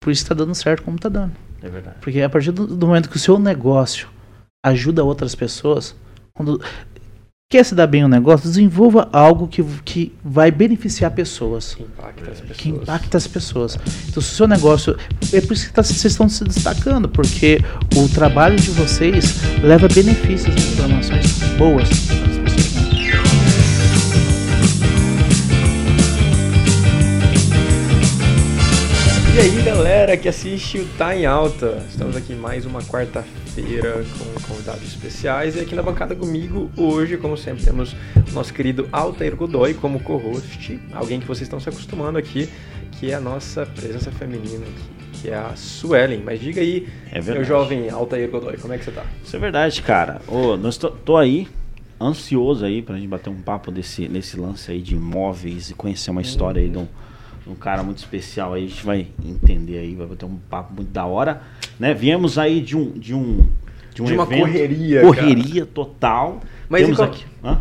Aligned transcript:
Por 0.00 0.10
isso 0.10 0.22
está 0.22 0.34
dando 0.34 0.54
certo 0.54 0.82
como 0.82 0.96
está 0.96 1.08
dando. 1.08 1.32
É 1.62 1.68
verdade. 1.68 1.96
Porque 2.00 2.20
a 2.22 2.28
partir 2.30 2.50
do, 2.52 2.66
do 2.66 2.86
momento 2.86 3.08
que 3.10 3.16
o 3.16 3.20
seu 3.20 3.38
negócio 3.38 4.08
ajuda 4.64 5.04
outras 5.04 5.34
pessoas, 5.34 5.94
quando 6.34 6.60
quer 7.50 7.64
se 7.64 7.74
dar 7.74 7.86
bem 7.86 8.04
o 8.04 8.08
negócio, 8.08 8.48
desenvolva 8.48 9.08
algo 9.12 9.46
que, 9.48 9.62
que 9.84 10.14
vai 10.24 10.50
beneficiar 10.50 11.10
pessoas. 11.10 11.74
Que 11.74 11.82
impacta 11.82 12.30
as 12.30 12.40
pessoas. 12.40 12.56
Que 12.58 12.68
impacta 12.70 13.18
as 13.18 13.26
pessoas. 13.26 13.78
Então, 14.08 14.22
se 14.22 14.32
o 14.32 14.36
seu 14.36 14.48
negócio. 14.48 14.96
É 15.32 15.40
por 15.42 15.52
isso 15.52 15.66
que 15.66 15.72
tá- 15.72 15.82
vocês 15.82 16.04
estão 16.04 16.28
se 16.28 16.44
destacando, 16.44 17.08
porque 17.08 17.58
o 17.96 18.08
trabalho 18.08 18.56
de 18.56 18.70
vocês 18.70 19.34
leva 19.62 19.86
benefícios 19.88 20.54
informações 20.72 21.26
boas 21.58 21.88
para 22.06 22.48
as 22.48 22.54
pessoas. 22.54 22.99
E 29.32 29.38
aí, 29.38 29.62
galera 29.62 30.16
que 30.16 30.28
assiste 30.28 30.78
o 30.78 30.86
Tá 30.98 31.14
em 31.14 31.24
Alta. 31.24 31.84
Estamos 31.88 32.16
aqui 32.16 32.34
mais 32.34 32.66
uma 32.66 32.82
quarta-feira 32.82 34.04
com 34.18 34.48
convidados 34.48 34.82
especiais. 34.82 35.54
E 35.54 35.60
aqui 35.60 35.74
na 35.74 35.82
bancada 35.82 36.16
comigo, 36.16 36.68
hoje, 36.76 37.16
como 37.16 37.36
sempre, 37.36 37.64
temos 37.64 37.92
o 37.92 38.34
nosso 38.34 38.52
querido 38.52 38.88
Altair 38.90 39.36
Godoy 39.36 39.74
como 39.74 40.00
co-host. 40.00 40.80
Alguém 40.92 41.20
que 41.20 41.26
vocês 41.28 41.42
estão 41.42 41.60
se 41.60 41.68
acostumando 41.68 42.18
aqui, 42.18 42.48
que 42.92 43.12
é 43.12 43.14
a 43.14 43.20
nossa 43.20 43.64
presença 43.64 44.10
feminina 44.10 44.66
aqui, 44.66 45.20
que 45.20 45.30
é 45.30 45.34
a 45.34 45.54
Suelen. 45.54 46.22
Mas 46.24 46.40
diga 46.40 46.60
aí, 46.60 46.88
É 47.12 47.22
meu 47.22 47.44
jovem 47.44 47.88
Altair 47.88 48.28
Godoy, 48.28 48.56
como 48.56 48.74
é 48.74 48.78
que 48.78 48.84
você 48.84 48.90
tá? 48.90 49.04
Isso 49.24 49.36
é 49.36 49.38
verdade, 49.38 49.80
cara. 49.80 50.20
Ô, 50.26 50.56
nós 50.56 50.76
tô, 50.76 50.90
tô 50.90 51.16
aí, 51.16 51.46
ansioso 52.00 52.64
aí 52.64 52.82
pra 52.82 52.96
gente 52.96 53.06
bater 53.06 53.30
um 53.30 53.40
papo 53.40 53.70
desse, 53.70 54.08
nesse 54.08 54.36
lance 54.38 54.72
aí 54.72 54.82
de 54.82 54.96
imóveis 54.96 55.70
e 55.70 55.74
conhecer 55.74 56.10
uma 56.10 56.20
história 56.20 56.60
aí 56.60 56.68
de 56.68 56.78
um, 56.78 56.88
um 57.46 57.54
cara 57.54 57.82
muito 57.82 57.98
especial 57.98 58.54
aí. 58.54 58.64
A 58.64 58.68
gente 58.68 58.84
vai 58.84 59.06
entender 59.24 59.78
aí, 59.78 59.94
vai 59.94 60.06
bater 60.06 60.24
um 60.26 60.36
papo 60.48 60.74
muito 60.74 60.90
da 60.90 61.04
hora. 61.04 61.42
Né? 61.78 61.94
Viemos 61.94 62.38
aí 62.38 62.60
de 62.60 62.76
um. 62.76 62.90
De, 62.92 63.14
um, 63.14 63.46
de, 63.94 64.02
um 64.02 64.04
De 64.06 64.12
uma 64.14 64.22
evento, 64.24 64.40
correria, 64.40 65.00
Correria 65.02 65.66
total. 65.66 66.40
Mas 66.68 66.82
Temos 66.82 66.98
e 66.98 67.00
qual- 67.02 67.08
aqui. 67.08 67.24
Hã? 67.42 67.60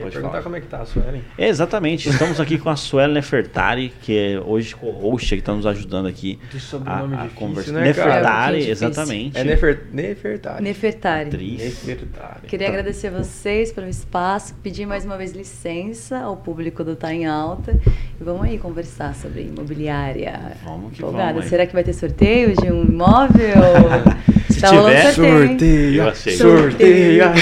Pode 0.00 0.12
perguntar 0.12 0.30
falar. 0.30 0.42
como 0.42 0.56
é 0.56 0.60
que 0.60 0.66
tá 0.66 0.78
a 0.78 0.84
Suelen. 0.86 1.22
É, 1.38 1.48
exatamente. 1.48 2.08
Estamos 2.08 2.38
aqui 2.40 2.58
com 2.58 2.68
a 2.70 2.76
Sueli 2.76 3.14
Nefertari, 3.14 3.92
que 4.02 4.16
é 4.18 4.40
hoje 4.40 4.74
co-host, 4.74 5.28
que 5.28 5.34
está 5.40 5.54
nos 5.54 5.66
ajudando 5.66 6.06
aqui 6.06 6.38
a, 6.54 6.58
sobrenome 6.58 7.16
a 7.16 7.22
difícil, 7.26 7.72
né? 7.72 7.78
É, 7.80 7.82
um 7.82 7.84
Nefertari, 7.86 8.58
difícil. 8.60 8.88
exatamente. 8.88 9.38
É 9.38 9.44
Nefer... 9.44 9.80
Nefertari. 9.92 10.62
Nefertari. 10.62 11.28
Atriz. 11.28 11.84
Nefertari. 11.84 12.46
Queria 12.46 12.66
Tá. 12.66 12.72
agradecer 12.72 13.06
a 13.08 13.10
vocês 13.10 13.72
pelo 13.72 13.88
espaço, 13.88 14.54
pedir 14.62 14.86
mais 14.86 15.04
uma 15.04 15.16
vez 15.16 15.32
licença 15.32 16.18
ao 16.18 16.36
público 16.36 16.84
do 16.84 16.94
Tá 16.96 17.12
em 17.14 17.26
Alta 17.26 17.78
e 18.20 18.24
vamos 18.24 18.42
aí 18.42 18.58
conversar 18.58 19.14
sobre 19.14 19.42
imobiliária. 19.42 20.52
Vamos 20.64 20.92
que 20.92 20.98
Empolgada. 20.98 21.28
vamos 21.28 21.44
aí. 21.44 21.48
Será 21.48 21.66
que 21.66 21.72
vai 21.72 21.84
ter 21.84 21.92
sorteio 21.92 22.54
de 22.54 22.70
um 22.70 22.82
imóvel? 22.84 23.26
Se 24.50 24.60
Tá 24.62 24.68
tiver, 24.70 25.12
Sorteio. 25.12 25.94
Eu 26.02 26.08
aceito. 26.08 26.38
Sorteio. 26.38 27.24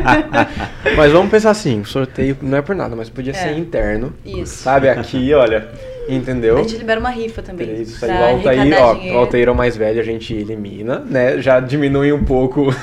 mas 0.96 1.12
vamos 1.12 1.30
pensar 1.30 1.39
assim, 1.46 1.84
sorteio 1.84 2.36
não 2.42 2.58
é 2.58 2.62
por 2.62 2.74
nada, 2.74 2.94
mas 2.96 3.08
podia 3.08 3.34
ser 3.34 3.48
É. 3.48 3.58
interno. 3.58 4.12
Isso. 4.24 4.62
Sabe, 4.62 4.88
aqui, 4.88 5.32
olha, 5.34 5.68
entendeu? 6.08 6.58
A 6.58 6.62
gente 6.62 6.76
libera 6.76 6.98
uma 7.00 7.10
rifa 7.10 7.42
também. 7.42 7.66
Três, 7.66 7.90
Isso 7.90 8.04
aí, 8.04 8.10
o 8.10 8.36
Altair, 8.36 8.82
ó, 8.82 8.94
dinheiro. 8.94 9.16
o 9.16 9.18
Altair 9.20 9.48
é 9.48 9.50
o 9.50 9.54
mais 9.54 9.76
velho, 9.76 10.00
a 10.00 10.04
gente 10.04 10.34
elimina, 10.34 10.98
né? 11.00 11.38
Já 11.40 11.60
diminui 11.60 12.12
um 12.12 12.24
pouco 12.24 12.74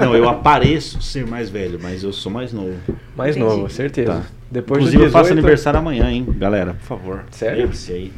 Não, 0.00 0.14
eu 0.14 0.28
apareço 0.28 1.00
ser 1.02 1.26
mais 1.26 1.48
velho, 1.50 1.78
mas 1.82 2.02
eu 2.02 2.12
sou 2.12 2.30
mais 2.30 2.52
novo. 2.52 2.74
mais 3.16 3.36
Entendi. 3.36 3.50
novo, 3.54 3.68
certeza. 3.70 4.12
Tá. 4.12 4.22
Depois 4.48 4.78
Inclusive, 4.78 5.04
eu 5.04 5.10
faço 5.10 5.24
18, 5.24 5.38
aniversário 5.40 5.80
amanhã, 5.80 6.08
hein, 6.10 6.24
galera, 6.38 6.74
por 6.74 6.86
favor. 6.86 7.24
Sério? 7.32 7.68
Aí. 7.88 8.12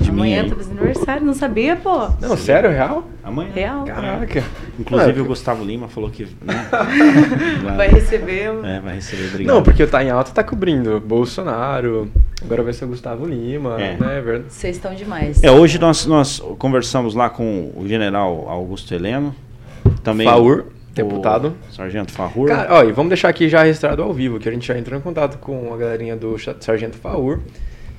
De 0.00 0.10
Amanhã 0.10 0.48
tá 0.48 0.54
fazendo 0.56 0.78
aniversário, 0.78 1.26
não 1.26 1.34
sabia, 1.34 1.76
pô? 1.76 2.08
Não, 2.20 2.36
sério, 2.36 2.70
real? 2.70 3.04
Amanhã. 3.22 3.50
Real. 3.52 3.84
Caraca. 3.84 4.44
Inclusive, 4.78 5.20
o 5.20 5.24
Gustavo 5.24 5.64
Lima 5.64 5.88
falou 5.88 6.08
que. 6.10 6.24
Né, 6.40 6.66
Vai 7.76 7.88
receber. 7.88 8.50
É, 8.64 8.80
vai 8.80 8.94
receber. 8.94 9.28
Obrigado. 9.28 9.54
Não, 9.54 9.62
porque 9.62 9.82
o 9.82 9.88
Tá 9.88 10.02
em 10.04 10.10
Alta 10.10 10.30
tá 10.32 10.42
cobrindo 10.44 11.00
Bolsonaro, 11.00 12.10
agora 12.42 12.62
vai 12.62 12.72
ser 12.72 12.84
o 12.84 12.88
Gustavo 12.88 13.26
Lima, 13.26 13.80
É. 13.80 13.96
né? 13.96 14.18
É 14.18 14.20
verdade. 14.20 14.44
Vocês 14.52 14.76
estão 14.76 14.94
demais. 14.94 15.42
É, 15.42 15.50
hoje 15.50 15.78
nós, 15.78 16.06
nós 16.06 16.40
conversamos 16.58 17.14
lá 17.14 17.28
com 17.28 17.72
o 17.76 17.86
general 17.86 18.48
Augusto 18.48 18.94
Heleno. 18.94 19.34
Também 20.02 20.26
Faur, 20.26 20.66
deputado. 20.94 21.54
Sargento 21.70 22.12
Farrur. 22.12 22.48
Cara, 22.48 22.74
ó, 22.74 22.84
e 22.84 22.92
vamos 22.92 23.10
deixar 23.10 23.28
aqui 23.28 23.48
já 23.48 23.62
registrado 23.62 24.02
ao 24.02 24.12
vivo, 24.12 24.38
que 24.38 24.48
a 24.48 24.52
gente 24.52 24.66
já 24.66 24.78
entrou 24.78 24.98
em 24.98 25.02
contato 25.02 25.38
com 25.38 25.72
a 25.72 25.76
galerinha 25.76 26.16
do 26.16 26.36
Sargento 26.60 26.96
Faur 26.96 27.40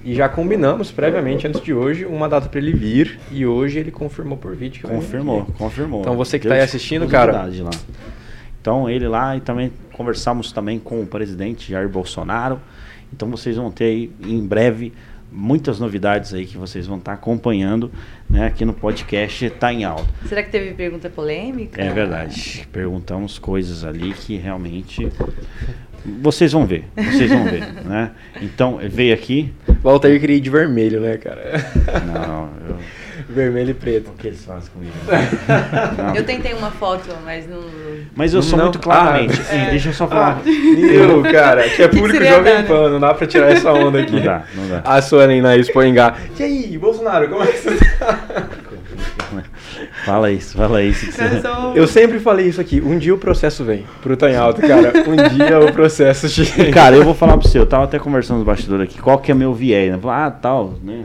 e 0.03 0.13
já 0.13 0.27
combinamos 0.27 0.91
previamente, 0.91 1.47
antes 1.47 1.61
de 1.61 1.73
hoje, 1.73 2.05
uma 2.05 2.27
data 2.27 2.49
pra 2.49 2.59
ele 2.59 2.73
vir 2.73 3.19
e 3.31 3.45
hoje 3.45 3.79
ele 3.79 3.89
confirmou 3.89 4.37
por 4.37 4.55
vídeo. 4.55 4.81
que 4.81 4.87
Confirmou, 4.87 5.45
confirmou. 5.57 6.01
Então 6.01 6.17
você 6.17 6.37
que 6.37 6.43
Deu 6.43 6.51
tá 6.51 6.55
aí 6.57 6.61
assistindo, 6.61 7.07
cara. 7.07 7.31
Lá. 7.31 7.69
Então 8.61 8.89
ele 8.89 9.07
lá 9.07 9.35
e 9.37 9.41
também 9.41 9.71
conversamos 9.93 10.51
também 10.51 10.77
com 10.77 11.01
o 11.01 11.07
presidente 11.07 11.71
Jair 11.71 11.87
Bolsonaro. 11.87 12.59
Então 13.13 13.29
vocês 13.29 13.55
vão 13.55 13.71
ter 13.71 13.85
aí 13.85 14.11
em 14.25 14.45
breve 14.45 14.91
muitas 15.33 15.79
novidades 15.79 16.33
aí 16.33 16.45
que 16.45 16.57
vocês 16.57 16.85
vão 16.85 16.97
estar 16.97 17.13
acompanhando, 17.13 17.91
né, 18.29 18.45
aqui 18.45 18.63
no 18.63 18.73
podcast 18.73 19.49
Tá 19.51 19.73
em 19.73 19.83
Alta. 19.83 20.05
Será 20.27 20.43
que 20.43 20.51
teve 20.51 20.73
pergunta 20.73 21.09
polêmica? 21.09 21.81
É 21.81 21.89
verdade. 21.91 22.67
Perguntamos 22.71 23.39
coisas 23.39 23.83
ali 23.83 24.13
que 24.13 24.37
realmente 24.37 25.09
vocês 26.21 26.51
vão 26.51 26.65
ver, 26.65 26.85
vocês 26.95 27.31
vão 27.31 27.45
ver, 27.45 27.61
né? 27.83 28.11
Então 28.41 28.79
veio 28.89 29.13
aqui, 29.13 29.53
O 29.83 29.89
Altair 29.89 30.19
queria 30.19 30.35
ir 30.35 30.41
de 30.41 30.49
vermelho, 30.49 30.99
né, 31.01 31.17
cara? 31.17 31.53
não, 32.05 32.49
eu, 32.67 32.77
vermelho 33.29 33.71
e 33.71 33.73
preto. 33.73 34.09
o 34.11 34.13
que 34.13 34.27
eles 34.27 34.43
fazem 34.43 34.69
comigo? 34.71 34.93
Não. 35.97 36.15
Eu 36.15 36.23
tentei 36.23 36.53
uma 36.53 36.71
foto, 36.71 37.09
mas 37.23 37.47
não. 37.49 37.61
Mas 38.15 38.33
eu 38.33 38.41
sou 38.41 38.57
Não. 38.57 38.65
muito 38.65 38.79
claramente. 38.79 39.39
Ah, 39.51 39.55
e 39.55 39.69
deixa 39.71 39.89
eu 39.89 39.93
só 39.93 40.07
falar. 40.07 40.41
Eu, 40.45 41.21
cara, 41.23 41.63
que 41.63 41.81
é 41.81 41.87
Que 41.87 41.89
que 41.89 41.95
público 41.97 42.17
seria 42.17 42.37
Jovem 42.37 42.53
dano? 42.53 42.67
Pan, 42.67 42.89
não 42.91 42.99
dá 42.99 43.13
pra 43.13 43.25
tirar 43.25 43.51
essa 43.51 43.71
onda 43.71 43.99
aqui. 43.99 44.15
Não 44.17 44.21
dá, 44.23 44.43
não 44.55 44.67
dá. 44.67 44.81
A 44.85 45.01
Suelen 45.01 45.41
na 45.41 45.55
Expoingá. 45.57 46.15
E 46.39 46.43
aí, 46.43 46.77
Bolsonaro, 46.77 47.27
como 47.29 47.43
é 47.43 47.47
que 47.47 47.57
você 47.57 47.77
tá? 47.97 48.19
Fala 50.05 50.31
isso, 50.31 50.57
fala 50.57 50.81
isso. 50.83 51.05
que 51.05 51.11
você- 51.11 51.41
Eu 51.75 51.87
sempre 51.87 52.19
falei 52.19 52.47
isso 52.47 52.59
aqui, 52.61 52.81
um 52.81 52.97
dia 52.97 53.13
o 53.13 53.17
processo 53.17 53.63
vem 53.63 53.85
pro 54.01 54.17
em 54.27 54.35
Alto, 54.35 54.61
cara. 54.61 54.91
Um 55.07 55.35
dia 55.35 55.59
o 55.59 55.71
processo 55.71 56.27
chega. 56.29 56.71
Cara, 56.71 56.95
eu 56.95 57.03
vou 57.03 57.13
falar 57.13 57.37
pra 57.37 57.47
você, 57.49 57.57
eu 57.57 57.65
tava 57.65 57.85
até 57.85 57.97
conversando 57.97 58.37
nos 58.37 58.45
bastidores 58.45 58.83
aqui, 58.89 59.01
qual 59.01 59.17
que 59.17 59.31
é 59.31 59.35
meu 59.35 59.53
viés, 59.53 59.91
né? 59.91 59.99
Ah, 60.07 60.29
tal, 60.29 60.75
né? 60.83 61.03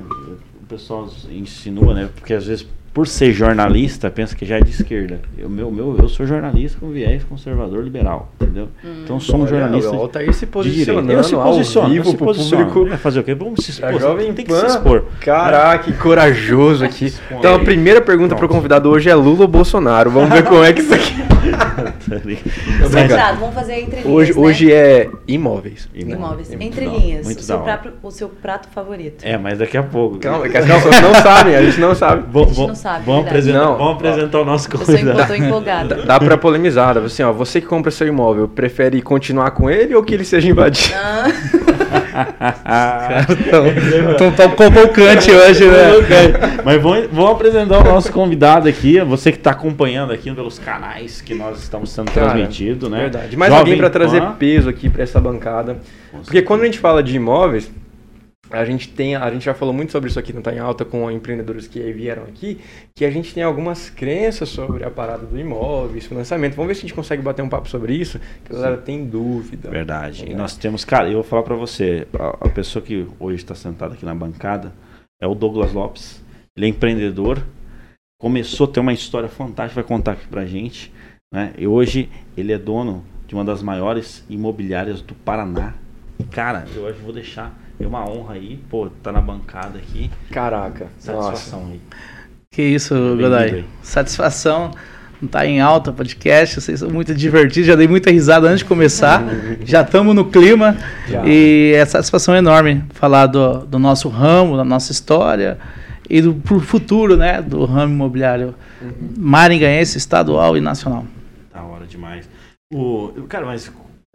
O 0.68 0.76
pessoal 0.76 1.08
insinua, 1.30 1.94
né? 1.94 2.10
Porque 2.14 2.34
às 2.34 2.44
vezes, 2.44 2.66
por 2.98 3.06
ser 3.06 3.32
jornalista, 3.32 4.10
pensa 4.10 4.34
que 4.34 4.44
já 4.44 4.56
é 4.56 4.60
de 4.60 4.70
esquerda. 4.70 5.20
Eu, 5.38 5.48
meu, 5.48 5.70
meu, 5.70 5.96
eu 6.00 6.08
sou 6.08 6.26
jornalista 6.26 6.80
com 6.80 6.90
viés 6.90 7.22
conservador 7.22 7.84
liberal, 7.84 8.32
entendeu? 8.34 8.70
Então 9.04 9.14
eu 9.14 9.20
sou 9.20 9.36
um 9.36 9.42
Olha, 9.42 9.50
jornalista. 9.50 9.92
O 9.92 10.00
Altair 10.00 10.34
se 10.34 10.46
de 10.46 10.50
direita. 10.50 10.94
posicionando 10.94 11.12
Eu 11.12 11.22
se 11.22 11.36
posiciono, 11.36 11.88
vivo 11.90 12.08
eu 12.08 12.10
se 12.10 12.16
pro 12.16 12.26
posiciono. 12.26 12.72
público. 12.72 12.94
É 12.94 12.96
fazer 12.96 13.20
o 13.20 13.22
quê? 13.22 13.36
Vamos 13.36 13.64
se 13.64 13.84
A 13.84 13.92
expor. 13.92 14.00
Jovem 14.00 14.32
tem 14.32 14.44
que 14.44 14.52
se 14.52 14.66
expor. 14.66 15.04
Caraca, 15.20 15.84
que 15.84 15.92
corajoso 15.92 16.84
aqui. 16.84 17.14
Então 17.30 17.54
a 17.54 17.58
aí. 17.58 17.64
primeira 17.64 18.00
pergunta 18.00 18.30
pro 18.34 18.48
Pronto. 18.48 18.56
convidado 18.56 18.90
hoje 18.90 19.08
é 19.08 19.14
Lula 19.14 19.42
ou 19.42 19.48
Bolsonaro? 19.48 20.10
Vamos 20.10 20.30
ver 20.30 20.42
como 20.42 20.64
é 20.64 20.72
que 20.72 20.80
isso 20.80 20.92
aqui. 20.92 21.14
Vamos 23.38 23.54
fazer 23.54 23.80
entre 23.80 24.00
linhas. 24.00 24.06
Hoje, 24.06 24.32
né? 24.32 24.40
hoje 24.40 24.72
é 24.72 25.10
imóveis. 25.26 25.88
Imóveis. 25.94 26.48
Muito 26.48 26.62
Entre 26.62 26.84
da 26.84 26.90
hora, 26.90 27.00
linhas. 27.00 27.24
muito 27.24 27.38
O 27.38 27.42
seu, 27.42 27.58
prato, 27.60 27.92
o 28.02 28.10
seu 28.10 28.28
prato 28.28 28.68
favorito. 28.68 29.24
É, 29.24 29.36
mas 29.36 29.58
daqui 29.58 29.76
a 29.76 29.82
pouco. 29.82 30.18
Calma, 30.18 30.48
que 30.48 30.56
as 30.56 30.66
pessoas 30.66 31.00
não 31.00 31.14
sabem, 31.14 31.56
a 31.56 31.62
gente 31.62 31.80
não 31.80 31.94
sabe. 31.94 32.24
A 32.34 32.44
gente 32.44 32.66
não 32.66 32.74
sabe, 32.74 32.87
vamos, 32.92 33.06
verdade. 33.06 33.28
apresentar, 33.28 33.58
Não. 33.64 33.76
vamos 33.76 33.92
apresentar 33.94 34.40
o 34.40 34.44
nosso 34.44 34.68
Eu 34.72 34.78
convidado. 34.78 35.18
empo- 35.20 35.26
tô 35.28 35.34
empolgada. 35.34 35.94
Dá 36.04 36.18
pra 36.20 36.36
polemizar, 36.38 36.88
dá 36.94 37.00
pra 37.00 37.06
assim, 37.06 37.22
ó, 37.22 37.32
você 37.32 37.60
que 37.60 37.66
compra 37.66 37.90
seu 37.90 38.06
imóvel, 38.06 38.48
prefere 38.48 39.00
continuar 39.02 39.50
com 39.52 39.68
ele 39.70 39.94
ou 39.94 40.02
que 40.02 40.14
ele 40.14 40.24
seja 40.24 40.48
invadido? 40.48 40.94
Ah, 42.64 43.26
Então 44.14 44.30
tá 44.32 44.48
convocante 44.48 45.30
hoje, 45.30 45.64
né? 45.66 45.88
Mas 46.64 46.82
vamos, 46.82 47.06
vamos 47.12 47.30
apresentar 47.32 47.78
o 47.78 47.84
nosso 47.84 48.12
convidado 48.12 48.68
aqui, 48.68 49.00
você 49.00 49.30
que 49.32 49.38
está 49.38 49.50
acompanhando 49.52 50.12
aqui 50.12 50.32
pelos 50.32 50.58
canais 50.58 51.20
que 51.20 51.34
nós 51.34 51.58
estamos 51.62 51.90
sendo 51.90 52.10
Cara, 52.10 52.30
transmitidos, 52.30 52.90
né? 52.90 53.00
Verdade. 53.00 53.36
Mais 53.36 53.50
Jovem 53.50 53.60
alguém 53.60 53.78
pra 53.78 53.90
trazer 53.90 54.20
Pan. 54.20 54.32
peso 54.38 54.68
aqui 54.68 54.88
pra 54.88 55.02
essa 55.02 55.20
bancada. 55.20 55.78
Porque 56.24 56.42
quando 56.42 56.62
a 56.62 56.64
gente 56.64 56.78
fala 56.78 57.02
de 57.02 57.14
imóveis, 57.16 57.70
a 58.50 58.64
gente 58.64 58.88
tem, 58.88 59.14
a 59.16 59.30
gente 59.30 59.44
já 59.44 59.54
falou 59.54 59.74
muito 59.74 59.92
sobre 59.92 60.08
isso 60.08 60.18
aqui 60.18 60.32
no 60.32 60.40
Tá 60.42 60.52
em 60.52 60.58
Alta 60.58 60.84
com 60.84 61.10
empreendedores 61.10 61.66
que 61.68 61.80
vieram 61.92 62.24
aqui, 62.24 62.58
que 62.94 63.04
a 63.04 63.10
gente 63.10 63.32
tem 63.34 63.42
algumas 63.42 63.90
crenças 63.90 64.48
sobre 64.48 64.84
a 64.84 64.90
parada 64.90 65.26
do 65.26 65.38
imóveis, 65.38 66.06
financiamento. 66.06 66.54
Vamos 66.54 66.68
ver 66.68 66.74
se 66.74 66.80
a 66.80 66.82
gente 66.82 66.94
consegue 66.94 67.22
bater 67.22 67.42
um 67.42 67.48
papo 67.48 67.68
sobre 67.68 67.94
isso, 67.94 68.18
que 68.44 68.52
a 68.52 68.56
galera 68.56 68.76
tem 68.78 69.04
dúvida. 69.04 69.70
Verdade. 69.70 70.24
E 70.26 70.32
É. 70.32 70.36
nós 70.36 70.56
temos, 70.56 70.84
cara, 70.84 71.08
eu 71.08 71.14
vou 71.14 71.22
falar 71.22 71.42
pra 71.42 71.54
você, 71.54 72.06
a, 72.18 72.46
a 72.46 72.48
pessoa 72.48 72.82
que 72.82 73.06
hoje 73.20 73.36
está 73.36 73.54
sentada 73.54 73.94
aqui 73.94 74.04
na 74.04 74.14
bancada 74.14 74.72
é 75.20 75.26
o 75.26 75.34
Douglas 75.34 75.72
Lopes. 75.72 76.22
Ele 76.56 76.66
é 76.66 76.68
empreendedor, 76.68 77.42
começou 78.20 78.66
a 78.66 78.70
ter 78.70 78.80
uma 78.80 78.92
história 78.92 79.28
fantástica, 79.28 79.80
vai 79.82 79.88
contar 79.88 80.12
aqui 80.12 80.26
pra 80.26 80.44
gente, 80.44 80.92
né? 81.32 81.52
E 81.56 81.66
hoje 81.66 82.08
ele 82.36 82.52
é 82.52 82.58
dono 82.58 83.04
de 83.26 83.34
uma 83.34 83.44
das 83.44 83.62
maiores 83.62 84.24
imobiliárias 84.28 85.02
do 85.02 85.14
Paraná. 85.14 85.74
Cara, 86.30 86.64
eu 86.74 86.86
acho 86.88 86.96
que 86.96 87.04
vou 87.04 87.12
deixar, 87.12 87.56
é 87.80 87.86
uma 87.86 88.08
honra 88.08 88.34
aí, 88.34 88.58
pô, 88.68 88.88
tá 89.02 89.12
na 89.12 89.20
bancada 89.20 89.78
aqui. 89.78 90.10
Caraca, 90.30 90.88
nossa. 91.06 91.22
Satisfação 91.22 91.68
aí. 91.70 91.80
Que 92.50 92.62
isso, 92.62 92.94
Godoy. 92.94 93.64
Satisfação. 93.82 94.70
Não 95.20 95.28
tá 95.28 95.44
em 95.44 95.60
alta 95.60 95.92
podcast, 95.92 96.60
vocês 96.60 96.78
são 96.78 96.90
muito 96.90 97.12
divertidos, 97.12 97.66
já 97.66 97.74
dei 97.74 97.88
muita 97.88 98.10
risada 98.10 98.46
antes 98.46 98.60
de 98.60 98.64
começar. 98.64 99.24
já 99.64 99.82
estamos 99.82 100.14
no 100.14 100.24
clima. 100.24 100.76
Já. 101.08 101.26
E 101.26 101.72
é 101.74 101.84
satisfação 101.84 102.36
enorme 102.36 102.84
falar 102.90 103.26
do, 103.26 103.66
do 103.66 103.78
nosso 103.78 104.08
ramo, 104.08 104.56
da 104.56 104.64
nossa 104.64 104.92
história 104.92 105.58
e 106.08 106.22
do 106.22 106.34
pro 106.34 106.60
futuro, 106.60 107.16
né, 107.16 107.42
do 107.42 107.64
ramo 107.64 107.92
imobiliário 107.92 108.54
maringaense, 109.16 109.98
estadual 109.98 110.56
e 110.56 110.60
nacional. 110.60 111.04
Da 111.52 111.62
hora 111.62 111.84
demais. 111.84 112.28
O, 112.72 113.12
cara, 113.28 113.44
mas 113.44 113.70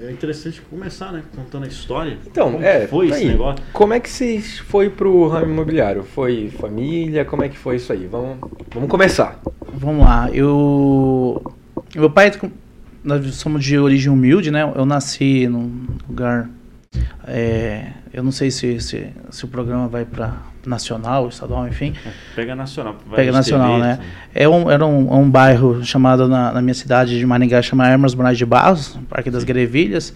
é 0.07 0.11
interessante 0.11 0.61
começar, 0.61 1.11
né? 1.11 1.23
Contando 1.35 1.63
a 1.63 1.67
história. 1.67 2.17
Então, 2.25 2.53
Como 2.53 2.63
é, 2.63 2.87
foi 2.87 3.09
tá 3.09 3.15
esse 3.15 3.23
aí. 3.23 3.29
negócio? 3.31 3.63
Como 3.71 3.93
é 3.93 3.99
que 3.99 4.09
você 4.09 4.39
foi 4.39 4.89
pro 4.89 5.27
ramo 5.27 5.51
imobiliário? 5.51 6.03
Foi 6.03 6.49
família? 6.59 7.23
Como 7.25 7.43
é 7.43 7.49
que 7.49 7.57
foi 7.57 7.77
isso 7.77 7.91
aí? 7.93 8.05
Vamos, 8.05 8.37
vamos 8.73 8.89
começar. 8.89 9.39
Vamos 9.73 10.05
lá, 10.05 10.29
eu. 10.31 11.41
Meu 11.95 12.09
pai, 12.09 12.31
nós 13.03 13.35
somos 13.35 13.63
de 13.63 13.77
origem 13.77 14.11
humilde, 14.11 14.51
né? 14.51 14.71
Eu 14.75 14.85
nasci 14.85 15.47
num 15.47 15.85
lugar. 16.07 16.49
é, 17.27 17.91
eu 18.13 18.23
não 18.23 18.31
sei 18.31 18.51
se, 18.51 18.79
se, 18.79 19.07
se 19.31 19.45
o 19.45 19.47
programa 19.47 19.87
vai 19.87 20.05
para 20.05 20.37
nacional, 20.65 21.27
estadual, 21.27 21.67
enfim. 21.67 21.93
Pega 22.35 22.55
nacional. 22.55 22.95
Pega 23.15 23.31
nacional, 23.31 23.75
TV, 23.75 23.81
né? 23.81 23.99
É 24.33 24.47
um, 24.47 24.69
era 24.69 24.85
um, 24.85 25.21
um 25.21 25.29
bairro 25.29 25.83
chamado 25.83 26.27
na, 26.27 26.51
na 26.53 26.61
minha 26.61 26.73
cidade 26.73 27.17
de 27.17 27.25
Maringá, 27.25 27.61
chama 27.61 27.87
Hermas 27.87 28.15
Moraes 28.15 28.37
de 28.37 28.45
Barros, 28.45 28.97
Parque 29.09 29.29
das 29.29 29.43
Grevilhas. 29.43 30.13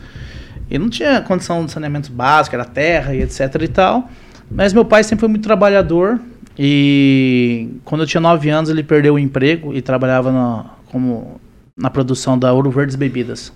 E 0.69 0.77
não 0.77 0.89
tinha 0.89 1.21
condição 1.21 1.65
de 1.65 1.71
saneamento 1.71 2.11
básico, 2.11 2.55
era 2.55 2.65
terra 2.65 3.13
e 3.13 3.21
etc 3.21 3.61
e 3.61 3.67
tal. 3.67 4.09
Mas 4.49 4.73
meu 4.73 4.85
pai 4.85 5.03
sempre 5.03 5.21
foi 5.21 5.29
muito 5.29 5.43
trabalhador. 5.43 6.19
E 6.57 7.69
quando 7.85 8.01
eu 8.01 8.07
tinha 8.07 8.21
9 8.21 8.49
anos, 8.49 8.69
ele 8.69 8.83
perdeu 8.83 9.13
o 9.13 9.19
emprego 9.19 9.73
e 9.73 9.81
trabalhava 9.81 10.31
na, 10.31 10.65
como, 10.91 11.39
na 11.77 11.89
produção 11.89 12.37
da 12.37 12.51
Ouro 12.51 12.71
Verdes 12.71 12.95
Bebidas, 12.95 13.53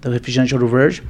do 0.00 0.10
refrigerante 0.10 0.54
Ouro 0.54 0.68
Verde. 0.68 1.02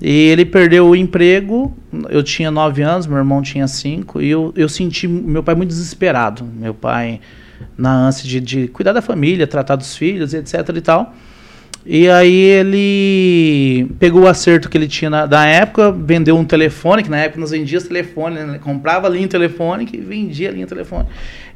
E 0.00 0.28
ele 0.28 0.44
perdeu 0.44 0.86
o 0.88 0.96
emprego, 0.96 1.74
eu 2.10 2.22
tinha 2.22 2.50
9 2.50 2.82
anos, 2.82 3.06
meu 3.06 3.16
irmão 3.16 3.40
tinha 3.40 3.66
5, 3.66 4.20
e 4.20 4.28
eu, 4.28 4.52
eu 4.54 4.68
senti 4.68 5.08
meu 5.08 5.42
pai 5.42 5.54
muito 5.54 5.70
desesperado. 5.70 6.44
Meu 6.44 6.74
pai, 6.74 7.20
na 7.76 7.92
ânsia 7.92 8.28
de, 8.28 8.40
de 8.40 8.68
cuidar 8.68 8.92
da 8.92 9.00
família, 9.00 9.46
tratar 9.46 9.76
dos 9.76 9.96
filhos, 9.96 10.34
etc 10.34 10.68
e 10.76 10.80
tal. 10.80 11.14
E 11.88 12.10
aí 12.10 12.34
ele 12.34 13.88
pegou 14.00 14.24
o 14.24 14.26
acerto 14.26 14.68
que 14.68 14.76
ele 14.76 14.88
tinha 14.88 15.08
na, 15.08 15.24
da 15.24 15.46
época, 15.46 15.92
vendeu 15.92 16.36
um 16.36 16.44
telefone, 16.44 17.02
que 17.04 17.08
na 17.08 17.18
época 17.18 17.40
nós 17.40 17.52
vendíamos 17.52 17.86
telefone, 17.86 18.40
né? 18.40 18.58
comprava 18.58 19.06
a 19.06 19.10
linha 19.10 19.28
telefônica 19.28 19.96
e 19.96 20.00
vendia 20.00 20.48
a 20.48 20.52
linha 20.52 20.66
telefone. 20.66 21.06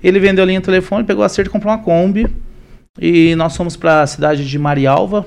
Ele 0.02 0.20
vendeu 0.20 0.44
a 0.44 0.46
linha 0.46 0.60
telefone, 0.60 1.02
pegou 1.02 1.22
o 1.22 1.26
acerto 1.26 1.50
e 1.50 1.52
comprou 1.52 1.74
uma 1.74 1.82
Kombi. 1.82 2.28
E 3.00 3.34
nós 3.34 3.56
fomos 3.56 3.76
para 3.76 4.02
a 4.02 4.06
cidade 4.06 4.48
de 4.48 4.58
Marialva 4.58 5.26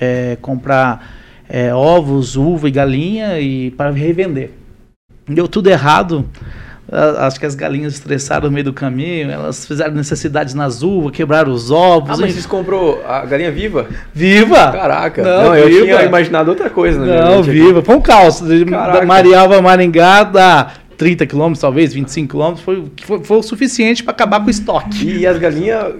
é, 0.00 0.36
comprar 0.40 1.19
é, 1.50 1.74
ovos, 1.74 2.36
uva 2.36 2.68
e 2.68 2.70
galinha 2.70 3.40
e 3.40 3.70
para 3.72 3.90
revender. 3.90 4.50
Deu 5.28 5.48
tudo 5.48 5.68
errado. 5.68 6.24
Acho 7.18 7.38
que 7.38 7.46
as 7.46 7.54
galinhas 7.54 7.94
estressaram 7.94 8.46
no 8.46 8.50
meio 8.50 8.64
do 8.64 8.72
caminho, 8.72 9.30
elas 9.30 9.64
fizeram 9.64 9.94
necessidades 9.94 10.54
nas 10.54 10.82
uvas, 10.82 11.12
quebraram 11.12 11.52
os 11.52 11.70
ovos. 11.70 12.10
Ah, 12.10 12.16
mas 12.20 12.30
enfim. 12.32 12.40
você 12.40 12.48
comprou 12.48 13.00
a 13.06 13.24
galinha 13.24 13.52
viva? 13.52 13.86
Viva! 14.12 14.72
Caraca. 14.72 15.22
Não, 15.22 15.44
Não, 15.44 15.56
eu 15.56 15.68
viva. 15.68 15.84
tinha 15.84 16.02
imaginado 16.02 16.50
outra 16.50 16.68
coisa, 16.68 16.98
minha 16.98 17.22
Não, 17.24 17.44
viva. 17.44 17.80
Foi 17.80 17.94
um 17.94 18.00
caos. 18.00 18.40
Caraca. 18.68 19.00
da 19.00 19.06
Marialva 19.06 19.58
a 19.58 19.62
Maringá 19.62 20.24
dá 20.24 20.72
30 21.00 21.24
quilômetros, 21.24 21.58
talvez, 21.62 21.94
25 21.94 22.28
quilômetros. 22.28 22.62
Foi, 22.62 22.84
foi, 23.04 23.24
foi 23.24 23.36
o 23.38 23.42
suficiente 23.42 24.04
para 24.04 24.12
acabar 24.12 24.38
com 24.40 24.48
o 24.48 24.50
estoque. 24.50 25.06
E 25.06 25.26
as 25.26 25.38
galinhas 25.38 25.94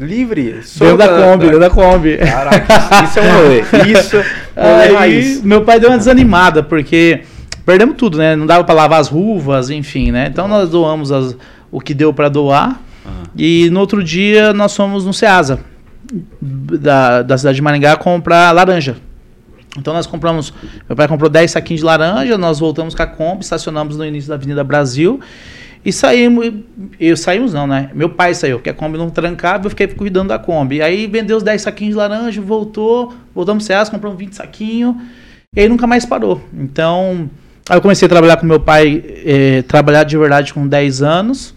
livre? 0.00 0.60
Dentro 0.78 0.96
da 0.96 1.08
Kombi, 1.08 1.44
dentro 1.44 1.60
da 1.60 1.68
Kombi. 1.70 2.16
Caraca, 2.16 3.04
isso 3.04 3.18
é 3.18 3.22
um 3.22 3.36
rolê. 3.36 3.60
Isso 3.92 4.16
é 4.56 4.88
raiz. 4.96 5.42
meu 5.42 5.62
pai 5.66 5.78
deu 5.78 5.90
uma 5.90 5.98
desanimada, 5.98 6.62
porque 6.62 7.20
perdemos 7.66 7.94
tudo, 7.98 8.16
né? 8.16 8.34
Não 8.34 8.46
dava 8.46 8.64
para 8.64 8.74
lavar 8.74 9.00
as 9.00 9.08
ruvas, 9.08 9.68
enfim, 9.68 10.10
né? 10.10 10.28
Então 10.32 10.48
nós 10.48 10.70
doamos 10.70 11.12
as- 11.12 11.36
o 11.70 11.78
que 11.78 11.92
deu 11.92 12.10
para 12.14 12.30
doar. 12.30 12.80
Ah, 13.04 13.10
E 13.36 13.68
no 13.70 13.80
outro 13.80 14.02
dia 14.02 14.54
nós 14.54 14.74
fomos 14.74 15.04
no 15.04 15.12
Ceasa, 15.12 15.60
da, 16.40 17.20
da 17.20 17.36
cidade 17.36 17.56
de 17.56 17.62
Maringá, 17.62 17.96
comprar 17.96 18.50
laranja. 18.52 18.96
Então 19.78 19.92
nós 19.92 20.06
compramos, 20.06 20.52
meu 20.88 20.96
pai 20.96 21.08
comprou 21.08 21.28
10 21.28 21.50
saquinhos 21.50 21.80
de 21.80 21.84
laranja, 21.84 22.38
nós 22.38 22.58
voltamos 22.58 22.94
com 22.94 23.02
a 23.02 23.06
Kombi, 23.06 23.42
estacionamos 23.42 23.96
no 23.96 24.04
início 24.04 24.28
da 24.28 24.34
Avenida 24.34 24.64
Brasil 24.64 25.20
e 25.86 25.92
saímos, 25.92 26.52
eu 26.98 27.16
saímos 27.16 27.52
não, 27.52 27.64
né? 27.64 27.90
Meu 27.94 28.08
pai 28.08 28.34
saiu, 28.34 28.58
porque 28.58 28.70
a 28.70 28.74
Kombi 28.74 28.98
não 28.98 29.08
trancava, 29.08 29.66
eu 29.66 29.70
fiquei 29.70 29.86
cuidando 29.86 30.30
da 30.30 30.38
Kombi. 30.38 30.82
Aí 30.82 31.06
vendeu 31.06 31.36
os 31.36 31.44
10 31.44 31.62
saquinhos 31.62 31.94
de 31.94 31.98
laranja, 31.98 32.40
voltou, 32.40 33.14
voltamos 33.32 33.62
no 33.62 33.66
Ceasa, 33.68 33.88
compramos 33.88 34.18
20 34.18 34.32
saquinhos 34.32 34.96
e 35.54 35.60
aí 35.60 35.68
nunca 35.68 35.86
mais 35.86 36.04
parou. 36.04 36.42
Então, 36.52 37.30
aí 37.68 37.76
eu 37.76 37.80
comecei 37.80 38.06
a 38.06 38.08
trabalhar 38.08 38.36
com 38.36 38.46
meu 38.46 38.58
pai, 38.58 39.00
eh, 39.24 39.62
trabalhar 39.62 40.02
de 40.02 40.18
verdade 40.18 40.52
com 40.52 40.66
10 40.66 41.02
anos. 41.02 41.54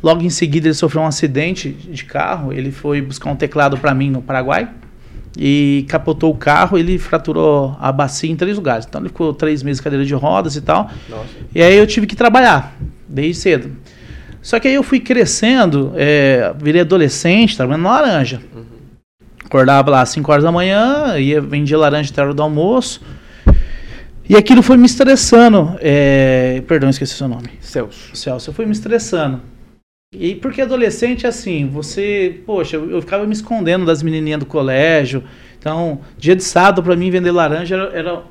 Logo 0.00 0.22
em 0.22 0.30
seguida 0.30 0.68
ele 0.68 0.74
sofreu 0.74 1.02
um 1.02 1.06
acidente 1.06 1.70
de 1.70 2.04
carro, 2.04 2.52
ele 2.52 2.70
foi 2.70 3.02
buscar 3.02 3.30
um 3.30 3.36
teclado 3.36 3.76
para 3.76 3.92
mim 3.92 4.10
no 4.10 4.22
Paraguai 4.22 4.68
e 5.36 5.84
capotou 5.88 6.30
o 6.32 6.36
carro, 6.36 6.76
ele 6.76 6.98
fraturou 6.98 7.76
a 7.80 7.92
bacia 7.92 8.30
em 8.30 8.36
três 8.36 8.56
lugares. 8.56 8.86
Então 8.88 9.00
ele 9.00 9.08
ficou 9.08 9.32
três 9.32 9.62
meses 9.62 9.80
cadeira 9.80 10.04
de 10.04 10.14
rodas 10.14 10.56
e 10.56 10.60
tal. 10.60 10.90
Nossa. 11.08 11.24
E 11.54 11.62
aí 11.62 11.76
eu 11.76 11.86
tive 11.86 12.06
que 12.06 12.16
trabalhar, 12.16 12.76
desde 13.08 13.40
cedo. 13.40 13.76
Só 14.42 14.58
que 14.58 14.68
aí 14.68 14.74
eu 14.74 14.82
fui 14.82 15.00
crescendo, 15.00 15.92
é, 15.94 16.52
virei 16.58 16.80
adolescente, 16.80 17.56
trabalhando 17.56 17.82
na 17.82 18.00
laranja. 18.00 18.40
Acordava 19.44 19.90
lá 19.90 20.00
às 20.02 20.10
5 20.10 20.30
horas 20.30 20.44
da 20.44 20.52
manhã, 20.52 21.18
ia, 21.18 21.40
vendia 21.40 21.76
laranja 21.76 22.10
até 22.10 22.20
a 22.20 22.24
hora 22.24 22.34
do 22.34 22.42
almoço. 22.42 23.02
E 24.28 24.36
aquilo 24.36 24.62
foi 24.62 24.76
me 24.76 24.86
estressando. 24.86 25.76
é, 25.80 26.62
perdão, 26.66 26.88
esqueci 26.88 27.14
seu 27.14 27.26
nome. 27.26 27.50
Celso. 27.60 28.16
Celso, 28.16 28.50
eu 28.50 28.54
fui 28.54 28.64
me 28.64 28.72
estressando. 28.72 29.40
E 30.12 30.34
porque 30.34 30.60
adolescente, 30.62 31.24
assim, 31.24 31.68
você, 31.68 32.40
poxa, 32.44 32.74
eu, 32.74 32.90
eu 32.90 33.00
ficava 33.00 33.24
me 33.24 33.32
escondendo 33.32 33.84
das 33.86 34.02
menininhas 34.02 34.40
do 34.40 34.46
colégio. 34.46 35.22
Então, 35.56 36.00
dia 36.18 36.34
de 36.34 36.42
sábado, 36.42 36.82
pra 36.82 36.96
mim, 36.96 37.12
vender 37.12 37.30
laranja 37.30 37.76
era, 37.76 37.96
era, 37.96 38.22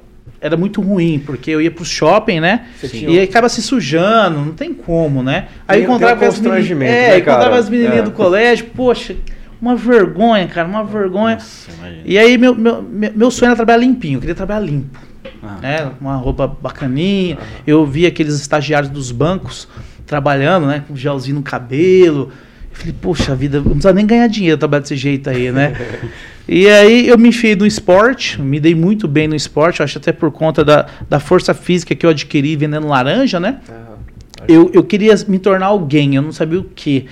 era 0.41 0.57
muito 0.57 0.81
ruim, 0.81 1.23
porque 1.25 1.49
eu 1.49 1.61
ia 1.61 1.71
pro 1.71 1.85
shopping, 1.85 2.41
né? 2.41 2.67
Tinha 2.81 3.09
E 3.09 3.17
aí 3.19 3.23
acaba 3.23 3.47
se 3.47 3.61
sujando, 3.61 4.39
não 4.39 4.51
tem 4.51 4.73
como, 4.73 5.23
né? 5.23 5.47
Aí 5.65 5.77
Tem- 5.77 5.85
encontrava 5.85 6.17
tem 6.19 6.27
um 6.27 6.31
as 6.31 6.35
constrangimento, 6.37 6.91
É, 6.91 7.09
né, 7.11 7.17
encontrava 7.19 7.55
as 7.57 7.69
menininhas 7.69 7.99
É. 7.99 8.01
do 8.03 8.11
colégio, 8.11 8.65
poxa, 8.75 9.15
uma 9.61 9.77
vergonha, 9.77 10.45
cara, 10.47 10.67
uma 10.67 10.83
vergonha. 10.83 11.35
Nossa. 11.35 11.71
E 12.03 12.17
aí 12.17 12.37
meu, 12.37 12.53
meu, 12.53 12.83
meu 12.83 13.31
sonho 13.31 13.51
era 13.51 13.55
trabalhar 13.55 13.77
limpinho, 13.77 14.17
eu 14.17 14.19
queria 14.19 14.35
trabalhar 14.35 14.59
limpo 14.65 14.99
Ah, 15.41 15.57
né? 15.61 15.91
Uma 16.01 16.17
roupa 16.17 16.45
bacaninha. 16.45 17.37
Eu 17.65 17.85
vi 17.85 18.05
aqueles 18.05 18.33
estagiários 18.37 18.91
dos 18.91 19.13
bancos 19.13 19.65
trabalhando, 20.09 20.65
né? 20.65 20.83
Com 20.87 20.95
gelzinho 20.95 21.35
no 21.35 21.43
cabelo. 21.43 22.31
Eu 22.71 22.75
falei, 22.75 22.95
poxa 22.99 23.35
vida, 23.35 23.57
não 23.59 23.71
precisa 23.71 23.93
nem 23.93 24.05
ganhar 24.05 24.27
dinheiro 24.27 24.57
trabalhar 24.57 24.81
desse 24.81 24.95
jeito 24.95 25.29
aí, 25.29 25.51
né? 25.51 25.73
e 26.49 26.67
aí 26.67 27.07
eu 27.07 27.17
me 27.17 27.29
enfiei 27.29 27.55
no 27.55 27.65
esporte, 27.65 28.41
me 28.41 28.59
dei 28.59 28.73
muito 28.73 29.07
bem 29.07 29.27
no 29.27 29.35
esporte, 29.35 29.83
acho 29.83 29.99
até 29.99 30.11
por 30.11 30.31
conta 30.31 30.65
da, 30.65 30.87
da 31.07 31.19
força 31.19 31.53
física 31.53 31.93
que 31.93 32.05
eu 32.05 32.09
adquiri 32.09 32.55
vendendo 32.55 32.87
laranja, 32.87 33.39
né? 33.39 33.59
Ah, 33.69 34.45
Eu, 34.47 34.71
eu 34.73 34.83
queria 34.83 35.13
me 35.27 35.37
tornar 35.37 35.67
alguém, 35.67 36.15
eu 36.15 36.21
não 36.21 36.31
sabia 36.31 36.59
o 36.59 36.63
que. 36.63 37.05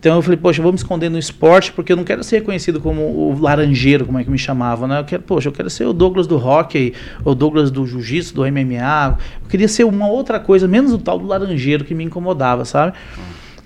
Então 0.00 0.16
eu 0.16 0.22
falei, 0.22 0.38
poxa, 0.38 0.60
eu 0.60 0.62
vou 0.62 0.72
me 0.72 0.78
esconder 0.78 1.10
no 1.10 1.18
esporte 1.18 1.70
porque 1.72 1.92
eu 1.92 1.96
não 1.96 2.04
quero 2.04 2.24
ser 2.24 2.38
reconhecido 2.38 2.80
como 2.80 3.02
o 3.02 3.38
laranjeiro, 3.38 4.06
como 4.06 4.18
é 4.18 4.24
que 4.24 4.30
me 4.30 4.38
chamavam, 4.38 4.88
né? 4.88 5.00
Eu 5.00 5.04
quero, 5.04 5.22
poxa, 5.22 5.48
eu 5.48 5.52
quero 5.52 5.68
ser 5.68 5.84
o 5.84 5.92
Douglas 5.92 6.26
do 6.26 6.38
hockey, 6.38 6.94
o 7.22 7.34
Douglas 7.34 7.70
do 7.70 7.86
jiu-jitsu, 7.86 8.34
do 8.34 8.42
MMA. 8.50 9.18
Eu 9.42 9.48
queria 9.50 9.68
ser 9.68 9.84
uma 9.84 10.08
outra 10.08 10.40
coisa, 10.40 10.66
menos 10.66 10.94
o 10.94 10.98
tal 10.98 11.18
do 11.18 11.26
laranjeiro 11.26 11.84
que 11.84 11.94
me 11.94 12.02
incomodava, 12.02 12.64
sabe? 12.64 12.94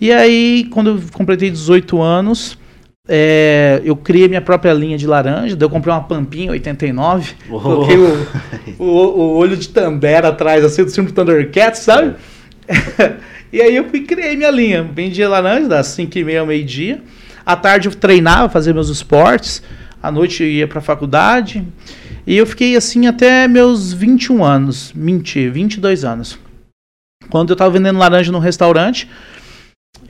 E 0.01 0.11
aí, 0.13 0.67
quando 0.73 0.91
eu 0.91 1.01
completei 1.13 1.49
18 1.51 2.03
anos, 2.03 2.59
é, 3.09 3.81
eu 3.85 3.95
criei 3.95 4.27
minha 4.27 4.41
própria 4.43 4.73
linha 4.73 4.99
de 4.99 5.07
laranja, 5.07 5.55
daí 5.55 5.65
eu 5.67 5.71
comprei 5.71 5.95
uma 5.95 6.03
Pampinha 6.03 6.51
89, 6.51 7.35
Oh. 7.49 7.61
coloquei 7.61 7.97
o, 7.97 8.27
o, 8.77 8.85
o 8.85 9.37
olho 9.37 9.57
de 9.57 9.69
Tandera 9.69 10.29
atrás, 10.29 10.65
assim, 10.65 10.83
do 10.85 10.91
filme 10.91 11.13
Thundercats, 11.13 11.79
sabe? 11.83 12.15
e 13.55 13.63
aí 13.63 13.77
eu 13.77 13.89
fui 13.89 14.01
criei 14.01 14.37
minha 14.37 14.51
linha. 14.51 14.83
Vendia 14.83 15.29
laranja 15.29 15.69
das 15.69 15.87
5 15.87 16.19
e 16.19 16.25
meia 16.25 16.41
ao 16.41 16.47
meio-dia. 16.47 17.01
À 17.47 17.55
tarde 17.55 17.87
eu 17.87 17.95
treinava, 17.95 18.49
fazia 18.49 18.75
meus 18.75 18.89
esportes. 18.89 19.63
À 20.03 20.11
noite 20.11 20.43
eu 20.43 20.49
ia 20.49 20.67
pra 20.67 20.81
faculdade. 20.81 21.65
E 22.27 22.37
eu 22.37 22.47
fiquei 22.47 22.75
assim 22.75 23.07
até 23.07 23.47
meus 23.47 23.93
21 23.93 24.43
anos. 24.43 24.93
Mentir, 24.93 25.53
22 25.53 26.05
anos. 26.05 26.37
Quando 27.31 27.51
eu 27.51 27.57
tava 27.57 27.71
vendendo 27.71 27.97
laranja 27.97 28.33
num 28.33 28.41
restaurante, 28.41 29.09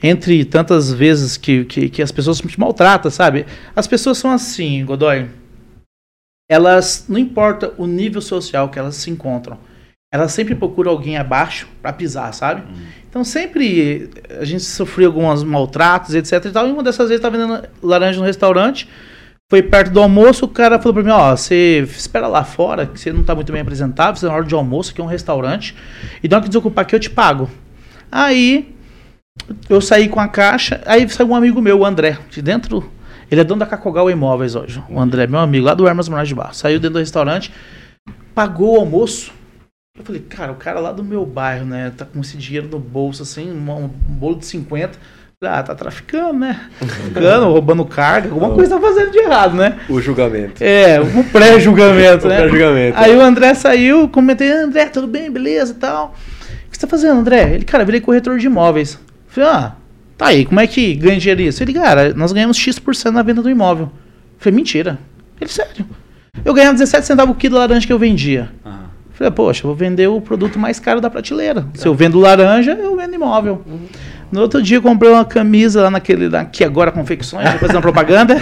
entre 0.02 0.42
tantas 0.46 0.90
vezes 0.90 1.36
que, 1.36 1.66
que, 1.66 1.90
que 1.90 2.00
as 2.00 2.10
pessoas 2.10 2.38
te 2.38 2.58
maltratam, 2.58 3.10
sabe? 3.10 3.44
As 3.76 3.86
pessoas 3.86 4.16
são 4.16 4.30
assim, 4.30 4.82
Godoy. 4.86 5.28
Elas, 6.50 7.04
não 7.10 7.18
importa 7.18 7.74
o 7.76 7.86
nível 7.86 8.22
social 8.22 8.70
que 8.70 8.78
elas 8.78 8.94
se 8.96 9.10
encontram, 9.10 9.58
ela 10.14 10.28
sempre 10.28 10.54
procura 10.54 10.90
alguém 10.90 11.16
abaixo 11.16 11.66
para 11.82 11.92
pisar, 11.92 12.32
sabe? 12.32 12.62
Então 13.14 13.22
sempre 13.22 14.10
a 14.40 14.44
gente 14.44 14.64
sofreu 14.64 15.06
alguns 15.06 15.44
maltratos, 15.44 16.16
etc 16.16 16.46
e 16.46 16.50
tal. 16.50 16.66
E 16.66 16.72
uma 16.72 16.82
dessas 16.82 17.08
vezes 17.08 17.22
tava 17.22 17.38
vendendo 17.38 17.62
laranja 17.80 18.18
no 18.18 18.26
restaurante. 18.26 18.88
Foi 19.48 19.62
perto 19.62 19.92
do 19.92 20.00
almoço, 20.00 20.46
o 20.46 20.48
cara 20.48 20.80
falou 20.80 20.94
pra 20.94 21.02
mim, 21.04 21.10
ó, 21.10 21.36
você 21.36 21.86
espera 21.96 22.26
lá 22.26 22.42
fora, 22.42 22.86
que 22.86 22.98
você 22.98 23.12
não 23.12 23.22
tá 23.22 23.32
muito 23.32 23.52
bem 23.52 23.60
apresentável, 23.60 24.16
você 24.16 24.26
é 24.26 24.28
na 24.28 24.34
hora 24.34 24.44
de 24.44 24.52
almoço, 24.52 24.90
aqui 24.90 25.00
é 25.00 25.04
um 25.04 25.06
restaurante, 25.06 25.76
e 26.24 26.26
dá 26.26 26.40
que 26.40 26.48
desocupar 26.48 26.82
aqui 26.82 26.96
eu 26.96 26.98
te 26.98 27.08
pago. 27.08 27.48
Aí 28.10 28.74
eu 29.68 29.80
saí 29.80 30.08
com 30.08 30.18
a 30.18 30.26
caixa, 30.26 30.82
aí 30.84 31.08
saiu 31.08 31.28
um 31.28 31.36
amigo 31.36 31.62
meu, 31.62 31.78
o 31.78 31.86
André, 31.86 32.18
de 32.30 32.42
dentro. 32.42 32.90
Ele 33.30 33.40
é 33.40 33.44
dono 33.44 33.60
da 33.60 33.66
Cacogal 33.66 34.10
Imóveis 34.10 34.56
hoje. 34.56 34.82
O 34.88 34.98
André, 34.98 35.28
meu 35.28 35.38
amigo, 35.38 35.66
lá 35.66 35.74
do 35.74 35.86
Hermas 35.86 36.08
Moraes 36.08 36.28
de 36.28 36.34
Barro. 36.34 36.52
Saiu 36.52 36.80
dentro 36.80 36.94
do 36.94 36.98
restaurante, 36.98 37.52
pagou 38.34 38.76
o 38.76 38.80
almoço. 38.80 39.30
Eu 39.96 40.04
falei, 40.04 40.22
cara, 40.22 40.50
o 40.50 40.56
cara 40.56 40.80
lá 40.80 40.90
do 40.90 41.04
meu 41.04 41.24
bairro, 41.24 41.64
né? 41.64 41.92
Tá 41.96 42.04
com 42.04 42.20
esse 42.20 42.36
dinheiro 42.36 42.66
no 42.66 42.80
bolso, 42.80 43.22
assim, 43.22 43.52
um, 43.52 43.84
um 43.84 43.88
bolo 43.88 44.34
de 44.34 44.46
50. 44.46 44.98
Ah, 45.40 45.62
tá 45.62 45.72
traficando, 45.72 46.40
né? 46.40 46.68
Traficando, 46.80 47.46
roubando 47.46 47.84
carga, 47.84 48.28
alguma 48.28 48.52
coisa 48.52 48.74
tá 48.74 48.80
fazendo 48.80 49.12
de 49.12 49.18
errado, 49.18 49.54
né? 49.54 49.78
O 49.88 50.00
julgamento. 50.00 50.64
É, 50.64 51.00
um 51.00 51.22
pré-julgamento, 51.22 52.26
O 52.26 52.28
né? 52.28 52.38
pré-julgamento. 52.38 52.98
Aí 52.98 53.14
o 53.14 53.20
André 53.20 53.54
saiu, 53.54 54.08
comentei, 54.08 54.50
André, 54.50 54.86
tudo 54.86 55.06
bem, 55.06 55.30
beleza 55.30 55.72
e 55.72 55.76
tal. 55.76 56.16
O 56.66 56.70
que 56.70 56.76
você 56.76 56.80
tá 56.80 56.88
fazendo, 56.88 57.20
André? 57.20 57.54
Ele, 57.54 57.64
cara, 57.64 57.84
virei 57.84 58.00
corretor 58.00 58.36
de 58.36 58.46
imóveis. 58.46 58.98
Falei, 59.28 59.48
ah, 59.48 59.76
tá 60.18 60.26
aí, 60.26 60.44
como 60.44 60.58
é 60.58 60.66
que 60.66 60.96
ganha 60.96 61.20
dinheiro 61.20 61.42
isso? 61.42 61.62
Ele, 61.62 61.72
cara, 61.72 62.12
nós 62.14 62.32
ganhamos 62.32 62.56
X% 62.56 63.12
na 63.12 63.22
venda 63.22 63.42
do 63.42 63.48
imóvel. 63.50 63.92
Falei, 64.38 64.56
mentira. 64.56 64.98
Ele, 65.40 65.50
sério. 65.50 65.86
Eu 66.44 66.52
ganhava 66.52 66.72
17 66.72 67.06
centavos 67.06 67.32
o 67.36 67.38
quilo 67.38 67.54
de 67.54 67.60
laranja 67.60 67.86
que 67.86 67.92
eu 67.92 67.98
vendia. 67.98 68.50
Ah, 68.64 68.83
Falei, 69.14 69.30
poxa, 69.30 69.62
vou 69.64 69.74
vender 69.76 70.08
o 70.08 70.20
produto 70.20 70.58
mais 70.58 70.78
caro 70.80 71.00
da 71.00 71.08
prateleira. 71.08 71.64
Se 71.74 71.86
eu 71.86 71.94
vendo 71.94 72.18
laranja, 72.18 72.72
eu 72.72 72.96
vendo 72.96 73.14
imóvel. 73.14 73.62
No 74.30 74.40
outro 74.40 74.60
dia 74.60 74.78
eu 74.78 74.82
comprei 74.82 75.10
uma 75.10 75.24
camisa 75.24 75.82
lá 75.82 75.90
naquele, 75.90 76.28
lá, 76.28 76.44
que 76.44 76.64
agora 76.64 76.90
confecções, 76.90 77.48
fazendo 77.60 77.80
propaganda. 77.80 78.36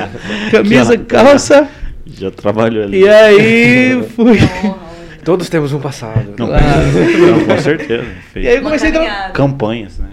camisa, 0.50 0.96
calça. 0.96 1.68
já 2.06 2.30
trabalhou 2.30 2.84
ali. 2.84 3.00
E 3.02 3.08
aí 3.08 4.02
fui. 4.16 4.38
Todos 5.22 5.48
temos 5.48 5.72
um 5.72 5.80
passado. 5.80 6.34
Não, 6.38 6.46
Claro. 6.46 6.64
não, 7.18 7.44
com 7.46 7.58
certeza. 7.58 8.04
Fez 8.32 8.44
E 8.44 8.48
aí 8.48 8.56
eu 8.56 8.62
comecei 8.62 8.90
a 8.96 9.30
campanhas, 9.30 9.98
né? 9.98 10.08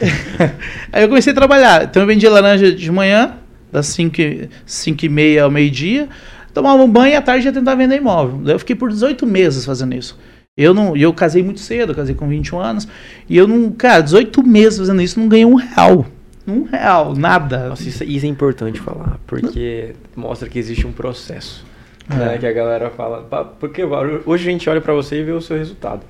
Aí 0.92 1.02
eu 1.04 1.08
comecei 1.08 1.32
a 1.32 1.36
trabalhar. 1.36 1.84
Então 1.84 2.02
eu 2.02 2.06
vendia 2.06 2.30
laranja 2.30 2.72
de 2.72 2.90
manhã, 2.90 3.34
das 3.70 3.86
5 3.88 4.20
e, 4.20 4.48
cinco 4.64 5.04
e 5.04 5.08
meia 5.08 5.44
ao 5.44 5.50
meio-dia, 5.50 6.08
tomava 6.56 6.82
um 6.82 6.90
banho 6.90 7.12
e 7.12 7.16
à 7.16 7.20
tarde 7.22 7.46
ia 7.46 7.52
tentar 7.52 7.74
vender 7.74 7.96
imóvel. 7.96 8.40
Eu 8.50 8.58
fiquei 8.58 8.74
por 8.74 8.88
18 8.90 9.26
meses 9.26 9.64
fazendo 9.66 9.94
isso. 9.94 10.18
Eu 10.56 10.72
não, 10.72 10.96
eu 10.96 11.12
casei 11.12 11.42
muito 11.42 11.60
cedo, 11.60 11.94
casei 11.94 12.14
com 12.14 12.26
21 12.26 12.58
anos, 12.58 12.88
e 13.28 13.36
eu 13.36 13.46
não, 13.46 13.70
cara, 13.70 14.00
18 14.00 14.42
meses 14.42 14.78
fazendo 14.78 15.02
isso, 15.02 15.20
não 15.20 15.28
ganhei 15.28 15.44
um 15.44 15.54
real. 15.54 16.06
Um 16.48 16.62
real, 16.62 17.14
nada. 17.14 17.68
Nossa, 17.68 17.86
isso, 17.86 18.02
isso 18.04 18.24
é 18.24 18.28
importante 18.28 18.80
falar, 18.80 19.18
porque 19.26 19.94
mostra 20.16 20.48
que 20.48 20.58
existe 20.58 20.86
um 20.86 20.92
processo. 20.92 21.62
Né, 22.08 22.36
É. 22.36 22.38
que 22.38 22.46
a 22.46 22.52
galera 22.52 22.88
fala. 22.88 23.22
"Pá, 23.22 23.44
Porque 23.44 23.82
hoje 24.24 24.48
a 24.48 24.52
gente 24.52 24.70
olha 24.70 24.80
pra 24.80 24.94
você 24.94 25.20
e 25.20 25.24
vê 25.24 25.32
o 25.32 25.40
seu 25.42 25.58
resultado. 25.58 26.02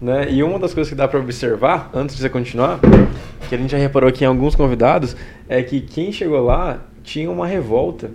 Né? 0.00 0.26
E 0.30 0.42
uma 0.42 0.58
das 0.58 0.72
coisas 0.74 0.88
que 0.88 0.96
dá 0.96 1.06
pra 1.06 1.20
observar, 1.20 1.90
antes 1.94 2.16
de 2.16 2.22
você 2.22 2.28
continuar, 2.30 2.80
que 3.48 3.54
a 3.54 3.58
gente 3.58 3.70
já 3.70 3.78
reparou 3.78 4.08
aqui 4.08 4.24
em 4.24 4.26
alguns 4.26 4.54
convidados, 4.56 5.14
é 5.48 5.62
que 5.62 5.80
quem 5.82 6.10
chegou 6.10 6.40
lá 6.44 6.80
tinha 7.04 7.30
uma 7.30 7.46
revolta. 7.46 8.10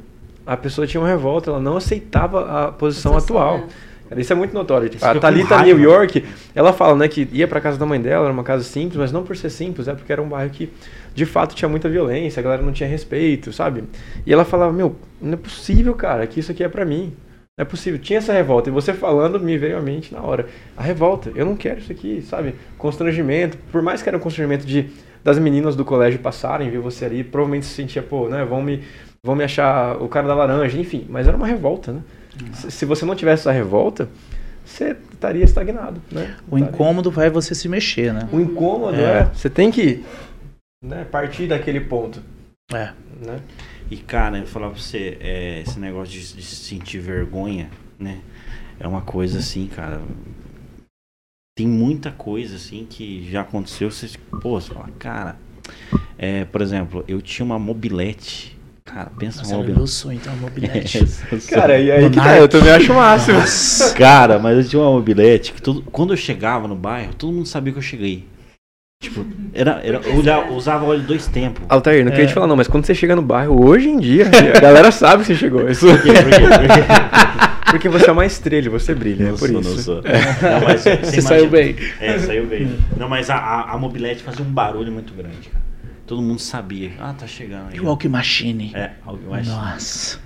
A 0.46 0.58
pessoa 0.58 0.86
tinha 0.86 1.00
uma 1.02 1.08
revolta, 1.08 1.50
ela 1.50 1.60
não 1.60 1.78
aceitava 1.78 2.68
a 2.68 2.72
posição 2.72 3.18
atual. 3.18 3.58
é. 3.58 3.94
Cara, 4.10 4.22
Isso 4.22 4.34
é 4.34 4.36
muito 4.36 4.54
notório. 4.54 4.92
Você 4.92 5.04
A 5.06 5.16
Thalita. 5.16 5.64
New 5.64 5.80
York, 5.80 6.24
ela 6.54 6.74
fala 6.74 6.96
né, 6.96 7.08
que 7.08 7.28
ia 7.32 7.48
pra 7.48 7.62
casa 7.62 7.78
da 7.78 7.86
mãe 7.86 8.00
dela, 8.02 8.26
era 8.26 8.34
uma 8.34 8.44
casa 8.44 8.64
simples, 8.64 8.98
mas 8.98 9.12
não 9.12 9.24
por 9.24 9.36
ser 9.36 9.50
simples, 9.50 9.88
é 9.88 9.94
porque 9.94 10.12
era 10.12 10.22
um 10.22 10.28
bairro 10.28 10.52
que 10.52 10.72
de 11.16 11.26
fato 11.26 11.56
tinha 11.56 11.70
muita 11.70 11.88
violência, 11.90 12.40
a 12.40 12.44
galera 12.44 12.62
não 12.62 12.72
tinha 12.72 12.88
respeito, 12.88 13.54
sabe? 13.54 13.86
E 14.26 14.34
ela 14.34 14.44
falava: 14.46 14.74
Meu, 14.74 14.96
não 15.22 15.34
é 15.34 15.38
possível, 15.38 15.94
cara, 15.96 16.28
que 16.28 16.40
isso 16.40 16.52
aqui 16.52 16.64
é 16.64 16.70
pra 16.70 16.86
mim. 16.86 17.14
Não 17.58 17.64
é 17.64 17.66
possível. 17.66 18.00
Tinha 18.00 18.18
essa 18.18 18.34
revolta. 18.34 18.70
E 18.70 18.74
você 18.74 18.94
falando 18.94 19.40
me 19.40 19.58
veio 19.58 19.78
à 19.78 19.82
mente 19.82 20.12
na 20.14 20.22
hora. 20.22 20.48
A 20.76 20.82
revolta. 20.82 21.32
Eu 21.36 21.46
não 21.46 21.56
quero 21.56 21.80
isso 21.80 21.92
aqui, 21.92 22.22
sabe? 22.28 22.56
Constrangimento. 22.80 23.58
Por 23.72 23.82
mais 23.82 24.02
que 24.02 24.10
era 24.10 24.18
um 24.18 24.22
constrangimento 24.22 24.66
de 24.66 24.90
das 25.24 25.40
meninas 25.40 25.76
do 25.76 25.86
colégio 25.86 26.20
passarem, 26.20 26.70
ver 26.70 26.80
você 26.80 27.06
ali, 27.06 27.24
provavelmente 27.24 27.66
se 27.66 27.74
sentia, 27.74 28.02
pô, 28.02 28.28
né? 28.28 28.44
Vão 28.44 28.62
me, 28.62 28.84
vão 29.26 29.36
me 29.36 29.44
achar 29.44 30.02
o 30.02 30.08
cara 30.08 30.28
da 30.28 30.36
laranja, 30.36 30.78
enfim. 30.78 31.06
Mas 31.10 31.28
era 31.28 31.38
uma 31.38 31.48
revolta, 31.48 31.94
né? 31.94 32.02
Se, 32.54 32.72
se 32.72 32.86
você 32.86 33.06
não 33.06 33.16
tivesse 33.16 33.42
essa 33.42 33.52
revolta, 33.52 34.10
você 34.66 34.98
estaria 35.12 35.44
estagnado, 35.44 36.02
né? 36.12 36.36
O 36.50 36.58
incômodo 36.58 37.10
vai 37.10 37.30
você 37.30 37.56
se 37.56 37.70
mexer, 37.70 38.14
né? 38.14 38.28
O 38.32 38.40
incômodo 38.40 38.98
É. 38.98 39.20
é. 39.20 39.26
Você 39.26 39.50
tem 39.50 39.72
que 39.72 40.04
né, 40.84 41.06
partir 41.06 41.48
daquele 41.48 41.80
ponto. 41.80 42.22
É. 42.74 42.92
Né? 43.26 43.40
E, 43.90 43.98
cara, 43.98 44.38
eu 44.38 44.46
falar 44.46 44.70
pra 44.70 44.80
você, 44.80 45.18
é, 45.22 45.62
esse 45.62 45.80
negócio 45.80 46.14
de, 46.14 46.36
de 46.36 46.44
sentir 46.44 47.00
vergonha, 47.00 47.70
né? 47.98 48.22
É 48.80 48.88
uma 48.88 49.02
coisa 49.02 49.40
assim, 49.40 49.68
cara. 49.68 50.02
Tem 51.56 51.68
muita 51.68 52.12
coisa 52.12 52.56
assim 52.56 52.86
que 52.90 53.30
já 53.30 53.42
aconteceu. 53.42 53.92
Você, 53.92 54.18
pô, 54.42 54.60
você 54.60 54.74
fala, 54.74 54.90
cara. 54.98 55.38
É, 56.18 56.46
por 56.46 56.62
exemplo, 56.62 57.06
eu 57.08 57.22
tinha 57.22 57.46
uma 57.46 57.60
mobilete. 57.60 58.58
Cara, 58.86 59.12
pensa 59.18 59.40
Nossa, 59.40 59.54
numa 59.54 59.54
era 59.54 59.58
mobilete. 59.74 59.78
meu 59.80 59.88
sonho, 59.88 60.20
então, 60.22 60.36
mobilete. 60.36 61.06
Cara, 61.50 61.80
e 61.80 61.90
aí 61.92 62.10
que 62.10 62.18
tá, 62.18 62.38
eu 62.38 62.48
também 62.50 62.70
acho 62.72 62.92
o 62.92 62.96
máximo. 62.96 63.40
Cara, 63.98 64.38
mas 64.40 64.58
eu 64.58 64.64
tinha 64.70 64.82
uma 64.82 64.92
mobilete 64.92 65.54
que 65.54 65.62
todo, 65.62 65.82
quando 65.84 66.12
eu 66.14 66.18
chegava 66.18 66.68
no 66.68 66.76
bairro, 66.76 67.14
todo 67.16 67.32
mundo 67.32 67.48
sabia 67.48 67.72
que 67.72 67.80
eu 67.80 67.84
cheguei. 67.84 68.26
Tipo, 69.02 69.26
era, 69.54 69.82
era, 69.84 70.00
eu 70.00 70.54
usava 70.56 70.86
óleo 70.86 71.02
dois 71.02 71.28
tempos. 71.28 71.64
Altair, 71.70 72.04
não 72.04 72.12
queria 72.12 72.26
É. 72.26 72.28
te 72.28 72.34
falar 72.34 72.48
não, 72.48 72.56
mas 72.56 72.68
quando 72.68 72.86
você 72.86 72.94
chega 72.96 73.16
no 73.16 73.22
bairro, 73.22 73.66
hoje 73.66 73.90
em 73.90 74.00
dia, 74.00 74.26
a 74.56 74.60
galera 74.60 74.92
sabe 74.92 75.24
que 75.24 75.28
você 75.28 75.36
chegou. 75.36 75.70
Isso, 75.70 75.86
Por 75.88 76.02
quê? 76.02 76.12
Por 76.14 76.24
quê? 76.24 76.40
Por 76.40 76.76
quê? 76.76 77.64
porque 77.72 77.90
você 77.90 78.10
é 78.10 78.12
uma 78.14 78.26
estrela, 78.26 78.70
você 78.70 78.94
brilha, 78.94 79.26
Não 79.28 79.36
é 79.36 79.38
por 79.38 79.50
sou, 79.50 79.60
isso. 79.62 79.70
não 79.72 79.78
sou. 79.80 79.96
Não, 79.96 80.62
mas 80.68 80.82
você 80.82 80.96
Você 80.98 81.22
saiu 81.22 81.50
bem. 81.50 81.76
É, 82.00 82.18
saiu 82.20 82.46
bem. 82.46 82.78
Não, 82.98 83.10
mas 83.10 83.30
a, 83.30 83.36
a, 83.36 83.72
a 83.74 83.78
mobilete 83.78 84.22
fazia 84.24 84.46
um 84.46 84.50
barulho 84.50 84.92
muito 84.92 85.14
grande, 85.14 85.50
cara. 85.52 85.63
Todo 86.14 86.22
mundo 86.22 86.40
sabia. 86.40 86.92
Ah, 87.00 87.12
tá 87.18 87.26
chegando 87.26 87.70
aí. 87.72 87.78
E 87.78 87.80
o 87.82 87.86
Walk 87.86 88.08
Machine. 88.08 88.72
É, 88.76 88.92
algo 89.04 89.32
mais. 89.32 89.48
Nossa. 89.48 90.20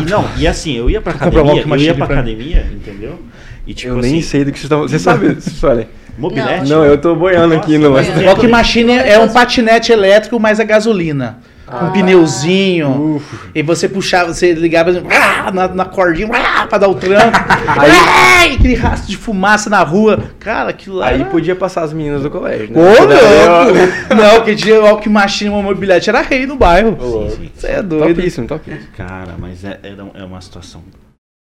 E 0.00 0.08
não, 0.08 0.24
e 0.38 0.46
assim, 0.46 0.74
eu 0.76 0.88
ia 0.88 1.00
pra 1.00 1.12
academia, 1.12 1.42
Walk 1.44 1.60
eu 1.62 1.66
Machine 1.66 1.88
ia 1.88 1.94
pra 1.96 2.06
pra 2.06 2.22
mim. 2.22 2.30
academia, 2.32 2.70
entendeu? 2.72 3.20
E 3.66 3.74
tipo 3.74 3.94
eu 3.94 3.98
assim, 3.98 4.12
nem 4.12 4.22
sei 4.22 4.44
do 4.44 4.52
que 4.52 4.58
vocês 4.60 4.64
estão... 4.70 4.82
Você 4.82 4.98
sabe 5.00 5.34
disso, 5.34 5.66
olha? 5.66 5.88
mobilete. 6.16 6.70
Não, 6.70 6.84
eu 6.84 6.96
tô 6.98 7.16
boiando 7.16 7.56
aqui 7.56 7.76
no... 7.78 7.90
Nossa, 7.90 8.02
Boiando. 8.04 8.16
mas- 8.24 8.26
Walk 8.36 8.46
Machine 8.46 8.92
é 8.92 9.18
um 9.18 9.28
patinete 9.28 9.90
elétrico, 9.90 10.38
mas 10.38 10.60
a 10.60 10.64
gasolina. 10.64 11.40
Com 11.66 11.86
um 11.86 11.90
pneuzinho. 11.92 13.20
E 13.54 13.62
você 13.62 13.88
puxava, 13.88 14.32
você 14.32 14.52
ligava 14.52 14.92
ah, 15.10 15.50
na, 15.50 15.68
na 15.68 15.84
cordinha 15.84 16.28
ah, 16.32 16.66
pra 16.66 16.78
dar 16.78 16.88
o 16.88 16.94
tranco. 16.94 17.36
Aí, 17.78 18.54
aquele 18.54 18.74
rastro 18.74 19.08
de 19.10 19.16
fumaça 19.16 19.68
na 19.68 19.82
rua. 19.82 20.22
Cara, 20.38 20.70
aquilo 20.70 20.96
lá. 20.96 21.08
Aí 21.08 21.20
era- 21.20 21.30
podia 21.30 21.56
passar 21.56 21.82
as 21.82 21.92
meninas 21.92 22.22
do 22.22 22.30
colégio, 22.30 22.70
né? 22.72 22.80
Ô, 22.80 22.84
louco! 22.84 24.14
Não, 24.14 24.44
que 24.44 24.54
tinha 24.54 24.80
Walk 24.80 25.08
Machine, 25.08 25.50
uma 25.50 25.62
mobilete, 25.62 26.08
era 26.08 26.20
rei 26.22 26.46
no 26.46 26.56
bairro. 26.56 26.96
Ô, 27.00 27.28
Sim, 27.30 27.36
sim. 27.36 27.50
Você 27.54 27.66
é 27.68 27.82
doido. 27.82 28.14
Topíssimo, 28.16 28.46
topíssimo. 28.46 28.86
Cara, 28.96 29.34
mas 29.38 29.64
é, 29.64 29.78
era- 29.82 30.06
é 30.14 30.24
uma 30.24 30.40
situação 30.40 30.82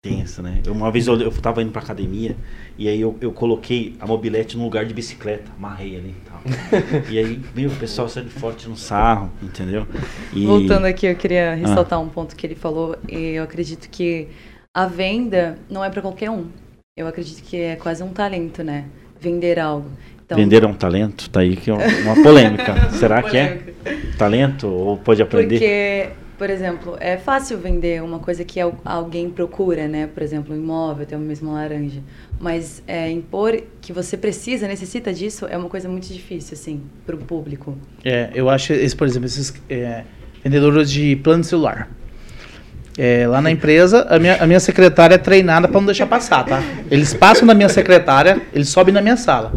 tensa, 0.02 0.42
né? 0.42 0.60
Eu, 0.66 0.72
uma 0.72 0.90
vez 0.90 1.06
eu, 1.06 1.18
eu 1.20 1.30
tava 1.30 1.62
indo 1.62 1.70
pra 1.70 1.80
academia 1.80 2.34
e 2.76 2.88
aí 2.88 3.00
eu, 3.00 3.16
eu 3.20 3.30
coloquei 3.30 3.94
a 4.00 4.06
mobilete 4.06 4.56
no 4.56 4.64
lugar 4.64 4.84
de 4.84 4.92
bicicleta, 4.92 5.52
amarrei 5.56 5.96
ali 5.96 6.08
e 6.08 6.28
tal. 6.28 6.42
e 7.08 7.18
aí, 7.18 7.40
meu, 7.54 7.70
o 7.70 7.76
pessoal 7.76 8.08
saiu 8.08 8.28
forte 8.28 8.68
no 8.68 8.76
sarro, 8.76 9.30
entendeu? 9.40 9.86
E, 10.32 10.44
Voltando 10.44 10.86
aqui, 10.86 11.06
eu 11.06 11.14
queria 11.14 11.54
ressaltar 11.54 12.00
um 12.00 12.08
ponto 12.08 12.34
que 12.34 12.44
ele 12.44 12.56
falou. 12.56 12.96
e 13.08 13.34
Eu 13.36 13.44
acredito 13.44 13.88
que 13.88 14.26
a 14.74 14.86
venda 14.86 15.56
não 15.70 15.84
é 15.84 15.88
para 15.88 16.02
qualquer 16.02 16.30
um. 16.30 16.46
Eu 16.96 17.06
acredito 17.06 17.40
que 17.44 17.56
é 17.56 17.76
quase 17.76 18.02
um 18.02 18.08
talento, 18.08 18.64
né? 18.64 18.86
Vender 19.20 19.60
algo. 19.60 19.88
Então, 20.24 20.36
Vender 20.36 20.64
é 20.64 20.66
um 20.66 20.74
talento? 20.74 21.30
Tá 21.30 21.40
aí 21.40 21.54
que 21.54 21.70
é 21.70 21.74
uma 21.74 22.20
polêmica. 22.20 22.90
Será 22.98 23.22
que 23.22 23.36
é 23.36 23.62
talento 24.18 24.66
ou 24.66 24.96
pode 24.96 25.22
aprender? 25.22 25.60
Porque, 25.60 26.21
por 26.42 26.50
exemplo, 26.50 26.96
é 26.98 27.16
fácil 27.16 27.56
vender 27.56 28.02
uma 28.02 28.18
coisa 28.18 28.42
que 28.44 28.58
al- 28.60 28.74
alguém 28.84 29.30
procura, 29.30 29.86
né? 29.86 30.08
Por 30.12 30.24
exemplo, 30.24 30.52
um 30.52 30.58
imóvel, 30.58 31.04
até 31.04 31.16
mesmo 31.16 31.48
uma 31.50 31.60
laranja. 31.60 32.00
Mas 32.40 32.82
é, 32.84 33.08
impor 33.08 33.56
que 33.80 33.92
você 33.92 34.16
precisa, 34.16 34.66
necessita 34.66 35.12
disso, 35.12 35.46
é 35.48 35.56
uma 35.56 35.68
coisa 35.68 35.88
muito 35.88 36.12
difícil, 36.12 36.54
assim, 36.54 36.82
para 37.06 37.14
o 37.14 37.18
público. 37.18 37.78
É, 38.04 38.28
eu 38.34 38.50
acho, 38.50 38.72
esse, 38.72 38.96
por 38.96 39.06
exemplo, 39.06 39.26
esses 39.26 39.54
é, 39.70 40.02
vendedores 40.42 40.90
de 40.90 41.14
plano 41.14 41.44
celular. 41.44 41.88
É, 42.98 43.24
lá 43.28 43.40
na 43.40 43.52
empresa, 43.52 44.04
a 44.10 44.18
minha, 44.18 44.42
a 44.42 44.44
minha 44.44 44.58
secretária 44.58 45.14
é 45.14 45.18
treinada 45.18 45.68
para 45.68 45.78
não 45.78 45.86
deixar 45.86 46.06
passar, 46.08 46.44
tá? 46.44 46.60
Eles 46.90 47.14
passam 47.14 47.46
da 47.46 47.54
minha 47.54 47.68
secretária, 47.68 48.42
eles 48.52 48.68
sobem 48.68 48.92
na 48.92 49.00
minha 49.00 49.16
sala. 49.16 49.52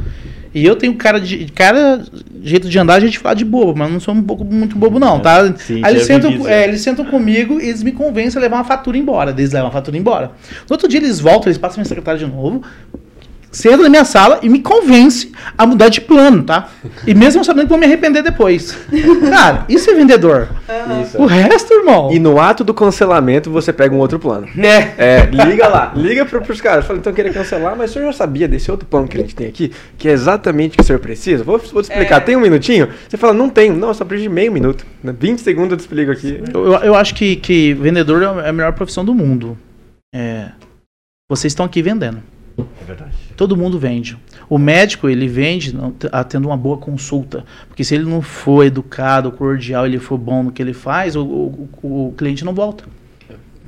E 0.56 0.66
eu 0.66 0.78
tenho 0.78 0.96
cara 0.96 1.20
de 1.20 1.48
cara, 1.48 2.02
jeito 2.42 2.70
de 2.70 2.80
andar, 2.80 2.94
a 2.94 3.00
gente 3.02 3.20
fala 3.20 3.36
de 3.36 3.44
bobo, 3.44 3.78
mas 3.78 3.92
não 3.92 4.00
sou 4.00 4.14
um 4.14 4.24
pouco 4.24 4.46
muito 4.46 4.78
bobo, 4.78 4.98
não, 4.98 5.20
tá? 5.20 5.54
Sim, 5.58 5.82
Aí 5.84 5.92
eles 5.92 6.04
vi 6.04 6.14
sentam, 6.14 6.48
é, 6.48 6.64
eles 6.64 6.80
sentam 6.80 7.04
comigo 7.04 7.60
e 7.60 7.68
eles 7.68 7.84
me 7.84 7.92
convencem 7.92 8.40
a 8.40 8.42
levar 8.42 8.56
uma 8.56 8.64
fatura 8.64 8.98
embora. 8.98 9.32
Eles 9.32 9.52
levam 9.52 9.68
a 9.68 9.72
fatura 9.72 9.98
embora. 9.98 10.32
No 10.70 10.74
outro 10.74 10.88
dia 10.88 11.02
eles 11.02 11.20
voltam, 11.20 11.50
eles 11.50 11.58
passam 11.58 11.80
minha 11.80 11.86
secretária 11.86 12.18
de 12.18 12.26
novo. 12.26 12.64
Você 13.56 13.70
entra 13.70 13.84
na 13.84 13.90
minha 13.90 14.04
sala 14.04 14.40
e 14.44 14.50
me 14.50 14.60
convence 14.60 15.32
a 15.58 15.66
mudar 15.66 15.88
de 15.88 16.02
plano, 16.02 16.44
tá? 16.44 16.70
E 17.08 17.14
mesmo 17.14 17.44
sabendo 17.44 17.64
que 17.64 17.70
vou 17.70 17.78
me 17.78 17.86
arrepender 17.86 18.22
depois. 18.22 18.78
Cara, 19.30 19.66
isso 19.70 19.90
é 19.90 19.94
vendedor. 19.94 20.50
Isso. 21.02 21.18
O 21.18 21.26
resto, 21.26 21.74
irmão. 21.74 22.12
E 22.12 22.20
no 22.20 22.40
ato 22.40 22.64
do 22.66 22.74
cancelamento 22.74 23.50
você 23.50 23.72
pega 23.72 23.96
um 23.96 24.00
outro 24.00 24.20
plano. 24.20 24.48
É. 24.58 24.94
É, 24.98 25.26
liga 25.26 25.68
lá, 25.70 25.94
liga 25.96 26.26
pro, 26.26 26.42
pros 26.42 26.60
caras. 26.60 26.86
Fala, 26.86 27.00
então 27.00 27.12
eu 27.12 27.16
queria 27.16 27.32
cancelar, 27.32 27.76
mas 27.78 27.92
o 27.92 27.94
senhor 27.94 28.08
já 28.08 28.14
sabia 28.14 28.48
desse 28.48 28.70
outro 28.70 28.86
plano 28.86 29.08
que 29.08 29.18
a 29.18 29.22
gente 29.22 29.34
tem 29.34 29.48
aqui, 29.48 29.72
que 29.98 30.10
é 30.10 30.12
exatamente 30.12 30.74
o 30.74 30.78
que 30.78 30.84
o 30.84 30.86
senhor 30.86 31.00
precisa? 31.00 31.44
Vou, 31.44 31.58
vou 31.58 31.82
te 31.82 31.90
explicar, 31.90 32.18
É. 32.18 32.20
tem 32.20 32.36
um 32.36 32.42
minutinho? 32.42 32.90
Você 33.08 33.16
fala, 33.16 33.34
não 33.34 33.50
tenho. 33.50 33.74
Não, 33.74 33.88
eu 33.88 33.94
só 33.94 34.04
preciso 34.04 34.30
de 34.30 34.36
meio 34.36 34.52
minuto. 34.52 34.86
20 35.02 35.40
segundos 35.40 35.72
eu 35.72 35.78
te 35.78 35.82
explico 35.82 36.12
aqui. 36.12 36.44
Eu, 36.54 36.74
eu 36.74 36.96
acho 36.96 37.16
que, 37.16 37.38
que 37.38 37.74
vendedor 37.74 38.22
é 38.44 38.50
a 38.50 38.54
melhor 38.54 38.74
profissão 38.74 39.06
do 39.06 39.14
mundo. 39.14 39.58
É, 40.14 40.50
vocês 41.30 41.52
estão 41.52 41.66
aqui 41.66 41.82
vendendo. 41.82 42.22
Todo 43.36 43.56
mundo 43.58 43.78
vende. 43.78 44.18
O 44.50 44.58
médico, 44.58 45.10
ele 45.10 45.28
vende 45.28 45.76
ah, 46.12 46.24
tendo 46.24 46.48
uma 46.48 46.56
boa 46.58 46.78
consulta. 46.78 47.44
Porque 47.68 47.84
se 47.84 47.96
ele 47.96 48.06
não 48.06 48.22
for 48.22 48.64
educado, 48.66 49.32
cordial, 49.32 49.86
ele 49.86 50.00
for 50.00 50.18
bom 50.18 50.44
no 50.44 50.52
que 50.52 50.62
ele 50.62 50.74
faz, 50.74 51.16
o, 51.16 51.24
o- 51.24 51.70
o 51.84 52.14
cliente 52.18 52.46
não 52.46 52.54
volta. 52.54 52.86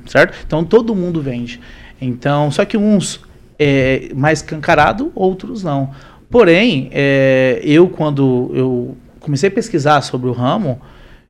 Certo? 0.06 0.36
Então 0.46 0.64
todo 0.64 0.94
mundo 0.94 1.20
vende. 1.20 1.60
Então, 2.00 2.50
só 2.50 2.64
que 2.64 2.76
uns 2.76 3.20
é 3.58 4.10
mais 4.14 4.40
cancarado, 4.40 5.12
outros 5.14 5.62
não. 5.62 5.90
Porém, 6.30 6.88
é, 6.92 7.60
eu 7.64 7.88
quando 7.88 8.50
eu 8.54 8.96
comecei 9.20 9.48
a 9.48 9.52
pesquisar 9.52 10.00
sobre 10.02 10.28
o 10.28 10.32
ramo, 10.32 10.80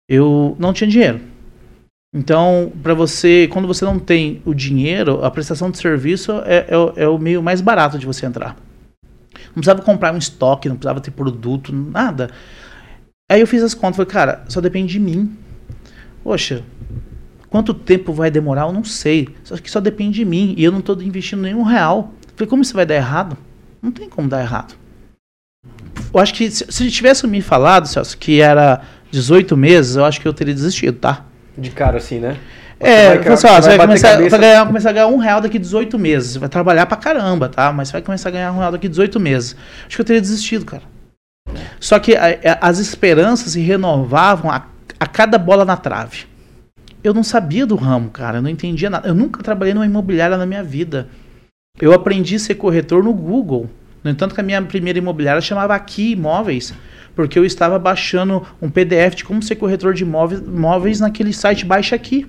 eu 0.09 0.55
não 0.59 0.73
tinha 0.73 0.89
dinheiro. 0.89 1.21
Então, 2.15 2.73
para 2.83 2.95
você, 2.95 3.49
quando 3.53 3.69
você 3.69 3.85
não 3.85 3.99
tem 3.99 4.43
o 4.47 4.55
dinheiro, 4.55 5.25
a 5.25 5.31
prestação 5.31 5.71
de 5.71 5.79
serviço 5.79 6.33
é, 6.45 6.67
é 6.69 6.77
o- 6.77 6.93
é 6.97 7.09
o 7.09 7.19
meio 7.19 7.43
mais 7.43 7.61
barato 7.61 7.99
de 7.99 8.07
você 8.07 8.25
entrar. 8.25 8.57
Não 9.49 9.55
precisava 9.55 9.83
comprar 9.83 10.15
um 10.15 10.19
estoque, 10.19 10.69
não 10.69 10.77
precisava 10.77 11.01
ter 11.01 11.11
produto, 11.11 11.73
nada. 11.73 12.31
Aí 13.31 13.41
eu 13.41 13.47
fiz 13.47 13.63
as 13.63 13.75
contas, 13.75 13.97
falei, 13.97 14.11
cara, 14.11 14.45
só 14.49 14.61
depende 14.61 14.93
de 14.93 14.99
mim. 14.99 15.37
Poxa, 16.25 16.65
quanto 17.51 17.75
tempo 17.75 18.13
vai 18.13 18.31
demorar? 18.31 18.63
Eu 18.63 18.73
não 18.73 18.85
sei. 18.85 19.29
Só 19.45 19.57
que 19.59 19.71
só 19.71 19.81
depende 19.81 20.17
de 20.17 20.25
mim 20.25 20.55
e 20.57 20.65
eu 20.65 20.73
não 20.73 20.79
estou 20.79 21.01
investindo 21.03 21.43
nenhum 21.43 21.63
real. 21.63 22.15
Falei, 22.35 22.49
como 22.49 22.63
isso 22.63 22.75
vai 22.75 22.87
dar 22.87 22.95
errado? 22.95 23.37
Não 23.83 23.91
tem 23.93 24.09
como 24.09 24.29
dar 24.29 24.41
errado. 24.41 24.75
Eu 26.13 26.21
acho 26.21 26.33
que 26.33 26.51
se, 26.51 26.65
se 26.71 26.91
tivesse 26.91 27.27
me 27.27 27.43
falado, 27.43 27.87
Celso, 27.87 28.17
que 28.17 28.41
era 28.41 28.81
18 29.11 29.57
meses, 29.59 29.97
eu 29.97 30.05
acho 30.07 30.21
que 30.21 30.27
eu 30.27 30.33
teria 30.33 30.55
desistido, 30.55 30.99
tá? 30.99 31.25
De 31.59 31.71
cara 31.71 31.99
assim, 31.99 32.19
né? 32.21 32.37
É, 32.81 33.09
vai, 33.09 33.19
pessoal, 33.25 33.55
você 33.61 33.69
vai, 33.71 33.79
bater 33.79 33.89
começar, 33.89 34.11
cabeça- 34.13 34.31
vai 34.31 34.41
ganhar, 34.49 34.67
começar 34.67 34.91
a 34.91 34.93
ganhar 34.93 35.07
um 35.09 35.17
real 35.17 35.41
daqui 35.41 35.57
a 35.57 35.61
18 35.61 35.99
meses. 35.99 36.33
Você 36.35 36.39
vai 36.39 36.49
trabalhar 36.49 36.87
pra 36.87 36.97
caramba, 36.97 37.49
tá? 37.49 37.73
Mas 37.73 37.89
você 37.89 37.93
vai 37.95 38.03
começar 38.03 38.29
a 38.29 38.33
ganhar 38.33 38.53
um 38.53 38.59
real 38.59 38.71
daqui 38.73 38.87
a 38.87 38.91
18 38.91 39.19
meses. 39.19 39.57
Acho 39.87 39.97
que 39.97 40.01
eu 40.01 40.05
teria 40.07 40.21
desistido, 40.21 40.65
cara. 40.65 40.83
Só 41.81 41.99
que 41.99 42.15
a- 42.15 42.27
a- 42.45 42.69
as 42.69 42.79
esperanças 42.79 43.53
se 43.53 43.61
renovavam 43.61 44.51
a, 44.51 44.67
a 45.01 45.07
cada 45.07 45.39
bola 45.39 45.65
na 45.65 45.77
trave. 45.77 46.27
Eu 47.03 47.13
não 47.15 47.23
sabia 47.25 47.67
do 47.67 47.75
ramo, 47.75 48.11
cara. 48.11 48.39
Eu 48.39 48.43
não 48.43 48.51
entendia 48.51 48.91
nada. 48.91 49.09
Eu 49.09 49.15
nunca 49.15 49.43
trabalhei 49.43 49.75
numa 49.75 49.87
imobiliária 49.87 50.37
na 50.37 50.47
minha 50.47 50.63
vida. 50.63 51.09
Eu 51.81 51.93
aprendi 51.93 52.37
a 52.37 52.39
ser 52.39 52.55
corretor 52.57 53.03
no 53.03 53.13
Google. 53.13 53.69
No 54.05 54.11
entanto, 54.11 54.35
que 54.35 54.41
a 54.41 54.45
minha 54.45 54.61
primeira 54.63 54.99
imobiliária 54.99 55.41
chamava 55.41 55.75
Aqui 55.75 56.13
Imóveis, 56.13 56.73
porque 57.19 57.37
eu 57.37 57.45
estava 57.45 57.81
baixando 57.81 58.47
um 58.63 58.71
PDF 58.71 59.17
de 59.17 59.25
como 59.25 59.43
ser 59.43 59.57
corretor 59.57 59.93
de 59.93 60.05
imóveis, 60.05 60.41
imóveis 60.41 61.01
naquele 61.01 61.33
site 61.33 61.65
Baixa 61.65 61.97
Aqui. 61.97 62.25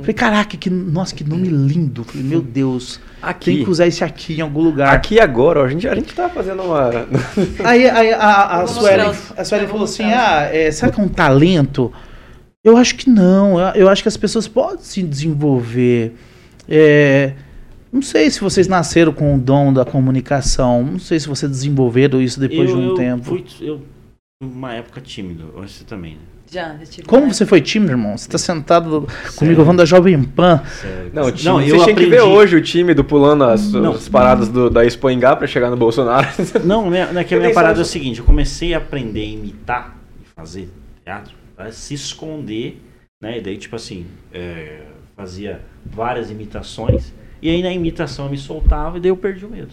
Falei, 0.00 0.14
caraca, 0.14 0.56
que, 0.56 0.70
nossa, 0.70 1.14
que 1.14 1.22
nome 1.22 1.48
lindo. 1.48 2.02
Falei, 2.02 2.22
meu 2.22 2.40
Deus, 2.40 2.98
tem 3.20 3.28
Aqui. 3.28 3.62
que 3.62 3.68
usar 3.68 3.86
esse 3.86 4.02
aqui 4.02 4.38
em 4.38 4.40
algum 4.40 4.62
lugar. 4.62 4.94
Aqui 4.94 5.20
agora, 5.20 5.60
ó, 5.60 5.64
a 5.64 5.68
gente, 5.68 5.86
a 5.86 5.94
gente 5.94 6.14
tá 6.14 6.30
fazendo 6.30 6.62
uma. 6.62 7.06
Aí, 7.62 7.86
aí 7.86 8.10
a, 8.14 8.60
a, 8.60 8.64
os- 8.64 8.78
a 8.78 9.58
vou 9.58 9.68
falou 9.68 9.84
assim: 9.84 10.04
ah, 10.04 10.48
é, 10.50 10.70
será 10.70 10.90
que 10.90 10.98
é 10.98 11.04
um 11.04 11.08
talento? 11.08 11.92
Eu 12.64 12.78
acho 12.78 12.94
que 12.96 13.10
não. 13.10 13.60
Eu, 13.60 13.82
eu 13.82 13.88
acho 13.90 14.00
que 14.00 14.08
as 14.08 14.16
pessoas 14.16 14.48
podem 14.48 14.82
se 14.82 15.02
desenvolver. 15.02 16.14
É, 16.66 17.34
não 17.92 18.00
sei 18.00 18.30
se 18.30 18.40
vocês 18.40 18.66
nasceram 18.66 19.12
com 19.12 19.34
o 19.34 19.38
dom 19.38 19.74
da 19.74 19.84
comunicação. 19.84 20.82
Não 20.82 20.98
sei 20.98 21.20
se 21.20 21.28
vocês 21.28 21.52
desenvolveram 21.52 22.18
isso 22.22 22.40
depois 22.40 22.70
eu, 22.70 22.76
de 22.76 22.82
um 22.82 22.86
eu 22.88 22.94
tempo. 22.94 23.24
Fui, 23.24 23.44
eu, 23.60 23.82
uma 24.44 24.74
época 24.74 25.00
tímido, 25.00 25.52
você 25.54 25.84
também, 25.84 26.14
né? 26.14 26.20
Já, 26.50 26.76
já 26.76 26.84
tive. 26.84 27.06
Como 27.06 27.32
você 27.32 27.46
foi 27.46 27.62
tímido, 27.62 27.92
irmão? 27.92 28.16
Você 28.18 28.28
tá 28.28 28.36
sentado 28.36 29.08
comigo 29.36 29.62
falando 29.62 29.78
da 29.78 29.86
Jovem 29.86 30.22
Pan. 30.22 30.60
Sério. 30.66 31.10
Não, 31.14 31.22
o 31.24 31.32
time, 31.32 31.48
não, 31.48 31.60
eu 31.62 31.82
tinham 31.82 31.86
que 31.96 32.06
ver 32.06 32.18
aprendi- 32.18 32.36
hoje 32.36 32.56
o 32.56 32.60
time 32.60 32.92
do 32.92 33.02
pulando 33.02 33.44
as, 33.44 33.72
Não. 33.72 33.92
as 33.92 34.06
paradas 34.06 34.48
do, 34.48 34.68
da 34.68 34.84
Expo 34.84 35.08
Engá 35.08 35.34
pra 35.34 35.46
chegar 35.46 35.70
no 35.70 35.78
Bolsonaro. 35.78 36.28
Não, 36.62 36.90
minha, 36.90 37.08
é 37.18 37.24
que 37.24 37.34
a 37.34 37.38
minha 37.38 37.54
parada 37.54 37.78
é 37.78 37.82
o 37.82 37.86
seguinte, 37.86 38.18
eu 38.20 38.26
comecei 38.26 38.74
a 38.74 38.78
aprender 38.78 39.22
a 39.22 39.24
imitar 39.24 39.96
e 40.20 40.28
fazer 40.34 40.68
teatro 41.02 41.32
para 41.56 41.72
se 41.72 41.94
esconder, 41.94 42.82
né? 43.22 43.38
E 43.38 43.40
daí, 43.40 43.56
tipo 43.56 43.74
assim, 43.76 44.04
é, 44.30 44.80
fazia 45.16 45.62
várias 45.86 46.30
imitações, 46.30 47.14
e 47.40 47.48
aí 47.48 47.62
na 47.62 47.72
imitação 47.72 48.26
eu 48.26 48.30
me 48.30 48.36
soltava 48.36 48.98
e 48.98 49.00
daí 49.00 49.10
eu 49.10 49.16
perdi 49.16 49.46
o 49.46 49.48
medo. 49.48 49.68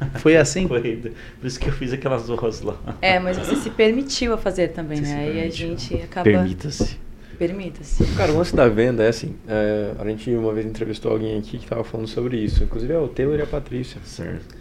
Foi 0.16 0.36
assim? 0.36 0.66
Foi, 0.68 1.12
por 1.40 1.46
isso 1.46 1.58
que 1.58 1.68
eu 1.68 1.72
fiz 1.72 1.92
aquelas 1.92 2.26
duas 2.26 2.60
lá. 2.62 2.76
É, 3.00 3.18
mas 3.18 3.36
você 3.36 3.56
se 3.56 3.70
permitiu 3.70 4.32
a 4.34 4.38
fazer 4.38 4.68
também, 4.68 4.98
Você 4.98 5.12
né? 5.14 5.20
Aí 5.20 5.40
a 5.46 5.50
gente 5.50 5.94
acaba. 5.96 6.24
Permita-se. 6.24 6.98
Permita-se. 7.38 8.04
Cara, 8.16 8.32
o 8.32 8.38
lance 8.38 8.54
da 8.54 8.68
venda 8.68 9.02
é 9.04 9.08
assim. 9.08 9.36
é, 9.46 9.92
a 9.98 10.04
gente 10.08 10.30
uma 10.34 10.52
vez 10.52 10.66
entrevistou 10.66 11.12
alguém 11.12 11.38
aqui 11.38 11.58
que 11.58 11.66
tava 11.66 11.84
falando 11.84 12.08
sobre 12.08 12.36
isso. 12.36 12.64
Inclusive 12.64 12.92
é 12.92 12.98
o 12.98 13.08
Taylor 13.08 13.38
e 13.38 13.42
a 13.42 13.46
Patrícia. 13.46 14.00
Certo. 14.04 14.56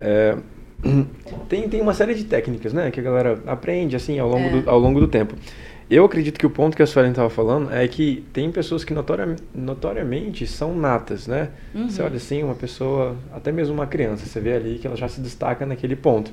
É, 0.00 0.36
tem, 1.48 1.68
tem 1.68 1.80
uma 1.80 1.94
série 1.94 2.14
de 2.14 2.24
técnicas, 2.24 2.72
né? 2.72 2.90
Que 2.90 3.00
a 3.00 3.02
galera 3.02 3.42
aprende, 3.46 3.96
assim, 3.96 4.18
ao 4.18 4.28
longo, 4.28 4.48
É. 4.48 4.62
do, 4.62 4.70
ao 4.70 4.78
longo 4.78 5.00
do 5.00 5.08
tempo. 5.08 5.34
Eu 5.90 6.04
acredito 6.04 6.38
que 6.38 6.46
o 6.46 6.50
ponto 6.50 6.76
que 6.76 6.82
a 6.82 6.86
Suelen 6.86 7.10
estava 7.10 7.28
falando 7.28 7.72
é 7.72 7.86
que 7.86 8.24
tem 8.32 8.50
pessoas 8.50 8.84
que 8.84 8.94
notoria- 8.94 9.36
notoriamente 9.54 10.46
são 10.46 10.74
natas, 10.74 11.26
né? 11.26 11.50
Uhum. 11.74 11.88
Você 11.88 12.02
olha 12.02 12.16
assim, 12.16 12.42
uma 12.42 12.54
pessoa, 12.54 13.16
até 13.32 13.52
mesmo 13.52 13.74
uma 13.74 13.86
criança, 13.86 14.24
você 14.24 14.40
vê 14.40 14.54
ali 14.54 14.78
que 14.78 14.86
ela 14.86 14.96
já 14.96 15.08
se 15.08 15.20
destaca 15.20 15.66
naquele 15.66 15.94
ponto. 15.94 16.30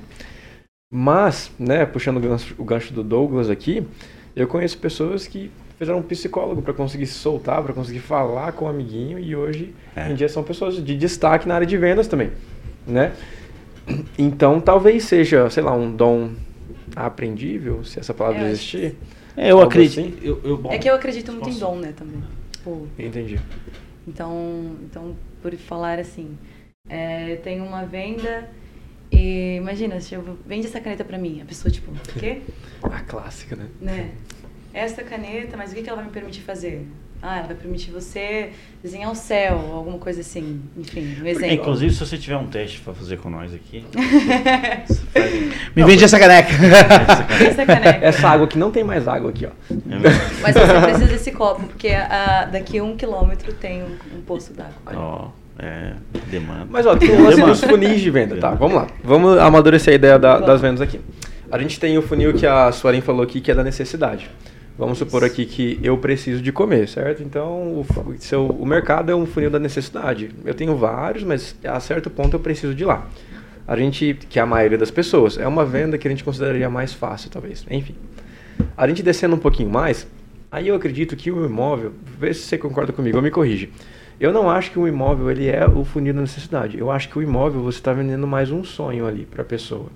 Mas, 0.90 1.50
né, 1.58 1.84
puxando 1.84 2.16
o 2.16 2.20
gancho, 2.20 2.54
o 2.58 2.64
gancho 2.64 2.92
do 2.94 3.02
Douglas 3.02 3.50
aqui, 3.50 3.86
eu 4.34 4.46
conheço 4.46 4.78
pessoas 4.78 5.26
que 5.26 5.50
fizeram 5.78 5.98
um 5.98 6.02
psicólogo 6.02 6.62
para 6.62 6.72
conseguir 6.72 7.06
se 7.06 7.14
soltar, 7.14 7.62
para 7.62 7.72
conseguir 7.74 8.00
falar 8.00 8.52
com 8.52 8.64
o 8.64 8.68
amiguinho 8.68 9.18
e 9.18 9.34
hoje 9.36 9.74
É. 9.94 10.10
em 10.10 10.14
dia 10.14 10.28
são 10.28 10.42
pessoas 10.42 10.82
de 10.82 10.96
destaque 10.96 11.46
na 11.46 11.54
área 11.56 11.66
de 11.66 11.76
vendas 11.76 12.06
também, 12.08 12.30
né? 12.86 13.12
Então, 14.18 14.60
talvez 14.60 15.04
seja, 15.04 15.50
sei 15.50 15.62
lá, 15.62 15.74
um 15.74 15.90
dom 15.94 16.30
aprendível, 16.94 17.84
se 17.84 17.98
essa 17.98 18.14
palavra 18.14 18.42
acho 18.42 18.50
existir. 18.50 18.84
É, 18.86 19.21
eu 19.36 19.56
Algo 19.58 19.68
acredito. 19.68 20.00
assim? 20.00 20.18
Eu, 20.22 20.40
eu, 20.44 20.56
bom, 20.56 20.70
É 20.72 20.78
que 20.78 20.88
eu 20.88 20.94
acredito 20.94 21.32
muito 21.32 21.48
em 21.48 21.52
posso- 21.52 21.60
dom, 21.60 21.76
né, 21.76 21.92
também. 21.96 22.22
Tipo, 22.52 22.86
Entendi. 22.98 23.38
Então, 24.06 24.76
então 24.84 25.16
por 25.40 25.54
falar 25.56 25.98
assim, 25.98 26.36
é, 26.88 27.36
tem 27.36 27.60
uma 27.60 27.84
venda 27.84 28.48
e 29.10 29.56
imagina, 29.56 30.00
se 30.00 30.14
eu 30.14 30.38
vende 30.46 30.66
essa 30.66 30.80
caneta 30.80 31.04
pra 31.04 31.18
mim, 31.18 31.40
a 31.40 31.44
pessoa 31.44 31.70
tipo, 31.70 31.90
o 31.92 32.18
quê? 32.18 32.42
A 32.82 33.00
clássica, 33.00 33.54
né? 33.56 33.66
Né? 33.80 34.10
Essa 34.74 35.02
caneta, 35.02 35.56
mas 35.56 35.70
o 35.72 35.74
que 35.74 35.82
que 35.82 35.88
ela 35.88 35.96
vai 35.96 36.06
me 36.06 36.12
permitir 36.12 36.40
fazer? 36.40 36.86
Ah, 37.24 37.38
ela 37.38 37.46
vai 37.46 37.56
permitir 37.56 37.92
você 37.92 38.50
desenhar 38.82 39.08
o 39.10 39.14
céu, 39.14 39.54
alguma 39.74 39.96
coisa 39.98 40.22
assim. 40.22 40.60
Enfim, 40.76 41.18
um 41.22 41.26
exemplo. 41.26 41.54
inclusive, 41.54 41.92
se 41.94 42.00
você 42.04 42.18
tiver 42.18 42.36
um 42.36 42.46
teste 42.48 42.80
para 42.80 42.92
fazer 42.94 43.16
com 43.18 43.30
nós 43.30 43.54
aqui, 43.54 43.84
faz- 45.12 45.42
Me 45.76 45.84
vende 45.84 46.02
essa 46.04 46.18
caneca. 46.18 46.48
Essa 47.48 47.64
caneta. 47.66 48.04
Essa 48.04 48.28
água 48.28 48.46
aqui 48.46 48.58
não 48.58 48.70
tem 48.72 48.82
mais 48.82 49.06
água 49.06 49.30
aqui, 49.30 49.46
ó. 49.46 49.50
É? 49.70 49.98
Mas 50.42 50.54
você 50.54 50.80
precisa 50.80 51.06
desse 51.06 51.30
copo, 51.32 51.62
porque 51.66 51.88
ah, 51.88 52.48
daqui 52.50 52.78
a 52.78 52.84
um 52.84 52.96
quilômetro 52.96 53.52
tem 53.52 53.82
um, 53.82 53.96
um 54.18 54.20
poço 54.22 54.52
d'água. 54.52 54.72
Ó, 54.92 55.28
é, 55.58 55.92
demanda. 56.28 56.66
Mas 56.70 56.86
ó, 56.86 56.96
tem 56.96 57.10
o 57.10 57.22
lance 57.22 57.40
dos 57.40 57.62
funis 57.62 58.00
de 58.00 58.10
venda, 58.10 58.36
tá? 58.36 58.50
Vamos 58.50 58.74
lá. 58.76 58.86
Vamos 59.04 59.38
amadurecer 59.38 59.92
a 59.92 59.94
ideia 59.94 60.18
da- 60.18 60.38
das 60.40 60.60
vendas 60.60 60.80
aqui. 60.80 61.00
A 61.52 61.58
gente 61.58 61.78
tem 61.78 61.96
o 61.98 62.02
funil 62.02 62.32
que 62.34 62.46
a 62.46 62.72
Suelen 62.72 63.00
falou 63.02 63.22
aqui, 63.22 63.40
que 63.40 63.50
é 63.50 63.54
da 63.54 63.62
necessidade. 63.62 64.28
Vamos 64.78 64.98
supor 64.98 65.22
aqui 65.22 65.44
que 65.44 65.78
eu 65.82 65.98
preciso 65.98 66.42
de 66.42 66.50
comer, 66.50 66.88
certo? 66.88 67.22
Então, 67.22 67.80
o, 67.80 67.86
seu, 68.18 68.46
o 68.46 68.64
mercado 68.64 69.12
é 69.12 69.14
um 69.14 69.26
funil 69.26 69.50
da 69.50 69.58
necessidade. 69.58 70.30
Eu 70.44 70.54
tenho 70.54 70.74
vários, 70.76 71.22
mas 71.22 71.54
a 71.64 71.78
certo 71.78 72.08
ponto 72.08 72.34
eu 72.34 72.40
preciso 72.40 72.74
de 72.74 72.84
lá. 72.84 73.06
A 73.68 73.76
gente, 73.76 74.18
que 74.28 74.38
é 74.38 74.42
a 74.42 74.46
maioria 74.46 74.78
das 74.78 74.90
pessoas, 74.90 75.38
é 75.38 75.46
uma 75.46 75.64
venda 75.64 75.98
que 75.98 76.08
a 76.08 76.10
gente 76.10 76.24
consideraria 76.24 76.68
mais 76.70 76.92
fácil, 76.92 77.30
talvez. 77.30 77.64
Enfim. 77.70 77.94
A 78.76 78.88
gente 78.88 79.02
descendo 79.02 79.36
um 79.36 79.38
pouquinho 79.38 79.68
mais, 79.70 80.06
aí 80.50 80.68
eu 80.68 80.74
acredito 80.74 81.14
que 81.16 81.30
o 81.30 81.44
imóvel, 81.44 81.92
vê 82.18 82.32
se 82.32 82.40
você 82.42 82.56
concorda 82.58 82.92
comigo, 82.92 83.18
ou 83.18 83.22
me 83.22 83.30
corrige. 83.30 83.70
Eu 84.18 84.32
não 84.32 84.48
acho 84.50 84.70
que 84.70 84.78
o 84.78 84.88
imóvel 84.88 85.30
ele 85.30 85.48
é 85.48 85.66
o 85.66 85.84
funil 85.84 86.14
da 86.14 86.20
necessidade. 86.22 86.78
Eu 86.78 86.90
acho 86.90 87.08
que 87.08 87.18
o 87.18 87.22
imóvel 87.22 87.62
você 87.62 87.78
está 87.78 87.92
vendendo 87.92 88.26
mais 88.26 88.50
um 88.50 88.64
sonho 88.64 89.06
ali 89.06 89.26
para 89.30 89.42
a 89.42 89.44
pessoa. 89.44 89.86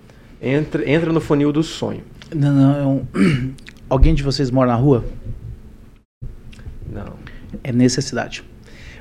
Entra, 0.41 0.89
entra 0.89 1.13
no 1.13 1.21
funil 1.21 1.51
do 1.53 1.63
sonho. 1.63 2.03
Não, 2.35 2.53
não, 2.53 2.77
é 2.79 2.87
um- 2.87 3.55
Alguém 3.89 4.15
de 4.15 4.23
vocês 4.23 4.51
mora 4.51 4.73
na 4.73 4.77
rua? 4.77 5.05
Não. 6.91 7.15
É 7.63 7.73
necessidade. 7.73 8.45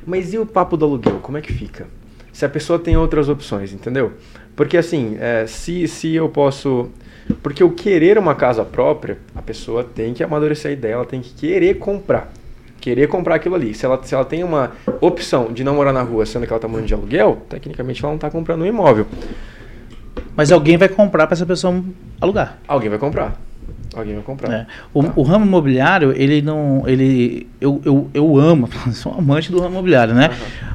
Mas 0.05 0.33
e 0.33 0.37
o 0.37 0.45
papo 0.45 0.77
do 0.77 0.85
aluguel? 0.85 1.19
Como 1.19 1.37
é 1.37 1.41
que 1.41 1.51
fica? 1.51 1.87
se 2.35 2.43
a 2.43 2.49
pessoa 2.49 2.77
tem 2.77 2.97
outras 2.97 3.29
opções, 3.29 3.71
entendeu? 3.71 4.11
Porque 4.57 4.75
assim, 4.75 5.15
é, 5.21 5.47
se, 5.47 5.87
se 5.87 6.13
eu 6.13 6.27
posso. 6.27 6.89
Porque 7.41 7.63
o 7.63 7.71
querer 7.71 8.17
uma 8.17 8.35
casa 8.35 8.65
própria, 8.65 9.17
a 9.33 9.41
pessoa 9.41 9.85
tem 9.85 10.13
que 10.13 10.21
amadurecer 10.21 10.71
a 10.71 10.73
ideia, 10.73 10.93
ela 10.95 11.05
tem 11.05 11.21
que 11.21 11.33
querer 11.33 11.75
comprar. 11.75 12.29
Querer 12.81 13.07
comprar 13.07 13.35
aquilo 13.35 13.55
ali. 13.55 13.73
Se 13.73 13.85
ela, 13.85 14.03
se 14.03 14.13
ela 14.13 14.25
tem 14.25 14.43
uma 14.43 14.73
opção 14.99 15.53
de 15.53 15.63
não 15.63 15.75
morar 15.75 15.93
na 15.93 16.01
rua, 16.01 16.25
sendo 16.25 16.45
que 16.45 16.51
ela 16.51 16.57
está 16.57 16.67
morando 16.67 16.85
de 16.85 16.93
aluguel, 16.93 17.41
tecnicamente 17.47 18.03
ela 18.03 18.11
não 18.11 18.17
está 18.17 18.29
comprando 18.29 18.63
um 18.63 18.65
imóvel. 18.65 19.07
Mas 20.35 20.51
alguém 20.51 20.75
vai 20.75 20.89
comprar 20.89 21.27
para 21.27 21.35
essa 21.35 21.45
pessoa 21.45 21.81
alugar. 22.19 22.59
Alguém 22.67 22.89
vai 22.89 22.99
comprar. 22.99 23.39
Alguém 23.93 24.15
vai 24.15 24.23
comprar. 24.23 24.51
É. 24.51 24.67
O, 24.93 25.03
Tá. 25.03 25.13
o 25.15 25.21
ramo 25.23 25.45
imobiliário, 25.45 26.13
ele 26.15 26.41
não. 26.41 26.83
Ele, 26.87 27.47
eu, 27.61 27.81
eu, 27.85 28.09
eu 28.13 28.37
amo, 28.37 28.69
sou 28.93 29.13
um 29.13 29.19
amante 29.19 29.51
do 29.51 29.59
ramo 29.59 29.71
imobiliário, 29.71 30.13
né? 30.13 30.29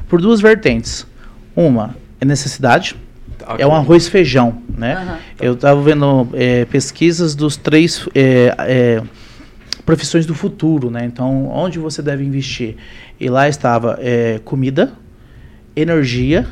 Por 0.07 0.21
duas 0.21 0.41
vertentes. 0.41 1.05
Uma 1.55 1.95
é 2.19 2.25
necessidade, 2.25 2.95
Tá, 3.37 3.55
é 3.57 3.65
um 3.65 3.73
arroz 3.73 4.05
e 4.07 4.11
feijão, 4.11 4.61
né? 4.77 4.93
Aham. 4.93 5.17
Eu 5.39 5.53
estava 5.53 5.81
vendo 5.81 6.27
é, 6.33 6.65
pesquisas 6.65 7.33
dos 7.33 7.57
três 7.57 8.07
é, 8.13 8.55
é, 8.59 9.01
profissões 9.85 10.25
do 10.25 10.35
futuro, 10.35 10.91
né? 10.91 11.05
Então, 11.05 11.47
onde 11.47 11.79
você 11.79 12.01
deve 12.01 12.23
investir? 12.23 12.75
E 13.19 13.29
lá 13.29 13.49
estava 13.49 13.97
é, 13.99 14.39
comida, 14.45 14.93
energia 15.75 16.47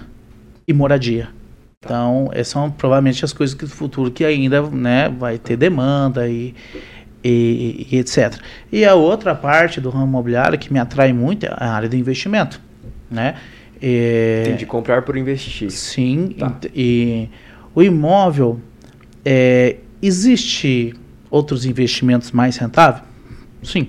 e 0.67 0.73
moradia. 0.73 1.29
Então, 1.89 2.29
essas 2.33 2.49
são 2.49 2.69
provavelmente 2.69 3.23
as 3.23 3.31
coisas 3.31 3.55
que 3.55 3.63
do 3.65 3.71
futuro 3.71 4.11
que 4.11 4.25
ainda 4.25 4.61
né, 4.63 5.07
vai 5.09 5.37
ter 5.37 5.55
demanda 5.55 6.27
e, 6.27 6.53
e, 7.23 7.87
e 7.89 7.97
etc. 7.97 8.35
E 8.69 8.83
a 8.83 8.95
outra 8.95 9.33
parte 9.33 9.79
do 9.79 9.89
ramo 9.89 10.05
imobiliário 10.05 10.59
que 10.59 10.71
me 10.73 10.77
atrai 10.79 11.13
muito 11.13 11.45
é 11.45 11.49
a 11.55 11.71
área 11.71 11.87
do 11.87 11.95
investimento, 11.95 12.59
né? 13.09 13.35
É, 13.81 14.43
Tem 14.45 14.55
de 14.57 14.65
comprar 14.65 15.03
por 15.03 15.15
investir. 15.15 15.71
Sim, 15.71 16.35
Tá. 16.37 16.47
ent- 16.47 16.69
e 16.75 17.29
o 17.73 17.81
imóvel, 17.81 18.59
é, 19.23 19.77
existe 20.01 20.93
outros 21.31 21.65
investimentos 21.65 22.31
mais 22.33 22.57
rentáveis? 22.57 23.03
Sim. 23.63 23.87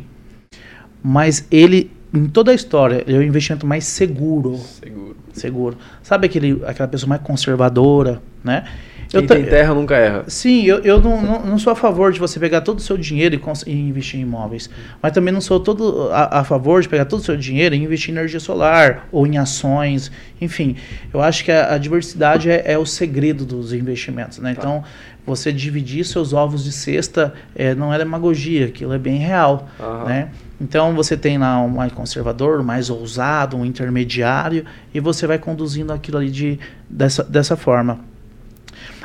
Mas 1.02 1.44
ele, 1.50 1.90
em 2.12 2.26
toda 2.26 2.50
a 2.50 2.54
história, 2.54 3.04
ele 3.06 3.16
é 3.16 3.20
o 3.20 3.22
investimento 3.22 3.66
mais 3.66 3.84
seguro. 3.84 4.56
Seguro. 4.58 5.16
Seguro. 5.32 5.78
Sabe 6.02 6.26
aquele, 6.26 6.62
aquela 6.66 6.88
pessoa 6.88 7.08
mais 7.08 7.22
conservadora, 7.22 8.20
né? 8.42 8.64
Quem 9.08 9.26
ta- 9.26 9.34
tem 9.34 9.44
terra 9.44 9.74
nunca 9.74 9.96
erra. 9.96 10.24
Sim, 10.28 10.62
eu, 10.64 10.78
eu 10.84 11.00
não, 11.00 11.20
não, 11.20 11.44
não 11.44 11.58
sou 11.58 11.72
a 11.72 11.76
favor 11.76 12.12
de 12.12 12.20
você 12.20 12.38
pegar 12.38 12.60
todo 12.60 12.78
o 12.78 12.80
seu 12.80 12.96
dinheiro 12.96 13.34
e, 13.34 13.70
e 13.70 13.72
investir 13.88 14.20
em 14.20 14.22
imóveis. 14.22 14.70
Mas 15.02 15.10
também 15.12 15.34
não 15.34 15.40
sou 15.40 15.58
todo 15.58 16.10
a, 16.12 16.38
a 16.40 16.44
favor 16.44 16.80
de 16.80 16.88
pegar 16.88 17.04
todo 17.06 17.18
o 17.18 17.22
seu 17.22 17.36
dinheiro 17.36 17.74
e 17.74 17.78
investir 17.78 18.14
em 18.14 18.18
energia 18.18 18.38
solar 18.38 19.08
ou 19.10 19.26
em 19.26 19.36
ações. 19.36 20.12
Enfim, 20.40 20.76
eu 21.12 21.20
acho 21.20 21.44
que 21.44 21.50
a, 21.50 21.74
a 21.74 21.78
diversidade 21.78 22.48
é, 22.48 22.62
é 22.64 22.78
o 22.78 22.86
segredo 22.86 23.44
dos 23.44 23.72
investimentos. 23.72 24.38
Né? 24.38 24.54
Tá. 24.54 24.60
Então, 24.60 24.84
você 25.26 25.52
dividir 25.52 26.04
seus 26.04 26.32
ovos 26.32 26.62
de 26.62 26.70
cesta 26.70 27.34
é, 27.56 27.74
não 27.74 27.92
é 27.92 27.98
demagogia, 27.98 28.66
aquilo 28.66 28.92
é 28.92 28.98
bem 28.98 29.16
real. 29.16 29.68
Aham. 29.80 30.04
Né? 30.04 30.28
Então 30.60 30.94
você 30.94 31.16
tem 31.16 31.38
lá 31.38 31.60
um 31.60 31.68
mais 31.68 31.92
conservador, 31.92 32.60
um 32.60 32.64
mais 32.64 32.90
ousado, 32.90 33.56
um 33.56 33.64
intermediário, 33.64 34.64
e 34.92 35.00
você 35.00 35.26
vai 35.26 35.38
conduzindo 35.38 35.92
aquilo 35.92 36.18
ali 36.18 36.30
de, 36.30 36.60
dessa, 36.88 37.24
dessa 37.24 37.56
forma. 37.56 38.00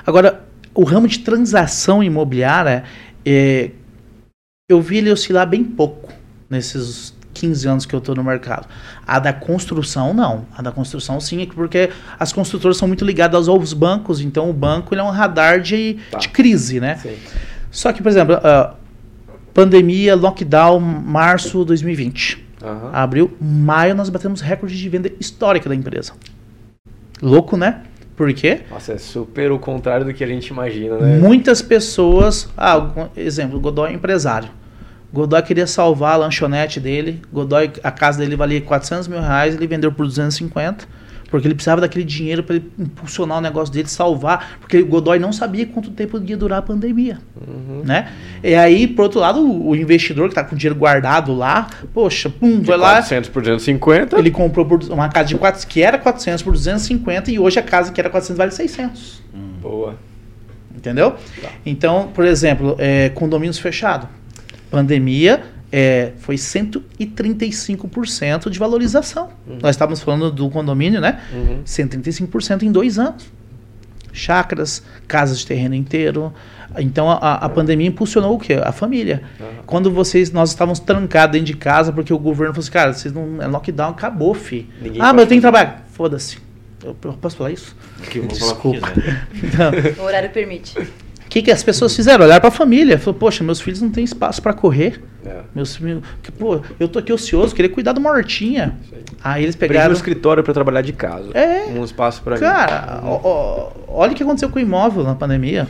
Agora, 0.05 0.43
o 0.73 0.83
ramo 0.83 1.07
de 1.07 1.19
transação 1.19 2.03
imobiliária, 2.03 2.83
é, 3.25 3.71
eu 4.69 4.81
vi 4.81 4.97
ele 4.97 5.11
oscilar 5.11 5.47
bem 5.47 5.63
pouco 5.63 6.11
nesses 6.49 7.15
15 7.33 7.67
anos 7.67 7.85
que 7.85 7.95
eu 7.95 7.99
estou 7.99 8.15
no 8.15 8.23
mercado. 8.23 8.67
A 9.05 9.19
da 9.19 9.31
construção, 9.31 10.13
não. 10.13 10.45
A 10.55 10.61
da 10.61 10.71
construção, 10.71 11.19
sim, 11.19 11.41
é 11.41 11.45
porque 11.45 11.89
as 12.19 12.33
construtoras 12.33 12.77
são 12.77 12.87
muito 12.87 13.05
ligadas 13.05 13.47
aos 13.47 13.73
bancos, 13.73 14.21
então 14.21 14.49
o 14.49 14.53
banco 14.53 14.93
ele 14.93 15.01
é 15.01 15.03
um 15.03 15.09
radar 15.09 15.61
de, 15.61 15.97
Tá. 16.11 16.17
de 16.17 16.29
crise, 16.29 16.79
né? 16.79 16.97
Sim. 16.97 17.15
Só 17.71 17.91
que, 17.91 18.01
por 18.01 18.09
exemplo, 18.09 18.35
ah, 18.43 18.73
pandemia, 19.55 20.15
lockdown, 20.15 20.81
março 20.81 21.59
de 21.59 21.65
2020. 21.67 22.45
Aham. 22.61 22.89
Abril, 22.91 23.31
maio, 23.39 23.95
nós 23.95 24.09
batemos 24.09 24.41
recorde 24.41 24.77
de 24.77 24.89
venda 24.89 25.09
histórica 25.17 25.69
da 25.69 25.73
empresa. 25.73 26.11
Louco, 27.21 27.55
né? 27.55 27.83
Por 28.17 28.31
quê? 28.33 28.61
Nossa, 28.69 28.93
é 28.93 28.97
super 28.97 29.51
o 29.51 29.57
contrário 29.57 30.05
do 30.05 30.13
que 30.13 30.23
a 30.23 30.27
gente 30.27 30.47
imagina, 30.47 30.97
né? 30.97 31.17
Muitas 31.19 31.61
pessoas. 31.61 32.49
Ah, 32.57 33.07
exemplo, 33.15 33.57
Godoy 33.59 33.91
é 33.91 33.93
empresário. 33.93 34.49
Godoy 35.13 35.41
queria 35.41 35.67
salvar 35.67 36.15
a 36.15 36.17
lanchonete 36.17 36.81
dele. 36.81 37.21
Godoy, 37.31 37.71
a 37.81 37.91
casa 37.91 38.19
dele 38.19 38.35
valia 38.35 38.59
400 38.59 39.07
mil 39.07 39.21
reais, 39.21 39.55
ele 39.55 39.67
vendeu 39.67 39.91
por 39.91 40.05
250. 40.05 40.85
Porque 41.35 41.47
ele 41.47 41.55
precisava 41.55 41.81
daquele 41.81 42.03
dinheiro 42.03 42.43
para 42.43 42.55
ele 42.55 42.71
impulsionar 42.77 43.37
o 43.37 43.41
negócio 43.41 43.73
dele, 43.73 43.87
salvar. 43.87 44.57
Porque 44.59 44.79
o 44.79 44.85
Godoy 44.85 45.19
não 45.19 45.33
sabia 45.33 45.65
quanto 45.65 45.91
tempo 45.91 46.21
ia 46.25 46.37
durar 46.37 46.59
a 46.59 46.61
pandemia. 46.61 47.19
Uhum. 47.35 47.81
Né? 47.83 48.11
E 48.43 48.55
aí, 48.55 48.87
por 48.87 49.03
outro 49.03 49.19
lado, 49.19 49.41
o, 49.41 49.75
investidor 49.75 50.29
que 50.29 50.35
tá 50.35 50.43
com 50.43 50.55
dinheiro 50.55 50.77
guardado 50.77 51.33
lá, 51.33 51.67
poxa, 51.93 52.29
pum, 52.29 52.59
De 52.59 52.67
vai 52.67 52.77
lá. 52.77 52.93
400 52.93 53.29
por 53.29 53.41
250. 53.41 54.17
Ele 54.17 54.31
comprou 54.31 54.65
por 54.65 54.83
uma 54.83 55.09
casa 55.09 55.29
de 55.29 55.35
4, 55.35 55.67
que 55.67 55.81
era 55.81 55.97
400 55.97 56.41
por 56.41 56.53
250 56.53 57.31
e 57.31 57.39
hoje 57.39 57.59
a 57.59 57.63
casa 57.63 57.91
que 57.91 57.99
era 57.99 58.09
400 58.09 58.37
vale 58.37 58.51
600. 58.51 59.21
Boa. 59.61 59.95
Entendeu? 60.75 61.11
Tá. 61.41 61.49
Então, 61.65 62.09
por 62.13 62.25
exemplo, 62.25 62.75
é, 62.77 63.09
condomínios 63.09 63.57
fechados. 63.57 64.07
Pandemia 64.69 65.54
é, 65.77 66.13
foi 66.19 66.35
135% 66.35 68.49
de 68.49 68.57
valorização. 68.57 69.27
Nós 69.61 69.75
estávamos 69.75 70.01
falando 70.01 70.31
do 70.31 70.49
condomínio, 70.49 71.01
né? 71.01 71.19
Uhum. 71.33 71.63
135% 71.65 72.63
em 72.63 72.71
dois 72.71 72.97
anos. 72.97 73.29
Chácaras, 74.13 74.81
casas 75.05 75.39
de 75.39 75.47
terreno 75.47 75.75
inteiro. 75.75 76.33
Então 76.77 77.11
a, 77.11 77.33
a 77.33 77.49
pandemia 77.49 77.87
impulsionou 77.87 78.35
o 78.35 78.39
quê? 78.39 78.53
A 78.53 78.71
família. 78.71 79.21
Aham. 79.37 79.49
Quando 79.65 79.91
vocês, 79.91 80.31
nós 80.31 80.51
estávamos 80.51 80.79
trancados 80.79 81.33
dentro 81.33 81.47
de 81.47 81.57
casa 81.57 81.91
porque 81.91 82.13
o 82.13 82.19
governo 82.19 82.53
falou 82.53 82.63
assim, 82.63 82.71
cara, 82.71 82.93
vocês 82.93 83.13
não. 83.13 83.41
É 83.41 83.47
lockdown, 83.47 83.89
acabou, 83.89 84.33
fi. 84.33 84.69
Ninguém 84.81 85.01
ah, 85.01 85.11
mas 85.11 85.23
eu 85.23 85.27
tenho 85.27 85.41
que 85.41 85.43
trabalhar. 85.43 85.85
Foda-se. 85.91 86.37
Eu, 86.81 86.95
eu 87.03 87.13
posso 87.13 87.35
falar 87.35 87.51
isso? 87.51 87.75
Vou 87.97 88.05
falar 88.23 88.27
Desculpa. 88.29 88.91
quiser. 88.95 89.27
Então, 89.43 89.73
O 90.05 90.07
horário 90.07 90.29
permite. 90.29 90.73
O 91.35 91.37
que, 91.37 91.41
que 91.43 91.51
as 91.51 91.61
pessoas 91.61 91.93
fizeram? 91.93 92.23
Olharam 92.23 92.39
para 92.39 92.47
a 92.47 92.51
família. 92.51 92.97
Falou, 92.97 93.19
poxa, 93.19 93.43
meus 93.43 93.59
filhos 93.59 93.81
não 93.81 93.89
têm 93.89 94.05
espaço 94.05 94.41
para 94.41 94.53
correr. 94.53 95.03
É. 95.25 95.41
Meus 95.53 95.75
filhos, 95.75 96.01
que, 96.23 96.31
pô, 96.31 96.61
eu 96.79 96.87
tô 96.87 96.99
aqui 96.99 97.11
ocioso, 97.11 97.53
queria 97.53 97.69
cuidar 97.69 97.91
de 97.91 97.99
uma 97.99 98.09
hortinha. 98.09 98.77
Isso 98.81 98.95
aí. 98.95 99.03
Aí 99.21 99.43
eles 99.43 99.55
Preciso 99.55 99.73
pegaram. 99.73 99.91
um 99.91 99.97
escritório 99.97 100.43
para 100.43 100.53
trabalhar 100.53 100.81
de 100.81 100.93
casa. 100.93 101.31
É. 101.33 101.65
Um 101.77 101.83
espaço 101.83 102.21
para 102.21 102.37
Cara, 102.37 103.01
ó, 103.03 103.19
ó, 103.21 103.71
olha 103.89 104.13
o 104.13 104.15
que 104.15 104.23
aconteceu 104.23 104.49
com 104.49 104.59
o 104.59 104.61
imóvel 104.61 105.03
na 105.03 105.13
pandemia. 105.13 105.67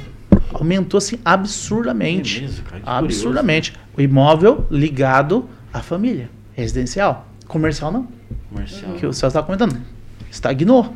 Aumentou 0.53 0.99
assim 0.99 1.17
absurdamente. 1.25 2.37
É 2.37 2.41
mesmo, 2.41 2.63
cara, 2.65 2.81
absurdamente. 2.85 3.73
O 3.97 4.01
imóvel 4.01 4.67
ligado 4.69 5.49
à 5.73 5.81
família. 5.81 6.29
Residencial. 6.53 7.27
Comercial 7.47 7.91
não. 7.91 8.07
Comercial. 8.51 8.91
Que 8.93 9.05
o 9.07 9.11
Celso 9.11 9.27
estava 9.27 9.47
comentando. 9.47 9.77
Estagnou. 10.29 10.93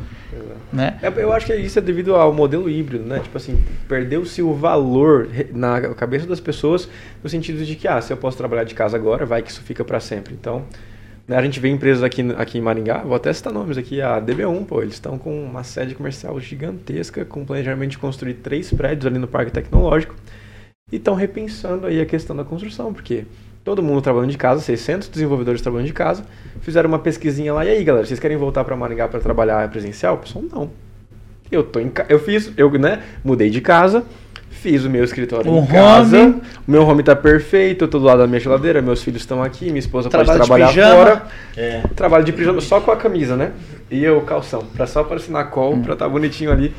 Né? 0.72 1.00
É, 1.02 1.08
eu 1.08 1.34
acho 1.34 1.48
que 1.48 1.56
isso 1.56 1.80
é 1.80 1.82
devido 1.82 2.16
ao 2.16 2.32
modelo 2.32 2.70
híbrido, 2.70 3.04
né? 3.04 3.20
Tipo 3.20 3.38
assim, 3.38 3.60
perdeu-se 3.88 4.42
o 4.42 4.54
valor 4.54 5.28
na 5.52 5.94
cabeça 5.96 6.28
das 6.28 6.40
pessoas 6.40 6.88
no 7.24 7.30
sentido 7.30 7.66
de 7.66 7.76
que, 7.76 7.88
ah, 7.88 8.00
se 8.00 8.14
eu 8.14 8.18
posso 8.18 8.38
trabalhar 8.38 8.66
de 8.66 8.76
casa 8.76 8.96
agora, 8.96 9.26
vai 9.26 9.42
que 9.42 9.50
isso 9.50 9.62
fica 9.62 9.84
para 9.84 10.00
sempre. 10.00 10.36
Então, 10.40 10.64
né, 11.28 11.38
a 11.38 11.42
gente 11.42 11.60
vê 11.60 11.70
empresas 11.70 12.04
aqui, 12.04 12.22
aqui 12.38 12.58
em 12.60 12.62
Maringá, 12.62 13.00
vou 13.00 13.16
até 13.16 13.34
citar 13.34 13.52
nomes 13.52 13.78
aqui, 13.78 14.02
a 14.02 14.22
DB1, 14.22 14.66
pô, 14.66 14.82
eles 14.82 14.96
estão 14.96 15.18
com 15.18 15.44
uma 15.44 15.64
sede 15.64 15.96
comercial 15.96 16.40
gigantesca, 16.40 17.26
com 17.26 17.46
planejamento 17.46 17.92
de 17.92 17.98
construir 17.98 18.36
três 18.36 18.72
prédios 18.72 19.08
ali 19.08 19.18
no 19.18 19.28
Parque 19.28 19.52
Tecnológico, 19.52 20.16
e 20.92 20.96
estão 20.96 21.14
repensando 21.14 21.88
aí 21.88 22.02
a 22.02 22.06
questão 22.06 22.36
da 22.36 22.44
construção, 22.44 22.94
porque 22.94 23.26
todo 23.70 23.84
mundo 23.84 24.02
trabalhando 24.02 24.32
de 24.32 24.38
casa, 24.38 24.62
600 24.62 25.10
desenvolvedores 25.10 25.62
trabalhando 25.62 25.86
de 25.86 25.94
casa, 25.94 26.26
fizeram 26.62 26.90
uma 26.90 26.98
pesquisinha 26.98 27.54
lá, 27.54 27.64
e 27.64 27.70
aí 27.70 27.84
galera, 27.84 28.04
vocês 28.04 28.20
querem 28.20 28.36
voltar 28.36 28.64
para 28.64 28.76
Maringá 28.76 29.08
para 29.08 29.20
trabalhar 29.20 29.70
presencial? 29.70 30.16
O 30.16 30.18
pessoal, 30.18 30.44
não. 30.52 30.72
Eu 31.52 31.62
tô 31.62 31.80
em 31.80 31.92
eu 32.10 32.18
fiz, 32.18 32.52
eu, 32.58 32.72
né, 32.80 33.04
mudei 33.24 33.52
de 33.52 33.62
casa, 33.62 34.04
fiz 34.50 34.84
o 34.86 34.90
meu 34.90 35.04
escritório 35.04 35.52
O 35.52 35.60
em 35.60 35.68
casa, 35.68 36.18
home. 36.20 36.42
o 36.68 36.72
meu 36.72 36.82
home 36.82 37.04
tá 37.04 37.16
perfeito, 37.16 37.84
eu 37.84 37.88
tô 37.88 38.00
do 38.00 38.06
lado 38.06 38.18
da 38.18 38.28
minha 38.28 38.40
geladeira, 38.40 38.82
meus 38.82 39.04
filhos 39.04 39.22
estão 39.22 39.44
aqui, 39.44 39.66
minha 39.66 39.78
esposa 39.78 40.10
Trabalho 40.10 40.42
de 40.42 40.48
pode 40.48 40.64
trabalhar 40.74 40.96
fora. 40.96 41.24
É. 41.56 41.84
Trabalho 41.96 42.24
de 42.26 42.34
pijama 42.34 42.62
só 42.62 42.82
com 42.82 42.90
a 42.90 42.96
camisa, 42.96 43.36
né? 43.36 43.52
E 43.92 44.04
eu 44.04 44.20
calção, 44.22 44.64
pra 44.76 44.88
só 44.88 45.02
aparecer 45.02 45.32
na 45.32 45.44
call, 45.44 45.76
Hum. 45.76 45.84
pra 45.84 45.94
estar 45.94 46.10
bonitinho 46.10 46.52
ali. 46.52 46.74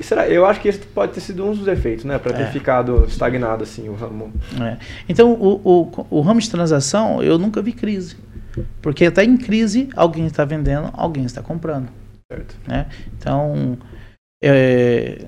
Será, 0.00 0.28
eu 0.28 0.44
acho 0.44 0.60
que 0.60 0.68
esse 0.68 0.80
pode 0.80 1.12
ter 1.12 1.20
sido 1.20 1.44
um 1.46 1.54
dos 1.54 1.68
efeitos, 1.68 2.04
né? 2.04 2.18
Pra 2.18 2.32
ter 2.32 2.42
É. 2.42 2.46
ficado 2.46 3.04
estagnado 3.06 3.62
assim 3.62 3.88
o 3.88 3.94
ramo. 3.94 4.32
É. 4.60 4.76
Então, 5.08 5.32
o, 5.32 5.60
o, 5.64 6.06
o 6.10 6.20
ramo 6.20 6.40
de 6.40 6.50
transação, 6.50 7.22
eu 7.22 7.38
nunca 7.38 7.62
vi 7.62 7.72
crise. 7.72 8.16
Porque 8.80 9.06
até 9.06 9.22
em 9.24 9.36
crise, 9.36 9.88
alguém 9.94 10.26
está 10.26 10.44
vendendo, 10.44 10.90
alguém 10.94 11.24
está 11.24 11.40
comprando. 11.40 11.88
Certo. 12.30 12.56
Né? 12.66 12.86
Então, 13.16 13.78
é, 14.42 15.24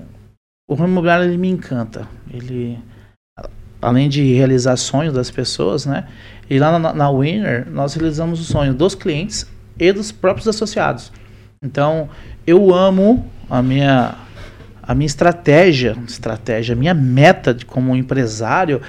o 0.67 0.73
ramo 0.75 0.89
imobiliário 0.91 1.25
ele 1.25 1.37
me 1.37 1.49
encanta. 1.49 2.07
Ele, 2.31 2.77
além 3.81 4.09
de 4.09 4.33
realizar 4.33 4.75
sonhos 4.77 5.13
das 5.13 5.31
pessoas, 5.31 5.85
né? 5.85 6.07
E 6.49 6.59
lá 6.59 6.77
na, 6.77 6.93
na 6.93 7.09
Winner, 7.09 7.67
nós 7.69 7.93
realizamos 7.93 8.39
o 8.41 8.43
sonho 8.43 8.73
dos 8.73 8.93
clientes 8.93 9.47
e 9.79 9.91
dos 9.93 10.11
próprios 10.11 10.47
associados. 10.47 11.11
Então, 11.63 12.09
eu 12.45 12.73
amo 12.73 13.25
a 13.49 13.61
minha 13.61 14.15
a 14.87 14.93
minha 14.93 15.05
estratégia, 15.05 15.95
estratégia, 16.07 16.73
a 16.73 16.75
minha 16.75 16.93
meta 16.93 17.53
de, 17.53 17.65
como 17.65 17.95
empresário 17.95 18.81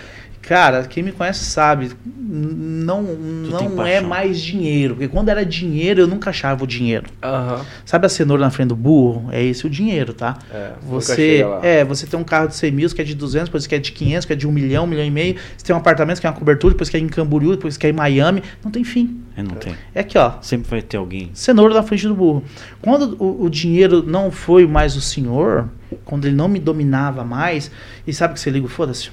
Cara, 0.47 0.85
quem 0.85 1.03
me 1.03 1.11
conhece 1.11 1.45
sabe, 1.45 1.91
não, 2.07 3.03
não 3.03 3.85
é 3.85 4.01
mais 4.01 4.41
dinheiro. 4.41 4.95
Porque 4.95 5.09
quando 5.09 5.29
era 5.29 5.45
dinheiro, 5.45 6.03
eu 6.03 6.07
nunca 6.07 6.31
achava 6.31 6.63
o 6.63 6.67
dinheiro. 6.67 7.07
Aham. 7.21 7.65
Sabe 7.85 8.07
a 8.07 8.09
cenoura 8.09 8.43
na 8.43 8.51
frente 8.51 8.69
do 8.69 8.77
burro? 8.77 9.29
É 9.33 9.43
esse 9.43 9.67
o 9.67 9.71
dinheiro, 9.71 10.13
tá? 10.13 10.39
É, 10.53 10.73
Você, 10.83 11.45
é, 11.63 11.85
você 11.85 12.07
tem 12.07 12.19
um 12.19 12.23
carro 12.23 12.47
de 12.47 12.55
100 12.55 12.71
mil, 12.71 12.89
você 12.89 12.95
quer 12.95 13.03
de 13.05 13.17
200, 13.17 13.49
depois 13.49 13.65
você 13.65 13.69
quer 13.69 13.81
de 13.81 13.91
500, 13.91 14.23
você 14.23 14.29
quer 14.29 14.37
de 14.37 14.47
1 14.47 14.53
milhão, 14.53 14.85
1 14.85 14.87
milhão 14.87 15.05
e 15.05 15.11
meio. 15.11 15.37
Você 15.57 15.67
tem 15.67 15.75
um 15.75 15.79
apartamento, 15.81 16.17
você 16.17 16.23
quer 16.23 16.29
uma 16.29 16.37
cobertura, 16.37 16.75
depois 16.75 16.89
você 16.89 16.93
quer 16.93 17.05
em 17.05 17.09
Camboriú, 17.09 17.57
depois 17.57 17.75
você 17.75 17.81
quer 17.81 17.89
em 17.89 17.93
Miami. 17.93 18.43
Não 18.63 18.71
tem 18.71 18.85
fim. 18.85 19.21
É, 19.37 19.43
não 19.43 19.57
tem. 19.57 19.75
É 19.93 20.01
aqui, 20.01 20.17
ó. 20.17 20.35
Sempre 20.43 20.71
vai 20.71 20.81
ter 20.81 20.97
alguém. 20.97 21.31
Cenoura 21.35 21.75
na 21.75 21.83
frente 21.83 22.07
do 22.07 22.15
burro. 22.15 22.45
Quando 22.81 23.17
o, 23.21 23.45
o 23.45 23.51
dinheiro 23.51 24.01
não 24.03 24.31
foi 24.31 24.65
mais 24.65 24.95
o 24.95 25.01
senhor, 25.01 25.69
quando 26.05 26.25
ele 26.27 26.37
não 26.37 26.47
me 26.47 26.61
dominava 26.61 27.25
mais, 27.25 27.69
e 28.07 28.13
sabe 28.13 28.35
que 28.35 28.41
você 28.41 28.49
liga, 28.49 28.69
foda-se. 28.69 29.11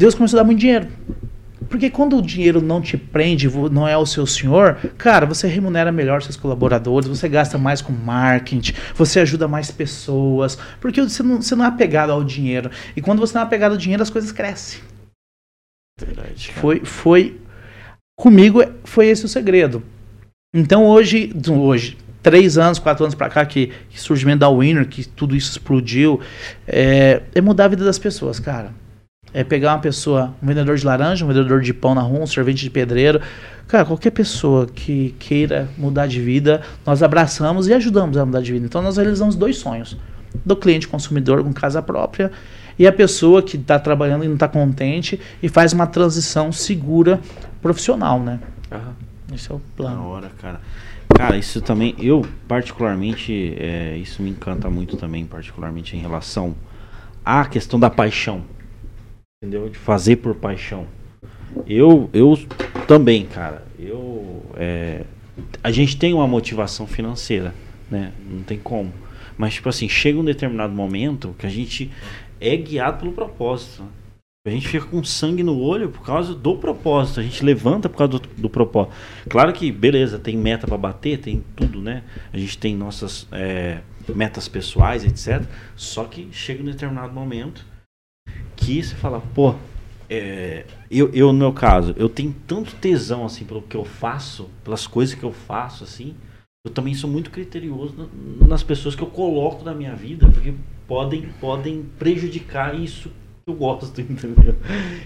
Deus 0.00 0.14
começou 0.14 0.38
a 0.38 0.42
dar 0.42 0.46
muito 0.46 0.60
dinheiro. 0.60 0.88
Porque 1.68 1.90
quando 1.90 2.16
o 2.16 2.22
dinheiro 2.22 2.62
não 2.62 2.80
te 2.80 2.96
prende, 2.96 3.46
não 3.70 3.86
é 3.86 3.96
o 3.98 4.06
seu 4.06 4.26
senhor, 4.26 4.76
cara, 4.96 5.26
você 5.26 5.46
remunera 5.46 5.92
melhor 5.92 6.22
seus 6.22 6.36
colaboradores, 6.36 7.06
você 7.06 7.28
gasta 7.28 7.58
mais 7.58 7.82
com 7.82 7.92
marketing, 7.92 8.72
você 8.94 9.20
ajuda 9.20 9.46
mais 9.46 9.70
pessoas, 9.70 10.56
porque 10.80 11.02
você 11.02 11.22
não, 11.22 11.42
você 11.42 11.54
não 11.54 11.66
é 11.66 11.68
apegado 11.68 12.10
ao 12.12 12.24
dinheiro. 12.24 12.70
E 12.96 13.02
quando 13.02 13.20
você 13.20 13.34
não 13.34 13.42
é 13.42 13.44
apegado 13.44 13.72
ao 13.72 13.76
dinheiro, 13.76 14.02
as 14.02 14.08
coisas 14.08 14.32
crescem. 14.32 14.80
Verdade. 16.00 16.50
Foi, 16.54 16.80
foi 16.82 17.38
comigo 18.18 18.64
foi 18.84 19.06
esse 19.08 19.26
o 19.26 19.28
segredo. 19.28 19.82
Então 20.54 20.86
hoje, 20.86 21.30
hoje, 21.46 21.98
três 22.22 22.56
anos, 22.56 22.78
quatro 22.78 23.04
anos 23.04 23.14
pra 23.14 23.28
cá 23.28 23.44
que, 23.44 23.70
que 23.90 24.00
surgimento 24.00 24.40
da 24.40 24.48
Winner, 24.48 24.88
que 24.88 25.06
tudo 25.06 25.36
isso 25.36 25.50
explodiu, 25.50 26.20
é, 26.66 27.22
é 27.34 27.40
mudar 27.42 27.66
a 27.66 27.68
vida 27.68 27.84
das 27.84 27.98
pessoas, 27.98 28.40
cara. 28.40 28.72
É 29.32 29.44
pegar 29.44 29.74
uma 29.74 29.78
pessoa, 29.80 30.34
um 30.42 30.46
vendedor 30.46 30.76
de 30.76 30.84
laranja, 30.84 31.24
um 31.24 31.28
vendedor 31.28 31.60
de 31.60 31.72
pão 31.72 31.94
na 31.94 32.02
rua, 32.02 32.20
um 32.20 32.26
servente 32.26 32.62
de 32.62 32.70
pedreiro, 32.70 33.20
cara, 33.68 33.84
qualquer 33.84 34.10
pessoa 34.10 34.66
que 34.66 35.14
queira 35.18 35.68
mudar 35.78 36.06
de 36.06 36.20
vida, 36.20 36.62
nós 36.84 37.02
abraçamos 37.02 37.68
e 37.68 37.72
ajudamos 37.72 38.16
a 38.16 38.26
mudar 38.26 38.40
de 38.40 38.52
vida. 38.52 38.66
Então 38.66 38.82
nós 38.82 38.96
realizamos 38.96 39.36
dois 39.36 39.56
sonhos: 39.56 39.96
do 40.44 40.56
cliente 40.56 40.88
consumidor 40.88 41.42
com 41.44 41.52
casa 41.52 41.80
própria 41.80 42.32
e 42.78 42.86
a 42.86 42.92
pessoa 42.92 43.42
que 43.42 43.56
está 43.56 43.78
trabalhando 43.78 44.24
e 44.24 44.26
não 44.26 44.34
está 44.34 44.48
contente 44.48 45.20
e 45.42 45.48
faz 45.48 45.72
uma 45.72 45.86
transição 45.86 46.50
segura 46.50 47.20
profissional, 47.62 48.18
né? 48.18 48.40
Aham. 48.72 48.94
Esse 49.32 49.52
é 49.52 49.54
o 49.54 49.58
Da 49.58 49.64
plano. 49.76 50.08
hora, 50.08 50.30
cara. 50.40 50.60
Cara, 51.14 51.36
isso 51.36 51.60
também, 51.60 51.94
eu 51.98 52.24
particularmente, 52.48 53.54
é, 53.58 53.96
isso 53.96 54.22
me 54.22 54.30
encanta 54.30 54.70
muito 54.70 54.96
também, 54.96 55.24
particularmente 55.24 55.96
em 55.96 56.00
relação 56.00 56.54
à 57.24 57.44
questão 57.44 57.78
da 57.78 57.90
paixão. 57.90 58.42
Entendeu? 59.42 59.70
De 59.70 59.78
fazer 59.78 60.16
por 60.16 60.34
paixão. 60.34 60.86
Eu, 61.66 62.10
eu 62.12 62.38
também, 62.86 63.24
cara. 63.24 63.64
Eu, 63.78 64.44
é, 64.54 65.06
a 65.64 65.70
gente 65.70 65.96
tem 65.96 66.12
uma 66.12 66.28
motivação 66.28 66.86
financeira, 66.86 67.54
né? 67.90 68.12
Não 68.28 68.42
tem 68.42 68.58
como. 68.58 68.92
Mas, 69.38 69.54
tipo 69.54 69.70
assim, 69.70 69.88
chega 69.88 70.18
um 70.18 70.24
determinado 70.24 70.74
momento 70.74 71.34
que 71.38 71.46
a 71.46 71.48
gente 71.48 71.90
é 72.38 72.54
guiado 72.54 72.98
pelo 72.98 73.12
propósito. 73.12 73.82
A 74.46 74.50
gente 74.50 74.68
fica 74.68 74.84
com 74.84 75.02
sangue 75.02 75.42
no 75.42 75.58
olho 75.58 75.88
por 75.88 76.04
causa 76.04 76.34
do 76.34 76.58
propósito. 76.58 77.20
A 77.20 77.22
gente 77.22 77.42
levanta 77.42 77.88
por 77.88 77.96
causa 77.96 78.18
do, 78.18 78.28
do 78.36 78.50
propósito. 78.50 78.94
Claro 79.26 79.54
que, 79.54 79.72
beleza, 79.72 80.18
tem 80.18 80.36
meta 80.36 80.66
para 80.66 80.76
bater, 80.76 81.18
tem 81.18 81.42
tudo, 81.56 81.80
né? 81.80 82.02
A 82.30 82.36
gente 82.36 82.58
tem 82.58 82.76
nossas 82.76 83.26
é, 83.32 83.78
metas 84.14 84.48
pessoais, 84.48 85.02
etc. 85.02 85.42
Só 85.76 86.04
que 86.04 86.28
chega 86.30 86.62
um 86.62 86.66
determinado 86.66 87.14
momento 87.14 87.69
que 88.60 88.82
você 88.82 88.94
fala, 88.94 89.20
pô, 89.34 89.54
é, 90.08 90.64
eu, 90.90 91.10
eu, 91.12 91.32
no 91.32 91.38
meu 91.38 91.52
caso, 91.52 91.94
eu 91.96 92.08
tenho 92.08 92.34
tanto 92.46 92.74
tesão, 92.76 93.24
assim, 93.24 93.44
pelo 93.44 93.62
que 93.62 93.76
eu 93.76 93.84
faço, 93.84 94.48
pelas 94.64 94.86
coisas 94.86 95.14
que 95.14 95.22
eu 95.24 95.32
faço, 95.32 95.84
assim. 95.84 96.14
Eu 96.66 96.72
também 96.72 96.94
sou 96.94 97.08
muito 97.08 97.30
criterioso 97.30 97.94
na- 97.96 98.46
nas 98.48 98.62
pessoas 98.62 98.94
que 98.94 99.02
eu 99.02 99.06
coloco 99.06 99.64
na 99.64 99.72
minha 99.72 99.94
vida, 99.94 100.28
porque 100.28 100.52
podem, 100.86 101.28
podem 101.40 101.86
prejudicar 101.98 102.78
isso 102.78 103.08
que 103.08 103.50
eu 103.50 103.54
gosto, 103.54 103.98
entendeu? 104.02 104.54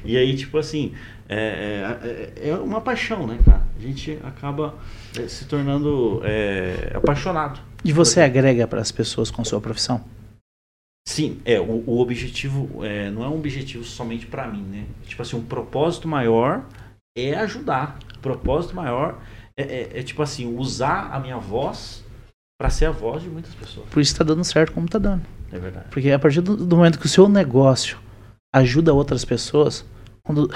E 0.04 0.16
aí, 0.16 0.34
tipo 0.34 0.58
assim, 0.58 0.92
é, 1.28 2.32
é, 2.42 2.48
é 2.48 2.54
uma 2.56 2.80
paixão, 2.80 3.26
né, 3.26 3.38
cara? 3.44 3.62
A 3.78 3.80
gente 3.82 4.18
acaba 4.24 4.74
é, 5.16 5.28
se 5.28 5.44
tornando 5.44 6.20
é, 6.24 6.92
apaixonado. 6.94 7.60
E 7.84 7.92
você 7.92 8.20
agrega 8.20 8.66
para 8.66 8.80
as 8.80 8.90
pessoas 8.90 9.30
com 9.30 9.44
sua 9.44 9.60
profissão? 9.60 10.02
Sim, 11.06 11.40
é, 11.44 11.60
o, 11.60 11.84
o 11.86 12.00
objetivo 12.00 12.82
é, 12.84 13.10
não 13.10 13.22
é 13.24 13.28
um 13.28 13.36
objetivo 13.36 13.84
somente 13.84 14.26
pra 14.26 14.48
mim, 14.48 14.62
né? 14.62 14.86
Tipo 15.06 15.20
assim, 15.22 15.36
um 15.36 15.44
propósito 15.44 16.08
maior 16.08 16.64
é 17.16 17.34
ajudar. 17.34 17.98
O 18.16 18.18
propósito 18.20 18.74
maior 18.74 19.20
é, 19.56 19.62
é- 19.62 20.00
é, 20.00 20.02
tipo 20.02 20.22
assim, 20.22 20.56
usar 20.56 21.10
a 21.12 21.20
minha 21.20 21.36
voz 21.38 22.02
pra 22.58 22.70
ser 22.70 22.86
a 22.86 22.90
voz 22.90 23.22
de 23.22 23.28
muitas 23.28 23.54
pessoas. 23.54 23.86
Por 23.90 24.00
isso 24.00 24.12
está 24.12 24.24
dando 24.24 24.42
certo 24.44 24.72
como 24.72 24.86
está 24.86 24.98
dando. 24.98 25.22
É 25.52 25.58
verdade. 25.58 25.86
Porque 25.90 26.10
a 26.10 26.18
partir 26.18 26.40
do, 26.40 26.56
do 26.56 26.76
momento 26.76 26.98
que 26.98 27.06
o 27.06 27.08
seu 27.08 27.28
negócio 27.28 27.98
ajuda 28.52 28.94
outras 28.94 29.24
pessoas, 29.24 29.84
quando 30.22 30.50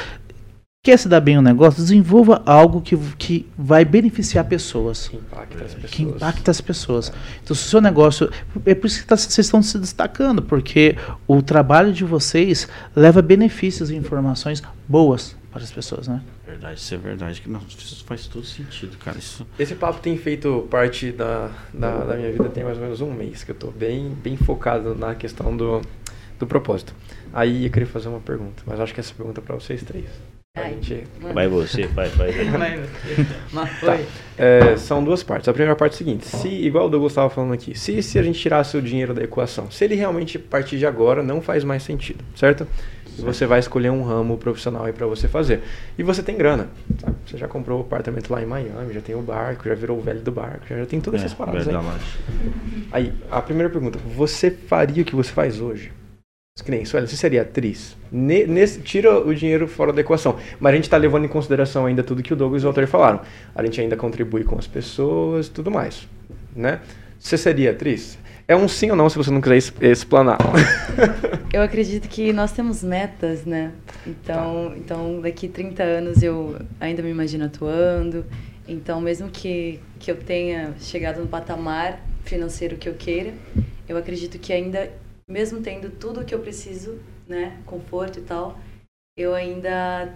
quer 0.88 0.96
se 0.98 1.06
dar 1.06 1.20
bem 1.20 1.36
no 1.36 1.42
negócio, 1.42 1.82
desenvolva 1.82 2.40
algo 2.46 2.80
que, 2.80 2.96
que 3.18 3.46
vai 3.58 3.84
beneficiar 3.84 4.42
pessoas. 4.46 5.08
Que 5.08 5.16
impacta 5.18 5.64
as 5.64 5.74
pessoas. 5.74 5.90
que 5.90 6.02
impacta 6.02 6.50
as 6.50 6.60
pessoas. 6.62 7.12
Então, 7.44 7.54
se 7.54 7.66
o 7.66 7.68
seu 7.68 7.80
negócio. 7.82 8.30
É 8.64 8.74
por 8.74 8.86
isso 8.86 9.02
que 9.02 9.06
tá- 9.06 9.14
vocês 9.14 9.46
estão 9.46 9.62
se 9.62 9.78
destacando, 9.78 10.40
porque 10.40 10.96
o 11.26 11.42
trabalho 11.42 11.92
de 11.92 12.04
vocês 12.04 12.66
leva 12.96 13.20
benefícios 13.20 13.90
e 13.90 13.96
informações 13.96 14.62
boas 14.88 15.36
para 15.52 15.62
as 15.62 15.70
pessoas, 15.70 16.08
né? 16.08 16.22
Verdade, 16.46 16.80
isso 16.80 16.94
é 16.94 16.96
verdade. 16.96 17.42
Que 17.42 17.50
não, 17.50 17.60
isso 17.68 18.02
faz 18.06 18.26
todo 18.26 18.46
sentido, 18.46 18.96
cara. 18.96 19.18
Isso. 19.18 19.46
Esse 19.58 19.74
papo 19.74 20.00
tem 20.00 20.16
feito 20.16 20.66
parte 20.70 21.12
da, 21.12 21.50
da, 21.74 21.98
da 21.98 22.16
minha 22.16 22.32
vida 22.32 22.48
tem 22.48 22.64
mais 22.64 22.78
ou 22.78 22.82
menos 22.84 23.02
um 23.02 23.12
mês, 23.12 23.44
que 23.44 23.50
eu 23.50 23.54
tô 23.56 23.70
bem, 23.70 24.16
bem 24.24 24.38
focado 24.38 24.94
na 24.94 25.14
questão 25.14 25.54
do, 25.54 25.82
do 26.38 26.46
propósito. 26.46 26.94
Aí 27.30 27.66
eu 27.66 27.70
queria 27.70 27.86
fazer 27.86 28.08
uma 28.08 28.20
pergunta, 28.20 28.62
mas 28.64 28.80
acho 28.80 28.94
que 28.94 29.00
essa 29.00 29.12
pergunta 29.12 29.38
é 29.42 29.44
pra 29.44 29.54
vocês 29.54 29.82
três. 29.82 30.06
Ai, 30.62 30.76
gente. 30.80 31.06
Vai 31.20 31.48
você, 31.48 31.86
vai, 31.86 32.08
vai. 32.10 32.32
vai. 32.32 32.78
Tá. 33.80 33.98
É, 34.36 34.76
são 34.76 35.02
duas 35.02 35.22
partes. 35.22 35.48
A 35.48 35.52
primeira 35.52 35.74
parte 35.74 35.92
é 35.92 35.94
a 35.94 35.98
seguinte: 35.98 36.26
se, 36.26 36.48
igual 36.48 36.86
o 36.86 36.88
Douglas 36.88 37.12
estava 37.12 37.30
falando 37.30 37.52
aqui, 37.52 37.78
se, 37.78 38.02
se 38.02 38.18
a 38.18 38.22
gente 38.22 38.38
tirasse 38.38 38.76
o 38.76 38.82
dinheiro 38.82 39.12
da 39.12 39.22
equação, 39.22 39.70
se 39.70 39.84
ele 39.84 39.94
realmente 39.94 40.38
partir 40.38 40.78
de 40.78 40.86
agora 40.86 41.22
não 41.22 41.40
faz 41.40 41.64
mais 41.64 41.82
sentido, 41.82 42.24
certo? 42.36 42.66
E 43.18 43.22
você 43.22 43.46
vai 43.46 43.58
escolher 43.58 43.90
um 43.90 44.02
ramo 44.02 44.38
profissional 44.38 44.84
aí 44.84 44.92
para 44.92 45.06
você 45.06 45.26
fazer. 45.26 45.60
E 45.98 46.04
você 46.04 46.22
tem 46.22 46.36
grana, 46.36 46.68
sabe? 47.00 47.16
Você 47.26 47.36
já 47.36 47.48
comprou 47.48 47.80
o 47.80 47.82
apartamento 47.82 48.32
lá 48.32 48.40
em 48.40 48.46
Miami, 48.46 48.94
já 48.94 49.00
tem 49.00 49.16
o 49.16 49.20
barco, 49.22 49.68
já 49.68 49.74
virou 49.74 49.98
o 49.98 50.00
velho 50.00 50.20
do 50.20 50.30
barco, 50.30 50.66
já, 50.68 50.76
já 50.76 50.86
tem 50.86 51.00
todas 51.00 51.20
essas 51.20 51.34
paradas 51.34 51.66
aí. 51.66 51.74
verdade. 51.74 51.98
Aí, 52.92 53.12
a 53.28 53.42
primeira 53.42 53.68
pergunta: 53.68 53.98
você 54.14 54.50
faria 54.50 55.02
o 55.02 55.04
que 55.04 55.16
você 55.16 55.32
faz 55.32 55.60
hoje? 55.60 55.90
Que 56.62 56.70
nem 56.70 56.84
Sueli, 56.84 57.06
você 57.06 57.16
seria 57.16 57.42
atriz? 57.42 57.96
Ne- 58.10 58.46
nesse- 58.46 58.80
tira 58.80 59.18
o 59.18 59.34
dinheiro 59.34 59.66
fora 59.68 59.92
da 59.92 60.00
equação. 60.00 60.36
Mas 60.58 60.72
a 60.72 60.76
gente 60.76 60.84
está 60.84 60.96
levando 60.96 61.24
em 61.24 61.28
consideração 61.28 61.86
ainda 61.86 62.02
tudo 62.02 62.22
que 62.22 62.32
o 62.32 62.36
Douglas 62.36 62.62
e 62.62 62.66
o 62.66 62.68
Walter 62.68 62.86
falaram. 62.86 63.20
A 63.54 63.64
gente 63.64 63.80
ainda 63.80 63.96
contribui 63.96 64.44
com 64.44 64.58
as 64.58 64.66
pessoas 64.66 65.46
e 65.46 65.50
tudo 65.50 65.70
mais. 65.70 66.08
Né? 66.54 66.80
Você 67.18 67.36
seria 67.36 67.70
atriz? 67.70 68.18
É 68.46 68.56
um 68.56 68.66
sim 68.66 68.90
ou 68.90 68.96
não 68.96 69.08
se 69.10 69.16
você 69.16 69.30
não 69.30 69.40
quiser 69.40 69.72
explanar. 69.82 70.38
Eu 71.52 71.62
acredito 71.62 72.08
que 72.08 72.32
nós 72.32 72.50
temos 72.52 72.82
metas, 72.82 73.44
né? 73.44 73.72
Então, 74.06 74.72
então 74.76 75.20
daqui 75.20 75.48
30 75.48 75.82
anos 75.82 76.22
eu 76.22 76.56
ainda 76.80 77.02
me 77.02 77.10
imagino 77.10 77.44
atuando. 77.44 78.24
Então, 78.66 79.00
mesmo 79.00 79.28
que, 79.30 79.80
que 79.98 80.10
eu 80.10 80.16
tenha 80.16 80.74
chegado 80.78 81.20
no 81.20 81.26
patamar 81.26 82.00
financeiro 82.24 82.76
que 82.76 82.88
eu 82.88 82.94
queira, 82.94 83.32
eu 83.88 83.96
acredito 83.96 84.38
que 84.38 84.52
ainda, 84.52 84.90
mesmo 85.28 85.60
tendo 85.60 85.90
tudo 85.90 86.20
o 86.20 86.24
que 86.24 86.34
eu 86.34 86.40
preciso, 86.40 86.98
né? 87.26 87.58
Conforto 87.66 88.18
e 88.18 88.22
tal, 88.22 88.58
eu 89.16 89.34
ainda. 89.34 90.14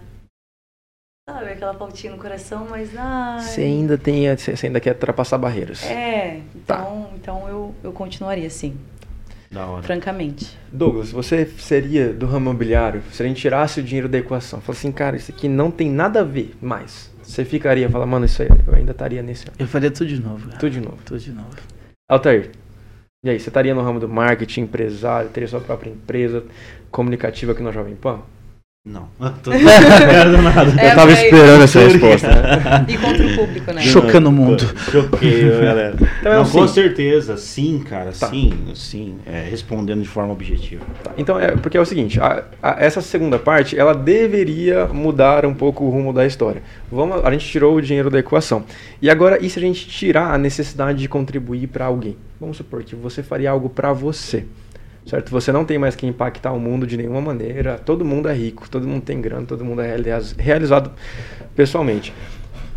Sabe, 1.28 1.50
aquela 1.52 1.74
faltinha 1.74 2.12
no 2.12 2.18
coração, 2.20 2.66
mas. 2.68 2.90
Ai, 2.96 3.40
Você 3.40 3.60
ainda 3.60 3.96
tem, 3.96 4.34
você 4.36 4.66
ainda 4.66 4.80
quer 4.80 4.94
ultrapassar 4.94 5.38
barreiras. 5.38 5.84
É, 5.84 6.40
Tá. 6.66 6.80
então, 6.80 7.10
então 7.14 7.48
eu, 7.48 7.74
eu 7.84 7.92
continuaria 7.92 8.46
assim, 8.48 8.76
Da 9.50 9.66
hora. 9.66 9.82
francamente. 9.84 10.58
Douglas, 10.72 11.12
você 11.12 11.46
seria 11.46 12.12
do 12.12 12.26
ramo 12.26 12.50
imobiliário? 12.50 13.02
Se 13.12 13.22
a 13.22 13.26
gente 13.26 13.40
tirasse 13.40 13.78
o 13.78 13.82
dinheiro 13.84 14.08
da 14.08 14.18
equação, 14.18 14.60
fala 14.60 14.76
assim, 14.76 14.90
cara, 14.90 15.16
isso 15.16 15.30
aqui 15.30 15.48
não 15.48 15.70
tem 15.70 15.88
nada 15.88 16.20
a 16.20 16.24
ver 16.24 16.56
mais. 16.60 17.12
Você 17.22 17.44
ficaria, 17.44 17.88
fala, 17.88 18.04
mano, 18.04 18.24
isso 18.26 18.42
aí, 18.42 18.48
eu 18.66 18.74
ainda 18.74 18.90
estaria 18.90 19.22
nesse. 19.22 19.46
Eu 19.56 19.66
faria 19.68 19.92
tudo 19.92 20.08
de 20.08 20.20
novo. 20.20 20.46
cara. 20.48 20.58
Tudo 20.58 20.72
de 20.72 20.80
novo. 20.80 20.98
Tudo 21.04 21.20
de 21.20 21.30
novo. 21.30 21.50
Altair, 22.10 22.50
e 23.24 23.30
aí, 23.30 23.38
você 23.38 23.50
estaria 23.50 23.72
no 23.72 23.82
ramo 23.82 24.00
do 24.00 24.08
marketing, 24.08 24.62
empresário, 24.62 25.30
teria 25.30 25.46
sua 25.48 25.60
própria 25.60 25.90
empresa 25.90 26.44
comunicativa 26.90 27.52
aqui 27.52 27.62
na 27.62 27.70
Jovem 27.70 27.94
Pan? 27.94 28.20
Não. 28.84 29.08
Tô... 29.44 29.52
É, 29.52 29.56
Eu 29.56 30.94
tava 30.96 31.06
mas- 31.06 31.22
esperando 31.22 31.62
essa 31.62 31.78
resposta. 31.78 32.28
E 32.88 32.98
contra 32.98 33.24
o 33.28 33.36
público, 33.36 33.72
né? 33.72 33.80
Chocando 33.80 34.28
o 34.28 34.32
mundo. 34.32 34.64
Choquei, 34.90 35.50
galera. 35.50 35.94
Então 36.18 36.32
é 36.32 36.36
Não, 36.36 36.44
com 36.50 36.66
certeza, 36.66 37.36
sim, 37.36 37.78
cara, 37.88 38.10
Tá. 38.10 38.26
sim, 38.28 38.52
sim. 38.74 39.18
É, 39.24 39.46
respondendo 39.48 40.02
de 40.02 40.08
forma 40.08 40.32
objetiva. 40.32 40.84
Tá, 41.04 41.12
Então, 41.16 41.38
é, 41.38 41.52
porque 41.52 41.76
é 41.76 41.80
o 41.80 41.86
seguinte, 41.86 42.20
a- 42.20 42.42
a- 42.60 42.76
essa 42.80 43.00
segunda 43.00 43.38
parte, 43.38 43.78
ela 43.78 43.94
deveria 43.94 44.86
mudar 44.86 45.46
um 45.46 45.54
pouco 45.54 45.84
o 45.84 45.90
rumo 45.90 46.12
da 46.12 46.26
história. 46.26 46.60
Vamos, 46.90 47.24
a 47.24 47.30
gente 47.30 47.46
tirou 47.46 47.76
o 47.76 47.80
dinheiro 47.80 48.10
da 48.10 48.18
equação. 48.18 48.64
E 49.00 49.08
agora, 49.08 49.38
e 49.40 49.48
se 49.48 49.60
a 49.60 49.62
gente 49.62 49.86
tirar 49.86 50.34
a 50.34 50.38
necessidade 50.38 50.98
de 50.98 51.08
contribuir 51.08 51.68
para 51.68 51.84
alguém? 51.84 52.16
Vamos 52.40 52.56
supor 52.56 52.82
que 52.82 52.96
você 52.96 53.22
faria 53.22 53.48
algo 53.52 53.68
para 53.68 53.92
você, 53.92 54.44
certo? 55.06 55.30
Você 55.30 55.52
não 55.52 55.64
tem 55.64 55.78
mais 55.78 55.94
que 55.96 56.06
impactar 56.06 56.52
o 56.52 56.60
mundo 56.60 56.86
de 56.86 56.96
nenhuma 56.96 57.20
maneira, 57.20 57.78
todo 57.78 58.04
mundo 58.04 58.28
é 58.28 58.34
rico, 58.34 58.68
todo 58.68 58.86
mundo 58.86 59.02
tem 59.02 59.20
grana, 59.20 59.46
todo 59.46 59.64
mundo 59.64 59.80
é 59.82 59.86
realiza- 59.86 60.34
realizado 60.38 60.92
pessoalmente. 61.54 62.12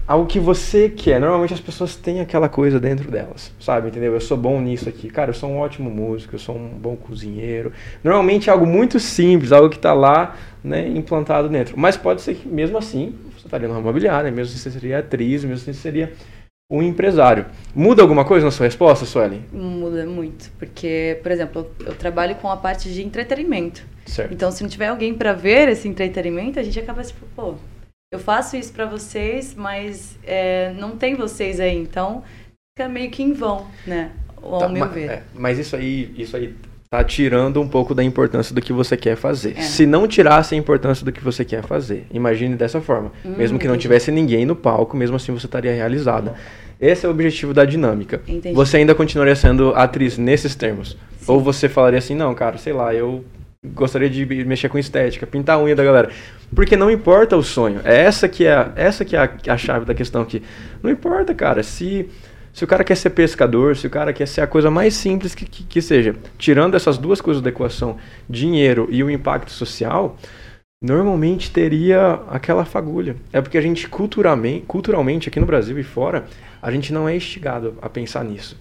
Algo 0.07 0.27
que 0.27 0.39
você 0.39 0.88
quer. 0.88 1.19
Normalmente 1.19 1.53
as 1.55 1.59
pessoas 1.59 1.95
têm 1.95 2.21
aquela 2.21 2.47
coisa 2.47 2.79
dentro 2.79 3.09
delas, 3.09 3.51
sabe? 3.59 3.88
Entendeu? 3.88 4.13
Eu 4.13 4.21
sou 4.21 4.38
bom 4.38 4.61
nisso 4.61 4.88
aqui. 4.88 5.09
Cara, 5.09 5.31
eu 5.31 5.33
sou 5.33 5.49
um 5.49 5.57
ótimo 5.57 5.89
músico, 5.89 6.35
eu 6.35 6.39
sou 6.39 6.55
um 6.55 6.69
bom 6.69 6.95
cozinheiro. 6.95 7.71
Normalmente 8.03 8.47
é 8.47 8.53
algo 8.53 8.67
muito 8.67 8.99
simples, 8.99 9.51
algo 9.51 9.67
que 9.67 9.77
está 9.77 9.93
lá, 9.93 10.35
né, 10.63 10.88
implantado 10.88 11.49
dentro. 11.49 11.73
Mas 11.75 11.97
pode 11.97 12.21
ser 12.21 12.35
que 12.35 12.47
mesmo 12.47 12.77
assim 12.77 13.15
você 13.35 13.47
estaria 13.47 13.67
no 13.67 13.73
ramo 13.73 13.85
imobiliário, 13.85 14.31
mesmo 14.31 14.53
assim 14.53 14.59
você 14.59 14.69
seria 14.69 14.99
atriz, 14.99 15.43
mesmo 15.43 15.55
assim 15.55 15.73
você 15.73 15.81
seria 15.81 16.13
um 16.69 16.82
empresário. 16.82 17.45
Muda 17.73 18.01
alguma 18.01 18.25
coisa 18.25 18.45
na 18.45 18.51
sua 18.51 18.65
resposta, 18.65 19.06
Suelen? 19.06 19.43
Muda 19.51 20.06
muito, 20.06 20.51
porque, 20.58 21.19
por 21.21 21.32
exemplo, 21.32 21.69
eu, 21.86 21.95
trabalho 21.95 22.36
com 22.36 22.49
a 22.49 22.58
parte 22.58 22.91
de 22.91 23.04
entretenimento. 23.04 23.84
Certo. 24.06 24.34
Então, 24.34 24.51
se 24.51 24.63
não 24.63 24.69
tiver 24.69 24.88
alguém 24.88 25.13
pra 25.13 25.34
ver 25.34 25.69
esse 25.69 25.88
entretenimento, 25.88 26.60
a 26.60 26.63
gente 26.63 26.80
acaba 26.80 27.04
tipo, 27.04 27.25
pô, 27.36 27.56
eu 28.12 28.19
faço 28.19 28.56
isso 28.56 28.71
pra 28.73 28.86
vocês, 28.86 29.54
mas 29.56 30.17
é, 30.23 30.71
não 30.73 30.95
tem 30.97 31.15
vocês 31.15 31.60
aí, 31.60 31.75
então 31.75 32.23
fica 32.78 32.89
meio 32.89 33.10
que 33.12 33.21
em 33.23 33.34
vão, 33.34 33.67
né? 33.86 34.12
Ao 34.41 34.60
Tá, 34.60 34.69
meu 34.69 34.88
ver. 34.89 35.10
é, 35.10 35.23
mas 35.34 35.58
isso 35.58 35.75
aí, 35.75 36.13
isso 36.17 36.36
aí 36.36 36.56
tá 36.97 37.03
tirando 37.03 37.62
um 37.62 37.67
pouco 37.67 37.93
da 37.93 38.03
importância 38.03 38.53
do 38.53 38.62
que 38.62 38.71
você 38.71 38.95
quer 38.95 39.15
fazer. 39.15 39.55
É. 39.58 39.62
Se 39.62 39.86
não 39.86 40.08
tirasse 40.08 40.55
a 40.55 40.58
importância 40.58 41.03
do 41.03 41.12
que 41.12 41.23
você 41.23 41.43
quer 41.43 41.63
fazer, 41.63 42.05
imagine 42.12 42.55
dessa 42.55 42.79
forma. 42.81 43.12
Hum, 43.25 43.36
mesmo 43.38 43.60
que 43.60 43.67
não 43.67 43.73
entendi. 43.73 43.84
tivesse 43.84 44.12
ninguém 44.12 44.45
no 44.45 44.55
palco, 44.55 44.95
mesmo 44.95 45.15
assim 45.15 45.31
você 45.31 45.45
estaria 45.45 45.73
realizada. 45.73 46.36
Esse 46.79 47.05
é 47.05 47.10
o 47.10 47.12
objetivo 47.12 47.53
da 47.53 47.65
dinâmica. 47.65 48.21
Entendi. 48.27 48.55
Você 48.55 48.77
ainda 48.77 48.93
continuaria 48.93 49.36
sendo 49.36 49.73
atriz 49.75 50.17
nesses 50.17 50.55
termos? 50.55 50.97
Ou 51.27 51.39
você 51.39 51.67
falaria 51.67 51.99
assim, 51.99 52.15
não, 52.15 52.34
cara, 52.36 52.58
sei 52.58 52.73
lá, 52.73 52.93
eu 52.93 53.23
gostaria 53.73 54.10
de 54.10 54.25
mexer 54.45 54.69
com 54.69 54.77
estética, 54.77 55.25
pintar 55.25 55.58
a 55.58 55.63
unha 55.63 55.75
da 55.75 55.84
galera. 55.84 56.10
Porque 56.53 56.75
não 56.75 56.91
importa 56.91 57.36
o 57.36 57.43
sonho. 57.43 57.81
É 57.84 58.01
essa 58.03 58.27
que 58.29 58.45
é, 58.45 58.71
essa 58.75 59.03
que 59.03 59.15
é 59.15 59.19
a, 59.19 59.53
a 59.53 59.58
chave 59.58 59.86
da 59.86 59.93
questão 59.93 60.21
aqui. 60.21 60.41
Não 60.84 60.91
importa, 60.91 61.34
cara, 61.34 61.63
se 61.63 62.08
se 62.55 62.63
o 62.63 62.67
cara 62.67 62.85
quer 62.85 62.95
ser 62.95 63.09
pescador, 63.09 63.75
se 63.75 63.85
o 63.85 63.89
cara 63.89 64.13
quer 64.13 64.25
ser 64.25 64.39
a 64.39 64.47
coisa 64.47 64.71
mais 64.71 64.93
simples 64.93 65.35
que, 65.35 65.43
que, 65.43 65.61
que 65.65 65.81
seja, 65.81 66.15
tirando 66.37 66.75
essas 66.75 66.97
duas 66.97 67.19
coisas 67.19 67.43
da 67.43 67.49
equação, 67.49 67.97
dinheiro 68.29 68.87
e 68.89 69.03
o 69.03 69.11
impacto 69.11 69.51
social, 69.51 70.17
normalmente 70.81 71.51
teria 71.51 72.21
aquela 72.29 72.63
fagulha. 72.63 73.17
É 73.33 73.41
porque 73.41 73.57
a 73.57 73.61
gente 73.61 73.89
culturalmente, 73.89 74.63
culturalmente 74.67 75.27
aqui 75.27 75.37
no 75.37 75.45
Brasil 75.45 75.77
e 75.77 75.83
fora, 75.83 76.27
a 76.61 76.71
gente 76.71 76.93
não 76.93 77.09
é 77.09 77.17
instigado 77.17 77.77
a 77.81 77.89
pensar 77.89 78.23
nisso. 78.23 78.57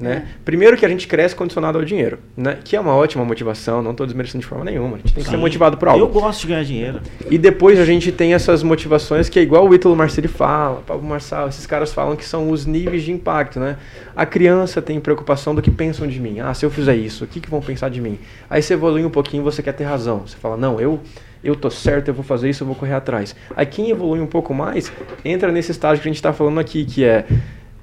Né? 0.00 0.28
Primeiro 0.44 0.76
que 0.76 0.86
a 0.86 0.88
gente 0.88 1.08
cresce 1.08 1.34
condicionado 1.34 1.76
ao 1.76 1.84
dinheiro, 1.84 2.20
né? 2.36 2.60
que 2.62 2.76
é 2.76 2.80
uma 2.80 2.94
ótima 2.94 3.24
motivação, 3.24 3.82
não 3.82 3.90
estou 3.90 4.06
desmerecendo 4.06 4.42
de 4.42 4.46
forma 4.46 4.64
nenhuma, 4.64 4.94
a 4.94 4.98
gente 5.00 5.12
tem 5.12 5.24
que 5.24 5.28
ser 5.28 5.34
Sim. 5.34 5.42
motivado 5.42 5.76
por 5.76 5.88
algo. 5.88 6.00
Eu 6.00 6.06
gosto 6.06 6.42
de 6.42 6.46
ganhar 6.46 6.62
dinheiro. 6.62 7.00
E 7.28 7.36
depois 7.36 7.80
a 7.80 7.84
gente 7.84 8.12
tem 8.12 8.32
essas 8.32 8.62
motivações 8.62 9.28
que 9.28 9.40
é 9.40 9.42
igual 9.42 9.66
o 9.66 9.74
Ítalo 9.74 9.96
Marcelli 9.96 10.28
fala, 10.28 10.84
Pablo 10.86 11.04
Marçal, 11.04 11.48
esses 11.48 11.66
caras 11.66 11.92
falam 11.92 12.14
que 12.14 12.24
são 12.24 12.48
os 12.48 12.64
níveis 12.64 13.02
de 13.02 13.10
impacto, 13.10 13.58
né? 13.58 13.76
A 14.14 14.24
criança 14.24 14.80
tem 14.80 15.00
preocupação 15.00 15.52
do 15.52 15.60
que 15.60 15.68
pensam 15.68 16.06
de 16.06 16.20
mim. 16.20 16.38
Ah, 16.38 16.54
se 16.54 16.64
eu 16.64 16.70
fizer 16.70 16.94
isso, 16.94 17.24
o 17.24 17.26
que, 17.26 17.40
que 17.40 17.50
vão 17.50 17.60
pensar 17.60 17.88
de 17.88 18.00
mim? 18.00 18.20
Aí 18.48 18.62
você 18.62 18.74
evolui 18.74 19.04
um 19.04 19.10
pouquinho, 19.10 19.42
você 19.42 19.64
quer 19.64 19.72
ter 19.72 19.82
razão. 19.82 20.22
Você 20.24 20.36
fala, 20.36 20.56
não, 20.56 20.80
eu 20.80 21.00
eu 21.42 21.54
tô 21.54 21.70
certo, 21.70 22.08
eu 22.08 22.14
vou 22.14 22.24
fazer 22.24 22.50
isso, 22.50 22.62
eu 22.62 22.66
vou 22.66 22.74
correr 22.74 22.94
atrás. 22.94 23.34
Aí 23.56 23.64
quem 23.64 23.90
evolui 23.90 24.20
um 24.20 24.26
pouco 24.26 24.52
mais, 24.52 24.92
entra 25.24 25.52
nesse 25.52 25.70
estágio 25.70 26.02
que 26.02 26.08
a 26.08 26.10
gente 26.10 26.16
está 26.16 26.32
falando 26.32 26.58
aqui, 26.58 26.84
que 26.84 27.04
é 27.04 27.26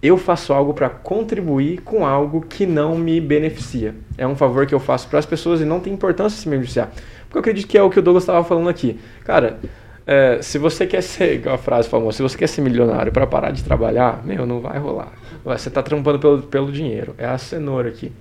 eu 0.08 0.18
faço 0.18 0.54
algo 0.54 0.74
para 0.74 0.90
contribuir 0.90 1.82
com 1.82 2.06
algo 2.06 2.42
que 2.42 2.66
não 2.66 2.98
me 2.98 3.20
beneficia. 3.22 3.96
É 4.18 4.26
um 4.28 4.36
favor 4.36 4.66
que 4.66 4.74
eu 4.76 4.80
faço 4.80 5.08
para 5.08 5.20
as 5.20 5.26
pessoas 5.26 5.62
e 5.62 5.66
não 5.66 5.80
tem 5.80 5.94
importância 5.94 6.38
se 6.40 6.48
me 6.48 6.56
beneficiar. 6.56 6.92
Porque 7.24 7.38
eu 7.38 7.40
acredito 7.40 7.68
que 7.68 7.78
é 7.78 7.82
o 7.84 7.90
que 7.90 8.00
o 8.00 8.02
Douglas 8.02 8.24
estava 8.24 8.44
falando 8.44 8.70
aqui. 8.70 9.00
Cara, 9.24 9.60
é, 10.08 10.40
se 10.42 10.58
você 10.58 10.86
quer 10.86 11.02
ser, 11.02 11.46
a 11.50 11.58
frase 11.58 11.88
famosa, 11.90 12.18
se 12.18 12.24
você 12.24 12.38
quer 12.38 12.48
ser 12.48 12.62
milionário 12.62 13.12
para 13.12 13.26
parar 13.28 13.52
de 13.52 13.64
trabalhar, 13.64 14.22
meu, 14.26 14.46
não 14.46 14.60
vai 14.60 14.78
rolar. 14.78 15.12
Você 15.44 15.70
está 15.70 15.82
trampando 15.84 16.20
pelo, 16.20 16.42
pelo 16.44 16.72
dinheiro. 16.72 17.14
É 17.18 17.26
a 17.26 17.38
cenoura 17.38 17.90
aqui. 17.90 18.12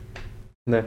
Né? 0.69 0.85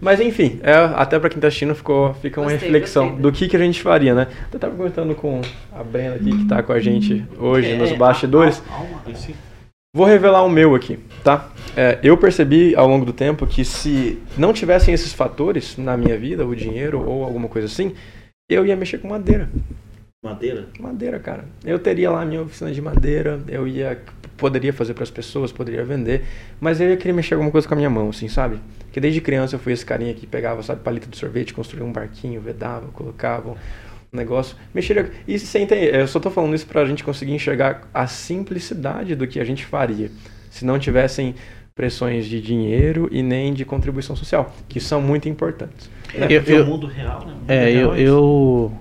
Mas 0.00 0.20
enfim, 0.20 0.60
é, 0.62 0.74
até 0.74 1.18
para 1.18 1.28
quem 1.30 1.38
está 1.38 1.48
assistindo 1.48 1.74
ficou, 1.74 2.12
fica 2.14 2.40
uma 2.40 2.50
Gostei, 2.50 2.68
reflexão 2.68 3.04
gostei. 3.06 3.22
do 3.22 3.32
que, 3.32 3.48
que 3.48 3.56
a 3.56 3.58
gente 3.60 3.80
faria, 3.82 4.14
né? 4.14 4.26
Eu 4.52 4.56
estava 4.56 4.74
comentando 4.76 5.14
com 5.14 5.40
a 5.72 5.82
Brenda 5.82 6.16
aqui, 6.16 6.30
que 6.30 6.42
está 6.42 6.62
com 6.62 6.72
a 6.72 6.80
gente 6.80 7.24
hoje 7.38 7.74
nos 7.76 7.90
É, 7.90 7.96
bastidores. 7.96 8.62
alma, 8.70 9.00
alma, 9.04 9.14
sim. 9.16 9.34
Vou 9.94 10.06
revelar 10.06 10.42
o 10.42 10.48
meu 10.48 10.74
aqui, 10.74 10.98
tá? 11.22 11.50
É, 11.76 11.98
eu 12.02 12.16
percebi 12.16 12.74
ao 12.74 12.88
longo 12.88 13.04
do 13.04 13.12
tempo 13.12 13.46
que 13.46 13.62
se 13.62 14.18
não 14.38 14.50
tivessem 14.50 14.94
esses 14.94 15.12
fatores 15.12 15.76
na 15.76 15.98
minha 15.98 16.16
vida, 16.16 16.46
o 16.46 16.56
dinheiro 16.56 17.06
ou 17.06 17.22
alguma 17.22 17.46
coisa 17.46 17.66
assim, 17.66 17.94
eu 18.48 18.64
ia 18.64 18.74
mexer 18.74 18.96
com 18.96 19.08
madeira. 19.08 19.50
Madeira? 20.24 20.66
Madeira, 20.80 21.18
cara. 21.18 21.44
Eu 21.62 21.78
teria 21.78 22.10
lá 22.10 22.22
a 22.22 22.24
minha 22.24 22.40
oficina 22.40 22.72
de 22.72 22.80
madeira, 22.80 23.42
eu 23.46 23.68
ia 23.68 24.00
poderia 24.38 24.72
fazer 24.72 24.94
para 24.94 25.02
as 25.02 25.10
pessoas, 25.10 25.52
poderia 25.52 25.84
vender, 25.84 26.24
mas 26.58 26.80
eu 26.80 26.88
ia 26.88 26.96
querer 26.96 27.12
mexer 27.12 27.34
alguma 27.34 27.52
coisa 27.52 27.68
com 27.68 27.74
a 27.74 27.76
minha 27.76 27.90
mão, 27.90 28.08
assim, 28.08 28.28
sabe? 28.28 28.58
Porque 28.84 28.98
desde 28.98 29.20
criança 29.20 29.56
eu 29.56 29.60
fui 29.60 29.74
esse 29.74 29.84
carinha 29.84 30.14
que 30.14 30.26
pegava, 30.26 30.62
sabe, 30.62 30.80
palito 30.80 31.06
de 31.06 31.18
sorvete, 31.18 31.52
construía 31.52 31.84
um 31.84 31.92
barquinho, 31.92 32.40
vedava, 32.40 32.88
colocava 32.88 33.56
negócio, 34.16 34.56
mexeria. 34.74 35.10
E 35.26 35.38
sem 35.38 35.66
ter, 35.66 35.94
eu 35.94 36.06
só 36.06 36.20
tô 36.20 36.30
falando 36.30 36.54
isso 36.54 36.66
pra 36.66 36.84
gente 36.84 37.02
conseguir 37.02 37.32
enxergar 37.32 37.88
a 37.94 38.06
simplicidade 38.06 39.14
do 39.14 39.26
que 39.26 39.40
a 39.40 39.44
gente 39.44 39.64
faria 39.64 40.10
se 40.50 40.64
não 40.66 40.78
tivessem 40.78 41.34
pressões 41.74 42.26
de 42.26 42.38
dinheiro 42.42 43.08
e 43.10 43.22
nem 43.22 43.54
de 43.54 43.64
contribuição 43.64 44.14
social, 44.14 44.54
que 44.68 44.78
são 44.78 45.00
muito 45.00 45.28
importantes. 45.30 45.88
É, 46.14 46.24
Eu- 46.24 46.40
porque 46.42 46.52
eu- 46.52 46.62
o 46.64 46.66
mundo 46.66 46.86
real, 46.86 47.20
né? 47.26 47.32
O 47.32 47.36
mundo 47.36 47.50
É, 47.50 47.64
real 47.70 47.74
eu, 47.74 47.94
isso. 47.94 48.02
eu 48.04 48.72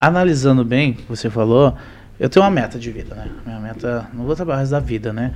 analisando 0.00 0.64
bem 0.64 0.90
o 0.90 0.94
que 0.96 1.02
você 1.08 1.30
falou, 1.30 1.76
eu 2.18 2.28
tenho 2.28 2.44
uma 2.44 2.50
meta 2.50 2.76
de 2.76 2.90
vida, 2.90 3.14
né? 3.14 3.28
Minha 3.46 3.60
meta, 3.60 4.08
não 4.12 4.24
vou 4.24 4.34
trabalhar 4.34 4.66
da 4.66 4.80
vida, 4.80 5.12
né? 5.12 5.32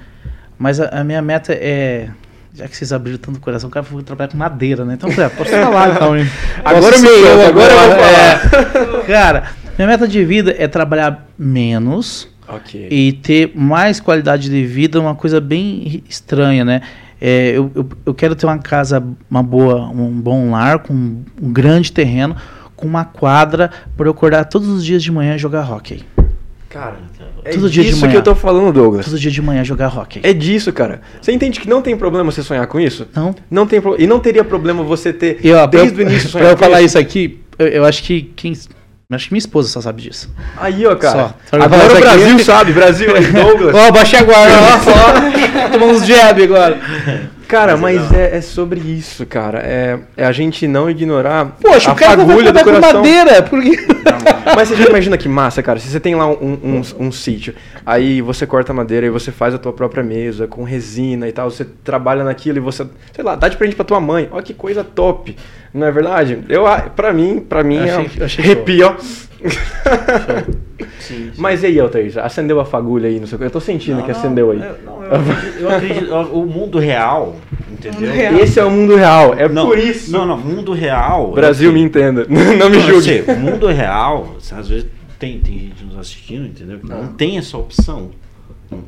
Mas 0.58 0.80
a, 0.80 0.88
a 0.88 1.04
minha 1.04 1.22
meta 1.22 1.52
é, 1.52 2.08
já 2.54 2.68
que 2.68 2.76
vocês 2.76 2.92
abriram 2.92 3.18
tanto 3.18 3.36
o 3.36 3.40
coração, 3.40 3.68
o 3.68 3.72
cara 3.72 3.84
foi 3.84 4.02
trabalhar 4.02 4.30
com 4.30 4.36
madeira, 4.36 4.84
né? 4.84 4.94
Então, 4.94 5.08
eu 5.08 5.14
falei, 5.14 5.30
ah, 5.30 5.36
posso 5.36 5.50
falar 5.50 5.90
então, 5.94 6.16
hein? 6.16 6.26
Agora 6.64 6.96
solta, 6.96 7.48
agora 7.48 7.72
eu 7.72 7.88
vou 7.90 9.02
é. 9.02 9.06
Cara, 9.12 9.44
minha 9.76 9.88
meta 9.88 10.06
de 10.06 10.24
vida 10.24 10.54
é 10.56 10.68
trabalhar 10.68 11.26
menos 11.36 12.28
Ok. 12.48 12.88
e 12.90 13.12
ter 13.14 13.52
mais 13.56 13.98
qualidade 13.98 14.48
de 14.48 14.64
vida, 14.64 15.00
uma 15.00 15.16
coisa 15.16 15.40
bem 15.40 16.04
estranha, 16.08 16.64
né? 16.64 16.82
É, 17.20 17.56
eu, 17.56 17.72
eu, 17.74 17.88
eu 18.06 18.14
quero 18.14 18.36
ter 18.36 18.46
uma 18.46 18.58
casa, 18.58 19.02
uma 19.28 19.42
boa, 19.42 19.88
um 19.88 20.12
bom 20.20 20.50
lar, 20.50 20.78
com 20.78 20.92
um 20.92 21.52
grande 21.52 21.90
terreno, 21.90 22.36
com 22.76 22.86
uma 22.86 23.04
quadra 23.04 23.70
para 23.96 24.06
eu 24.06 24.12
acordar 24.12 24.44
todos 24.44 24.68
os 24.68 24.84
dias 24.84 25.02
de 25.02 25.10
manhã 25.10 25.34
e 25.34 25.38
jogar 25.38 25.68
hockey. 25.68 26.04
Cara, 26.68 26.98
Todo 27.52 27.68
dia 27.70 27.82
de 27.84 27.90
disso 27.90 28.08
que 28.08 28.16
eu 28.16 28.22
tô 28.22 28.34
falando, 28.34 28.72
Douglas. 28.72 29.04
Todos 29.04 29.14
os 29.14 29.20
dias 29.20 29.32
de 29.34 29.42
manhã 29.42 29.62
jogar 29.64 29.88
hockey. 29.96 30.20
É 30.22 30.32
disso, 30.32 30.72
cara. 30.72 31.00
Você 31.20 31.32
entende 31.32 31.60
que 31.60 31.68
não 31.68 31.82
tem 31.82 31.96
problema 31.96 32.30
você 32.30 32.42
sonhar 32.42 32.66
com 32.66 32.80
isso? 32.80 33.06
Não. 33.14 33.34
Não 33.50 33.66
tem 33.66 33.80
pro... 33.80 34.00
E 34.00 34.06
não 34.06 34.18
teria 34.18 34.42
problema 34.44 34.82
você 34.82 35.12
ter 35.12 35.38
E 35.42 35.52
ó, 35.52 35.66
pra 35.66 35.80
desde 35.80 36.00
eu, 36.00 36.06
o 36.06 36.10
início 36.10 36.30
pra 36.30 36.40
sonhar 36.40 36.50
eu 36.52 36.56
com 36.56 36.64
falar 36.64 36.82
isso 36.82 36.98
aqui, 36.98 37.40
eu, 37.58 37.66
eu 37.68 37.84
acho 37.84 38.02
que 38.02 38.22
quem. 38.34 38.52
Acho 39.12 39.26
que 39.28 39.32
minha 39.34 39.38
esposa 39.38 39.68
só 39.68 39.80
sabe 39.80 40.02
disso. 40.02 40.28
Aí, 40.56 40.84
ó, 40.86 40.96
cara. 40.96 41.12
Só. 41.28 41.34
Só 41.50 41.56
eu 41.58 41.62
Agora 41.62 41.82
o 41.82 41.86
isso 41.86 41.96
aqui- 41.96 42.02
Brasil 42.02 42.38
sabe, 42.40 42.72
Brasil 42.72 43.16
é 43.16 43.20
Douglas. 43.20 43.74
Ó, 43.76 43.92
baixei 43.92 44.18
agora, 44.18 44.50
ó, 44.50 44.78
só. 44.82 45.68
Tomando 45.70 45.92
uns 45.92 46.06
jab 46.06 46.42
agora. 46.42 46.80
Cara, 47.54 47.76
Mas 47.76 47.96
é 47.96 48.00
mas 48.08 48.12
é, 48.12 48.36
é 48.36 48.40
sobre 48.40 48.80
isso, 48.80 49.24
cara. 49.26 49.60
É, 49.64 49.98
é 50.16 50.24
a 50.24 50.32
gente 50.32 50.66
não 50.66 50.90
ignorar 50.90 51.56
Poxa, 51.60 51.90
a 51.90 51.92
o 51.92 51.96
cara 51.96 52.16
vai 52.16 52.26
fagulha 52.26 52.52
do 52.52 52.58
trabalhar 52.58 52.64
com 52.64 52.80
coração. 52.80 53.00
madeira. 53.02 53.42
Por 53.42 53.62
quê? 53.62 53.76
Mas 54.56 54.68
você 54.68 54.76
já 54.76 54.84
imagina 54.88 55.16
que 55.16 55.28
massa, 55.28 55.62
cara. 55.62 55.78
Se 55.78 55.88
você 55.88 56.00
tem 56.00 56.14
lá 56.14 56.26
um, 56.26 56.58
um, 56.62 56.82
um 57.06 57.12
sítio, 57.12 57.54
aí 57.86 58.20
você 58.20 58.46
corta 58.46 58.72
a 58.72 58.74
madeira 58.74 59.06
e 59.06 59.10
você 59.10 59.30
faz 59.32 59.54
a 59.54 59.58
tua 59.58 59.72
própria 59.72 60.02
mesa 60.02 60.46
com 60.46 60.64
resina 60.64 61.28
e 61.28 61.32
tal, 61.32 61.50
você 61.50 61.64
trabalha 61.84 62.24
naquilo 62.24 62.58
e 62.58 62.60
você, 62.60 62.86
sei 63.12 63.24
lá, 63.24 63.34
dá 63.36 63.48
de 63.48 63.56
presente 63.56 63.76
pra 63.76 63.84
tua 63.84 64.00
mãe. 64.00 64.28
Olha 64.32 64.42
que 64.42 64.52
coisa 64.54 64.82
top. 64.84 65.36
Não 65.72 65.86
é 65.86 65.90
verdade? 65.90 66.38
Eu, 66.48 66.66
a- 66.66 66.82
pra 66.82 67.12
mim, 67.12 67.40
pra 67.40 67.64
mim, 67.64 67.76
Eu 67.76 67.84
é 67.84 67.90
achei- 67.90 68.20
um 68.20 68.24
achei 68.24 68.44
arrepio, 68.44 68.86
ó. 68.88 68.94
Sim, 69.44 70.54
sim. 71.00 71.32
Mas 71.38 71.62
e 71.62 71.66
aí, 71.66 71.80
Altair? 71.80 72.12
Acendeu 72.18 72.60
a 72.60 72.64
fagulha 72.64 73.08
aí 73.08 73.20
no 73.20 73.26
seu... 73.26 73.38
Eu 73.40 73.50
tô 73.50 73.60
sentindo 73.60 73.96
Não, 73.98 74.02
que 74.04 74.12
não, 74.12 74.18
acendeu 74.18 74.50
aí. 74.50 74.60
eu- 74.60 74.76
não, 74.84 75.02
eu 75.04 75.14
acredito, 75.14 75.60
eu 75.60 75.70
acredito- 75.70 76.12
o 76.32 76.46
mundo 76.46 76.78
real, 76.78 77.36
entendeu? 77.70 78.12
real. 78.12 78.34
Esse 78.38 78.58
é 78.58 78.64
o 78.64 78.70
mundo 78.70 78.96
real. 78.96 79.34
É 79.34 79.48
não, 79.48 79.66
por 79.66 79.78
isso. 79.78 80.10
Não, 80.10 80.24
não, 80.26 80.36
mundo 80.38 80.72
real. 80.72 81.32
Brasil, 81.32 81.72
me 81.72 81.80
entenda. 81.80 82.24
Não 82.28 82.70
me 82.70 82.80
julgue. 82.80 83.02
sei, 83.02 83.22
mundo 83.36 83.66
real, 83.66 84.36
às 84.52 84.68
vezes 84.68 84.86
tem, 85.18 85.38
tem 85.40 85.58
gente 85.58 85.84
nos 85.84 85.96
assistindo, 85.98 86.46
entendeu? 86.46 86.78
Que 86.80 86.88
não 86.88 87.08
tem 87.08 87.38
essa 87.38 87.56
opção. 87.56 88.10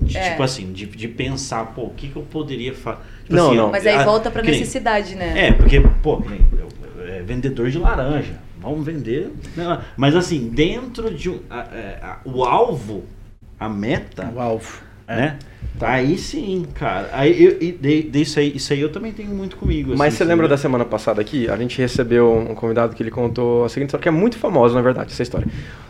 De, 0.03 0.17
É. 0.17 0.31
Tipo 0.31 0.43
assim, 0.43 0.73
de, 0.73 0.87
de 0.87 1.07
pensar, 1.07 1.65
pô, 1.67 1.83
o 1.83 1.91
que, 1.91 2.09
que 2.09 2.17
eu 2.17 2.23
poderia 2.23 2.75
fazer? 2.75 2.99
Não, 3.29 3.55
não. 3.55 3.71
Mas 3.71 3.87
aí 3.87 3.95
ah, 3.97 4.05
volta 4.05 4.31
pra 4.31 4.43
que 4.43 4.51
nem- 4.51 4.59
necessidade, 4.61 5.15
né? 5.15 5.49
É, 5.49 5.53
porque, 5.53 5.81
pô, 6.03 6.21
nem 6.29 6.41
eu- 6.59 7.07
é 7.07 7.23
vendedor 7.23 7.71
de 7.71 7.79
laranja. 7.79 8.33
Vamos 8.71 8.85
vender. 8.85 9.31
né? 9.57 9.81
Mas 9.97 10.17
assim, 10.17 10.49
dentro 10.49 11.13
de 11.15 11.31
um. 11.31 11.41
a- 11.49 11.69
é, 11.73 11.99
a- 12.03 12.19
o 12.25 12.45
alvo, 12.45 13.05
a 13.59 13.69
meta, 13.69 14.33
O 14.35 14.41
alvo. 14.41 14.83
É. 15.09 15.17
né? 15.17 15.39
Aí 15.81 16.17
sim, 16.17 16.67
cara. 16.75 17.11
Aí 17.13 17.43
eu, 17.43 17.59
e 17.61 17.73
de, 17.73 18.03
de 18.05 18.23
isso, 18.23 18.39
aí, 18.39 18.57
isso 18.57 18.73
aí 18.73 18.81
eu 18.81 18.91
também 18.91 19.13
tenho 19.13 19.31
muito 19.31 19.57
comigo. 19.57 19.91
Mas 19.91 20.09
assim, 20.09 20.19
você 20.19 20.25
lembra 20.25 20.49
da 20.49 20.55
entendeu? 20.55 20.63
semana 20.63 20.85
passada 20.85 21.21
aqui? 21.21 21.49
A 21.51 21.57
gente 21.57 21.79
recebeu 21.79 22.33
um 22.35 22.55
convidado 22.55 22.95
que 22.95 23.03
ele 23.03 23.11
contou 23.11 23.65
a 23.65 23.69
seguinte 23.69 23.89
história, 23.89 24.03
que 24.03 24.09
é 24.09 24.13
muito 24.13 24.39
famosa, 24.39 24.75
na 24.75 24.81
verdade, 24.81 25.13
essa 25.13 25.23
história. 25.23 25.47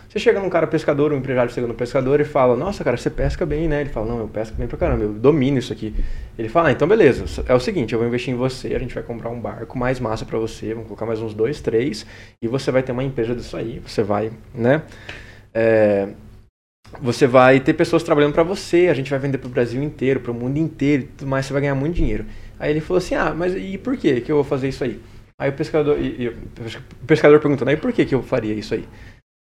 Você 0.09 0.19
chega 0.19 0.41
num 0.41 0.49
cara 0.49 0.67
pescador, 0.67 1.13
um 1.13 1.19
empresário 1.19 1.53
chega 1.53 1.67
no 1.67 1.75
pescador 1.75 2.21
e 2.21 2.25
fala, 2.25 2.57
nossa, 2.57 2.83
cara, 2.83 2.97
você 2.97 3.11
pesca 3.11 3.45
bem, 3.45 3.69
né? 3.69 3.83
Ele 3.83 3.91
fala, 3.91 4.07
não, 4.07 4.21
eu 4.21 4.29
pesco 4.29 4.57
bem 4.57 4.67
pra 4.67 4.79
caramba, 4.79 5.05
eu 5.05 5.13
domino 5.13 5.59
isso 5.59 5.73
aqui. 5.73 5.95
Ele 6.39 6.49
fala, 6.49 6.69
ah, 6.69 6.73
então 6.73 6.89
beleza, 6.89 7.43
é 7.47 7.55
o 7.55 7.61
seguinte, 7.61 7.93
eu 7.93 7.99
vou 7.99 8.09
investir 8.09 8.33
em 8.33 8.37
você, 8.37 8.75
a 8.75 8.79
gente 8.79 8.95
vai 8.95 9.03
comprar 9.03 9.29
um 9.29 9.39
barco 9.39 9.79
mais 9.79 10.01
massa 10.01 10.25
pra 10.25 10.39
você, 10.39 10.73
vamos 10.73 10.87
colocar 10.87 11.05
mais 11.05 11.21
uns 11.21 11.35
dois, 11.35 11.61
três, 11.61 12.07
e 12.41 12.49
você 12.49 12.71
vai 12.71 12.83
ter 12.83 12.93
uma 12.93 13.05
empresa 13.05 13.35
disso 13.35 13.57
aí, 13.59 13.79
você 13.87 14.03
vai, 14.03 14.33
né? 14.55 14.83
É, 15.53 16.09
você 17.01 17.27
vai 17.27 17.61
ter 17.61 17.75
pessoas 17.75 18.03
trabalhando 18.03 18.33
pra 18.35 18.43
você, 18.43 18.89
a 18.89 18.95
gente 18.95 19.11
vai 19.11 19.19
vender 19.19 19.39
pro 19.39 19.49
Brasil 19.49 19.83
inteiro, 19.83 20.21
pro 20.21 20.35
mundo 20.35 20.59
inteiro 20.59 21.05
e 21.05 21.07
tudo 21.07 21.29
mais, 21.29 21.47
você 21.47 21.53
vai 21.53 21.63
ganhar 21.63 21.75
muito 21.75 21.95
dinheiro. 21.97 22.25
Aí 22.59 22.71
ele 22.71 22.81
falou 22.81 22.99
assim: 22.99 23.15
"Ah, 23.15 23.35
mas 23.35 23.55
e 23.55 23.79
por 23.79 23.97
que 23.97 24.21
que 24.21 24.31
eu 24.33 24.37
vou 24.37 24.45
fazer 24.45 24.69
isso 24.69 24.85
aí?" 24.85 25.01
Aí 25.39 25.51
o 25.51 25.53
pescador 25.53 25.99
e, 26.01 26.23
e 26.25 26.29
o 26.29 27.07
pescador 27.07 27.41
perguntando: 27.41 27.71
"Aí 27.71 27.77
por 27.77 27.93
que 27.93 28.05
que 28.07 28.15
eu 28.15 28.23
faria 28.23 28.55
isso 28.55 28.75
aí?" 28.75 28.87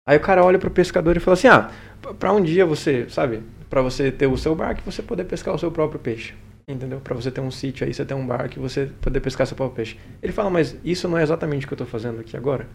Aí 0.08 0.16
o 0.16 0.20
cara 0.20 0.44
olha 0.44 0.58
pro 0.58 0.70
pescador 0.70 1.16
e 1.16 1.20
fala 1.20 1.34
assim: 1.34 1.48
"Ah, 1.48 1.70
p- 2.02 2.14
pra 2.14 2.32
um 2.32 2.42
dia 2.42 2.64
você, 2.66 3.06
sabe, 3.08 3.42
pra 3.70 3.82
você 3.82 4.10
ter 4.10 4.26
o 4.26 4.36
seu 4.36 4.54
barco 4.54 4.80
e 4.82 4.84
você 4.90 5.02
poder 5.02 5.24
pescar 5.24 5.54
o 5.54 5.58
seu 5.58 5.70
próprio 5.70 6.00
peixe." 6.00 6.34
Entendeu? 6.68 7.00
Pra 7.00 7.14
você 7.14 7.30
ter 7.30 7.40
um 7.40 7.50
sítio 7.50 7.86
aí, 7.86 7.94
você 7.94 8.04
ter 8.04 8.14
um 8.14 8.26
barco 8.26 8.58
e 8.58 8.60
você 8.60 8.86
poder 9.00 9.20
pescar 9.20 9.46
seu 9.46 9.56
próprio 9.56 9.76
peixe. 9.76 9.96
Ele 10.22 10.32
fala: 10.32 10.50
"Mas 10.50 10.76
isso 10.84 11.08
não 11.08 11.16
é 11.18 11.22
exatamente 11.22 11.64
o 11.64 11.68
que 11.68 11.74
eu 11.74 11.78
tô 11.78 11.86
fazendo 11.86 12.20
aqui 12.20 12.36
agora?" 12.36 12.66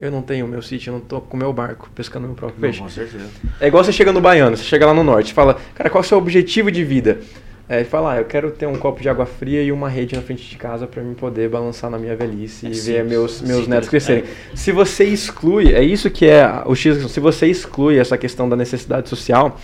Eu 0.00 0.10
não 0.10 0.22
tenho 0.22 0.48
meu 0.48 0.62
sítio, 0.62 0.88
eu 0.88 0.94
não 0.94 1.00
tô 1.00 1.20
com 1.20 1.36
meu 1.36 1.52
barco 1.52 1.90
pescando 1.94 2.26
meu 2.26 2.34
próprio 2.34 2.56
Não, 2.56 2.62
peixe. 2.62 2.80
com 2.80 2.88
certeza. 2.88 3.26
É 3.60 3.66
igual 3.66 3.84
você 3.84 3.92
chega 3.92 4.10
no 4.10 4.20
Baiano, 4.20 4.56
você 4.56 4.64
chega 4.64 4.86
lá 4.86 4.94
no 4.94 5.04
norte, 5.04 5.34
fala, 5.34 5.58
cara, 5.74 5.90
qual 5.90 6.02
é 6.02 6.06
o 6.06 6.08
seu 6.08 6.16
objetivo 6.16 6.70
de 6.70 6.82
vida? 6.82 7.18
É, 7.68 7.80
ele 7.80 7.84
fala, 7.84 8.14
ah, 8.14 8.16
eu 8.16 8.24
quero 8.24 8.50
ter 8.50 8.64
um 8.64 8.76
copo 8.76 9.02
de 9.02 9.10
água 9.10 9.26
fria 9.26 9.62
e 9.62 9.70
uma 9.70 9.90
rede 9.90 10.16
na 10.16 10.22
frente 10.22 10.48
de 10.48 10.56
casa 10.56 10.86
para 10.86 11.02
mim 11.02 11.12
poder 11.12 11.50
balançar 11.50 11.90
na 11.90 11.98
minha 11.98 12.16
velhice 12.16 12.66
É 12.66 12.70
e 12.70 12.72
ver 12.72 13.04
meus, 13.04 13.42
meus 13.42 13.50
simples, 13.50 13.68
netos 13.68 13.88
é. 13.88 13.90
crescerem. 13.90 14.24
Se 14.54 14.72
você 14.72 15.04
exclui, 15.04 15.74
é 15.74 15.84
isso 15.84 16.10
que 16.10 16.24
é 16.24 16.62
o 16.64 16.74
X, 16.74 16.96
se 17.12 17.20
você 17.20 17.46
exclui 17.46 17.98
essa 17.98 18.16
questão 18.16 18.48
da 18.48 18.56
necessidade 18.56 19.06
social 19.06 19.60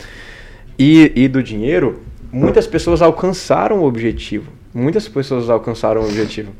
e, 0.78 1.12
e 1.16 1.28
do 1.28 1.43
dinheiro, 1.43 2.03
muitas 2.30 2.66
pessoas 2.66 3.01
alcançaram 3.01 3.78
o 3.80 3.84
objetivo. 3.84 4.53
Muitas 4.74 5.09
pessoas 5.09 5.49
alcançaram 5.49 6.03
o 6.03 6.05
objetivo, 6.05 6.53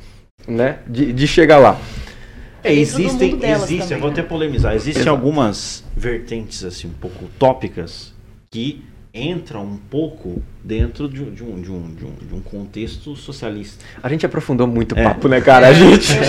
né? 0.49 0.79
De, 0.87 1.13
de 1.13 1.27
chegar 1.27 1.59
lá. 1.59 1.79
É, 2.67 2.75
existem, 2.75 3.31
mundo 3.31 3.41
delas 3.41 3.63
existem, 3.65 3.79
também, 3.81 3.95
eu 3.97 4.01
vou 4.01 4.09
né? 4.11 4.13
até 4.15 4.23
polemizar, 4.23 4.75
existem 4.75 5.03
Exato. 5.03 5.17
algumas 5.17 5.85
vertentes 5.97 6.65
assim 6.65 6.89
um 6.89 6.93
pouco 7.01 7.25
utópicas 7.25 8.13
que 8.51 8.83
entram 9.19 9.65
um 9.65 9.79
pouco 9.79 10.43
dentro 10.63 11.09
de, 11.09 11.23
um- 11.23 11.31
de 11.33 11.43
um, 11.43 11.61
de, 11.63 11.71
um, 11.73 11.95
de, 11.95 12.05
um, 12.05 12.13
de 12.29 12.35
um 12.35 12.41
contexto 12.41 13.17
socialista. 13.17 13.83
A 14.03 14.11
gente 14.11 14.27
aprofundou 14.27 14.67
muito 14.67 14.95
o 14.95 14.99
É. 14.99 15.05
papo, 15.05 15.27
né, 15.27 15.41
cara? 15.41 15.69
A 15.69 15.73
gente. 15.73 16.13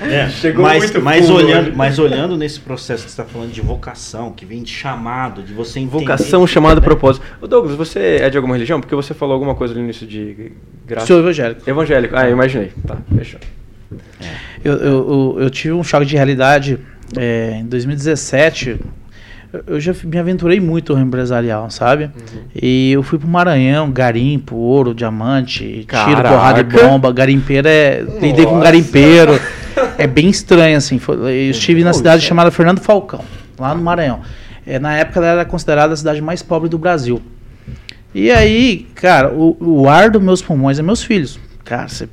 É, 0.00 0.28
Chegou 0.40 0.62
mas, 0.62 0.84
muito 0.84 1.02
mas 1.02 1.30
olhando, 1.30 1.76
mas 1.76 1.98
olhando 1.98 2.36
nesse 2.36 2.60
processo 2.60 3.04
que 3.04 3.10
você 3.10 3.20
está 3.20 3.24
falando 3.30 3.52
de 3.52 3.60
vocação, 3.60 4.32
que 4.32 4.44
vem 4.44 4.62
de 4.62 4.70
chamado, 4.70 5.42
de 5.42 5.52
você 5.52 5.80
entender... 5.80 5.98
Vocação, 6.00 6.46
chamado, 6.46 6.80
propósito. 6.82 7.24
Ô 7.40 7.46
Douglas, 7.46 7.76
você 7.76 8.18
é 8.20 8.30
de 8.30 8.36
alguma 8.36 8.54
religião? 8.54 8.80
Porque 8.80 8.94
você 8.94 9.12
falou 9.14 9.34
alguma 9.34 9.54
coisa 9.54 9.74
no 9.74 9.80
início 9.80 10.06
de 10.06 10.52
graça. 10.86 11.06
Sou 11.06 11.18
evangélico. 11.20 11.68
Evangélico. 11.68 12.16
Ah, 12.16 12.26
eu 12.26 12.32
imaginei. 12.32 12.72
Tá, 12.86 12.96
fechou. 13.16 13.40
Eu, 14.64 14.72
eu, 14.74 14.80
eu, 14.82 15.36
eu 15.40 15.50
tive 15.50 15.72
um 15.74 15.82
choque 15.84 16.06
de 16.06 16.16
realidade 16.16 16.78
é, 17.16 17.58
em 17.60 17.66
2017. 17.66 18.80
eu- 19.68 19.78
já 19.80 19.94
me 20.04 20.18
aventurei 20.18 20.58
muito 20.58 20.94
no 20.96 21.02
empresarial, 21.02 21.70
sabe? 21.70 22.10
E 22.60 22.90
eu 22.92 23.02
fui 23.02 23.18
pro 23.18 23.28
Maranhão, 23.28 23.90
garimpo, 23.90 24.56
ouro, 24.56 24.92
diamante, 24.94 25.58
tiro, 25.64 25.86
Caraca. 25.86 26.28
porrada 26.28 26.64
de 26.64 26.76
bomba. 26.76 27.12
Garimpeiro 27.12 27.68
é. 27.68 28.02
Lidei 28.20 28.46
com 28.46 28.58
garimpeiro. 28.58 29.38
É 29.98 30.06
bem 30.06 30.28
estranho, 30.28 30.76
assim. 30.76 31.00
Eu 31.08 31.50
estive 31.50 31.84
na 31.84 31.90
Pô, 31.90 31.96
cidade 31.98 32.24
é- 32.24 32.26
chamada 32.28 32.50
Fernando 32.50 32.80
Falcão, 32.80 33.20
lá 33.58 33.74
no 33.74 33.82
Maranhão. 33.82 34.20
É, 34.66 34.78
na 34.78 34.96
época 34.96 35.20
ela 35.20 35.28
era 35.28 35.44
considerada 35.44 35.92
a 35.92 35.96
cidade 35.96 36.20
mais 36.22 36.42
pobre 36.42 36.68
do 36.68 36.78
Brasil. 36.78 37.20
E 38.14 38.30
aí, 38.30 38.86
cara, 38.94 39.32
o, 39.32 39.56
o 39.60 39.88
ar 39.88 40.08
dos 40.10 40.22
meus 40.22 40.40
pulmões 40.40 40.78
é 40.78 40.82
meus 40.82 41.02
filhos. 41.02 41.38
Cara, 41.64 41.86
você 41.88 42.08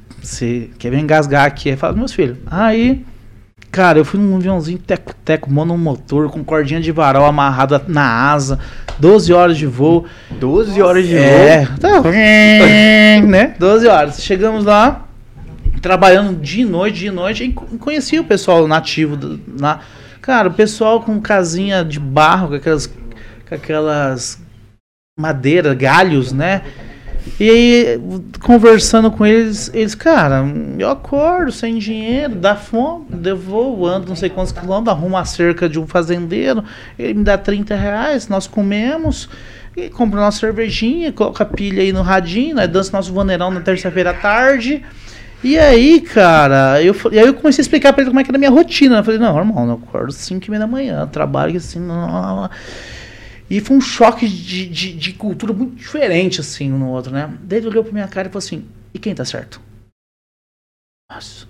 quer 0.77 0.91
me 0.91 0.99
engasgar 0.99 1.45
aqui? 1.45 1.69
Aí 1.69 1.75
fala 1.75 1.93
meus 1.95 2.13
filhos. 2.13 2.37
Aí, 2.47 3.03
cara, 3.71 3.97
eu 3.99 4.05
fui 4.05 4.19
num 4.19 4.35
aviãozinho 4.37 4.77
teco-teco, 4.79 5.51
monomotor, 5.51 6.29
com 6.29 6.43
cordinha 6.43 6.79
de 6.81 6.91
varal 6.91 7.25
amarrada 7.25 7.81
na 7.87 8.31
asa, 8.31 8.59
12 8.99 9.33
horas 9.33 9.57
de 9.57 9.65
voo. 9.65 10.05
12 10.31 10.81
horas 10.81 11.05
de 11.07 11.15
É, 11.17 11.65
voo. 11.65 11.77
tá, 11.79 12.01
né? 13.27 13.55
12 13.59 13.87
horas. 13.87 14.21
Chegamos 14.21 14.65
lá, 14.65 15.05
trabalhando 15.81 16.39
de 16.39 16.63
noite, 16.65 16.99
de 16.99 17.11
noite, 17.11 17.43
e 17.45 17.53
co- 17.53 17.65
conheci 17.79 18.19
o 18.19 18.23
pessoal 18.23 18.67
nativo 18.67 19.17
na 19.59 19.79
Cara, 20.21 20.49
o 20.49 20.53
pessoal 20.53 21.01
com 21.01 21.19
casinha 21.19 21.83
de 21.83 21.99
barro, 21.99 22.49
com 22.49 22.53
aquelas 22.55 22.85
com 22.85 23.55
aquelas 23.55 24.39
madeira, 25.19 25.73
galhos, 25.73 26.31
né? 26.31 26.61
E 27.39 27.49
aí, 27.49 28.01
conversando 28.41 29.09
com 29.09 29.25
eles, 29.25 29.71
eles, 29.73 29.95
cara, 29.95 30.43
eu 30.77 30.89
acordo 30.89 31.51
sem 31.51 31.79
dinheiro, 31.79 32.35
dá 32.35 32.55
fome, 32.55 33.05
vou, 33.35 33.87
ando 33.87 34.07
não 34.07 34.15
sei 34.15 34.29
quantos 34.29 34.51
quilômetros, 34.51 34.95
arrumo 34.95 35.17
a 35.17 35.25
cerca 35.25 35.67
de 35.67 35.79
um 35.79 35.87
fazendeiro, 35.87 36.63
ele 36.99 37.15
me 37.15 37.23
dá 37.23 37.37
30 37.37 37.75
reais, 37.75 38.27
nós 38.27 38.45
comemos, 38.45 39.27
e 39.75 39.89
compra 39.89 40.19
nossa 40.19 40.39
cervejinha, 40.39 41.11
coloca 41.11 41.43
pilha 41.45 41.81
aí 41.81 41.91
no 41.91 42.01
radinho, 42.01 42.55
nós 42.55 42.67
dança 42.67 42.91
nosso 42.91 43.13
vaneirão 43.13 43.49
na 43.49 43.61
terça-feira 43.61 44.11
à 44.11 44.13
tarde. 44.13 44.83
E 45.43 45.57
aí, 45.57 46.01
cara, 46.01 46.81
eu, 46.83 46.95
e 47.11 47.17
aí 47.17 47.25
eu 47.25 47.33
comecei 47.33 47.61
a 47.61 47.63
explicar 47.63 47.93
pra 47.93 48.03
ele 48.03 48.11
como 48.11 48.19
é 48.19 48.23
que 48.23 48.29
era 48.29 48.37
a 48.37 48.39
minha 48.39 48.51
rotina. 48.51 48.97
Eu 48.97 49.03
falei, 49.03 49.19
não, 49.19 49.35
irmão, 49.35 49.65
eu 49.65 49.73
acordo 49.73 50.11
5 50.11 50.45
e 50.45 50.49
meia 50.51 50.59
da 50.59 50.67
manhã, 50.67 51.07
trabalho 51.07 51.57
assim, 51.57 51.79
não, 51.79 52.07
não, 52.07 52.35
não. 52.41 52.49
E 53.51 53.59
foi 53.59 53.75
um 53.75 53.81
choque 53.81 54.29
de, 54.29 54.65
de, 54.65 54.93
de 54.93 55.11
cultura 55.11 55.51
muito 55.51 55.75
diferente, 55.75 56.39
assim, 56.39 56.71
um 56.71 56.77
no 56.77 56.87
outro, 56.87 57.11
né? 57.11 57.37
Daí 57.43 57.59
ele 57.59 57.67
olhou 57.67 57.83
pra 57.83 57.91
minha 57.91 58.07
cara 58.07 58.29
e 58.29 58.31
falou 58.31 58.39
assim, 58.39 58.65
e 58.93 58.97
quem 58.97 59.13
tá 59.13 59.25
certo? 59.25 59.59
Nossa, 61.11 61.45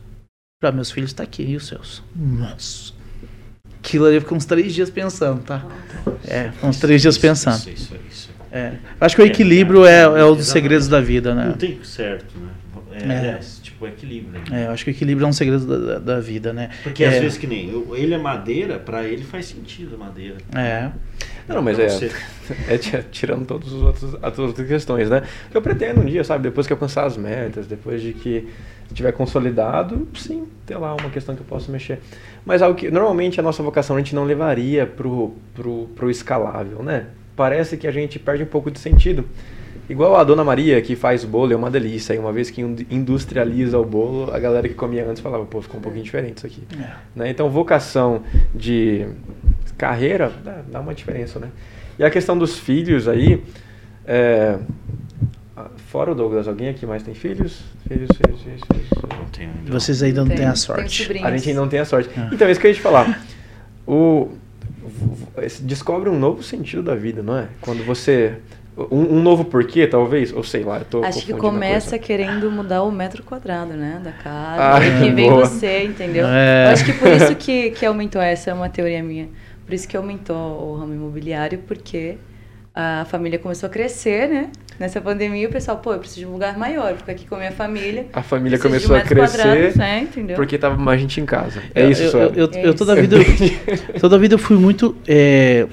pra 0.60 0.72
meus 0.72 0.89
filhos 0.89 1.14
tá 1.14 1.22
aqui, 1.22 1.43
e 1.43 1.56
os 1.56 1.68
seus? 1.68 2.02
Nossa. 2.16 2.93
Aquilo 3.78 4.06
ali 4.06 4.16
eu 4.16 4.22
fiquei 4.22 4.36
uns 4.36 4.45
três 4.45 4.74
dias 4.74 4.89
pensando, 4.89 5.43
tá? 5.43 5.64
É, 6.28 6.52
uns 6.64 6.80
três 6.80 7.04
dias 7.04 7.20
pensando. 7.20 7.60
Isso, 7.60 7.70
isso, 7.70 7.95
isso. 8.10 8.30
É. 8.52 8.80
Acho 8.99 9.16
que 9.16 9.22
o 9.22 9.26
equilíbrio 9.26 9.86
é, 9.86 10.02
é 10.02 10.26
um 10.26 10.36
dos 10.36 10.47
segredos 10.47 10.88
da 10.88 10.99
vida, 10.99 11.36
né? 11.36 11.49
Não 11.49 11.54
tem 11.54 11.84
certo, 11.84 12.36
né? 12.36 12.49
É, 13.04 13.28
É. 13.30 13.39
tipo, 13.62 13.88
equilíbrio. 13.88 14.39
né? 14.49 14.64
É, 14.64 14.66
eu 14.68 14.72
acho 14.72 14.84
que 14.84 14.91
o 14.91 14.93
equilíbrio 14.93 15.26
é 15.26 15.30
um 15.30 15.34
segredo 15.34 15.66
da, 15.66 15.93
da, 15.93 15.99
da 15.99 16.20
vida, 16.20 16.52
né? 16.54 16.70
Porque 16.84 17.04
é, 17.04 17.08
às 17.10 17.16
vezes 17.20 17.38
que 17.38 17.47
nem 17.47 17.70
eu- 17.70 17.95
ele 17.95 18.14
é 18.14 18.18
madeira, 18.18 18.78
pra 18.80 19.04
ele 19.04 19.24
faz 19.24 19.45
sentido 19.45 19.97
madeira. 19.97 20.38
É. 20.56 20.89
Não, 21.47 21.62
mas 21.62 21.76
Pra 21.78 21.86
é, 21.86 22.10
é 22.76 22.78
ti- 22.78 23.04
tirando 23.12 23.45
todas 23.45 23.68
as 23.70 23.74
outras, 23.82 24.16
as 24.22 24.39
outras 24.39 24.68
questões, 24.68 25.10
né? 25.10 25.24
Eu 25.54 25.62
pretendo 25.62 26.02
um 26.02 26.06
dia, 26.06 26.24
sabe, 26.24 26.43
depois 26.43 26.68
que 26.68 26.74
alcançar 26.74 27.06
as 27.06 27.18
metas, 27.18 27.68
depois 27.68 28.02
de 28.02 28.14
que 28.14 28.47
estiver 28.88 29.12
consolidado, 29.14 30.08
sim, 30.16 30.47
ter 30.66 30.78
lá 30.78 30.93
uma 30.95 31.10
questão 31.10 31.34
que 31.36 31.41
eu 31.41 31.45
posso 31.45 31.72
mexer. 31.72 31.99
Mas 32.45 32.62
algo 32.62 32.78
que 32.78 32.91
normalmente 32.91 33.39
a 33.39 33.43
nossa 33.43 33.64
vocação 33.64 33.95
a 33.95 33.99
gente 33.99 34.14
não 34.14 34.24
levaria 34.26 34.86
pro, 34.86 35.34
pro, 35.56 35.88
pro 35.95 36.10
escalável, 36.12 36.84
né? 36.84 37.08
Parece 37.36 37.78
que 37.78 37.88
a 37.88 37.91
gente 37.91 38.20
perde 38.20 38.43
um 38.43 38.47
pouco 38.47 38.70
de 38.70 38.80
sentido. 38.80 39.26
Igual 39.92 40.16
a 40.16 40.24
Dona 40.24 40.44
Maria 40.44 40.82
que 40.82 40.96
faz 40.96 41.26
bolo 41.26 41.52
é 41.52 41.56
uma 41.56 41.70
delícia. 41.70 42.14
E 42.14 42.18
uma 42.18 42.32
vez 42.32 42.50
que 42.50 42.62
ind- 42.62 42.86
industrializa 42.89 43.78
o 43.78 43.84
bolo, 43.86 44.34
a 44.34 44.39
galera 44.39 44.68
que 44.68 44.74
comia 44.74 45.06
antes 45.06 45.22
falava, 45.22 45.44
pô, 45.46 45.62
ficou 45.62 45.80
um 45.80 45.84
pouquinho 45.84 46.04
diferente 46.04 46.38
isso 46.38 46.48
aqui. 46.48 46.64
É. 46.82 46.92
Né? 47.16 47.30
Então, 47.30 47.50
vocação 47.50 48.24
de 48.56 49.06
carreira 49.78 50.32
dá, 50.44 50.62
dá 50.72 50.80
uma 50.80 50.94
diferença, 50.94 51.39
né? 51.39 51.50
E 52.00 52.04
a 52.04 52.10
questão 52.10 52.38
dos 52.38 52.58
filhos 52.58 53.08
aí, 53.08 53.44
é, 54.06 54.58
fora 55.88 56.12
o 56.12 56.16
Douglas, 56.16 56.48
alguém 56.48 56.70
aqui 56.70 56.86
mais 56.86 57.04
tem 57.04 57.14
filhos? 57.14 57.62
Filhos, 57.88 58.10
filhos, 58.16 58.42
filhos, 58.42 58.62
filhos. 58.72 58.89
Não 59.20 59.26
tem 59.26 59.48
ainda. 59.48 59.72
Vocês 59.72 60.02
ainda 60.02 60.22
não 60.22 60.28
Tem- 60.30 60.38
têm 60.38 60.46
a 60.46 60.56
sorte. 60.56 61.04
A 61.24 61.32
gente 61.36 61.50
ainda 61.50 61.62
não 61.62 61.68
tem 61.68 61.80
a 61.80 61.86
sorte. 61.86 62.10
Ah. 62.18 62.30
Então, 62.32 62.48
é 62.48 62.52
isso 62.52 62.60
que 62.62 62.68
eu 62.68 62.72
ia 62.72 62.76
te 62.76 62.82
falar. 62.82 63.22
O, 63.86 64.30
descobre 65.62 66.10
um 66.10 66.18
novo 66.18 66.42
sentido 66.44 66.82
da 66.84 66.96
vida, 66.96 67.22
não 67.22 67.38
é? 67.38 67.48
Quando 67.60 67.84
você 67.86 68.38
Um, 68.89 69.17
um 69.17 69.22
novo 69.22 69.43
porquê, 69.45 69.86
talvez? 69.86 70.32
Ou 70.34 70.43
sei 70.43 70.63
lá, 70.63 70.80
eu 70.80 70.86
tô 70.86 71.03
Acho 71.03 71.26
que 71.26 71.34
a 71.34 71.38
começa 71.38 71.99
querendo 71.99 72.49
mudar 72.49 72.84
o 72.84 72.91
metro 72.91 73.22
quadrado, 73.22 73.74
né? 73.74 73.99
Da 74.03 74.11
casa. 74.11 74.78
Ah, 74.78 74.80
que 75.01 75.09
vem 75.11 75.30
boa. 75.30 75.45
você, 75.45 75.84
entendeu? 75.84 76.26
É. 76.28 76.67
Eu 76.67 76.69
acho 76.72 76.86
que 76.86 76.93
por 76.93 77.09
isso 77.09 77.36
que, 77.36 77.72
que 77.72 77.86
aumentou, 77.86 78.22
essa 78.22 78.49
é 78.49 78.53
uma 78.53 78.69
teoria 78.69 79.03
minha. 79.03 79.28
Por 79.65 79.74
isso 79.74 79.88
que 79.88 79.95
aumentou 79.97 80.36
o 80.38 80.76
ramo 80.78 80.93
imobiliário, 80.93 81.59
porque 81.67 82.15
a 82.74 83.05
família 83.09 83.38
começou 83.38 83.67
a 83.67 83.69
crescer, 83.69 84.30
né? 84.30 84.49
Nessa 84.80 84.99
pandemia, 84.99 85.47
o 85.47 85.51
pessoal, 85.51 85.78
pô, 85.78 85.93
eu 85.93 85.99
preciso 85.99 86.22
de 86.22 86.26
um 86.26 86.32
lugar 86.32 86.57
maior, 86.57 86.95
fico 86.95 87.11
aqui 87.11 87.28
com 87.28 87.36
a 87.36 87.38
minha 87.38 87.51
família. 87.51 88.07
A 88.13 88.24
família 88.24 88.57
começou 88.57 88.95
a 88.95 88.99
metros 88.99 89.17
crescer 89.19 89.38
quadrados, 89.43 89.76
né? 89.76 89.99
Entendeu? 90.01 90.36
porque 90.38 90.57
tava 90.57 90.76
mais 90.78 90.99
gente 90.99 91.19
em 91.22 91.26
casa. 91.26 91.61
É 91.76 91.84
Eu- 91.84 91.91
isso, 91.91 92.03
eu, 92.17 92.19
eu, 92.22 92.34
eu, 92.36 92.49
É 92.53 92.67
eu 92.69 92.74
toda 92.74 92.93
a 92.93 92.99
isso. 92.99 93.01
vida 93.09 93.17
eu- 93.93 93.99
toda 94.01 94.15
a 94.15 94.19
vida 94.19 94.34
eu 94.36 94.39
fui 94.39 94.57
muito 94.57 94.95
é, 95.07 95.67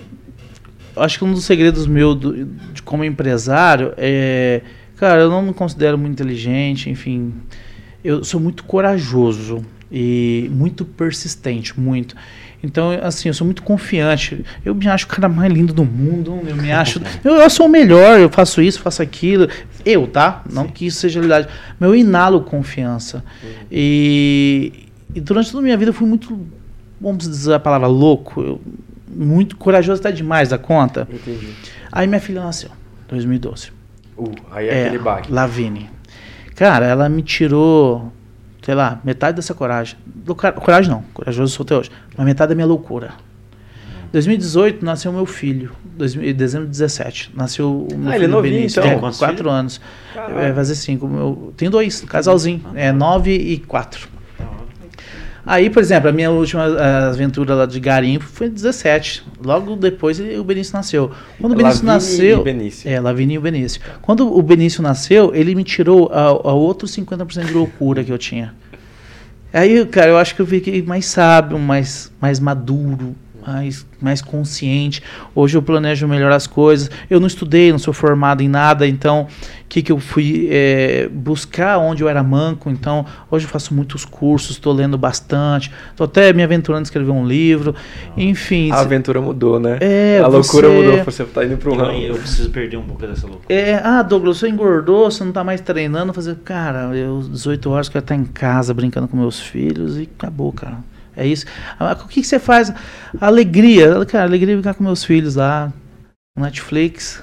acho 1.02 1.18
que 1.18 1.24
um 1.24 1.32
dos 1.32 1.44
segredos 1.44 1.86
meu 1.86 2.14
do- 2.14 2.44
de 2.72 2.82
como 2.82 3.04
empresário 3.04 3.92
é 3.96 4.60
cara 4.96 5.20
eu 5.22 5.30
não 5.30 5.42
me 5.42 5.52
considero 5.54 5.96
muito 5.98 6.12
inteligente 6.14 6.90
enfim. 6.90 7.32
Eu 8.04 8.24
sou 8.24 8.40
muito 8.40 8.64
corajoso 8.64 9.64
e 9.90 10.48
muito 10.52 10.84
persistente 10.84 11.78
muito. 11.78 12.14
Então 12.62 12.90
assim 13.02 13.28
eu 13.28 13.34
sou 13.34 13.44
muito 13.44 13.62
confiante. 13.62 14.44
Eu 14.64 14.74
me 14.74 14.88
acho 14.88 15.04
o 15.06 15.08
cara 15.08 15.28
mais 15.28 15.52
lindo 15.52 15.72
do 15.72 15.84
mundo 15.84 16.40
eu 16.46 16.56
me 16.56 16.72
acho 16.72 17.00
eu, 17.24 17.36
eu 17.36 17.48
sou 17.50 17.66
o 17.66 17.68
melhor 17.68 18.18
eu 18.18 18.28
faço 18.28 18.60
isso 18.60 18.80
faço 18.80 19.00
aquilo. 19.02 19.48
Eu 19.84 20.06
tá? 20.08 20.42
Não 20.52 20.66
que 20.66 20.86
isso 20.86 20.98
seja 21.00 21.20
realidade 21.20 21.48
mas 21.78 21.88
eu 21.88 21.94
inalo 21.94 22.40
confiança. 22.42 23.24
E, 23.70 24.72
e 25.14 25.20
durante 25.20 25.50
toda 25.50 25.60
a 25.62 25.64
minha 25.64 25.76
vida 25.76 25.90
eu 25.90 25.94
fui 25.94 26.06
muito 26.08 26.40
vamos 27.00 27.28
dizer 27.28 27.54
a 27.54 27.60
palavra 27.60 27.86
louco, 27.86 28.40
eu- 28.42 28.60
muito 29.10 29.56
corajoso 29.56 30.00
até 30.00 30.12
demais 30.12 30.48
da 30.48 30.58
conta. 30.58 31.06
Entendi. 31.10 31.48
Aí 31.90 32.06
minha 32.06 32.20
filha 32.20 32.42
nasceu, 32.42 32.70
2012. 33.08 33.70
Uh, 34.16 34.32
aí 34.50 34.68
é, 34.68 34.86
aquele 34.86 34.98
baque. 35.02 35.32
Lavine. 35.32 35.88
Cara, 36.54 36.86
ela 36.86 37.08
me 37.08 37.22
tirou, 37.22 38.12
sei 38.62 38.74
lá, 38.74 39.00
metade 39.04 39.36
dessa 39.36 39.54
coragem. 39.54 39.96
Coragem 40.60 40.90
não, 40.90 41.02
corajoso 41.14 41.54
sou 41.54 41.64
até 41.64 41.76
hoje, 41.76 41.90
mas 42.16 42.26
metade 42.26 42.48
da 42.50 42.54
minha 42.54 42.66
loucura. 42.66 43.12
2018 44.12 44.84
nasceu 44.84 45.12
meu 45.12 45.26
filho, 45.26 45.72
2000 45.96 46.34
dezembro 46.34 46.66
de 46.66 46.72
17. 46.72 47.30
Nasceu 47.34 47.86
o 47.92 47.96
meu 47.98 48.10
Ah, 48.10 48.14
ele 48.14 48.24
é 48.24 48.26
filho 48.26 48.30
novinho, 48.30 48.54
Benício, 48.54 48.80
então. 48.80 48.92
é, 48.92 48.98
Quantos 48.98 49.18
quatro 49.18 49.36
filhos? 49.36 49.52
anos. 49.52 49.80
Vai 50.14 50.52
fazer 50.54 50.74
cinco. 50.76 51.06
Eu 51.06 51.52
tenho 51.56 51.70
dois, 51.70 52.00
casalzinho, 52.00 52.62
é 52.74 52.90
nove 52.90 53.32
e 53.32 53.58
quatro. 53.58 54.08
Aí, 55.50 55.70
por 55.70 55.82
exemplo, 55.82 56.10
a 56.10 56.12
minha 56.12 56.30
última 56.30 56.64
ah, 56.64 57.08
aventura 57.08 57.54
lá 57.54 57.64
de 57.64 57.80
garimpo 57.80 58.26
foi 58.26 58.50
17. 58.50 59.24
Logo 59.42 59.76
depois 59.76 60.20
o 60.20 60.44
Benício 60.44 60.74
nasceu. 60.74 61.10
Quando 61.40 61.54
o 61.54 61.56
Benício 61.56 61.86
Lavínia 61.86 61.94
nasceu. 61.94 62.40
e 62.40 62.44
Benício. 62.44 62.90
É, 62.90 63.00
Lavínia 63.00 63.36
e 63.36 63.38
o 63.38 63.40
Benício. 63.40 63.80
Quando 64.02 64.30
o 64.30 64.42
Benício 64.42 64.82
nasceu, 64.82 65.34
ele 65.34 65.54
me 65.54 65.64
tirou 65.64 66.10
a, 66.12 66.24
a 66.26 66.52
outro 66.52 66.86
50% 66.86 67.46
de 67.46 67.54
loucura 67.54 68.04
que 68.04 68.12
eu 68.12 68.18
tinha. 68.18 68.54
Aí, 69.50 69.86
cara, 69.86 70.08
eu 70.10 70.18
acho 70.18 70.34
que 70.34 70.42
eu 70.42 70.46
fiquei 70.46 70.82
mais 70.82 71.06
sábio, 71.06 71.58
mais, 71.58 72.12
mais 72.20 72.38
maduro, 72.38 73.16
mais, 73.46 73.86
mais 74.00 74.20
consciente. 74.22 75.02
Hoje 75.34 75.56
eu 75.56 75.62
planejo 75.62 76.06
melhor 76.06 76.32
as 76.32 76.46
coisas. 76.46 76.90
Eu 77.08 77.20
não 77.20 77.26
estudei, 77.26 77.70
não 77.70 77.78
sou 77.78 77.94
formado 77.94 78.42
em 78.42 78.48
nada, 78.48 78.86
então 78.86 79.22
o 79.64 79.68
que, 79.68 79.82
que 79.82 79.92
eu 79.92 79.98
fui 79.98 80.48
é, 80.50 81.08
buscar 81.12 81.78
onde 81.78 82.02
eu 82.02 82.08
era 82.08 82.22
manco. 82.22 82.70
Então, 82.70 83.04
hoje 83.30 83.44
eu 83.46 83.50
faço 83.50 83.74
muitos 83.74 84.04
cursos, 84.04 84.52
estou 84.52 84.72
lendo 84.72 84.96
bastante, 84.96 85.70
estou 85.90 86.04
até 86.06 86.32
me 86.32 86.42
aventurando 86.42 86.80
em 86.82 86.84
escrever 86.84 87.10
um 87.10 87.26
livro. 87.26 87.74
Enfim. 88.16 88.70
A 88.72 88.80
aventura 88.80 89.20
mudou, 89.20 89.60
né? 89.60 89.78
É, 89.80 90.20
a 90.22 90.26
loucura 90.26 90.68
você- 90.68 90.74
mudou, 90.74 91.04
você 91.04 91.24
tá 91.24 91.44
indo 91.44 91.56
pro 91.56 91.72
Eu, 91.74 91.76
ramo. 91.78 91.98
eu 91.98 92.14
preciso 92.16 92.50
perder 92.50 92.76
um 92.76 92.82
pouco 92.82 93.06
dessa 93.06 93.26
loucura. 93.26 93.46
É, 93.54 93.74
ah, 93.84 94.02
Douglas, 94.02 94.38
você 94.38 94.48
engordou, 94.48 95.10
você 95.10 95.22
não 95.24 95.32
tá 95.32 95.44
mais 95.44 95.60
treinando, 95.60 96.12
fazer, 96.12 96.34
cara, 96.36 96.94
eu 96.96 97.20
18 97.20 97.70
horas 97.70 97.88
quero 97.88 98.02
estar 98.02 98.14
em 98.14 98.24
casa 98.24 98.72
brincando 98.72 99.06
com 99.08 99.16
meus 99.16 99.38
filhos 99.40 99.98
e 99.98 100.08
acabou, 100.18 100.52
cara. 100.52 100.78
É 101.18 101.26
isso. 101.26 101.44
Ah, 101.78 101.92
O 102.04 102.08
que, 102.08 102.20
que 102.20 102.26
você 102.26 102.38
faz? 102.38 102.72
Alegria, 103.20 104.04
cara, 104.06 104.24
alegria 104.24 104.54
é 104.54 104.56
ficar 104.56 104.74
com 104.74 104.84
meus 104.84 105.04
filhos 105.04 105.34
lá, 105.34 105.72
Netflix. 106.36 107.22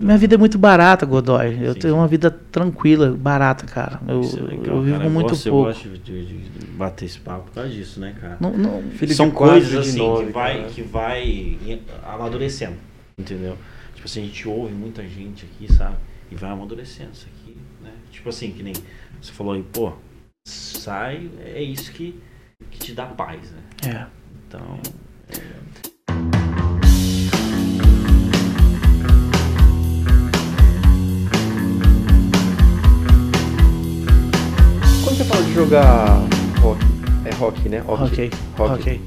Minha 0.00 0.16
vida 0.16 0.36
é 0.36 0.38
muito 0.38 0.56
barata, 0.56 1.04
Godoy. 1.04 1.58
Eu 1.60 1.72
Sim. 1.74 1.80
tenho 1.80 1.94
uma 1.96 2.06
vida 2.06 2.30
tranquila, 2.30 3.10
barata, 3.10 3.66
cara. 3.66 4.00
Eu, 4.06 4.20
é 4.20 4.40
legal, 4.42 4.76
eu 4.76 4.82
vivo 4.82 4.98
cara. 4.98 5.10
muito 5.10 5.30
gosto, 5.30 5.50
pouco. 5.50 5.68
Eu 5.70 5.74
gosto 5.74 5.88
de, 5.88 5.98
de- 6.24 6.38
de 6.38 6.66
bater 6.76 7.06
esse 7.06 7.18
papo 7.18 7.46
por 7.46 7.54
causa 7.54 7.68
disso, 7.70 7.98
né, 7.98 8.14
cara? 8.20 8.36
Não, 8.38 8.56
não- 8.56 8.82
Filho 8.92 9.12
São 9.12 9.28
coisas 9.32 9.74
assim 9.74 9.98
nove, 9.98 10.26
que, 10.26 10.32
vai, 10.32 10.56
cara. 10.58 10.68
que 10.68 10.82
vai 10.82 11.58
amadurecendo, 12.06 12.76
entendeu? 13.18 13.58
Tipo 13.96 14.06
assim, 14.06 14.22
a 14.22 14.24
gente 14.26 14.46
ouve 14.48 14.72
muita 14.72 15.02
gente 15.02 15.44
aqui, 15.44 15.72
sabe? 15.72 15.96
E 16.30 16.36
vai 16.36 16.50
amadurecendo 16.50 17.10
isso 17.12 17.26
aqui, 17.34 17.56
né? 17.82 17.90
Tipo 18.12 18.28
assim, 18.28 18.52
que 18.52 18.62
nem 18.62 18.74
você 19.20 19.32
falou 19.32 19.54
aí, 19.54 19.64
pô, 19.64 19.92
sai, 20.46 21.28
é 21.44 21.60
isso 21.60 21.90
que, 21.90 22.14
que 22.78 22.86
te 22.86 22.92
dá 22.94 23.06
paz, 23.06 23.50
né? 23.50 23.62
é. 23.90 24.06
Então, 24.46 24.78
Quando 35.04 35.16
você 35.16 35.24
fala 35.24 35.42
de 35.42 35.54
jogar 35.54 36.06
rock, 36.60 36.80
é 37.24 37.34
rock, 37.34 37.68
né? 37.68 37.82
Ok, 37.86 38.30
Rock. 38.56 38.72
ok. 38.80 39.00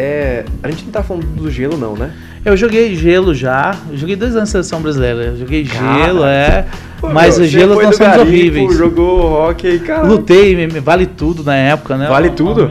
É, 0.00 0.44
a 0.62 0.70
gente 0.70 0.84
não 0.84 0.92
tá 0.92 1.02
falando 1.02 1.26
do 1.26 1.50
gelo, 1.50 1.76
não, 1.76 1.96
né? 1.96 2.12
Eu 2.44 2.56
joguei 2.56 2.94
gelo 2.94 3.34
já. 3.34 3.76
Eu 3.90 3.96
joguei 3.96 4.14
dois 4.14 4.30
anos 4.30 4.42
na 4.48 4.52
seleção 4.52 4.80
brasileira. 4.80 5.22
Eu 5.24 5.36
joguei 5.38 5.64
Cara. 5.64 6.04
gelo, 6.04 6.24
é. 6.24 6.66
Pô, 7.00 7.08
mas 7.08 7.36
meu, 7.36 7.44
os 7.44 7.50
gelos 7.50 7.80
somos 7.80 7.98
garimpo, 7.98 8.20
horríveis. 8.28 8.76
Jogou 8.76 9.28
rock, 9.28 9.80
cara. 9.80 10.06
Lutei, 10.06 10.68
vale 10.80 11.04
tudo 11.04 11.42
na 11.42 11.56
época, 11.56 11.96
né? 11.96 12.06
Vale 12.06 12.30
tudo? 12.30 12.68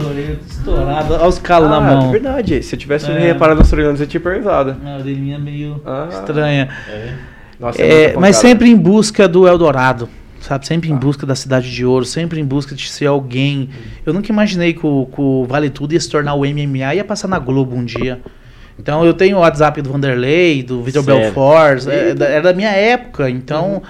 Estourada, 0.48 1.14
olha 1.16 1.26
os 1.28 1.38
calos 1.38 1.68
ah, 1.68 1.72
na 1.72 1.80
mão. 1.82 2.08
é 2.08 2.12
verdade. 2.12 2.62
Se 2.62 2.74
eu 2.74 2.78
tivesse 2.78 3.10
É. 3.10 3.18
reparado 3.18 3.58
na 3.58 3.64
sua 3.64 3.76
orelha, 3.78 3.94
você 3.94 4.06
tinha 4.06 4.20
perguntado. 4.22 4.74
A 4.82 4.96
orelhinha 4.96 5.38
meio 5.38 5.82
Ah. 5.84 6.08
estranha. 6.10 6.70
é. 6.88 7.12
Nossa, 7.60 7.82
É, 7.82 8.04
muita 8.04 8.20
mas 8.20 8.36
sempre 8.36 8.70
em 8.70 8.76
busca 8.76 9.28
do 9.28 9.46
Eldorado. 9.46 10.08
Sabe? 10.40 10.66
Sempre 10.66 10.88
em 10.88 10.94
Ah. 10.94 10.98
busca 10.98 11.26
da 11.26 11.34
cidade 11.34 11.70
de 11.70 11.84
ouro, 11.84 12.04
sempre 12.04 12.40
em 12.40 12.44
busca 12.44 12.74
de 12.74 12.88
ser 12.88 13.06
alguém. 13.06 13.70
Eu 14.06 14.12
nunca 14.12 14.30
imaginei 14.32 14.72
que 14.72 14.86
o, 14.86 15.06
que 15.06 15.20
o 15.20 15.44
Vale 15.44 15.70
Tudo 15.70 15.92
ia 15.92 16.00
se 16.00 16.08
tornar 16.08 16.34
o 16.34 16.44
MMA 16.44 16.94
e 16.94 16.96
ia 16.96 17.04
passar 17.04 17.28
na 17.28 17.38
Globo 17.38 17.74
um 17.74 17.84
dia. 17.84 18.20
Então 18.78 19.04
eu 19.04 19.12
tenho 19.12 19.36
o 19.36 19.40
WhatsApp 19.40 19.82
do 19.82 19.90
Vanderlei, 19.92 20.62
do 20.62 20.82
Vitor? 20.82 21.02
Belfort, 21.02 21.86
é, 21.88 22.14
da- 22.14 22.26
era 22.26 22.42
da 22.42 22.52
minha 22.52 22.70
época, 22.70 23.28
então 23.28 23.82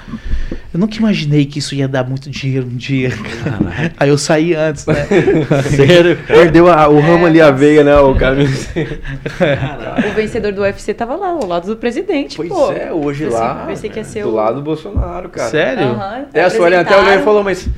eu 0.72 0.80
nunca 0.80 0.96
imaginei 0.96 1.44
que 1.44 1.58
isso 1.58 1.74
ia 1.74 1.86
dar 1.86 2.04
muito 2.08 2.30
dinheiro 2.30 2.66
um 2.66 2.76
dia. 2.76 3.10
Aí 4.00 4.08
eu 4.08 4.16
saí 4.16 4.54
antes, 4.54 4.86
né? 4.86 4.94
Sério, 5.76 6.16
cara? 6.16 6.40
Perdeu 6.40 6.68
a- 6.70 6.88
o 6.88 6.98
ramo 7.00 7.26
É, 7.26 7.28
ali, 7.28 7.40
a 7.40 7.50
veia, 7.50 7.84
né? 7.84 7.96
O. 7.98 8.14
Caralho. 8.14 8.48
O 10.10 10.14
vencedor 10.14 10.52
do 10.52 10.62
UFC 10.62 10.94
tava 10.94 11.16
lá, 11.16 11.28
ao 11.28 11.44
lado 11.46 11.66
do 11.66 11.76
presidente, 11.76 12.36
Pois 12.36 12.48
pô. 12.48 12.72
é, 12.72 12.92
hoje 12.92 13.24
Pensei- 13.24 13.38
lá. 13.40 13.64
pensei 13.66 13.90
que 13.90 13.98
ia 13.98 14.04
ser 14.04 14.22
do 14.22 14.30
o- 14.30 14.34
lado 14.34 14.56
do 14.56 14.62
Bolsonaro, 14.62 15.28
cara. 15.28 15.50
Sério? 15.50 15.84
Aham, 15.84 16.24
É, 16.32 16.42
a 16.42 16.46
até 16.46 16.56
olhou 16.56 16.70
e 16.70 16.74
apresentaram. 16.76 17.22
falou, 17.24 17.44
mas. 17.44 17.68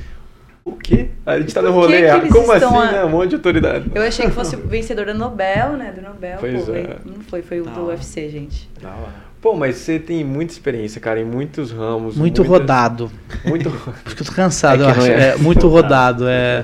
O 0.63 0.73
quê? 0.73 1.09
A 1.25 1.39
gente 1.39 1.53
tá 1.53 1.61
no 1.61 1.69
que 1.69 1.73
rolê. 1.73 1.97
que 2.01 2.17
eles 2.17 2.31
Como 2.31 2.51
assim, 2.51 2.65
a- 2.65 2.91
né? 2.91 3.05
Um 3.05 3.09
monte 3.09 3.29
de 3.29 3.35
autoridade. 3.35 3.85
Eu 3.95 4.01
achei 4.03 4.25
que 4.27 4.31
fosse 4.31 4.55
o 4.55 4.59
vencedor 4.67 5.05
da 5.07 5.13
Nobel, 5.13 5.73
né? 5.77 5.91
Do 5.91 6.01
Nobel. 6.01 6.37
Pois 6.39 6.65
pô, 6.65 6.73
é. 6.75 6.97
Não 7.05 7.21
foi, 7.21 7.41
foi 7.41 7.61
o 7.61 7.65
Da 7.65 7.71
do 7.71 7.81
hora. 7.85 7.95
UFC, 7.95 8.29
gente. 8.29 8.69
Da 8.81 8.89
hora. 8.89 9.31
Pô, 9.41 9.55
mas 9.55 9.75
você 9.77 9.97
tem 9.97 10.23
muita 10.23 10.53
experiência, 10.53 11.01
cara, 11.01 11.19
em 11.19 11.25
muitos 11.25 11.71
ramos. 11.71 12.15
Muito 12.15 12.43
muitas- 12.43 12.47
rodado. 12.47 13.11
Muito. 13.43 13.71
Porque 14.03 14.21
eu 14.21 14.25
tô 14.27 14.33
cansado, 14.33 14.83
É 14.83 14.89
eu 14.89 14.93
que 14.93 14.99
acho. 14.99 15.11
é. 15.11 15.29
É 15.29 15.35
muito 15.37 15.67
rodado, 15.69 16.25
é 16.27 16.63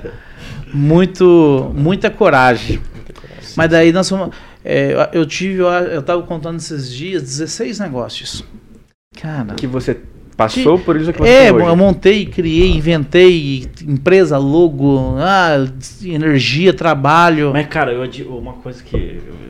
muito, 0.71 1.71
muita 1.75 2.09
coragem. 2.11 2.79
Mas 3.55 3.69
daí 3.71 3.91
nós 3.91 4.07
fomos. 4.07 4.35
é, 4.63 5.09
eu 5.13 5.25
tive, 5.25 5.59
eu, 5.61 5.67
eu 5.67 6.03
tava 6.03 6.21
contando 6.23 6.57
esses 6.57 6.91
dias, 6.93 7.23
16 7.23 7.79
negócios. 7.79 8.43
Cara. 9.19 9.55
que 9.55 9.65
você 9.65 9.97
passou 10.37 10.77
por 10.79 10.95
isso 10.95 11.11
que 11.11 11.19
você 11.19 11.27
É, 11.29 11.43
tem 11.45 11.51
hoje. 11.53 11.65
eu 11.67 11.75
montei, 11.75 12.25
criei, 12.25 12.71
inventei, 12.71 13.67
empresa, 13.85 14.37
logo, 14.37 15.15
ah, 15.17 15.65
energia, 16.05 16.73
trabalho. 16.73 17.49
Mas, 17.51 17.67
cara, 17.67 17.91
eu, 17.91 18.07
uma 18.37 18.53
coisa 18.53 18.81
que. 18.83 18.95
eu- 18.95 19.47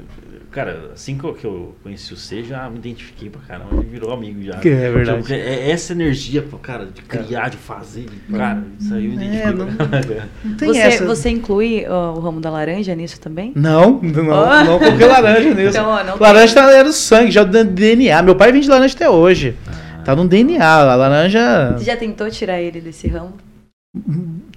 cara, 0.50 0.90
assim 0.94 1.16
que 1.20 1.24
eu, 1.24 1.34
que 1.36 1.46
eu 1.46 1.76
conheci 1.84 2.12
o 2.14 2.18
C, 2.18 2.42
já 2.42 2.68
me 2.68 2.78
identifiquei 2.80 3.30
pra 3.30 3.40
caramba, 3.48 3.76
ele 3.76 3.86
virou 3.92 4.12
amigo 4.12 4.42
já. 4.42 4.54
Que 4.58 4.70
é 4.70 4.90
verdade. 4.92 5.22
Tipo, 5.22 5.34
é 5.36 5.70
essa 5.70 5.94
energia, 5.94 6.44
cara, 6.64 6.88
de 6.88 7.00
criar, 7.04 7.50
de 7.50 7.58
fazer, 7.58 8.06
de, 8.06 8.36
cara, 8.36 8.64
isso 8.80 8.92
aí 8.92 9.06
eu 9.06 9.12
me 9.12 9.18
É, 9.18 9.28
identifiquei 9.28 9.54
não- 9.54 9.76
pra 9.76 9.86
caramba. 10.02 10.30
Não 10.44 10.56
tem 10.56 10.68
Você, 10.70 10.80
essa. 10.80 11.06
você 11.06 11.30
inclui 11.30 11.86
ó, 11.88 12.14
o 12.14 12.20
ramo 12.20 12.40
da 12.40 12.50
laranja 12.50 12.96
nisso 12.96 13.20
também? 13.20 13.52
Não, 13.56 14.00
não, 14.02 14.30
Ó. 14.30 14.64
não 14.64 14.80
coloquei 14.80 15.06
laranja 15.08 15.54
nisso. 15.54 15.70
Então, 15.78 15.90
ó, 15.90 16.04
não 16.04 16.18
laranja 16.18 16.56
tá, 16.56 16.72
era 16.72 16.90
o 16.90 16.94
sangue, 16.94 17.30
já 17.30 17.44
do 17.44 17.64
DNA. 17.64 18.20
Meu 18.24 18.34
pai 18.36 18.52
vende 18.52 18.68
laranja 18.68 18.96
até 18.96 19.08
hoje. 19.08 19.54
Tá 20.08 20.16
no 20.16 20.26
DNA. 20.26 20.66
A 20.66 20.96
laranja 20.96 21.76
Você 21.78 21.84
já 21.84 21.98
tentou 21.98 22.32
tirar 22.32 22.62
ele 22.62 22.80
desse 22.80 23.10
ramo? 23.10 23.34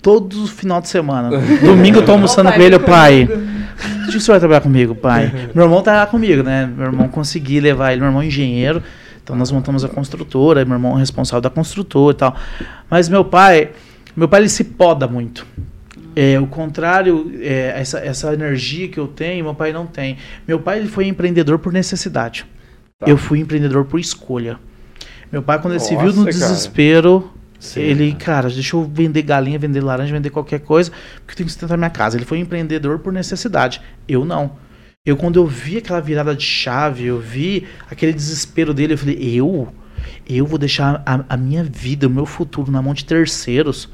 todo 0.01 0.47
final 0.47 0.81
de 0.81 0.89
semana. 0.89 1.31
Domingo 1.61 1.99
eu 1.99 2.05
tô 2.05 2.13
almoçando 2.13 2.53
com 2.53 2.61
ele, 2.61 2.79
pai. 2.79 3.29
Onde 4.03 4.13
que 4.13 4.21
você 4.21 4.31
vai 4.31 4.39
trabalhar 4.39 4.61
comigo, 4.61 4.95
pai? 4.95 5.33
Meu 5.53 5.65
irmão 5.65 5.83
tá 5.83 5.97
lá 5.97 6.07
comigo, 6.07 6.45
né? 6.45 6.67
Meu 6.67 6.87
irmão 6.87 7.09
consegui 7.09 7.59
levar 7.59 7.91
ele, 7.91 8.01
meu 8.01 8.11
irmão 8.11 8.23
é 8.23 8.27
engenheiro. 8.27 8.81
Então 9.21 9.35
nós 9.35 9.51
montamos 9.51 9.85
a 9.85 9.89
construtora, 9.89 10.65
meu 10.65 10.75
irmão 10.75 10.97
é 10.97 11.01
responsável 11.01 11.41
da 11.41 11.51
construtora 11.51 12.15
e 12.15 12.19
tal. 12.19 12.37
Mas 12.89 13.09
meu 13.09 13.25
pai, 13.25 13.71
meu 14.15 14.29
pai 14.29 14.43
ele 14.43 14.49
se 14.49 14.63
poda 14.63 15.09
muito. 15.09 15.45
É, 16.15 16.39
o 16.39 16.47
contrário, 16.47 17.33
é, 17.41 17.75
essa, 17.77 17.99
essa 17.99 18.33
energia 18.33 18.87
que 18.89 18.99
eu 18.99 19.09
tenho, 19.09 19.45
meu 19.45 19.55
pai 19.55 19.73
não 19.73 19.87
tem. 19.87 20.17
Meu 20.47 20.61
pai 20.61 20.79
ele 20.79 20.89
foi 20.89 21.07
empreendedor 21.07 21.59
por 21.59 21.73
necessidade. 21.73 22.47
Tá. 22.99 23.09
Eu 23.09 23.17
fui 23.17 23.41
empreendedor 23.41 23.85
por 23.85 23.99
escolha. 23.99 24.59
Meu 25.31 25.43
pai, 25.43 25.61
quando 25.61 25.75
ele 25.75 25.81
se 25.81 25.95
viu 25.97 26.07
Nossa, 26.07 26.19
no 26.19 26.25
cara. 26.25 26.37
desespero, 26.37 27.31
Sim, 27.59 27.81
ele, 27.81 28.15
cara, 28.15 28.49
deixa 28.49 28.75
eu 28.75 28.85
vender 28.85 29.23
galinha, 29.23 29.59
vender 29.59 29.81
laranja, 29.81 30.13
vender 30.13 30.31
qualquer 30.31 30.61
coisa, 30.61 30.91
porque 31.21 31.33
eu 31.33 31.37
tenho 31.37 31.47
que 31.47 31.53
sustentar 31.53 31.77
minha 31.77 31.91
casa. 31.91 32.17
Ele 32.17 32.25
foi 32.25 32.39
empreendedor 32.39 32.99
por 32.99 33.13
necessidade. 33.13 33.81
Eu 34.09 34.25
não. 34.25 34.53
Eu, 35.05 35.17
quando 35.17 35.39
eu 35.39 35.47
vi 35.47 35.79
aquela 35.79 36.01
virada 36.01 36.35
de 36.35 36.45
chave, 36.45 37.07
eu 37.07 37.19
vi 37.19 37.67
aquele 37.91 38.13
desespero 38.13 38.75
dele, 38.75 38.95
eu 38.95 38.99
falei, 38.99 39.19
eu? 39.21 39.73
Eu 40.29 40.47
vou 40.47 40.59
deixar 40.59 41.03
a, 41.07 41.25
a 41.29 41.37
minha 41.37 41.63
vida, 41.63 42.07
o 42.07 42.11
meu 42.11 42.27
futuro 42.27 42.71
na 42.71 42.81
mão 42.81 42.95
de 42.95 43.05
terceiros 43.05 43.89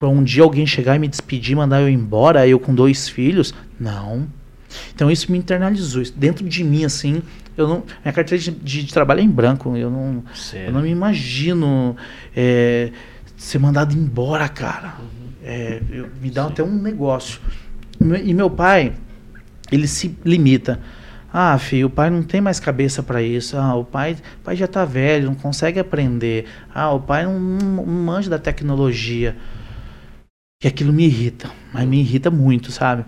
pra 0.00 0.08
um 0.08 0.22
dia 0.24 0.42
alguém 0.42 0.66
chegar 0.66 0.96
e 0.96 0.98
me 0.98 1.08
despedir, 1.08 1.54
mandar 1.54 1.82
eu 1.82 1.88
embora, 1.88 2.46
eu 2.48 2.58
com 2.58 2.74
dois 2.74 3.08
filhos? 3.08 3.52
Não. 3.78 4.26
Então 4.94 5.10
isso 5.10 5.30
me 5.30 5.38
internalizou. 5.38 6.00
Isso 6.00 6.14
dentro 6.16 6.48
de 6.48 6.64
mim, 6.64 6.84
assim, 6.84 7.22
eu 7.56 7.68
não. 7.68 7.82
Minha 8.04 8.12
carteira 8.12 8.42
de, 8.42 8.50
de- 8.50 8.82
de 8.84 8.92
trabalho 8.92 9.20
é 9.20 9.22
em 9.22 9.28
branco. 9.28 9.76
Eu 9.76 9.90
não, 9.90 10.24
eu 10.66 10.72
não 10.72 10.82
me 10.82 10.90
imagino 10.90 11.96
é, 12.34 12.90
ser 13.36 13.58
mandado 13.58 13.94
embora, 13.94 14.48
cara. 14.48 14.94
É, 15.42 15.80
eu- 15.90 16.08
me 16.20 16.30
dá 16.30 16.46
até 16.46 16.62
um 16.62 16.74
negócio. 16.80 17.40
E 18.24 18.32
meu 18.34 18.48
pai, 18.50 18.94
ele 19.70 19.86
se 19.86 20.16
limita. 20.24 20.80
Ah, 21.32 21.56
filho, 21.58 21.86
o 21.86 21.90
pai 21.90 22.10
não 22.10 22.22
tem 22.24 22.40
mais 22.40 22.58
cabeça 22.58 23.02
para 23.02 23.22
isso. 23.22 23.56
Ah, 23.56 23.74
o 23.76 23.84
pai, 23.84 24.16
o 24.40 24.44
pai 24.44 24.56
já 24.56 24.66
tá 24.66 24.84
velho, 24.84 25.26
não 25.26 25.34
consegue 25.34 25.78
aprender. 25.78 26.46
Ah, 26.74 26.90
o 26.92 27.00
pai 27.00 27.24
não, 27.24 27.38
não 27.38 27.86
manja 27.86 28.28
da 28.28 28.38
tecnologia. 28.38 29.36
E 30.62 30.66
aquilo 30.66 30.92
me 30.92 31.04
irrita, 31.04 31.50
mas 31.72 31.86
me 31.86 32.00
irrita 32.00 32.30
muito, 32.30 32.72
sabe? 32.72 33.04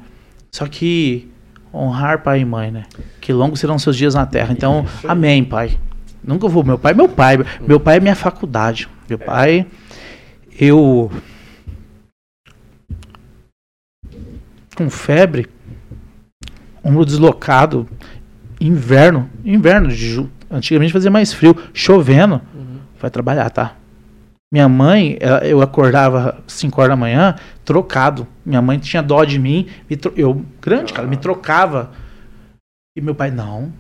Só 0.54 0.66
que 0.68 1.31
honrar 1.72 2.22
pai 2.22 2.40
e 2.40 2.44
mãe, 2.44 2.70
né? 2.70 2.84
Que 3.20 3.32
longos 3.32 3.60
serão 3.60 3.78
seus 3.78 3.96
dias 3.96 4.14
na 4.14 4.26
terra. 4.26 4.52
Então, 4.52 4.84
amém, 5.06 5.44
pai. 5.44 5.78
Nunca 6.22 6.48
vou. 6.48 6.62
Meu 6.64 6.78
pai 6.78 6.92
é 6.92 6.94
meu 6.94 7.08
pai. 7.08 7.38
Meu 7.66 7.80
pai 7.80 7.96
é 7.96 8.00
minha 8.00 8.14
faculdade. 8.14 8.88
Meu 9.08 9.18
pai, 9.18 9.66
eu. 10.58 11.10
Com 14.74 14.88
febre, 14.88 15.48
ombro 16.82 17.04
deslocado, 17.04 17.86
inverno, 18.60 19.28
inverno, 19.44 19.88
de 19.88 20.26
antigamente 20.50 20.92
fazia 20.92 21.10
mais 21.10 21.32
frio, 21.32 21.56
chovendo, 21.74 22.40
vai 23.00 23.10
trabalhar, 23.10 23.50
tá? 23.50 23.76
Minha 24.52 24.68
mãe, 24.68 25.18
eu 25.44 25.62
acordava 25.62 26.42
5 26.46 26.78
horas 26.78 26.90
da 26.92 26.96
manhã, 26.96 27.36
trocado. 27.64 28.28
Minha 28.44 28.60
mãe 28.60 28.78
tinha 28.78 29.02
dó 29.02 29.24
de 29.24 29.38
mim, 29.38 29.66
tro- 29.98 30.12
eu, 30.14 30.44
grande, 30.60 30.92
cara, 30.92 31.08
me 31.08 31.16
trocava. 31.16 31.90
E 32.94 33.00
meu 33.00 33.14
pai, 33.14 33.30
não. 33.30 33.72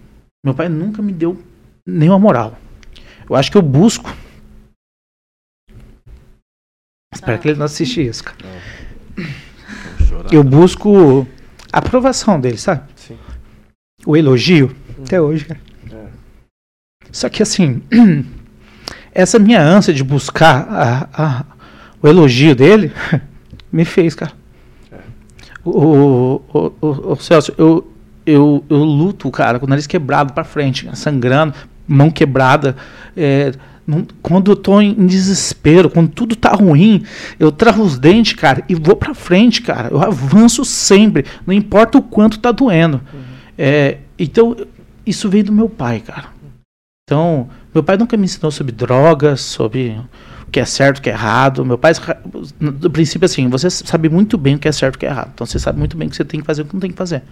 Meu 0.42 0.54
pai 0.54 0.70
nunca 0.70 1.02
me 1.02 1.12
deu 1.12 1.40
nenhuma 1.86 2.18
moral. 2.18 2.56
Eu 3.28 3.36
acho 3.36 3.50
que 3.50 3.58
eu 3.58 3.62
busco. 3.62 4.10
Espero 7.14 7.36
Ah. 7.36 7.38
que 7.38 7.48
ele 7.48 7.58
não 7.58 7.66
assiste 7.66 8.04
isso, 8.04 8.24
cara. 8.24 8.38
Eu 10.32 10.42
busco 10.42 11.26
a 11.70 11.78
aprovação 11.78 12.40
dele, 12.40 12.56
sabe? 12.56 12.88
Sim. 12.96 13.18
O 14.06 14.16
elogio. 14.16 14.74
Até 15.04 15.20
hoje, 15.20 15.44
cara. 15.44 15.60
É. 15.92 16.08
Só 17.12 17.28
que 17.28 17.42
assim, 17.42 17.82
essa 19.14 19.38
minha 19.38 19.60
ânsia 19.60 19.92
de 19.94 20.02
buscar 20.04 20.66
a- 20.70 21.08
a- 21.12 21.44
o 22.02 22.08
elogio 22.08 22.54
dele 22.54 22.92
me 23.72 23.84
fez, 23.84 24.14
cara. 24.14 24.32
O, 25.64 25.70
o, 25.70 26.42
o, 26.52 26.72
o- 26.80 27.12
o 27.12 27.16
Celso, 27.16 27.52
eu, 27.56 27.92
eu, 28.26 28.64
eu 28.68 28.78
luto, 28.78 29.30
cara, 29.30 29.58
com 29.58 29.66
o 29.66 29.68
nariz 29.68 29.86
quebrado 29.86 30.32
pra 30.32 30.42
frente, 30.44 30.88
sangrando, 30.96 31.54
mão 31.86 32.10
quebrada. 32.10 32.76
é, 33.16 33.52
não- 33.86 34.06
quando 34.22 34.50
eu 34.52 34.56
tô 34.56 34.80
em, 34.80 34.94
desespero, 35.06 35.90
quando 35.90 36.08
tudo 36.08 36.34
tá 36.36 36.50
ruim, 36.52 37.04
eu 37.38 37.50
travo 37.52 37.82
os 37.82 37.98
dentes, 37.98 38.32
cara, 38.34 38.62
e 38.68 38.74
vou 38.74 38.94
pra 38.96 39.12
frente, 39.14 39.60
cara. 39.62 39.88
Eu 39.90 40.00
avanço 40.02 40.64
sempre, 40.64 41.24
não 41.46 41.52
importa 41.54 41.98
o 41.98 42.02
quanto 42.02 42.38
tá 42.38 42.50
doendo. 42.52 43.00
É, 43.58 43.98
então, 44.18 44.56
isso 45.04 45.28
veio 45.28 45.44
do 45.44 45.52
meu 45.52 45.68
pai, 45.68 46.00
cara. 46.00 46.26
Então, 47.04 47.48
meu 47.74 47.82
pai 47.82 47.96
nunca 47.96 48.16
me 48.16 48.24
ensinou 48.24 48.50
sobre 48.50 48.72
drogas, 48.72 49.40
sobre 49.40 49.98
o 50.46 50.50
que 50.50 50.60
é 50.60 50.64
certo, 50.64 50.98
o 50.98 51.02
que 51.02 51.08
é 51.10 51.12
errado. 51.12 51.64
Meu 51.64 51.78
pai, 51.78 51.92
do 52.60 52.90
princípio, 52.90 53.24
assim, 53.26 53.48
você 53.48 53.70
sabe 53.70 54.08
muito 54.08 54.36
bem 54.36 54.56
o 54.56 54.58
que 54.58 54.68
é 54.68 54.72
certo 54.72 54.94
e 54.94 54.96
o 54.96 54.98
que 55.00 55.06
é 55.06 55.08
errado. 55.10 55.30
Então, 55.34 55.46
você 55.46 55.58
sabe 55.58 55.78
muito 55.78 55.96
bem 55.96 56.08
o 56.08 56.10
que 56.10 56.16
você 56.16 56.24
tem 56.24 56.40
que 56.40 56.46
fazer 56.46 56.62
e 56.62 56.64
o 56.64 56.68
que 56.68 56.74
não 56.74 56.80
tem 56.80 56.90
que 56.90 56.96
fazer. 56.96 57.22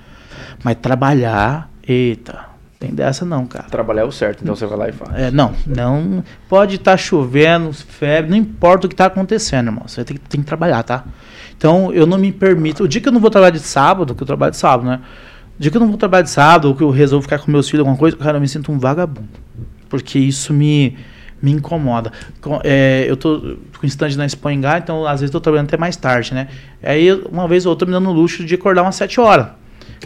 Mas 0.64 0.76
trabalhar, 0.80 1.70
eita, 1.86 2.38
tem 2.78 2.94
dessa 2.94 3.24
não, 3.26 3.46
cara. 3.46 3.64
Trabalhar 3.70 4.02
é 4.02 4.04
o 4.04 4.12
certo, 4.12 4.42
então 4.42 4.56
você 4.56 4.64
vai 4.66 4.78
lá 4.78 4.88
e 4.88 4.92
faz. 4.92 5.10
É, 5.14 5.30
não, 5.30 5.52
não. 5.66 6.24
Pode 6.48 6.76
estar 6.76 6.96
chovendo, 6.96 7.72
febre, 7.74 8.30
não 8.30 8.36
importa 8.38 8.86
o 8.86 8.88
que 8.88 8.94
está 8.94 9.06
acontecendo, 9.06 9.66
irmão. 9.68 9.84
Você 9.86 10.02
tem, 10.04 10.16
que- 10.16 10.28
tem 10.28 10.40
que 10.40 10.46
trabalhar, 10.46 10.82
tá? 10.82 11.04
Então, 11.56 11.92
eu 11.92 12.06
não 12.06 12.16
me 12.16 12.32
permito. 12.32 12.84
O 12.84 12.88
dia 12.88 13.02
que 13.02 13.08
eu 13.08 13.12
não 13.12 13.20
vou 13.20 13.30
trabalhar 13.30 13.50
de 13.50 13.58
sábado, 13.60 14.14
que 14.14 14.22
eu 14.22 14.26
trabalho 14.26 14.52
de 14.52 14.56
sábado, 14.56 14.88
né? 14.88 15.00
O 15.58 15.62
dia 15.62 15.70
que 15.70 15.76
eu 15.76 15.80
não 15.80 15.88
vou 15.88 15.98
trabalhar 15.98 16.22
de 16.22 16.30
sábado, 16.30 16.68
ou 16.68 16.74
que 16.74 16.82
eu 16.82 16.88
resolvo 16.88 17.22
ficar 17.24 17.38
com 17.38 17.50
meus 17.50 17.68
filhos, 17.68 17.80
alguma 17.80 17.98
coisa, 17.98 18.16
cara, 18.16 18.38
eu 18.38 18.40
me 18.40 18.48
sinto 18.48 18.72
um 18.72 18.78
vagabundo. 18.78 19.28
Porque 19.90 20.18
isso 20.18 20.54
me, 20.54 20.96
me 21.42 21.50
incomoda. 21.50 22.10
Com- 22.40 22.60
é, 22.64 23.04
eu 23.06 23.16
tô 23.16 23.56
com 23.78 23.86
stand 23.86 24.10
na 24.16 24.26
Engá, 24.52 24.78
então 24.78 25.04
às 25.06 25.20
vezes 25.20 25.30
tô 25.30 25.40
trabalhando 25.40 25.66
até 25.66 25.76
mais 25.76 25.96
tarde, 25.96 26.32
né? 26.32 26.48
Aí, 26.82 27.12
uma 27.30 27.46
vez 27.46 27.66
ou 27.66 27.70
outra, 27.70 27.84
me 27.84 27.92
dando 27.92 28.08
o 28.08 28.12
luxo 28.12 28.44
de 28.44 28.54
acordar 28.54 28.82
umas 28.82 28.94
7 28.94 29.20
horas. 29.20 29.48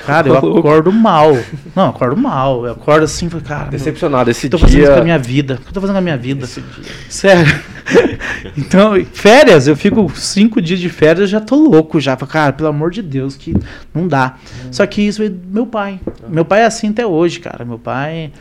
Cara, 0.07 0.27
eu 0.29 0.37
acordo 0.59 0.91
mal. 0.91 1.33
Não, 1.77 1.85
eu 1.85 1.91
acordo 1.91 2.17
mal. 2.17 2.67
Eu 2.67 2.73
acordo 2.73 3.05
assim, 3.05 3.29
cara. 3.29 3.63
meu- 3.63 3.71
Decepcionado 3.71 4.29
esse 4.31 4.41
que 4.41 4.47
eu 4.47 4.51
tô 4.51 4.59
fazendo 4.59 4.81
dia. 4.81 4.93
com 4.95 5.01
a 5.01 5.05
minha 5.05 5.19
vida? 5.19 5.55
O 5.55 5.59
que 5.59 5.69
eu 5.69 5.73
tô 5.73 5.81
fazendo 5.81 5.95
com 5.95 5.99
a 6.01 6.03
minha 6.03 6.17
vida? 6.17 6.47
Dia. 6.47 6.65
Sério. 7.09 7.47
então, 8.57 8.93
férias, 9.13 9.67
eu 9.69 9.77
fico 9.77 10.11
cinco 10.17 10.61
dias 10.61 10.81
de 10.81 10.89
férias, 10.89 11.21
eu 11.21 11.27
já 11.27 11.41
tô 11.41 11.57
louco 11.57 12.01
já. 12.01 12.17
Cara, 12.17 12.53
pelo 12.53 12.69
amor 12.69 12.91
de 12.91 13.03
Deus, 13.03 13.37
que 13.37 13.55
não 13.95 14.09
dá. 14.09 14.37
Só 14.71 14.85
que 14.87 15.03
isso 15.03 15.19
veio 15.19 15.31
do 15.31 15.49
meu 15.53 15.67
pai. 15.67 16.01
Meu 16.29 16.45
pai 16.45 16.63
é 16.63 16.67
assim 16.67 16.89
até 16.91 17.07
hoje, 17.07 17.39
cara. 17.41 17.65
Meu 17.65 17.79
pai. 17.79 18.33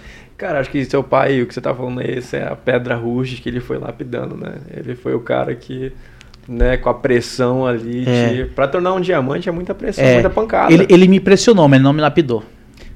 Cara, 0.43 0.59
acho 0.59 0.69
que 0.69 0.83
seu 0.83 1.01
pai, 1.01 1.41
o 1.41 1.47
que 1.47 1.53
você 1.53 1.61
tá 1.61 1.73
falando 1.73 2.01
aí, 2.01 2.21
é 2.33 2.43
a 2.43 2.53
pedra 2.53 2.95
ruge 2.97 3.37
que 3.37 3.47
ele 3.47 3.61
foi 3.61 3.77
lapidando, 3.77 4.35
né? 4.35 4.55
Ele 4.75 4.93
foi 4.93 5.13
o 5.15 5.21
cara 5.21 5.55
que, 5.55 5.93
né, 6.45 6.75
com 6.75 6.89
a 6.89 6.93
pressão 6.93 7.65
ali, 7.65 8.03
É. 8.05 8.27
de, 8.27 8.45
pra 8.49 8.67
tornar 8.67 8.93
um 8.93 8.99
diamante 8.99 9.47
é 9.47 9.51
muita 9.53 9.73
pressão, 9.73 10.03
É, 10.03 10.15
muita 10.15 10.29
pancada. 10.29 10.73
Ele, 10.73 10.85
ele 10.89 11.07
me 11.07 11.21
pressionou, 11.21 11.65
mas 11.69 11.77
ele 11.77 11.85
não 11.85 11.93
me 11.93 12.01
lapidou. 12.01 12.43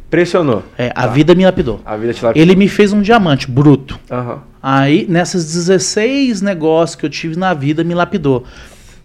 Pressionou. 0.09 0.61
É, 0.77 0.87
a 0.89 1.03
Tá. 1.03 1.07
vida 1.07 1.33
me 1.35 1.45
lapidou. 1.45 1.79
A 1.85 1.95
vida 1.95 2.13
te 2.13 2.21
lapidou. 2.21 2.41
Ele 2.45 2.53
me 2.53 2.67
fez 2.67 2.91
um 2.91 3.01
diamante 3.01 3.49
bruto. 3.49 3.97
Aham. 4.11 4.43
Aí, 4.61 5.05
nessas 5.07 5.45
16 5.45 6.41
negócios 6.41 6.97
que 6.97 7.05
eu 7.05 7.09
tive 7.09 7.37
na 7.39 7.53
vida, 7.53 7.81
me 7.81 7.93
lapidou. 7.93 8.43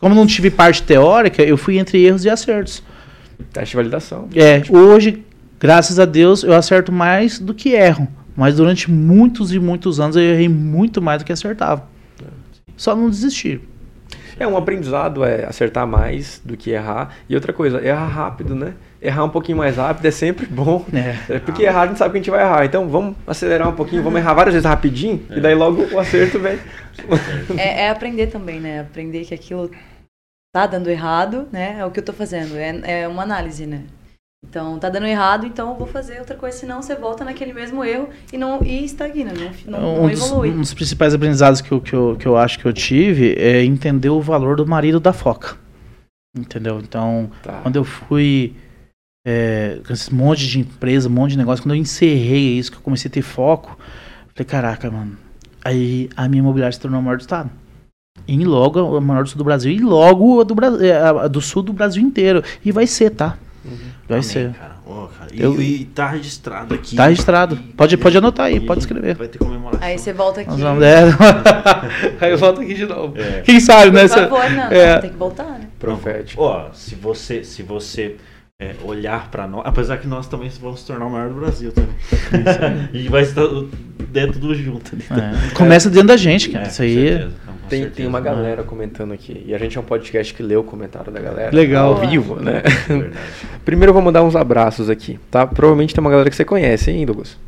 Como 0.01 0.17
não 0.17 0.27
tive 0.27 0.51
parte 0.51 0.83
teórica, 0.83 1.45
eu 1.45 1.57
fui 1.57 1.79
entre 1.79 2.05
erros 2.05 2.25
e 2.25 2.29
acertos. 2.29 2.83
Teste 3.53 3.71
de 3.71 3.77
validação. 3.77 4.29
É, 4.35 4.63
hoje, 4.69 5.25
graças 5.61 6.01
a 6.01 6.05
Deus, 6.05 6.43
eu 6.43 6.55
acerto 6.55 6.91
mais 6.91 7.39
do 7.39 7.55
que 7.55 7.69
erro. 7.71 8.09
Mas 8.37 8.57
durante 8.57 8.91
muitos 8.91 9.53
e 9.53 9.59
muitos 9.59 10.01
anos 10.01 10.17
eu 10.17 10.23
errei 10.23 10.49
muito 10.49 11.01
mais 11.03 11.23
do 11.23 11.25
que 11.25 11.33
acertava. 11.33 11.87
Só 12.77 12.97
não 12.97 13.11
desistir. 13.11 13.61
É, 14.39 14.47
um 14.47 14.57
aprendizado 14.57 15.25
é 15.25 15.45
acertar 15.45 15.87
mais 15.87 16.41
do 16.45 16.57
que 16.57 16.71
errar. 16.71 17.15
E 17.29 17.35
outra 17.35 17.53
coisa, 17.53 17.85
errar 17.85 18.07
rápido, 18.07 18.55
né? 18.55 18.75
Errar 19.01 19.25
um 19.25 19.29
pouquinho 19.29 19.59
mais 19.59 19.77
rápido 19.77 20.07
é 20.07 20.11
sempre 20.11 20.47
bom. 20.47 20.85
É. 20.93 21.37
É 21.37 21.39
porque 21.39 21.63
errar 21.63 21.83
a 21.83 21.87
gente 21.87 21.99
sabe 21.99 22.13
que 22.13 22.19
a 22.19 22.21
gente 22.23 22.31
vai 22.31 22.43
errar. 22.43 22.65
Então 22.65 22.89
vamos 22.89 23.17
acelerar 23.27 23.69
um 23.69 23.75
pouquinho, 23.75 24.03
vamos 24.03 24.19
errar 24.19 24.35
várias 24.35 24.55
vezes 24.55 24.69
rapidinho, 24.69 25.25
e 25.31 25.41
daí 25.41 25.55
logo 25.55 25.87
o 25.93 25.99
acerto 25.99 26.39
vem. 26.39 26.59
É, 27.57 27.85
é 27.85 27.91
aprender 27.91 28.27
também, 28.27 28.61
né? 28.61 28.81
Aprender 28.81 29.25
que 29.25 29.35
aquilo 29.35 29.71
tá 30.55 30.67
dando 30.67 30.91
errado, 30.91 31.49
né? 31.51 31.77
É 31.79 31.87
o 31.87 31.91
que 31.91 32.01
eu 32.01 32.05
tô 32.05 32.13
fazendo. 32.13 32.57
É, 32.57 33.03
é 33.03 33.09
uma 33.09 33.23
análise, 33.23 33.67
né? 33.67 33.83
Então, 34.49 34.79
tá 34.79 34.91
dando 34.91 35.07
errado, 35.07 35.47
então 35.47 35.71
eu 35.71 35.77
vou 35.77 35.87
fazer 35.87 36.19
outra 36.19 36.37
coisa, 36.37 36.59
senão 36.59 36.83
você 36.83 36.95
volta 36.95 37.25
naquele 37.25 37.53
mesmo 37.53 37.83
erro 37.85 38.09
e 38.33 38.37
não 38.37 38.63
e 38.63 38.85
estagna, 38.85 39.33
não, 39.33 39.81
não, 39.81 39.81
não 39.97 40.05
um, 40.05 40.11
dos, 40.11 40.27
evolui. 40.27 40.51
um 40.51 40.61
dos 40.61 40.75
principais 40.75 41.15
aprendizados 41.15 41.61
que 41.61 41.73
eu, 41.73 41.81
que, 41.81 41.95
eu, 41.95 42.17
que 42.19 42.27
eu 42.27 42.37
acho 42.37 42.59
que 42.59 42.67
eu 42.67 42.73
tive 42.73 43.35
é 43.39 43.65
entender 43.65 44.11
o 44.11 44.21
valor 44.21 44.57
do 44.57 44.67
marido 44.67 45.01
da 45.01 45.13
foca. 45.13 45.57
Entendeu? 46.37 46.81
Então, 46.81 47.31
Tá. 47.43 47.61
quando 47.63 47.77
eu 47.77 47.85
fui 47.85 48.55
é, 49.27 49.81
com 49.87 49.93
esse 49.93 50.13
monte 50.13 50.47
de 50.49 50.59
empresa, 50.61 51.09
um 51.09 51.13
monte 51.13 51.33
de 51.33 51.39
negócio, 51.39 51.63
quando 51.65 51.75
eu 51.75 51.81
encerrei 51.81 52.59
isso, 52.59 52.73
que 52.73 52.77
eu 52.79 52.83
comecei 52.83 53.09
a 53.09 53.13
ter 53.13 53.23
foco, 53.23 53.79
falei, 54.35 54.45
caraca, 54.47 54.91
mano. 54.91 55.17
Aí 55.65 56.11
a 56.17 56.29
minha 56.29 56.41
imobiliária 56.41 56.73
se 56.73 56.81
tornou 56.81 56.99
a 56.99 57.03
maior 57.03 57.17
do 57.17 57.21
estado. 57.21 57.51
E 58.27 58.45
logo 58.45 58.97
a 58.97 59.01
maior 59.01 59.23
do 59.23 59.29
sul 59.31 59.39
do 59.39 59.45
Brasil. 59.45 59.71
E 59.73 59.79
logo 59.79 60.41
a 60.41 60.45
do, 60.45 60.55
Bra- 60.55 60.85
é, 60.85 60.93
a 60.97 61.29
do 61.29 61.41
sul 61.41 61.63
do 61.63 61.73
Brasil 61.73 62.03
inteiro. 62.03 62.43
E 62.65 62.73
vai 62.73 62.87
ser, 62.87 63.11
tá? 63.11 63.39
Vai 63.65 64.19
Amém, 64.19 64.23
ser. 64.23 64.53
cara. 64.53 64.73
Ó, 64.87 65.07
cara, 65.07 65.31
e, 65.33 65.41
Eu- 65.41 65.61
e 65.63 65.85
tá 65.87 66.09
registrado 66.09 66.75
aqui. 66.75 66.97
Tá 66.97 67.07
registrado. 67.07 67.57
Pode- 67.77 67.97
pode 67.97 68.19
anotar 68.19 68.47
aí, 68.47 68.57
E 68.57 68.61
pode 68.61 68.81
escrever. 68.81 69.15
Vai 69.15 69.29
ter 69.29 69.39
comemoração. 69.39 69.87
Aí 69.87 69.97
você 69.99 70.13
volta 70.13 70.41
aqui. 70.41 70.51
Nós 70.51 70.61
vamos- 70.61 70.83
é. 70.83 71.05
Aí 72.21 72.31
eu 72.33 72.39
volto 72.39 72.61
aqui 72.61 72.75
de 72.75 72.87
novo. 72.87 73.15
É. 73.17 73.41
Quem 73.43 73.61
sabe, 73.61 73.91
né? 73.93 74.03
Por 74.03 74.09
Cê- 74.09 74.21
favor, 74.29 74.51
não, 74.51 74.65
é. 74.65 74.99
tem 74.99 75.11
que 75.11 75.17
voltar, 75.17 75.45
né? 75.45 75.69
Profético. 75.79 76.43
Ó, 76.43 76.71
se 76.73 76.95
você, 76.97 77.45
se 77.45 77.63
você 77.63 78.17
é, 78.61 78.75
olhar 78.85 79.29
pra 79.31 79.47
nós, 79.49 79.63
apesar 79.65 79.97
que 79.99 80.07
nós 80.07 80.27
também 80.29 80.49
vamos 80.61 80.81
se 80.81 80.87
tornar 80.87 81.07
o 81.07 81.11
maior 81.11 81.29
do 81.29 81.35
Brasil 81.41 81.73
também. 81.73 81.95
e 82.93 83.09
vai 83.09 83.23
estar 83.23 83.43
dentro 84.09 84.39
do 84.39 84.55
junto 84.55 84.95
ali. 84.95 85.05
É. 85.51 85.55
Começa 85.55 85.89
dentro 85.91 86.09
da 86.09 86.17
gente, 86.17 86.49
cara. 86.51 86.67
É, 86.67 86.69
Isso 86.69 86.77
com 86.79 86.83
aí. 86.83 86.95
certeza, 86.95 87.33
não, 87.47 87.52
com 87.52 87.52
Tem, 87.73 87.83
certeza. 87.85 87.97
tem 87.97 88.07
uma 88.07 88.21
galera 88.21 88.63
comentando 88.63 89.13
aqui. 89.13 89.43
E 89.47 89.55
a 89.55 89.59
gente 89.59 89.79
é 89.79 89.81
um 89.81 89.85
podcast 89.85 90.35
que 90.35 90.43
lê 90.43 90.55
o 90.55 90.63
comentário 90.63 91.11
da 91.11 91.19
galera. 91.19 91.57
Legal. 91.57 91.95
Ao 91.95 92.07
vivo, 92.07 92.37
né? 92.37 92.63
Verdade. 92.87 93.17
Primeiro 93.65 93.91
eu 93.91 93.95
vou 93.95 94.03
mandar 94.03 94.23
uns 94.23 94.37
abraços 94.37 94.91
aqui, 94.91 95.19
tá? 95.31 95.47
Provavelmente 95.47 95.95
tem 95.95 96.01
uma 96.01 96.11
galera 96.11 96.29
que 96.29 96.37
você 96.37 96.45
conhece, 96.45 96.91
hein, 96.91 97.07
Douglas? 97.07 97.39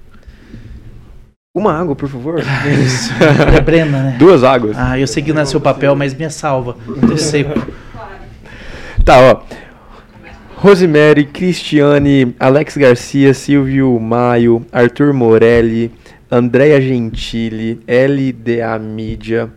Uma 1.54 1.72
água, 1.72 1.94
por 1.94 2.08
favor. 2.08 2.40
É 3.54 3.60
Brena, 3.60 4.02
né? 4.02 4.16
Duas 4.18 4.42
águas. 4.42 4.76
Ah, 4.78 4.98
eu 4.98 5.06
segui 5.06 5.32
no 5.32 5.44
seu 5.44 5.60
papel, 5.60 5.94
mas 5.94 6.14
me 6.14 6.28
salva. 6.30 6.74
Tô 7.06 7.16
seco. 7.18 7.52
Tá, 9.04 9.18
ó. 9.20 9.42
Rosemary, 10.56 11.26
Cristiane, 11.26 12.34
Alex 12.40 12.78
Garcia, 12.78 13.34
Silvio 13.34 14.00
Maio, 14.00 14.64
Arthur 14.72 15.12
Morelli, 15.12 15.92
Andréia 16.30 16.80
Gentili, 16.80 17.78
LDA 17.86 18.78
Mídia, 18.78 19.50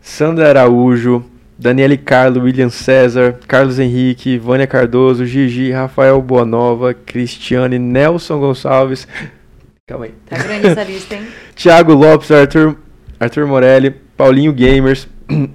Sandra 0.00 0.48
Araújo, 0.48 1.24
Daniele 1.58 1.98
Carlo, 1.98 2.42
William 2.42 2.70
César, 2.70 3.38
Carlos 3.46 3.78
Henrique, 3.78 4.38
Vânia 4.38 4.66
Cardoso, 4.66 5.26
Gigi, 5.26 5.70
Rafael 5.70 6.20
Boanova, 6.22 6.94
Cristiane, 6.94 7.78
Nelson 7.78 8.40
Gonçalves. 8.40 9.06
Calma 9.86 10.06
aí. 10.06 10.14
Tá 10.26 10.38
grande 10.38 10.68
essa 10.68 10.82
lista, 10.82 11.16
hein? 11.16 11.26
Thiago 11.54 11.92
Lopes, 11.92 12.30
Arthur, 12.30 12.76
Arthur 13.18 13.46
Morelli, 13.46 13.90
Paulinho 13.90 14.52
Gamers, 14.52 15.06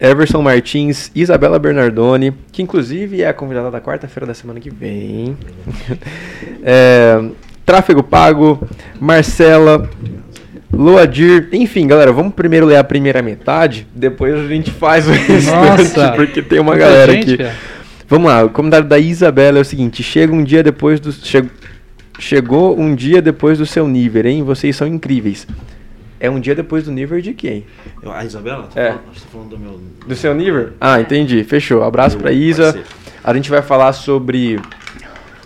Everson 0.00 0.40
Martins, 0.40 1.10
Isabela 1.14 1.58
Bernardoni, 1.58 2.32
que 2.50 2.62
inclusive 2.62 3.20
é 3.20 3.28
a 3.28 3.34
convidada 3.34 3.70
da 3.70 3.82
quarta-feira 3.82 4.26
da 4.26 4.32
semana 4.32 4.60
que 4.60 4.70
vem. 4.70 5.36
É, 6.62 7.18
Tráfego 7.64 8.02
Pago, 8.02 8.58
Marcela, 9.00 9.88
Loadir, 10.72 11.48
enfim, 11.52 11.86
galera, 11.86 12.12
vamos 12.12 12.32
primeiro 12.34 12.64
ler 12.66 12.76
a 12.76 12.84
primeira 12.84 13.20
metade, 13.20 13.86
depois 13.94 14.34
a 14.34 14.46
gente 14.46 14.70
faz 14.70 15.06
o 15.08 15.10
restante, 15.10 15.46
Nossa. 15.96 16.12
porque 16.16 16.40
tem 16.42 16.60
uma 16.60 16.76
galera 16.76 17.12
gente, 17.12 17.34
aqui. 17.34 17.42
cara. 17.42 17.56
Vamos 18.08 18.28
lá, 18.30 18.44
o 18.44 18.50
comentário 18.50 18.86
da 18.86 18.98
Isabela 18.98 19.58
é 19.58 19.60
o 19.60 19.64
seguinte: 19.64 20.02
chega 20.02 20.32
um 20.32 20.42
dia 20.44 20.62
depois 20.62 21.00
do. 21.00 21.12
che- 21.12 21.44
chegou 22.18 22.78
um 22.78 22.94
dia 22.94 23.20
depois 23.20 23.58
do 23.58 23.66
seu 23.66 23.86
nível, 23.88 24.24
hein? 24.26 24.42
Vocês 24.44 24.76
são 24.76 24.86
incríveis. 24.86 25.46
É 26.20 26.28
um 26.30 26.38
dia 26.38 26.54
depois 26.54 26.84
do 26.84 26.92
nível 26.92 27.20
de 27.20 27.32
quem? 27.32 27.64
Eu- 28.02 28.12
A 28.12 28.24
Isabela? 28.24 28.68
Tá 28.72 28.80
É. 28.80 28.88
falando, 28.90 29.02
você 29.14 29.20
tá 29.20 29.26
falando 29.32 29.48
do 29.50 29.58
meu. 29.58 29.80
Do 30.06 30.14
seu 30.14 30.34
nível? 30.34 30.70
Ah, 30.80 31.00
entendi. 31.00 31.42
Fechou. 31.44 31.82
Abraço 31.82 32.16
Meu 32.16 32.22
pra 32.24 32.32
Isa. 32.32 32.64
parceiro. 32.64 32.86
A 33.24 33.34
gente 33.34 33.50
vai 33.50 33.62
falar 33.62 33.92
sobre. 33.92 34.58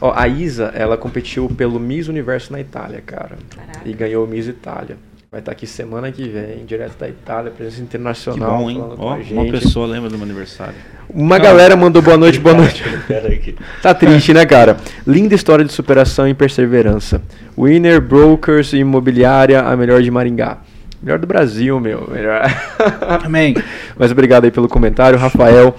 Ó, 0.01 0.12
a 0.14 0.27
Isa, 0.29 0.70
ela 0.75 0.97
competiu 0.97 1.49
pelo 1.49 1.79
Miss 1.81 2.09
Universo 2.09 2.53
na 2.53 2.61
Itália, 2.61 3.01
cara. 3.05 3.39
Caraca. 3.55 3.81
E 3.89 3.93
ganhou 3.93 4.25
o 4.25 4.29
Miss 4.29 4.47
Itália. 4.49 4.97
Vai 5.35 5.41
estar 5.41 5.51
aqui 5.51 5.66
semana 5.66 6.12
que 6.12 6.28
vem, 6.28 6.64
direto 6.64 6.97
da 6.97 7.09
Itália, 7.09 7.51
presença 7.51 7.78
Que 7.78 7.82
internacional. 7.82 8.57
bom, 8.57 8.70
hein? 8.70 8.80
Ó, 8.97 9.16
uma 9.32 9.51
pessoa 9.51 9.85
lembra 9.85 10.09
do 10.09 10.16
meu 10.16 10.24
aniversário. 10.24 10.76
Uma 11.12 11.41
galera 11.41 11.74
mandou 11.74 12.01
boa 12.01 12.16
noite, 12.16 12.39
boa 12.39 12.55
noite. 12.55 12.85
Que- 13.43 13.57
Tá 13.82 13.93
triste, 13.93 14.32
né, 14.32 14.47
cara? 14.47 14.76
Linda 15.05 15.35
história 15.35 15.64
de 15.64 15.72
superação 15.72 16.28
e 16.28 16.35
perseverança. 16.35 17.20
Winner 17.59 18.01
Brokers 18.01 18.72
Imobiliária, 18.74 19.61
a 19.62 19.76
melhor 19.76 20.01
de 20.03 20.09
Maringá. 20.09 20.59
Melhor 21.03 21.18
do 21.18 21.26
Brasil, 21.26 21.80
meu. 21.80 22.09
Melhor. 22.12 22.43
Amém. 23.24 23.57
Mas 23.99 24.12
obrigado 24.12 24.45
aí 24.45 24.53
pelo 24.53 24.68
comentário, 24.68 25.18
Rafael. 25.18 25.74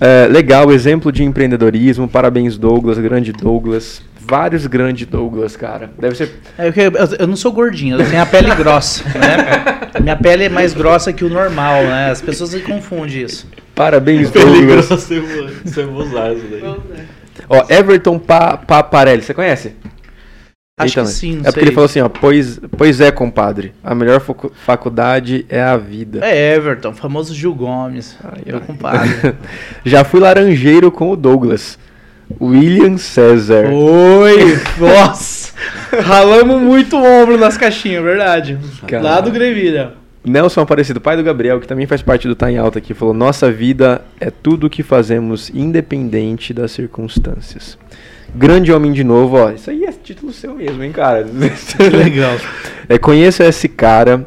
É, 0.00 0.26
legal, 0.26 0.72
exemplo 0.72 1.12
de 1.12 1.22
empreendedorismo. 1.22 2.08
Parabéns, 2.08 2.56
Douglas, 2.56 2.98
grande 2.98 3.30
Douglas. 3.30 4.02
Vários 4.26 4.66
grandes 4.66 5.06
Douglas, 5.06 5.56
cara. 5.56 5.90
Deve 5.98 6.14
ser. 6.14 6.40
É 6.58 6.68
eu, 6.68 6.92
eu 7.20 7.26
não 7.26 7.36
sou 7.36 7.52
gordinho, 7.52 8.00
eu 8.00 8.08
tenho 8.08 8.22
a 8.22 8.26
pele 8.26 8.54
grossa, 8.54 9.04
né? 9.18 10.00
Minha 10.00 10.16
pele 10.16 10.44
é 10.44 10.48
mais 10.48 10.72
grossa 10.72 11.12
que 11.12 11.24
o 11.24 11.28
normal, 11.28 11.82
né? 11.84 12.10
As 12.10 12.20
pessoas 12.22 12.50
se 12.50 12.60
confundem 12.60 13.22
isso. 13.22 13.46
Parabéns, 13.74 14.30
Douglas. 14.30 14.86
Você 14.86 15.20
vai 15.20 15.94
usar 15.94 16.32
isso 16.32 16.46
daí. 16.50 16.62
Ó, 17.48 17.64
Everton 17.68 18.18
pa 18.18 18.56
Paparelli, 18.56 19.22
você 19.22 19.34
conhece? 19.34 19.72
Acho 20.76 20.98
Eita, 20.98 21.08
que 21.08 21.14
sim, 21.14 21.36
não 21.36 21.40
É 21.42 21.44
porque 21.52 21.60
ele 21.60 21.70
falou 21.70 21.84
assim, 21.84 22.00
ó, 22.00 22.08
pois, 22.08 22.58
pois 22.76 23.00
é, 23.00 23.12
compadre, 23.12 23.72
a 23.82 23.94
melhor 23.94 24.20
facu- 24.20 24.50
faculdade 24.66 25.46
é 25.48 25.62
a 25.62 25.76
vida. 25.76 26.18
É 26.26 26.56
Everton, 26.56 26.92
famoso 26.92 27.32
Gil 27.32 27.54
Gomes. 27.54 28.16
Ai, 28.24 28.42
meu 28.44 28.56
ai. 28.56 28.62
compadre. 28.66 29.34
Já 29.84 30.02
fui 30.02 30.18
laranjeiro 30.18 30.90
com 30.90 31.10
o 31.12 31.16
Douglas. 31.16 31.78
William 32.40 32.96
César. 32.96 33.70
Oi! 33.70 34.58
Nossa! 34.78 35.52
Ralamos 36.02 36.60
muito 36.60 36.96
o 36.96 37.04
ombro 37.04 37.38
nas 37.38 37.56
caixinhas, 37.56 38.02
verdade. 38.02 38.58
Caralho. 38.86 39.08
Lá 39.08 39.20
do 39.20 39.30
Grevilha. 39.30 39.92
Nelson 40.24 40.62
Aparecido, 40.62 41.00
pai 41.00 41.16
do 41.16 41.22
Gabriel, 41.22 41.60
que 41.60 41.68
também 41.68 41.86
faz 41.86 42.00
parte 42.00 42.26
do 42.26 42.34
Tá 42.34 42.50
em 42.50 42.56
Alta 42.56 42.78
aqui, 42.78 42.94
falou: 42.94 43.12
Nossa 43.12 43.52
vida 43.52 44.02
é 44.18 44.30
tudo 44.30 44.66
o 44.66 44.70
que 44.70 44.82
fazemos, 44.82 45.50
independente 45.50 46.54
das 46.54 46.72
circunstâncias. 46.72 47.78
Grande 48.34 48.72
homem 48.72 48.92
de 48.92 49.04
novo, 49.04 49.36
ó. 49.36 49.50
Isso 49.50 49.70
aí 49.70 49.84
é 49.84 49.92
título 49.92 50.32
seu 50.32 50.54
mesmo, 50.54 50.82
hein, 50.82 50.92
cara? 50.92 51.26
Legal. 51.92 52.36
É, 52.88 52.98
conheço 52.98 53.42
esse 53.42 53.68
cara 53.68 54.26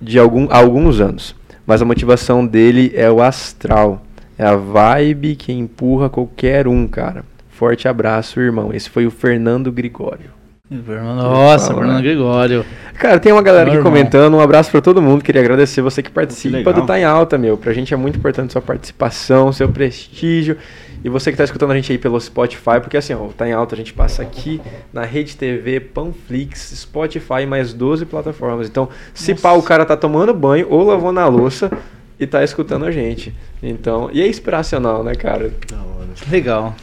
de 0.00 0.18
algum, 0.18 0.48
há 0.50 0.56
alguns 0.56 1.00
anos, 1.00 1.36
mas 1.66 1.80
a 1.80 1.84
motivação 1.84 2.44
dele 2.44 2.90
é 2.94 3.10
o 3.10 3.22
astral. 3.22 4.02
É 4.36 4.44
a 4.44 4.56
vibe 4.56 5.36
que 5.36 5.52
empurra 5.52 6.08
qualquer 6.08 6.66
um, 6.66 6.88
cara. 6.88 7.24
Forte 7.54 7.86
abraço, 7.86 8.40
irmão. 8.40 8.72
Esse 8.72 8.90
foi 8.90 9.06
o 9.06 9.10
Fernando 9.10 9.70
Grigório. 9.70 10.30
Nossa, 10.68 11.72
Fernando 11.72 11.96
né? 11.96 12.02
Gregório. 12.02 12.64
Cara, 12.94 13.20
tem 13.20 13.30
uma 13.30 13.42
galera 13.42 13.70
aqui 13.70 13.82
comentando. 13.82 14.34
Um 14.34 14.40
abraço 14.40 14.70
pra 14.70 14.80
todo 14.80 15.00
mundo. 15.00 15.22
Queria 15.22 15.40
agradecer 15.40 15.80
você 15.80 16.02
que 16.02 16.10
participa 16.10 16.56
legal. 16.56 16.72
do 16.72 16.86
Tá 16.86 16.98
em 16.98 17.04
Alta, 17.04 17.38
meu. 17.38 17.56
Pra 17.56 17.72
gente 17.72 17.94
é 17.94 17.96
muito 17.96 18.18
importante 18.18 18.52
sua 18.52 18.62
participação, 18.62 19.52
seu 19.52 19.68
prestígio. 19.68 20.56
E 21.04 21.08
você 21.08 21.30
que 21.30 21.36
tá 21.36 21.44
escutando 21.44 21.70
a 21.70 21.74
gente 21.76 21.92
aí 21.92 21.98
pelo 21.98 22.18
Spotify, 22.18 22.80
porque 22.80 22.96
assim, 22.96 23.12
ó, 23.12 23.18
o 23.18 23.28
Tá 23.28 23.46
em 23.46 23.52
Alta 23.52 23.74
a 23.74 23.78
gente 23.78 23.92
passa 23.92 24.22
aqui 24.22 24.60
na 24.92 25.04
Rede 25.04 25.36
TV, 25.36 25.78
Panflix, 25.78 26.72
Spotify 26.74 27.42
e 27.42 27.46
mais 27.46 27.74
12 27.74 28.06
plataformas. 28.06 28.66
Então, 28.66 28.88
se 29.12 29.34
pá, 29.34 29.52
o 29.52 29.62
cara 29.62 29.84
tá 29.84 29.96
tomando 29.96 30.32
banho 30.32 30.66
ou 30.70 30.82
lavando 30.82 31.20
a 31.20 31.28
louça 31.28 31.70
e 32.18 32.26
tá 32.26 32.42
escutando 32.42 32.86
a 32.86 32.90
gente. 32.90 33.34
Então, 33.62 34.08
e 34.12 34.22
é 34.22 34.26
inspiracional, 34.26 35.04
né, 35.04 35.14
cara? 35.14 35.52
Da 35.70 35.76
hora. 35.76 36.08
Legal. 36.30 36.74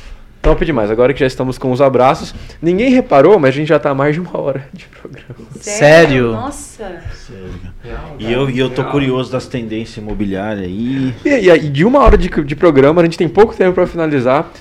Top 0.41 0.65
demais. 0.65 0.89
Agora 0.89 1.13
que 1.13 1.19
já 1.19 1.27
estamos 1.27 1.57
com 1.57 1.71
os 1.71 1.81
abraços, 1.81 2.33
ninguém 2.61 2.89
reparou, 2.91 3.37
mas 3.39 3.49
a 3.49 3.51
gente 3.57 3.67
já 3.67 3.77
tá 3.77 3.91
há 3.91 3.95
mais 3.95 4.15
de 4.15 4.21
uma 4.21 4.39
hora 4.39 4.65
de 4.73 4.85
programa. 4.87 5.35
Sério? 5.59 6.31
Nossa. 6.31 6.83
Sério, 7.13 7.51
cara. 7.83 7.99
E 8.17 8.31
eu, 8.31 8.49
e 8.49 8.57
eu 8.57 8.69
tô 8.69 8.83
curioso 8.85 9.31
das 9.31 9.45
tendências 9.45 9.97
imobiliárias 9.97 10.65
aí. 10.65 11.13
E, 11.23 11.29
e- 11.29 11.49
e 11.49 11.69
de 11.69 11.85
uma 11.85 11.99
hora 11.99 12.17
de, 12.17 12.27
de 12.29 12.55
programa, 12.55 13.01
a 13.01 13.03
gente 13.05 13.17
tem 13.19 13.29
pouco 13.29 13.55
tempo 13.55 13.73
para 13.73 13.85
finalizar. 13.85 14.51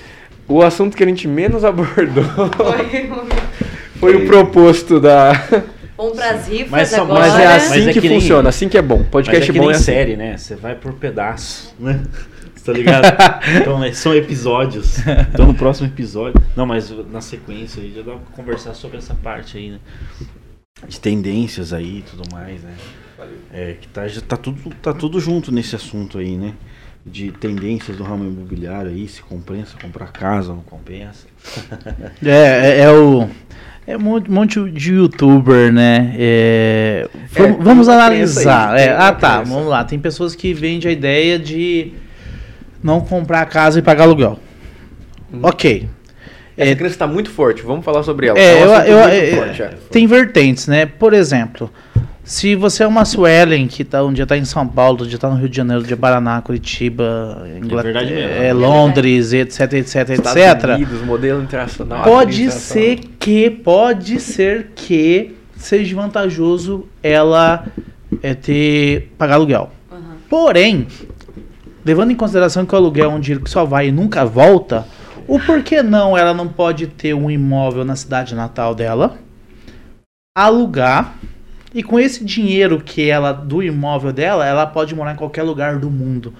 O 0.47 0.61
assunto 0.61 0.95
que 0.97 1.03
a 1.03 1.07
gente 1.07 1.27
menos 1.27 1.63
abordou 1.65 2.23
foi 3.99 4.15
o 4.15 4.25
proposto 4.27 4.99
da. 4.99 5.31
Vamos 5.97 6.17
pras 6.17 6.47
rifas 6.47 6.69
Mas 6.71 6.93
agora. 6.93 7.19
Mas 7.19 7.33
é 7.39 7.45
Mas 7.45 7.63
assim 7.71 7.89
é 7.89 7.93
que, 7.93 8.01
que 8.01 8.09
nem- 8.09 8.19
funciona, 8.19 8.49
assim 8.49 8.67
que 8.69 8.77
é 8.77 8.81
bom. 8.81 8.97
Mas 8.99 9.07
Podcast 9.09 9.49
é 9.49 9.53
que 9.53 9.59
bom 9.59 9.65
nem 9.65 9.73
é 9.73 9.75
assim. 9.75 9.83
série, 9.85 10.15
né? 10.15 10.35
Você 10.37 10.55
vai 10.55 10.73
por 10.75 10.93
pedaço, 10.93 11.73
né? 11.79 12.01
Tá 12.63 12.71
ligado? 12.73 13.05
então, 13.61 13.79
né, 13.79 13.91
são 13.93 14.13
episódios. 14.13 14.99
Então, 15.33 15.47
no 15.47 15.53
próximo 15.53 15.87
episódio... 15.87 16.41
Não, 16.55 16.65
mas 16.65 16.91
na 17.11 17.21
sequência 17.21 17.81
aí, 17.81 17.91
já 17.95 18.01
dá 18.01 18.11
pra 18.13 18.35
conversar 18.35 18.73
sobre 18.73 18.97
essa 18.97 19.15
parte 19.15 19.57
aí, 19.57 19.71
né? 19.71 19.79
De 20.87 20.99
tendências 20.99 21.73
aí 21.73 21.99
e 21.99 22.01
tudo 22.01 22.23
mais, 22.31 22.61
né? 22.63 22.73
É, 23.53 23.75
que 23.79 23.87
tá, 23.87 24.07
já 24.07 24.21
tá 24.21 24.35
tudo, 24.37 24.57
tá 24.81 24.93
tudo 24.93 25.19
junto 25.19 25.51
nesse 25.51 25.75
assunto 25.75 26.17
aí, 26.17 26.35
né? 26.37 26.53
De 27.05 27.31
tendências 27.31 27.97
do 27.97 28.03
ramo 28.03 28.25
imobiliário 28.25 28.89
aí, 28.91 29.07
se 29.07 29.21
compensa 29.23 29.75
comprar 29.81 30.11
casa, 30.11 30.53
não 30.53 30.61
compensa. 30.61 31.25
É, 32.23 32.29
é, 32.29 32.79
é 32.81 32.91
o. 32.91 33.27
É 33.87 33.97
um 33.97 33.99
monte- 33.99 34.29
monte 34.29 34.71
de 34.71 34.93
youtuber, 34.93 35.71
né? 35.73 36.13
É, 36.17 37.07
É, 37.11 37.17
vamos, 37.31 37.55
tem 37.55 37.63
vamos 37.65 37.89
analisar. 37.89 38.73
aí, 38.73 38.83
É, 38.83 38.91
ah, 38.91 39.11
tá. 39.11 39.41
Vamos 39.41 39.67
lá. 39.67 39.83
Tem 39.83 39.97
pessoas 39.99 40.35
que 40.35 40.53
vendem 40.53 40.89
a 40.89 40.93
ideia 40.93 41.37
de 41.39 41.91
não 42.83 43.01
comprar 43.01 43.45
casa 43.45 43.79
e 43.79 43.81
pagar 43.81 44.03
aluguel. 44.03 44.39
Ok. 45.41 45.87
Essa 46.57 46.71
É, 46.71 46.75
crença 46.75 46.93
está 46.95 47.07
muito 47.07 47.29
forte, 47.29 47.61
vamos 47.63 47.83
falar 47.85 48.03
sobre 48.03 48.27
ela. 48.27 48.37
É, 48.37 48.55
um 48.55 48.59
eu, 48.59 48.73
assunto 48.73 48.87
eu- 48.89 48.99
muito 48.99 49.13
é, 49.13 49.27
forte, 49.35 49.61
é. 49.63 49.73
tem 49.89 50.05
vertentes, 50.05 50.67
né? 50.67 50.85
Por 50.85 51.13
exemplo, 51.13 51.71
Se 52.23 52.55
você 52.55 52.83
é 52.83 52.87
uma 52.87 53.03
Suelen 53.03 53.67
que 53.67 53.83
tá, 53.83 54.03
um 54.05 54.13
dia 54.13 54.27
tá 54.27 54.37
em 54.37 54.45
São 54.45 54.67
Paulo, 54.67 54.91
outro 54.91 55.07
dia 55.07 55.17
tá 55.17 55.27
no 55.27 55.35
Rio 55.37 55.49
de 55.49 55.57
Janeiro, 55.57 55.81
um 55.81 55.85
dia 55.85 55.97
Paraná, 55.97 56.39
Curitiba, 56.41 57.47
Inglaterra, 57.57 57.81
verdade 57.99 58.13
mesmo. 58.13 58.43
é, 58.43 58.53
Londres, 58.53 59.33
etc, 59.33 59.73
etc, 59.73 60.09
Estados 60.11 60.35
etc. 60.35 60.63
Unidos, 60.75 61.01
modelo 61.01 61.41
internacional. 61.41 62.03
Pode 62.03 62.51
ser 62.51 62.99
que, 63.19 63.49
pode 63.49 64.19
ser 64.19 64.67
que 64.75 65.35
seja 65.57 65.95
vantajoso 65.95 66.85
ela 67.01 67.65
é, 68.21 68.35
ter 68.35 69.11
pagar 69.17 69.33
aluguel. 69.35 69.71
Aham. 69.91 70.01
Porém, 70.29 70.87
levando 71.83 72.11
em 72.11 72.15
consideração 72.15 72.65
que 72.65 72.73
o 72.73 72.77
aluguel 72.77 73.11
é 73.11 73.13
um 73.13 73.19
dinheiro 73.19 73.43
que 73.43 73.49
só 73.49 73.65
vai 73.65 73.87
e 73.87 73.91
nunca 73.91 74.25
volta, 74.25 74.85
o 75.27 75.39
porquê 75.39 75.81
não 75.81 76.17
ela 76.17 76.33
não 76.33 76.47
pode 76.47 76.87
ter 76.87 77.13
um 77.13 77.29
imóvel 77.29 77.85
na 77.85 77.95
cidade 77.95 78.35
natal 78.35 78.75
dela, 78.75 79.17
alugar 80.37 81.15
e 81.73 81.81
com 81.81 81.99
esse 81.99 82.23
dinheiro 82.25 82.81
que 82.81 83.09
ela 83.09 83.31
do 83.31 83.63
imóvel 83.63 84.11
dela, 84.11 84.45
ela 84.45 84.65
pode 84.65 84.93
morar 84.93 85.13
em 85.13 85.17
qualquer 85.17 85.43
lugar 85.43 85.79
do 85.79 85.89
mundo, 85.89 86.33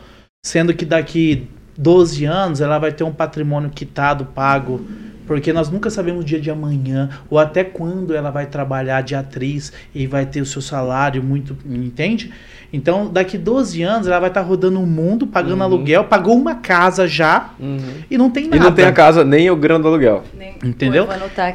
sendo 0.45 0.73
que 0.73 0.85
daqui 0.85 1.47
12 1.77 2.25
anos 2.25 2.61
ela 2.61 2.77
vai 2.77 2.91
ter 2.91 3.03
um 3.03 3.13
patrimônio 3.13 3.69
quitado, 3.69 4.25
pago, 4.25 4.85
porque 5.32 5.53
nós 5.53 5.69
nunca 5.69 5.89
sabemos 5.89 6.23
o 6.23 6.25
dia 6.25 6.41
de 6.41 6.51
amanhã 6.51 7.07
ou 7.29 7.39
até 7.39 7.63
quando 7.63 8.13
ela 8.13 8.29
vai 8.29 8.47
trabalhar 8.47 8.99
de 8.99 9.15
atriz 9.15 9.71
e 9.95 10.05
vai 10.05 10.25
ter 10.25 10.41
o 10.41 10.45
seu 10.45 10.61
salário 10.61 11.23
muito, 11.23 11.57
entende? 11.65 12.34
Então, 12.73 13.07
daqui 13.09 13.38
12 13.38 13.82
anos 13.82 14.07
ela 14.07 14.19
vai 14.19 14.27
estar 14.29 14.41
rodando 14.41 14.82
o 14.82 14.86
mundo, 14.86 15.25
pagando 15.25 15.55
Uhum. 15.59 15.61
aluguel, 15.63 16.03
pagou 16.03 16.36
uma 16.38 16.55
casa 16.55 17.07
já 17.07 17.51
Uhum. 17.57 17.79
e 18.09 18.17
não 18.17 18.29
tem 18.29 18.43
E 18.45 18.49
nada. 18.49 18.63
não 18.65 18.71
tem 18.73 18.84
a 18.84 18.91
casa 18.91 19.23
nem 19.23 19.49
o 19.49 19.55
grão 19.55 19.79
do 19.79 19.88
aluguel. 19.88 20.21
Nem- 20.38 20.55
Entendeu? 20.65 21.07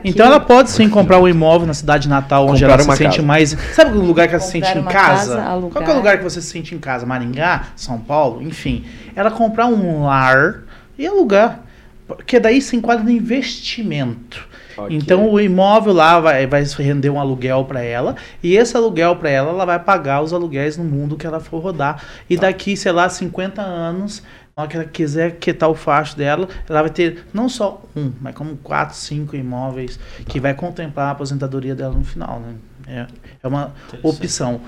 Então 0.04 0.24
ela 0.24 0.40
pode 0.40 0.70
sim 0.70 0.88
comprar 0.88 1.18
um 1.20 1.28
imóvel 1.28 1.66
na 1.66 1.74
cidade 1.74 2.08
natal 2.08 2.44
onde 2.46 2.60
Comprar 2.62 2.72
ela 2.74 2.82
se 2.82 2.88
uma 2.88 2.96
sente 2.96 3.16
casa. 3.16 3.22
mais. 3.26 3.50
Sabe 3.74 3.94
o 3.98 4.00
lugar 4.00 4.26
que 4.26 4.34
ela 4.34 4.42
se 4.42 4.52
sente 4.52 4.68
em 4.78 4.82
casa? 4.84 5.36
casa, 5.36 5.60
Qual 5.70 5.84
que 5.84 5.90
é 5.90 5.92
o 5.92 5.96
lugar 5.96 6.16
que 6.16 6.24
você 6.24 6.40
se 6.40 6.48
sente 6.48 6.74
em 6.74 6.78
casa? 6.78 7.04
Maringá, 7.04 7.64
São 7.76 7.98
Paulo, 7.98 8.40
enfim. 8.42 8.86
Ela 9.14 9.30
comprar 9.30 9.66
um 9.66 10.04
lar 10.04 10.62
e 10.98 11.06
alugar. 11.06 11.60
Porque 12.06 12.38
daí 12.38 12.60
se 12.62 12.76
enquadra 12.76 13.04
no 13.04 13.10
investimento. 13.10 14.46
Ok. 14.76 14.96
Então 14.96 15.30
o 15.30 15.40
imóvel 15.40 15.92
lá 15.92 16.20
vai, 16.20 16.46
vai 16.46 16.62
render 16.78 17.10
um 17.10 17.18
aluguel 17.18 17.64
para 17.64 17.82
ela 17.82 18.14
e 18.42 18.56
esse 18.56 18.76
aluguel 18.76 19.16
para 19.16 19.30
ela 19.30 19.50
ela 19.50 19.64
vai 19.64 19.78
pagar 19.78 20.22
os 20.22 20.32
aluguéis 20.32 20.76
no 20.76 20.84
mundo 20.84 21.16
que 21.16 21.26
ela 21.26 21.40
for 21.40 21.58
rodar. 21.58 22.02
E 22.28 22.36
daqui 22.36 22.76
sei 22.76 22.92
lá 22.92 23.08
50 23.08 23.62
anos 23.62 24.22
na 24.54 24.62
hora 24.62 24.70
que 24.70 24.76
ela 24.76 24.86
quiser 24.86 25.36
quitar 25.36 25.68
o 25.68 25.74
facho 25.74 26.16
dela 26.16 26.48
ela 26.68 26.82
vai 26.82 26.90
ter 26.90 27.24
não 27.32 27.48
só 27.48 27.82
um 27.94 28.12
mas 28.20 28.34
como 28.34 28.56
quatro 28.56 28.96
cinco 28.96 29.34
imóveis 29.34 29.98
que 30.28 30.38
vai 30.38 30.54
contemplar 30.54 31.08
a 31.08 31.10
aposentadoria 31.10 31.74
dela 31.74 31.94
no 31.94 32.04
final 32.04 32.40
né? 32.40 32.54
É, 32.88 33.06
é 33.42 33.48
uma 33.48 33.74
opção. 34.02 34.60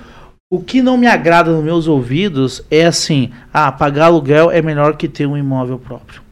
O 0.51 0.61
que 0.61 0.83
não 0.83 0.97
me 0.97 1.07
agrada 1.07 1.53
nos 1.53 1.63
meus 1.63 1.87
ouvidos 1.87 2.65
é 2.71 2.87
assim 2.87 3.31
ah 3.53 3.71
pagar 3.71 4.07
aluguel 4.07 4.51
é 4.51 4.63
melhor 4.63 4.97
que 4.97 5.07
ter 5.07 5.27
um 5.27 5.37
imóvel 5.37 5.79
próprio 5.79 6.28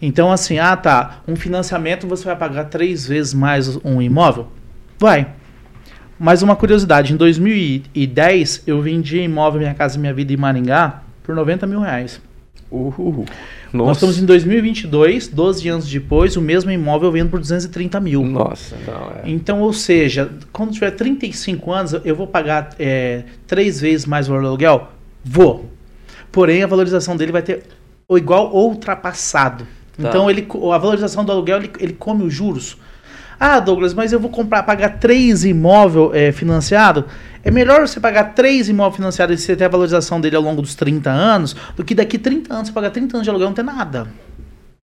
então, 0.00 0.30
assim, 0.30 0.58
ah, 0.58 0.76
tá. 0.76 1.22
Um 1.26 1.36
financiamento 1.36 2.06
você 2.06 2.24
vai 2.24 2.36
pagar 2.36 2.64
três 2.64 3.06
vezes 3.06 3.34
mais 3.34 3.76
um 3.84 4.00
imóvel? 4.02 4.48
Vai. 4.98 5.28
Mas 6.18 6.42
uma 6.42 6.56
curiosidade: 6.56 7.12
em 7.12 7.16
2010 7.16 8.64
eu 8.66 8.80
vendi 8.80 9.18
imóvel 9.18 9.60
Minha 9.60 9.74
Casa 9.74 9.98
Minha 9.98 10.14
Vida 10.14 10.32
em 10.32 10.36
Maringá 10.36 11.02
por 11.22 11.34
90 11.34 11.66
mil 11.66 11.80
reais. 11.80 12.20
Uhul. 12.70 13.24
Nós 13.72 13.86
Nossa. 13.86 13.92
estamos 13.92 14.18
em 14.18 14.26
2022, 14.26 15.28
12 15.28 15.68
anos 15.68 15.88
depois, 15.88 16.36
o 16.36 16.40
mesmo 16.40 16.70
imóvel 16.70 17.10
vendo 17.12 17.30
por 17.30 17.38
230 17.38 18.00
mil. 18.00 18.24
Nossa, 18.24 18.76
não, 18.86 19.10
é. 19.10 19.30
Então, 19.30 19.60
ou 19.60 19.72
seja, 19.72 20.30
quando 20.52 20.72
tiver 20.72 20.90
35 20.90 21.72
anos, 21.72 21.92
eu 22.04 22.16
vou 22.16 22.26
pagar 22.26 22.70
é, 22.78 23.24
três 23.46 23.80
vezes 23.80 24.06
mais 24.06 24.26
o 24.26 24.30
valor 24.30 24.42
do 24.42 24.48
aluguel? 24.48 24.88
Vou. 25.24 25.70
Porém, 26.32 26.62
a 26.62 26.66
valorização 26.66 27.16
dele 27.16 27.32
vai 27.32 27.42
ter 27.42 27.62
ou 28.08 28.18
igual 28.18 28.50
ou 28.52 28.70
ultrapassado. 28.70 29.66
Tá. 29.96 30.08
Então, 30.08 30.30
ele, 30.30 30.46
a 30.72 30.78
valorização 30.78 31.24
do 31.24 31.32
aluguel, 31.32 31.58
ele, 31.58 31.72
ele 31.78 31.92
come 31.92 32.24
os 32.24 32.32
juros. 32.32 32.76
Ah, 33.38 33.60
Douglas, 33.60 33.92
mas 33.94 34.12
eu 34.12 34.20
vou 34.20 34.30
comprar, 34.30 34.62
pagar 34.62 34.98
três 34.98 35.44
imóvel 35.44 36.12
é, 36.14 36.32
financiado? 36.32 37.04
É 37.42 37.50
melhor 37.50 37.86
você 37.86 38.00
pagar 38.00 38.34
três 38.34 38.68
imóveis 38.68 38.96
financiados 38.96 39.40
e 39.40 39.42
você 39.42 39.56
ter 39.56 39.64
a 39.64 39.68
valorização 39.68 40.20
dele 40.20 40.36
ao 40.36 40.42
longo 40.42 40.62
dos 40.62 40.74
30 40.74 41.10
anos, 41.10 41.54
do 41.76 41.84
que 41.84 41.94
daqui 41.94 42.18
30 42.18 42.54
anos 42.54 42.68
você 42.68 42.74
pagar 42.74 42.90
30 42.90 43.16
anos 43.16 43.24
de 43.24 43.30
aluguel 43.30 43.48
e 43.48 43.50
não 43.50 43.54
ter 43.54 43.64
nada. 43.64 44.08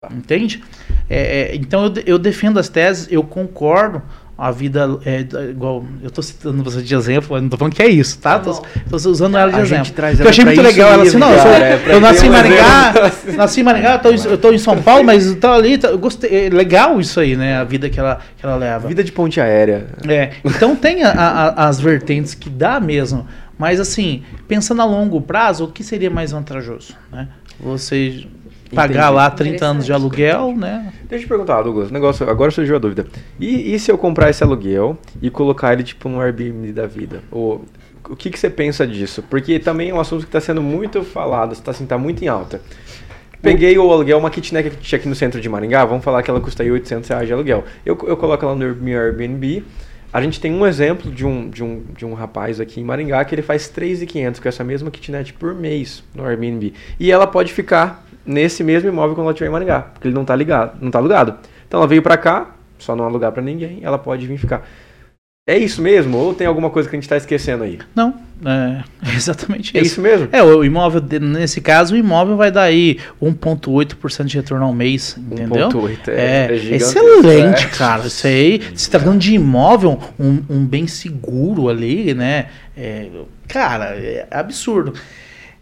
Entende? 0.09 0.63
É, 1.09 1.51
é, 1.51 1.55
então 1.55 1.85
eu, 1.85 1.93
eu 2.05 2.19
defendo 2.19 2.59
as 2.59 2.67
teses, 2.67 3.07
eu 3.11 3.23
concordo. 3.23 4.01
A 4.43 4.49
vida 4.49 4.97
é 5.05 5.19
igual. 5.51 5.85
Eu 6.01 6.09
tô 6.09 6.19
citando 6.21 6.63
você 6.63 6.81
de 6.81 6.95
exemplo, 6.95 7.27
mas 7.31 7.43
não 7.43 7.49
tô 7.49 7.57
falando 7.57 7.75
que 7.75 7.81
é 7.83 7.87
isso, 7.87 8.17
tá? 8.17 8.39
Tá 8.39 8.45
Tô, 8.45 8.53
bom. 8.53 8.65
tô 8.89 8.95
usando 8.95 9.37
ela 9.37 9.51
de 9.51 9.59
A 9.59 9.61
exemplo. 9.61 9.85
gente 9.85 9.93
traz 9.93 10.17
Porque 10.19 10.21
eu 10.21 10.25
ela 10.25 10.29
achei 10.31 10.43
pra 10.45 10.53
muito 10.55 10.65
legal. 10.67 10.91
Ela 10.93 11.03
assim, 11.03 11.17
não, 11.17 11.31
eu, 11.31 11.39
sou- 11.39 11.51
cara, 11.51 11.65
é 11.65 11.81
eu 11.95 12.01
nasci 12.01 12.25
em 12.25 12.29
Maringá, 12.31 12.93
nasci 13.35 13.59
em 13.59 13.63
Maringá, 13.63 13.93
eu 13.93 13.99
tô, 13.99 14.11
em- 14.11 14.25
eu 14.31 14.37
tô 14.39 14.51
em 14.51 14.57
São 14.57 14.75
Paulo, 14.81 15.03
mas 15.03 15.27
eu 15.27 15.35
tô 15.39 15.47
ali, 15.51 15.77
tô- 15.77 15.87
eu 15.89 15.99
gostei. 15.99 16.47
É 16.47 16.49
legal 16.49 16.99
isso 16.99 17.19
aí, 17.19 17.35
né? 17.35 17.57
A 17.57 17.63
vida 17.63 17.87
que 17.87 17.99
ela, 17.99 18.19
que 18.35 18.43
ela 18.45 18.55
leva. 18.55 18.87
Vida 18.87 19.03
de 19.03 19.11
ponte 19.11 19.39
aérea. 19.39 19.85
É, 20.07 20.31
então 20.43 20.75
tem 20.75 21.03
a- 21.03 21.11
a- 21.11 21.67
as 21.67 21.79
vertentes 21.79 22.33
que 22.33 22.49
dá 22.49 22.79
mesmo, 22.79 23.27
mas 23.59 23.79
assim, 23.79 24.23
pensando 24.47 24.81
a 24.81 24.85
longo 24.85 25.21
prazo, 25.21 25.65
o 25.65 25.67
que 25.67 25.83
seria 25.83 26.09
mais 26.09 26.31
vantajoso, 26.31 26.95
né? 27.11 27.27
Você 27.59 28.25
pagar 28.73 29.05
Entendi. 29.05 29.15
lá 29.15 29.29
30 29.29 29.65
anos 29.65 29.85
de 29.85 29.93
aluguel, 29.93 30.55
né? 30.55 30.93
Deixa 31.03 31.23
eu 31.23 31.27
te 31.27 31.27
perguntar, 31.27 31.61
Douglas, 31.61 31.89
um 31.89 31.93
negócio, 31.93 32.29
agora 32.29 32.51
surgiu 32.51 32.75
a 32.75 32.79
dúvida. 32.79 33.05
E, 33.39 33.73
e 33.73 33.79
se 33.79 33.91
eu 33.91 33.97
comprar 33.97 34.29
esse 34.29 34.43
aluguel 34.43 34.97
e 35.21 35.29
colocar 35.29 35.73
ele 35.73 35.83
tipo 35.83 36.07
no 36.09 36.21
Airbnb 36.21 36.71
da 36.71 36.87
vida? 36.87 37.21
Ou, 37.31 37.65
o 38.09 38.15
que, 38.15 38.29
que 38.29 38.39
você 38.39 38.49
pensa 38.49 38.85
disso? 38.85 39.23
Porque 39.29 39.59
também 39.59 39.89
é 39.89 39.93
um 39.93 39.99
assunto 39.99 40.21
que 40.21 40.27
está 40.27 40.41
sendo 40.41 40.61
muito 40.61 41.03
falado, 41.03 41.53
está 41.53 41.71
assim, 41.71 41.85
tá 41.85 41.97
muito 41.97 42.23
em 42.23 42.27
alta. 42.27 42.61
Peguei 43.41 43.77
o 43.77 43.91
aluguel, 43.91 44.19
uma 44.19 44.29
kitnet 44.29 44.69
que 44.69 44.77
tinha 44.77 44.99
aqui 44.99 45.09
no 45.09 45.15
centro 45.15 45.41
de 45.41 45.49
Maringá, 45.49 45.83
vamos 45.83 46.03
falar 46.03 46.21
que 46.21 46.29
ela 46.29 46.39
custa 46.39 46.61
aí 46.61 46.71
800 46.71 47.09
reais 47.09 47.27
de 47.27 47.33
aluguel. 47.33 47.63
Eu, 47.85 47.97
eu 48.03 48.15
coloco 48.15 48.45
ela 48.45 48.53
no 48.53 48.75
meu 48.75 48.99
Airbnb, 48.99 49.63
a 50.13 50.21
gente 50.21 50.39
tem 50.39 50.53
um 50.53 50.67
exemplo 50.67 51.09
de 51.09 51.25
um, 51.25 51.49
de 51.49 51.63
um, 51.63 51.83
de 51.97 52.05
um 52.05 52.13
rapaz 52.13 52.59
aqui 52.59 52.81
em 52.81 52.83
Maringá 52.83 53.23
que 53.23 53.33
ele 53.33 53.41
faz 53.41 53.71
3.500 53.71 54.41
com 54.41 54.49
essa 54.49 54.63
mesma 54.63 54.91
kitnet 54.91 55.33
por 55.33 55.55
mês 55.55 56.03
no 56.13 56.25
Airbnb. 56.25 56.73
E 56.99 57.11
ela 57.11 57.25
pode 57.25 57.53
ficar 57.53 58.05
nesse 58.25 58.63
mesmo 58.63 58.89
imóvel 58.89 59.15
quando 59.15 59.25
ela 59.25 59.31
estiver 59.33 59.49
em 59.49 59.53
Maringá, 59.53 59.81
porque 59.81 60.07
ele 60.07 60.15
não 60.15 60.25
tá 60.25 60.35
ligado, 60.35 60.77
não 60.81 60.91
tá 60.91 60.99
alugado. 60.99 61.35
Então 61.67 61.79
ela 61.79 61.87
veio 61.87 62.01
pra 62.01 62.17
cá, 62.17 62.55
só 62.77 62.95
não 62.95 63.05
alugar 63.05 63.31
pra 63.31 63.41
ninguém, 63.41 63.79
ela 63.81 63.97
pode 63.97 64.25
vir 64.27 64.37
ficar. 64.37 64.67
É 65.49 65.57
isso 65.57 65.81
mesmo? 65.81 66.17
Ou 66.17 66.35
tem 66.35 66.45
alguma 66.45 66.69
coisa 66.69 66.87
que 66.87 66.95
a 66.95 66.99
gente 66.99 67.09
tá 67.09 67.17
esquecendo 67.17 67.63
aí? 67.63 67.79
Não, 67.95 68.13
é 68.45 68.83
exatamente 69.15 69.75
É 69.75 69.81
isso. 69.81 69.93
isso 69.93 70.01
mesmo? 70.01 70.29
É, 70.31 70.41
o 70.43 70.63
imóvel, 70.63 71.01
nesse 71.19 71.59
caso, 71.59 71.95
o 71.95 71.97
imóvel 71.97 72.37
vai 72.37 72.51
dar 72.51 72.61
aí 72.63 72.99
1,8% 73.21 74.25
de 74.25 74.37
retorno 74.37 74.65
ao 74.65 74.73
mês, 74.73 75.17
entendeu? 75.17 75.69
1.8, 75.69 76.09
É, 76.09 76.45
é 76.45 76.57
gigantesco, 76.57 76.99
excelente, 76.99 77.65
é. 77.65 77.69
cara. 77.69 78.05
Isso 78.05 78.27
aí, 78.27 78.61
você 78.73 78.89
tá 78.91 78.99
falando 78.99 79.19
de 79.19 79.33
imóvel, 79.33 79.99
um, 80.19 80.43
um 80.47 80.65
bem 80.65 80.85
seguro 80.85 81.69
ali, 81.69 82.13
né? 82.13 82.45
É, 82.77 83.07
cara, 83.47 83.95
é 83.95 84.27
absurdo. 84.29 84.93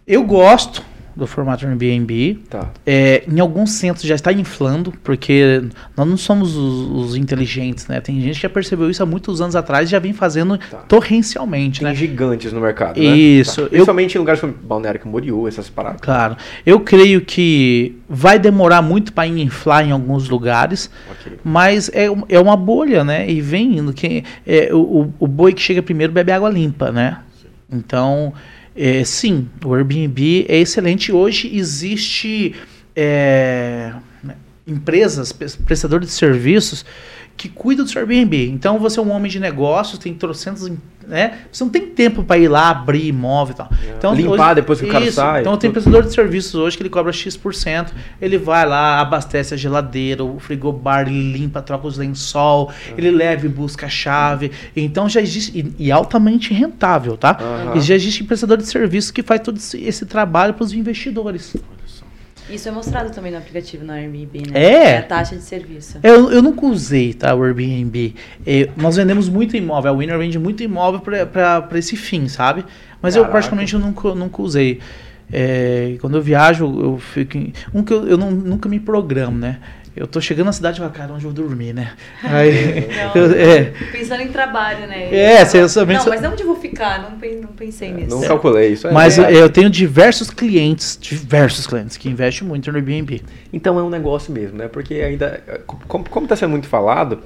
Eu 0.05 0.23
gosto 0.23 0.83
do 1.19 1.27
formato 1.27 1.65
Airbnb. 1.65 2.39
Tá. 2.49 2.69
É, 2.85 3.23
em 3.27 3.39
alguns 3.39 3.71
centros 3.71 4.05
já 4.05 4.15
está 4.15 4.31
inflando, 4.33 4.91
porque 5.03 5.61
nós 5.95 6.07
não 6.07 6.17
somos 6.17 6.55
os, 6.55 6.89
os 7.11 7.15
inteligentes, 7.15 7.87
né? 7.87 7.99
Tem 8.01 8.19
gente 8.21 8.35
que 8.37 8.41
já 8.43 8.49
percebeu 8.49 8.89
isso 8.89 9.03
há 9.03 9.05
muitos 9.05 9.41
anos 9.41 9.55
atrás 9.55 9.87
e 9.87 9.91
já 9.91 9.99
vem 9.99 10.13
fazendo 10.13 10.59
torrencialmente, 10.87 11.79
Tem 11.81 11.89
né? 11.89 11.95
gigantes 11.95 12.51
no 12.53 12.59
mercado, 12.61 12.99
né? 12.99 13.05
Isso, 13.15 13.55
Tá. 13.57 13.61
eu- 13.63 13.69
Principalmente 13.69 14.15
em 14.15 14.17
lugares 14.19 14.41
como 14.41 14.53
Balneário 14.53 14.99
Camboriú, 14.99 15.47
essas 15.47 15.69
paradas. 15.69 16.01
Claro. 16.01 16.35
Eu 16.65 16.79
creio 16.79 17.21
que 17.21 17.95
vai 18.09 18.39
demorar 18.39 18.81
muito 18.81 19.13
para 19.13 19.27
inflar 19.27 19.87
em 19.87 19.91
alguns 19.91 20.29
lugares, 20.29 20.89
Ok. 21.11 21.33
mas 21.43 21.89
é, 21.93 22.07
é 22.29 22.39
uma 22.39 22.55
bolha, 22.57 23.03
né? 23.03 23.29
E 23.29 23.41
vem 23.41 23.77
indo. 23.77 23.93
Que, 23.93 24.23
é, 24.45 24.69
o, 24.73 24.77
o- 24.79 25.13
o 25.19 25.27
boi 25.27 25.53
que 25.53 25.61
chega 25.61 25.81
primeiro 25.81 26.11
bebe 26.13 26.31
água 26.31 26.49
limpa, 26.49 26.91
né? 26.91 27.19
Então, 27.71 28.33
é, 28.81 29.03
sim, 29.03 29.49
o 29.65 29.73
Airbnb 29.73 30.45
é 30.47 30.59
excelente. 30.59 31.11
Hoje 31.11 31.53
existe 31.53 32.55
é, 32.95 33.91
empresas, 34.69 35.31
pres- 35.31 35.55
prestadores 35.55 36.07
de 36.07 36.13
serviços 36.13 36.85
que 37.35 37.47
cuidam 37.47 37.85
do 37.85 37.91
seu 37.91 38.01
Airbnb. 38.01 38.49
Então, 38.49 38.77
você 38.79 38.99
é 38.99 39.03
um 39.03 39.11
homem 39.11 39.31
de 39.31 39.39
negócios, 39.39 39.97
tem 39.97 40.13
trocentos, 40.13 40.69
né? 41.07 41.39
Você 41.49 41.63
não 41.63 41.71
tem 41.71 41.87
tempo 41.87 42.21
para 42.21 42.37
ir 42.37 42.49
lá 42.49 42.69
abrir 42.69 43.07
imóvel 43.07 43.53
e 43.53 43.57
tal. 43.57 43.69
Então, 43.97 44.13
Limpar 44.13 44.55
depois 44.55 44.81
que 44.81 44.85
o 44.85 44.91
cara 44.91 45.05
isso, 45.05 45.13
sai, 45.15 45.39
Então, 45.39 45.55
tem 45.55 45.71
prestador 45.71 46.03
de 46.03 46.13
serviços 46.13 46.53
hoje 46.55 46.75
que 46.75 46.83
ele 46.83 46.89
cobra 46.89 47.13
X%. 47.13 47.93
Ele 48.21 48.37
vai 48.37 48.65
lá, 48.67 48.99
abastece 48.99 49.53
a 49.53 49.57
geladeira, 49.57 50.21
o 50.21 50.37
frigobar, 50.37 51.07
ele 51.07 51.31
limpa, 51.31 51.61
troca 51.61 51.87
os 51.87 51.97
lençol, 51.97 52.73
ele 52.97 53.09
leva 53.09 53.45
e 53.45 53.49
busca 53.49 53.85
a 53.85 53.89
chave. 53.89 54.51
Então 54.75 55.07
já 55.07 55.21
existe, 55.21 55.57
e, 55.57 55.85
e 55.87 55.91
altamente 55.93 56.53
rentável, 56.53 57.15
tá? 57.15 57.37
Aham. 57.39 57.77
E 57.77 57.79
já 57.81 57.95
existe 57.95 58.21
prestador 58.25 58.57
de 58.57 58.65
serviços 58.65 59.11
que 59.11 59.23
faz 59.23 59.39
todo 59.39 59.55
esse, 59.55 59.81
esse 59.81 60.05
trabalho 60.05 60.53
para 60.53 60.65
os 60.65 60.73
investidores. 60.73 61.55
Isso 62.49 62.67
é 62.67 62.71
mostrado 62.71 63.11
também 63.11 63.31
no 63.31 63.37
aplicativo 63.37 63.85
no 63.85 63.93
Airbnb, 63.93 64.51
né? 64.51 64.63
É. 64.63 64.97
a 64.97 65.03
taxa 65.03 65.35
de 65.35 65.43
serviço. 65.43 65.99
Eu, 66.01 66.31
eu 66.31 66.41
nunca 66.41 66.65
usei, 66.65 67.13
tá, 67.13 67.33
o 67.35 67.43
Airbnb. 67.43 68.15
É, 68.45 68.69
nós 68.75 68.95
vendemos 68.95 69.29
muito 69.29 69.55
imóvel, 69.55 69.91
a 69.91 69.95
Winner 69.95 70.17
vende 70.17 70.39
muito 70.39 70.63
imóvel 70.63 70.99
para 70.99 71.77
esse 71.77 71.95
fim, 71.95 72.27
sabe? 72.27 72.65
Mas 73.01 73.15
eu 73.15 73.21
Caraca. 73.21 73.33
particularmente 73.33 73.73
eu 73.73 73.79
nunca, 73.79 74.15
nunca 74.15 74.41
usei. 74.41 74.79
É, 75.31 75.95
quando 76.01 76.17
eu 76.17 76.21
viajo, 76.21 76.65
eu 76.65 76.97
fico. 76.97 77.37
Em, 77.37 77.53
um 77.73 77.83
que 77.83 77.93
eu, 77.93 78.07
eu 78.07 78.17
não, 78.17 78.31
nunca 78.31 78.67
me 78.67 78.79
programo, 78.79 79.37
né? 79.37 79.59
Eu 79.99 80.07
tô 80.07 80.21
chegando 80.21 80.45
na 80.45 80.53
cidade 80.53 80.77
e 80.77 80.79
falo, 80.79 80.93
cara, 80.93 81.11
onde 81.11 81.25
eu 81.25 81.31
vou 81.31 81.43
dormir, 81.45 81.73
né? 81.73 81.91
Aí, 82.23 82.87
Não, 82.87 83.21
eu- 83.21 83.31
é, 83.33 83.63
Pensando 83.91 84.21
em 84.21 84.29
trabalho, 84.29 84.87
né? 84.87 85.13
É, 85.13 85.43
você- 85.43 85.67
também 85.77 85.97
Não, 85.97 86.05
mas 86.05 86.23
onde 86.23 86.41
eu 86.41 86.47
vou 86.47 86.55
ficar? 86.55 87.01
Não, 87.01 87.11
não 87.41 87.47
pensei 87.49 87.91
nisso. 87.91 88.15
Não 88.15 88.25
calculei 88.25 88.69
isso. 88.69 88.87
é 88.87 88.93
mas 88.93 89.17
eu, 89.17 89.25
verdade. 89.25 89.43
eu 89.43 89.49
tenho 89.49 89.69
diversos 89.69 90.29
clientes, 90.29 90.97
diversos 91.01 91.67
clientes 91.67 91.97
que 91.97 92.07
investem 92.07 92.47
muito 92.47 92.71
no 92.71 92.77
Airbnb. 92.77 93.21
Então 93.51 93.77
é 93.77 93.83
um 93.83 93.89
negócio 93.89 94.31
mesmo, 94.31 94.57
né? 94.57 94.69
Porque 94.69 94.93
ainda, 94.95 95.43
como, 95.85 96.07
como 96.09 96.25
tá 96.27 96.35
sendo 96.37 96.51
muito 96.51 96.67
falado, 96.69 97.19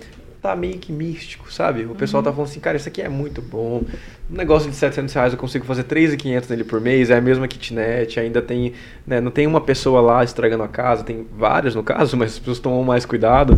tá 0.43 0.57
meio 0.57 0.77
que 0.77 0.91
místico, 0.91 1.51
sabe? 1.51 1.85
O 1.85 1.95
pessoal 1.95 2.21
tá 2.21 2.29
falando 2.29 2.49
assim, 2.49 2.59
cara, 2.59 2.75
isso 2.75 2.89
aqui 2.89 3.01
é 3.01 3.07
muito 3.07 3.41
bom. 3.41 3.81
Um 4.29 4.35
negócio 4.35 4.69
de 4.69 4.75
700 4.75 5.13
reais 5.13 5.31
eu 5.31 5.39
consigo 5.39 5.63
fazer 5.65 5.85
3.500 5.85 6.49
nele 6.49 6.63
por 6.65 6.81
mês, 6.81 7.09
é 7.09 7.17
a 7.17 7.21
mesma 7.21 7.47
kitnet, 7.47 8.19
ainda 8.19 8.41
tem, 8.41 8.73
né? 9.07 9.21
Não 9.21 9.31
tem 9.31 9.47
uma 9.47 9.61
pessoa 9.61 10.01
lá 10.01 10.21
estragando 10.21 10.63
a 10.63 10.67
casa, 10.67 11.05
tem 11.05 11.25
várias 11.37 11.75
no 11.75 11.81
caso, 11.81 12.15
mas 12.17 12.33
as 12.33 12.39
pessoas 12.39 12.59
tomam 12.59 12.83
mais 12.83 13.05
cuidado. 13.05 13.57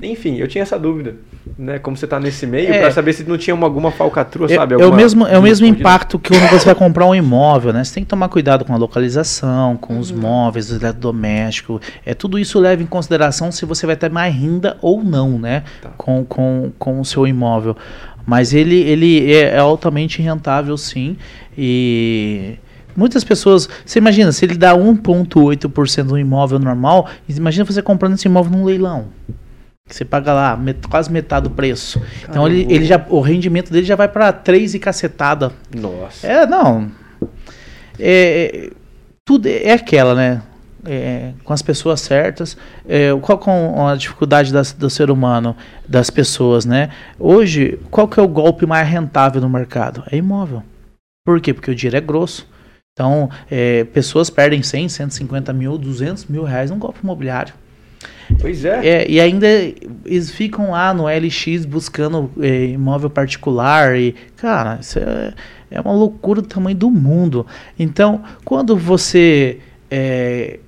Enfim, 0.00 0.36
eu 0.36 0.48
tinha 0.48 0.62
essa 0.62 0.78
dúvida, 0.78 1.16
né? 1.58 1.78
Como 1.78 1.96
você 1.96 2.06
tá 2.06 2.18
nesse 2.18 2.46
meio, 2.46 2.72
É. 2.72 2.80
pra 2.80 2.90
saber 2.90 3.12
se 3.12 3.24
não 3.24 3.36
tinha 3.36 3.54
uma, 3.54 3.66
alguma 3.66 3.90
falcatrua, 3.90 4.46
É, 4.50 4.54
sabe? 4.56 4.74
é 4.74 4.76
o 4.76 4.82
Alguma 4.82 4.96
mesmo, 4.96 5.26
é 5.26 5.38
o 5.38 5.42
mesmo 5.42 5.66
impacto 5.66 6.18
que 6.18 6.30
quando 6.30 6.50
você 6.50 6.64
vai 6.66 6.74
comprar 6.74 7.06
um 7.06 7.14
imóvel, 7.14 7.72
né? 7.72 7.84
Você 7.84 7.94
tem 7.94 8.02
que 8.04 8.08
tomar 8.08 8.28
cuidado 8.28 8.64
com 8.64 8.72
a 8.72 8.76
localização, 8.76 9.76
com 9.76 9.98
os 9.98 10.10
móveis, 10.10 10.70
o 10.70 10.74
eletrodoméstico. 10.76 11.80
É, 12.04 12.14
tudo 12.14 12.38
isso 12.38 12.58
leva 12.58 12.82
em 12.82 12.86
consideração 12.86 13.52
se 13.52 13.64
você 13.64 13.86
vai 13.86 13.96
ter 13.96 14.10
mais 14.10 14.34
renda 14.34 14.76
ou 14.80 15.02
não, 15.04 15.38
né? 15.38 15.62
Tá. 15.80 15.90
Com, 15.96 16.24
com, 16.24 16.72
com 16.78 17.00
o 17.00 17.04
seu 17.04 17.26
imóvel. 17.26 17.76
Mas 18.24 18.54
ele, 18.54 18.76
ele 18.76 19.32
é, 19.32 19.54
é 19.54 19.58
altamente 19.58 20.22
rentável, 20.22 20.76
sim. 20.76 21.16
E 21.58 22.54
muitas 22.96 23.24
pessoas. 23.24 23.68
Você 23.84 23.98
imagina, 23.98 24.32
se 24.32 24.44
ele 24.44 24.54
dá 24.56 24.74
1,8% 24.76 26.04
do 26.04 26.18
imóvel 26.18 26.58
normal, 26.58 27.08
imagina 27.28 27.64
você 27.64 27.82
comprando 27.82 28.14
esse 28.14 28.26
imóvel 28.28 28.52
num 28.56 28.64
leilão. 28.64 29.06
Que 29.88 29.94
você 29.96 30.04
paga 30.04 30.32
lá 30.32 30.56
met- 30.56 30.86
quase 30.88 31.10
metade 31.10 31.48
do 31.48 31.54
preço. 31.54 32.00
Então 32.28 32.46
ele, 32.46 32.58
Caramba. 32.62 32.74
ele 32.74 32.84
já, 32.84 33.06
o 33.08 33.20
rendimento 33.20 33.72
dele 33.72 33.84
já 33.84 33.96
vai 33.96 34.08
para 34.08 34.32
3 34.32 34.74
e 34.74 34.78
cacetada. 34.78 35.52
Nossa. 35.74 36.26
É, 36.26 36.46
não. 36.46 36.90
É, 37.98 38.68
é, 38.68 38.70
tudo 39.24 39.46
é 39.48 39.72
aquela, 39.72 40.14
né? 40.14 40.42
É, 40.84 41.32
com 41.44 41.52
as 41.52 41.62
pessoas 41.62 42.00
certas. 42.00 42.56
É, 42.88 43.10
qual 43.20 43.38
com 43.38 43.86
a 43.86 43.94
dificuldade 43.96 44.52
das- 44.52 44.72
do 44.72 44.88
ser 44.88 45.10
humano, 45.10 45.56
das 45.88 46.10
pessoas, 46.10 46.64
né? 46.64 46.90
Hoje, 47.18 47.78
qual 47.90 48.06
que 48.08 48.18
é 48.18 48.22
o 48.22 48.28
golpe 48.28 48.64
mais 48.66 48.88
rentável 48.88 49.40
no 49.40 49.48
mercado? 49.48 50.04
É 50.10 50.16
imóvel. 50.16 50.62
Por 51.24 51.40
quê? 51.40 51.52
Porque 51.52 51.70
o 51.70 51.74
dinheiro 51.74 51.96
é 51.96 52.00
grosso. 52.00 52.48
Então, 52.92 53.28
é, 53.50 53.84
pessoas 53.84 54.28
perdem 54.30 54.62
100, 54.62 54.88
150 54.88 55.52
mil, 55.52 55.76
200 55.78 56.26
mil 56.26 56.44
reais 56.44 56.70
num 56.70 56.78
golpe 56.78 56.98
imobiliário. 57.02 57.54
Pois 58.40 58.64
é. 58.64 58.86
É, 58.86 59.10
e 59.10 59.20
ainda 59.20 59.46
eles 60.04 60.30
ficam 60.30 60.70
lá 60.72 60.92
no 60.92 61.04
LX 61.06 61.64
buscando 61.64 62.30
é, 62.40 62.66
imóvel 62.66 63.10
particular 63.10 63.96
e, 63.96 64.14
cara, 64.36 64.78
isso 64.80 64.98
é, 64.98 65.34
é 65.70 65.80
uma 65.80 65.92
loucura 65.92 66.42
do 66.42 66.48
tamanho 66.48 66.76
do 66.76 66.90
mundo. 66.90 67.46
Então, 67.78 68.22
quando 68.44 68.76
você 68.76 69.58
é, 69.90 70.58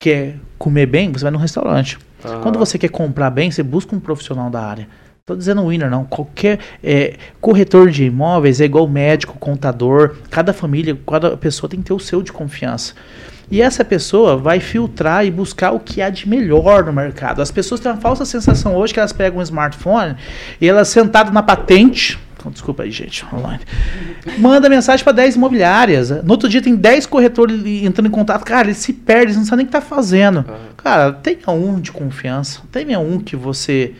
quer 0.00 0.36
comer 0.58 0.86
bem, 0.86 1.12
você 1.12 1.24
vai 1.24 1.32
num 1.32 1.38
restaurante. 1.38 1.98
Aham. 2.24 2.40
Quando 2.40 2.58
você 2.58 2.78
quer 2.78 2.88
comprar 2.88 3.30
bem, 3.30 3.50
você 3.50 3.62
busca 3.62 3.94
um 3.94 4.00
profissional 4.00 4.50
da 4.50 4.62
área. 4.62 4.88
Tô 5.28 5.36
dizendo 5.36 5.66
winner, 5.66 5.90
não. 5.90 6.04
Qualquer 6.04 6.58
é, 6.82 7.16
corretor 7.40 7.90
de 7.90 8.04
imóveis 8.04 8.62
é 8.62 8.64
igual 8.64 8.88
médico, 8.88 9.38
contador. 9.38 10.16
Cada 10.30 10.54
família, 10.54 10.98
cada 11.06 11.36
pessoa 11.36 11.68
tem 11.68 11.80
que 11.80 11.86
ter 11.86 11.92
o 11.92 11.98
seu 11.98 12.22
de 12.22 12.32
confiança. 12.32 12.94
E 13.50 13.62
essa 13.62 13.84
pessoa 13.84 14.36
vai 14.36 14.60
filtrar 14.60 15.24
e 15.24 15.30
buscar 15.30 15.72
o 15.72 15.80
que 15.80 16.02
há 16.02 16.10
de 16.10 16.28
melhor 16.28 16.84
no 16.84 16.92
mercado. 16.92 17.40
As 17.40 17.50
pessoas 17.50 17.80
têm 17.80 17.90
uma 17.90 18.00
falsa 18.00 18.24
sensação 18.24 18.76
hoje 18.76 18.92
que 18.92 19.00
elas 19.00 19.12
pegam 19.12 19.38
um 19.38 19.42
smartphone 19.42 20.16
e 20.60 20.68
elas 20.68 20.88
sentadas 20.88 21.32
na 21.32 21.42
patente. 21.42 22.18
oh, 22.44 22.50
Desculpa 22.50 22.82
aí, 22.82 22.90
gente, 22.90 23.24
online. 23.32 23.62
Manda 24.38 24.68
mensagem 24.68 25.02
para 25.02 25.14
10 25.14 25.36
imobiliárias. 25.36 26.10
No 26.22 26.32
outro 26.32 26.46
dia 26.46 26.60
tem 26.60 26.76
10 26.76 27.06
corretores 27.06 27.64
entrando 27.64 28.06
em 28.06 28.10
contato. 28.10 28.44
Cara, 28.44 28.66
eles 28.66 28.78
se 28.78 28.92
perdem, 28.92 29.24
eles 29.28 29.36
não 29.36 29.44
sabem 29.44 29.64
nem 29.64 29.64
o 29.64 29.68
que 29.68 29.72
tá 29.72 29.80
fazendo. 29.80 30.44
Cara, 30.76 31.12
tenha 31.12 31.50
um 31.50 31.80
de 31.80 31.90
confiança. 31.90 32.60
Tenha 32.70 32.98
um 32.98 33.18
que 33.18 33.34
você 33.34 33.94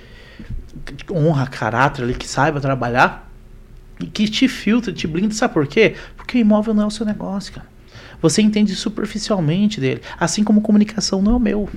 honra 1.10 1.46
caráter 1.46 2.02
ali, 2.02 2.14
que 2.14 2.28
saiba 2.28 2.60
trabalhar 2.60 3.30
e 3.98 4.06
que 4.06 4.28
te 4.28 4.46
filtre, 4.46 4.92
te 4.92 5.06
blinde. 5.06 5.34
Sabe 5.34 5.54
por 5.54 5.66
quê? 5.66 5.94
Porque 6.18 6.36
o 6.36 6.40
imóvel 6.40 6.74
não 6.74 6.82
é 6.82 6.86
o 6.86 6.90
seu 6.90 7.06
negócio, 7.06 7.54
cara. 7.54 7.77
Você 8.20 8.42
entende 8.42 8.74
superficialmente 8.74 9.80
dele. 9.80 10.00
Assim 10.18 10.42
como 10.44 10.60
comunicação 10.60 11.22
não 11.22 11.32
é 11.32 11.36
o 11.36 11.40
meu. 11.40 11.68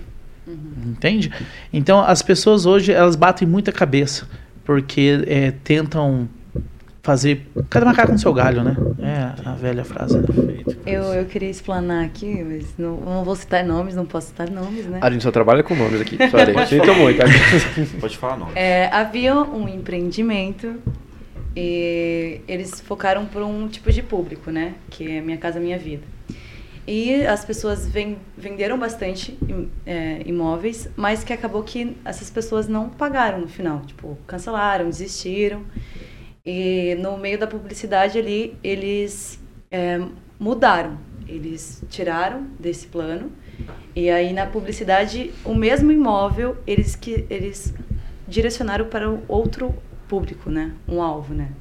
Entende? 0.86 1.32
Então 1.72 2.00
as 2.02 2.22
pessoas 2.22 2.66
hoje 2.66 2.92
elas 2.92 3.16
batem 3.16 3.48
muita 3.48 3.72
cabeça 3.72 4.28
porque 4.66 5.24
é, 5.28 5.52
tentam 5.64 6.28
fazer 7.04 7.48
cada 7.70 7.86
macaco 7.86 8.12
no 8.12 8.20
seu 8.20 8.34
galho, 8.34 8.64
né? 8.64 8.76
É 9.00 9.48
a 9.50 9.54
velha 9.54 9.84
frase. 9.84 10.18
né? 10.18 10.24
Eu, 10.86 11.04
eu 11.14 11.26
queria 11.26 11.50
explanar 11.50 12.06
aqui, 12.06 12.44
mas 12.44 12.66
não, 12.78 12.98
não 12.98 13.24
vou 13.24 13.36
citar 13.36 13.64
nomes, 13.64 13.96
não 13.96 14.06
posso 14.06 14.28
citar 14.28 14.50
nomes, 14.50 14.86
né? 14.86 15.00
A 15.02 15.10
gente 15.10 15.24
só 15.24 15.32
trabalha 15.32 15.64
com 15.64 15.76
nomes 15.76 16.00
aqui. 16.02 16.18
Sorry. 16.30 16.54
Sinto 16.68 16.94
muito. 16.96 17.18
tá? 17.18 17.26
Pode 18.00 18.18
falar 18.18 18.38
não. 18.38 18.50
É, 18.56 18.88
havia 18.92 19.36
um 19.36 19.68
empreendimento 19.68 20.76
e 21.56 22.42
eles 22.48 22.80
focaram 22.82 23.26
por 23.26 23.42
um 23.42 23.68
tipo 23.68 23.92
de 23.92 24.02
público, 24.02 24.52
né? 24.52 24.74
Que 24.90 25.18
é 25.18 25.22
Minha 25.22 25.38
Casa 25.38 25.60
Minha 25.60 25.78
Vida. 25.78 26.04
E 26.94 27.26
as 27.26 27.46
pessoas 27.46 27.88
ven- 27.88 28.18
venderam 28.38 28.78
bastante 28.78 29.40
é, 29.86 30.22
imóveis, 30.26 30.90
mas 30.98 31.24
que 31.24 31.32
acabou 31.32 31.64
que 31.64 31.96
essas 32.04 32.30
pessoas 32.30 32.68
não 32.68 32.90
pagaram 32.90 33.40
no 33.40 33.48
final. 33.48 33.80
Tipo, 33.86 34.18
cancelaram, 34.28 34.90
desistiram. 34.90 35.64
E 36.46 36.96
no 36.96 37.16
meio 37.18 37.40
da 37.40 37.48
publicidade 37.48 38.20
ali, 38.20 38.58
eles 38.62 39.40
é, 39.72 40.02
mudaram. 40.38 40.98
Eles 41.26 41.82
tiraram 41.90 42.46
desse 42.60 42.88
plano. 42.88 43.32
E 43.96 44.10
aí 44.10 44.34
na 44.34 44.46
publicidade, 44.46 45.32
o 45.46 45.56
mesmo 45.56 45.94
imóvel, 45.94 46.58
eles 46.68 46.94
que 46.94 47.26
eles 47.30 47.74
direcionaram 48.28 48.88
para 48.88 49.10
outro 49.30 49.74
público, 50.10 50.50
né? 50.50 50.74
Um 50.86 51.02
alvo, 51.02 51.34
né? 51.34 51.54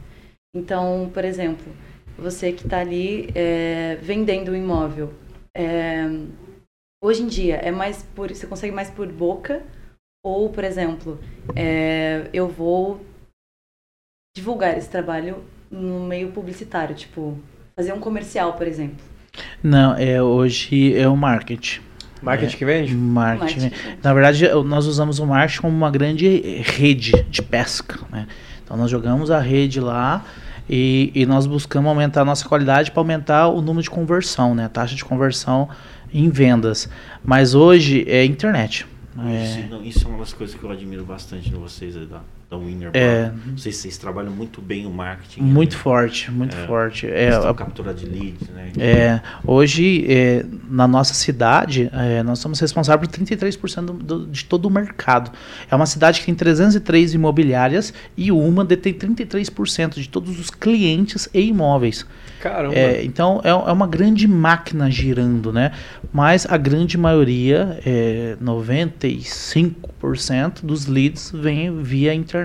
Então, 0.56 1.08
por 1.14 1.24
exemplo, 1.24 1.72
você 2.20 2.52
que 2.52 2.64
está 2.64 2.80
ali 2.80 3.30
é, 3.34 3.96
vendendo 4.02 4.50
o 4.50 4.56
imóvel, 4.56 5.12
é, 5.56 6.04
hoje 7.02 7.22
em 7.22 7.26
dia 7.26 7.56
é 7.56 7.70
mais 7.70 8.02
por 8.14 8.28
você 8.28 8.46
consegue 8.46 8.72
mais 8.72 8.90
por 8.90 9.06
boca 9.10 9.62
ou, 10.24 10.50
por 10.50 10.64
exemplo, 10.64 11.18
é, 11.56 12.28
eu 12.32 12.46
vou 12.46 13.00
divulgar 14.36 14.76
esse 14.76 14.88
trabalho 14.88 15.42
no 15.70 16.00
meio 16.00 16.30
publicitário, 16.30 16.94
tipo 16.94 17.38
fazer 17.74 17.92
um 17.92 18.00
comercial, 18.00 18.52
por 18.54 18.66
exemplo. 18.66 19.02
Não, 19.62 19.94
é 19.94 20.22
hoje 20.22 20.96
é 20.96 21.08
o 21.08 21.16
marketing. 21.16 21.80
Marketing 22.22 22.56
que 22.56 22.64
vende? 22.64 22.94
Marketing. 22.94 23.60
Marketing. 23.70 23.98
Na 24.02 24.12
verdade, 24.12 24.48
nós 24.64 24.86
usamos 24.86 25.18
o 25.18 25.26
marketing 25.26 25.62
como 25.62 25.74
uma 25.74 25.90
grande 25.90 26.60
rede 26.60 27.22
de 27.30 27.40
pesca. 27.40 27.98
Né? 28.10 28.26
Então, 28.62 28.76
nós 28.76 28.90
jogamos 28.90 29.30
a 29.30 29.38
rede 29.38 29.80
lá 29.80 30.24
e, 30.72 31.10
e 31.12 31.26
nós 31.26 31.48
buscamos 31.48 31.88
aumentar 31.88 32.20
a 32.20 32.24
nossa 32.24 32.48
qualidade 32.48 32.92
para 32.92 33.00
aumentar 33.00 33.48
o 33.48 33.60
número 33.60 33.82
de 33.82 33.90
conversão, 33.90 34.54
né? 34.54 34.66
a 34.66 34.68
taxa 34.68 34.94
de 34.94 35.04
conversão 35.04 35.68
em 36.14 36.30
vendas. 36.30 36.88
Mas 37.24 37.56
hoje 37.56 38.04
é 38.08 38.24
internet. 38.24 38.86
Isso, 39.16 39.58
É, 39.58 39.66
não, 39.68 39.82
isso 39.82 40.06
é 40.06 40.08
uma 40.08 40.18
das 40.18 40.32
coisas 40.32 40.54
que 40.54 40.62
eu 40.62 40.70
admiro 40.70 41.04
bastante 41.04 41.48
em 41.48 41.58
vocês 41.58 41.96
aí 41.96 42.06
da, 42.50 42.58
Winner. 42.58 42.90
É. 42.94 43.30
Vocês, 43.56 43.76
vocês 43.76 43.96
trabalham 43.96 44.32
muito 44.32 44.60
bem 44.60 44.84
o 44.84 44.90
marketing. 44.90 45.40
muito 45.40 45.76
né? 45.76 45.82
forte, 45.82 46.28
muito 46.32 46.56
É. 46.56 46.66
forte. 46.66 47.06
É, 47.06 47.28
a- 47.32 47.54
captura 47.54 47.94
de 47.94 48.06
leads, 48.06 48.48
né? 48.48 48.72
É, 48.76 49.20
hoje, 49.46 50.04
é, 50.08 50.44
na 50.68 50.88
nossa 50.88 51.14
cidade, 51.14 51.88
é, 51.92 52.24
nós 52.24 52.40
somos 52.40 52.58
responsáveis 52.58 53.08
por 53.08 53.16
33% 53.16 53.84
do, 53.86 53.92
do, 53.92 54.26
de 54.26 54.44
todo 54.44 54.66
o 54.66 54.70
mercado. 54.70 55.30
É 55.70 55.76
uma 55.76 55.86
cidade 55.86 56.18
que 56.20 56.26
tem 56.26 56.34
303 56.34 57.14
imobiliárias 57.14 57.94
e 58.16 58.32
uma 58.32 58.64
detém 58.64 58.92
33% 58.94 59.94
de 59.94 60.08
todos 60.08 60.40
os 60.40 60.50
clientes 60.50 61.28
e 61.32 61.40
imóveis. 61.42 62.04
Caramba. 62.40 62.74
É, 62.74 63.04
então, 63.04 63.40
é, 63.44 63.50
é 63.50 63.54
uma 63.72 63.86
grande 63.86 64.26
máquina 64.26 64.90
girando, 64.90 65.52
né? 65.52 65.70
Mas 66.12 66.46
a 66.50 66.56
grande 66.56 66.98
maioria, 66.98 67.78
é, 67.86 68.34
95% 68.42 70.64
dos 70.64 70.86
leads 70.86 71.30
vem 71.32 71.80
via 71.82 72.12
internet 72.14 72.39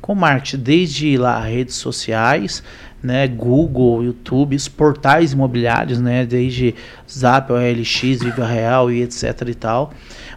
com 0.00 0.14
marketing, 0.14 0.62
desde 0.62 1.16
lá 1.16 1.40
redes 1.40 1.76
sociais, 1.76 2.62
né, 3.02 3.26
Google, 3.26 4.04
YouTube, 4.04 4.54
os 4.54 4.68
portais 4.68 5.32
imobiliários, 5.32 6.00
né, 6.00 6.26
desde 6.26 6.74
Zap, 7.10 7.50
OLX, 7.52 8.00
Viva 8.00 8.46
Real 8.46 8.90
e 8.90 9.02
etc 9.02 9.48
e 9.48 9.54
tal. 9.54 9.92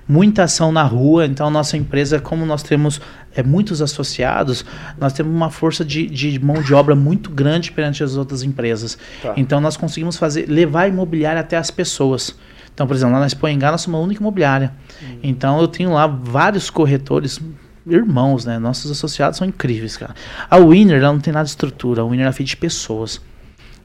Muita 0.08 0.44
ação 0.44 0.72
na 0.72 0.84
rua, 0.84 1.26
então 1.26 1.50
nossa 1.50 1.78
empresa, 1.78 2.20
como 2.20 2.46
nós 2.46 2.62
temos 2.62 3.00
é, 3.36 3.42
muitos 3.42 3.82
associados, 3.82 4.66
nós 4.98 5.14
temos 5.14 5.34
uma 5.34 5.50
força 5.50 5.84
de, 5.84 6.08
de 6.08 6.40
mão 6.40 6.62
de 6.62 6.74
obra 6.74 6.96
muito 6.96 7.30
grande 7.30 7.72
perante 7.72 8.04
as 8.04 8.16
outras 8.16 8.44
empresas. 8.44 8.98
Tá. 9.22 9.34
Então 9.38 9.60
nós 9.62 9.78
conseguimos 9.78 10.18
fazer, 10.18 10.50
levar 10.50 10.84
a 10.84 10.88
imobiliária 10.88 11.40
até 11.40 11.58
as 11.58 11.72
pessoas. 11.72 12.36
Então, 12.74 12.88
por 12.88 12.96
exemplo, 12.96 13.14
lá 13.14 13.20
na 13.20 13.28
Expoingá 13.28 13.72
nós 13.72 13.82
somos 13.82 14.00
a 14.00 14.04
única 14.04 14.20
imobiliária. 14.20 14.74
Então 15.22 15.60
eu 15.62 15.68
tenho 15.68 15.94
lá 15.94 16.08
vários 16.08 16.70
corretores, 16.70 17.40
irmãos, 17.86 18.46
né? 18.46 18.58
Nossos 18.60 18.92
associados 18.92 19.38
são 19.38 19.48
incríveis, 19.48 19.98
cara. 19.98 20.16
A 20.50 20.58
Winner 20.58 20.98
ela 21.02 21.14
não 21.14 21.20
tem 21.20 21.34
nada 21.34 21.46
de 21.46 21.52
estrutura, 21.52 22.02
a 22.02 22.06
Winner 22.06 22.28
é 22.28 22.32
feita 22.32 22.50
de 22.50 22.58
pessoas. 22.58 23.22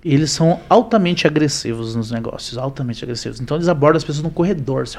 Eles 0.05 0.31
são 0.31 0.61
altamente 0.69 1.27
agressivos 1.27 1.95
nos 1.97 2.11
negócios, 2.11 2.57
altamente 2.57 3.05
agressivos. 3.05 3.41
Então 3.41 3.57
eles 3.57 3.69
abordam 3.69 3.97
as 3.97 4.05
pessoas 4.05 4.23
no 4.23 4.31
corredor, 4.31 4.83
assim, 4.83 4.99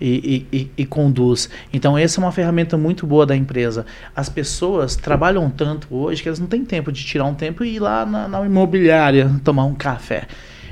e, 0.00 0.46
e, 0.52 0.56
e, 0.56 0.70
e 0.78 0.86
conduz. 0.86 1.50
Então 1.72 1.98
essa 1.98 2.20
é 2.20 2.24
uma 2.24 2.32
ferramenta 2.32 2.78
muito 2.78 3.06
boa 3.06 3.26
da 3.26 3.36
empresa. 3.36 3.84
As 4.14 4.28
pessoas 4.28 4.96
trabalham 4.96 5.50
tanto 5.50 5.88
hoje 5.94 6.22
que 6.22 6.28
elas 6.28 6.38
não 6.38 6.46
têm 6.46 6.64
tempo 6.64 6.90
de 6.90 7.04
tirar 7.04 7.24
um 7.24 7.34
tempo 7.34 7.64
e 7.64 7.76
ir 7.76 7.80
lá 7.80 8.06
na, 8.06 8.28
na 8.28 8.46
imobiliária 8.46 9.30
tomar 9.44 9.64
um 9.64 9.74
café. 9.74 10.26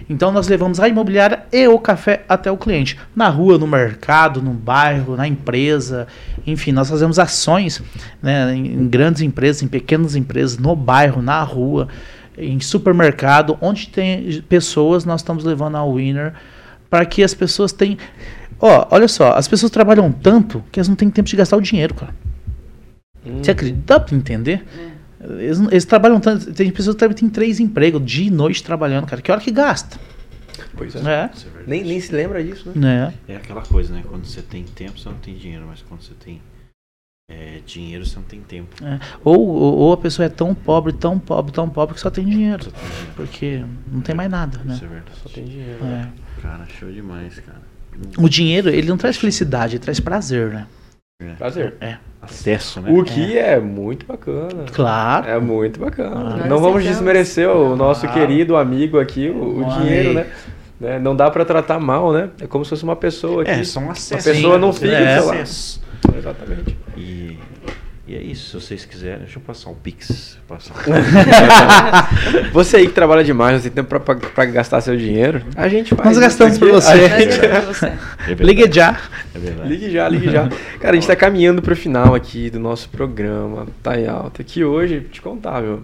Então 0.08 0.32
nós 0.32 0.48
levamos 0.48 0.80
a 0.80 0.88
imobiliária 0.88 1.44
e 1.52 1.68
o 1.68 1.78
café 1.78 2.24
até 2.28 2.50
o 2.50 2.56
cliente. 2.56 2.98
Na 3.14 3.28
rua, 3.28 3.58
no 3.58 3.66
mercado, 3.66 4.40
no 4.40 4.52
bairro, 4.52 5.16
na 5.16 5.28
empresa. 5.28 6.06
Enfim, 6.46 6.72
nós 6.72 6.88
fazemos 6.88 7.18
ações 7.18 7.82
né, 8.22 8.54
em, 8.54 8.88
grandes 8.88 9.20
empresas, 9.20 9.62
em 9.62 9.68
pequenas 9.68 10.16
empresas, 10.16 10.56
no 10.56 10.74
bairro, 10.74 11.20
na 11.20 11.42
rua, 11.42 11.88
em 12.38 12.58
supermercado, 12.58 13.58
onde 13.60 13.88
tem 13.88 14.40
pessoas, 14.48 15.04
nós 15.04 15.20
estamos 15.20 15.44
levando 15.44 15.76
a 15.76 15.84
Winner 15.84 16.32
para 16.88 17.04
que 17.04 17.22
as 17.22 17.34
pessoas 17.34 17.72
tenham. 17.72 17.98
Ó, 18.58 18.86
olha 18.90 19.08
só, 19.08 19.34
as 19.34 19.46
pessoas 19.46 19.70
trabalham 19.70 20.10
tanto 20.10 20.64
que 20.72 20.80
elas 20.80 20.88
não 20.88 20.96
têm 20.96 21.10
tempo 21.10 21.28
de 21.28 21.36
gastar 21.36 21.56
o 21.56 21.60
dinheiro, 21.60 21.94
cara. 21.94 22.14
Hum. 23.26 23.42
Você 23.42 23.50
acredita? 23.50 23.82
Dá 23.84 24.00
pra 24.00 24.16
entender? 24.16 24.64
Eles, 25.38 25.58
eles 25.60 25.84
trabalham 25.84 26.20
tanto. 26.20 26.52
Tem 26.52 26.70
pessoas 26.70 26.96
que 26.96 27.14
têm 27.14 27.28
três 27.28 27.60
empregos, 27.60 28.04
dia 28.04 28.26
e 28.26 28.30
noite 28.30 28.62
trabalhando, 28.62 29.06
cara. 29.06 29.20
Que 29.20 29.30
hora 29.30 29.40
que 29.40 29.50
gasta? 29.50 29.98
Pois 30.76 30.94
é. 30.94 30.98
É. 31.00 31.12
É. 31.12 31.30
Nem, 31.66 31.84
nem 31.84 32.00
se 32.00 32.12
lembra 32.12 32.42
disso, 32.42 32.72
né? 32.74 32.74
Né? 32.76 33.14
É 33.28 33.36
aquela 33.36 33.62
coisa, 33.62 33.92
né? 33.92 34.02
Quando 34.06 34.24
você 34.24 34.42
tem 34.42 34.64
tempo, 34.64 34.98
você 34.98 35.08
não 35.08 35.18
tem 35.18 35.34
dinheiro, 35.34 35.64
mas 35.66 35.82
quando 35.82 36.02
você 36.02 36.14
tem 36.14 36.40
é, 37.30 37.60
dinheiro, 37.66 38.06
você 38.06 38.16
não 38.16 38.22
tem 38.22 38.40
tempo. 38.40 38.74
É. 38.84 38.98
Ou, 39.22 39.38
ou, 39.46 39.74
ou 39.78 39.92
a 39.92 39.96
pessoa 39.96 40.26
é 40.26 40.28
tão 40.28 40.54
pobre, 40.54 40.92
tão 40.92 41.18
pobre, 41.18 41.52
tão 41.52 41.68
pobre 41.68 41.94
que 41.94 42.00
só 42.00 42.10
tem 42.10 42.24
dinheiro. 42.24 42.64
Você 42.64 42.70
tem 42.70 42.88
dinheiro. 42.88 43.12
Porque 43.14 43.64
não 43.92 44.00
tem 44.00 44.14
mais 44.14 44.30
nada, 44.30 44.58
né? 44.64 44.74
Isso 44.74 44.84
é 44.84 44.88
verdade. 44.88 45.18
Só 45.22 45.28
tem 45.28 45.44
dinheiro. 45.44 45.84
né? 45.84 46.12
É. 46.38 46.40
Cara, 46.40 46.66
show 46.78 46.90
demais, 46.90 47.38
cara. 47.40 47.60
O 48.16 48.28
dinheiro, 48.28 48.68
ele 48.68 48.88
não 48.88 48.96
traz 48.96 49.16
felicidade, 49.16 49.76
ele 49.76 49.82
traz 49.82 49.98
prazer, 50.00 50.50
né? 50.50 50.66
É. 51.20 51.34
Prazer. 51.34 51.74
É. 51.80 51.96
Acesso, 52.22 52.80
né? 52.80 52.92
O 52.92 53.02
que 53.02 53.36
é. 53.36 53.58
muito 53.58 54.06
bacana. 54.06 54.66
Claro. 54.72 55.28
É 55.28 55.40
muito 55.40 55.80
bacana. 55.80 56.44
Ah. 56.44 56.46
Não 56.46 56.58
vamos 56.58 56.84
desmerecer 56.84 57.48
o 57.50 57.74
nosso 57.74 58.06
Ah. 58.06 58.12
querido 58.12 58.54
amigo 58.56 59.00
aqui, 59.00 59.28
o, 59.28 59.58
o 59.60 59.64
dinheiro, 59.64 60.14
né? 60.14 60.26
Né? 60.80 60.96
Não 61.00 61.16
dá 61.16 61.28
pra 61.28 61.44
tratar 61.44 61.80
mal, 61.80 62.12
né? 62.12 62.30
É 62.40 62.46
como 62.46 62.64
se 62.64 62.70
fosse 62.70 62.84
uma 62.84 62.94
pessoa 62.94 63.42
aqui. 63.42 63.50
É, 63.50 63.64
são 63.64 63.90
acessos. 63.90 64.28
A 64.28 64.32
pessoa 64.32 64.58
não 64.58 64.72
fica, 64.72 64.96
tem 64.96 65.06
sei 65.06 65.20
lá. 65.20 65.32
acesso. 65.34 65.82
Exatamente. 66.16 66.78
E, 66.96 67.36
e 68.08 68.16
é 68.16 68.22
isso, 68.22 68.58
se 68.58 68.66
vocês 68.66 68.86
quiserem, 68.86 69.18
deixa 69.18 69.38
eu 69.38 69.42
passar 69.42 69.68
um 69.68 69.74
pix. 69.74 70.38
Passar 70.48 70.74
Você 72.54 72.78
aí 72.78 72.86
que 72.86 72.94
trabalha 72.94 73.22
demais, 73.22 73.52
não 73.56 73.60
tem 73.60 73.70
tempo 73.70 74.00
pra 74.34 74.44
gastar 74.46 74.80
seu 74.80 74.96
dinheiro, 74.96 75.42
a 75.54 75.68
gente 75.68 75.94
faz. 75.94 76.08
Nós 76.08 76.18
gastamos 76.18 76.56
por 76.56 76.70
você. 76.70 77.06
gente-. 77.06 77.44
É 77.44 78.34
Ligue 78.42 78.66
já. 78.72 78.98
É 79.34 79.38
verdade. 79.38 79.68
Ligue 79.68 79.90
já, 79.90 80.08
ligue 80.08 80.30
já. 80.30 80.48
Cara, 80.80 80.92
a 80.92 80.94
gente 80.94 81.06
tá 81.06 81.14
caminhando 81.14 81.60
pro 81.60 81.76
final 81.76 82.14
aqui 82.14 82.48
do 82.48 82.58
nosso 82.58 82.88
programa, 82.88 83.66
tá 83.82 84.00
em 84.00 84.06
alta. 84.08 84.42
Que 84.42 84.64
hoje, 84.64 85.00
te 85.00 85.20
contar, 85.20 85.60
meu, 85.60 85.82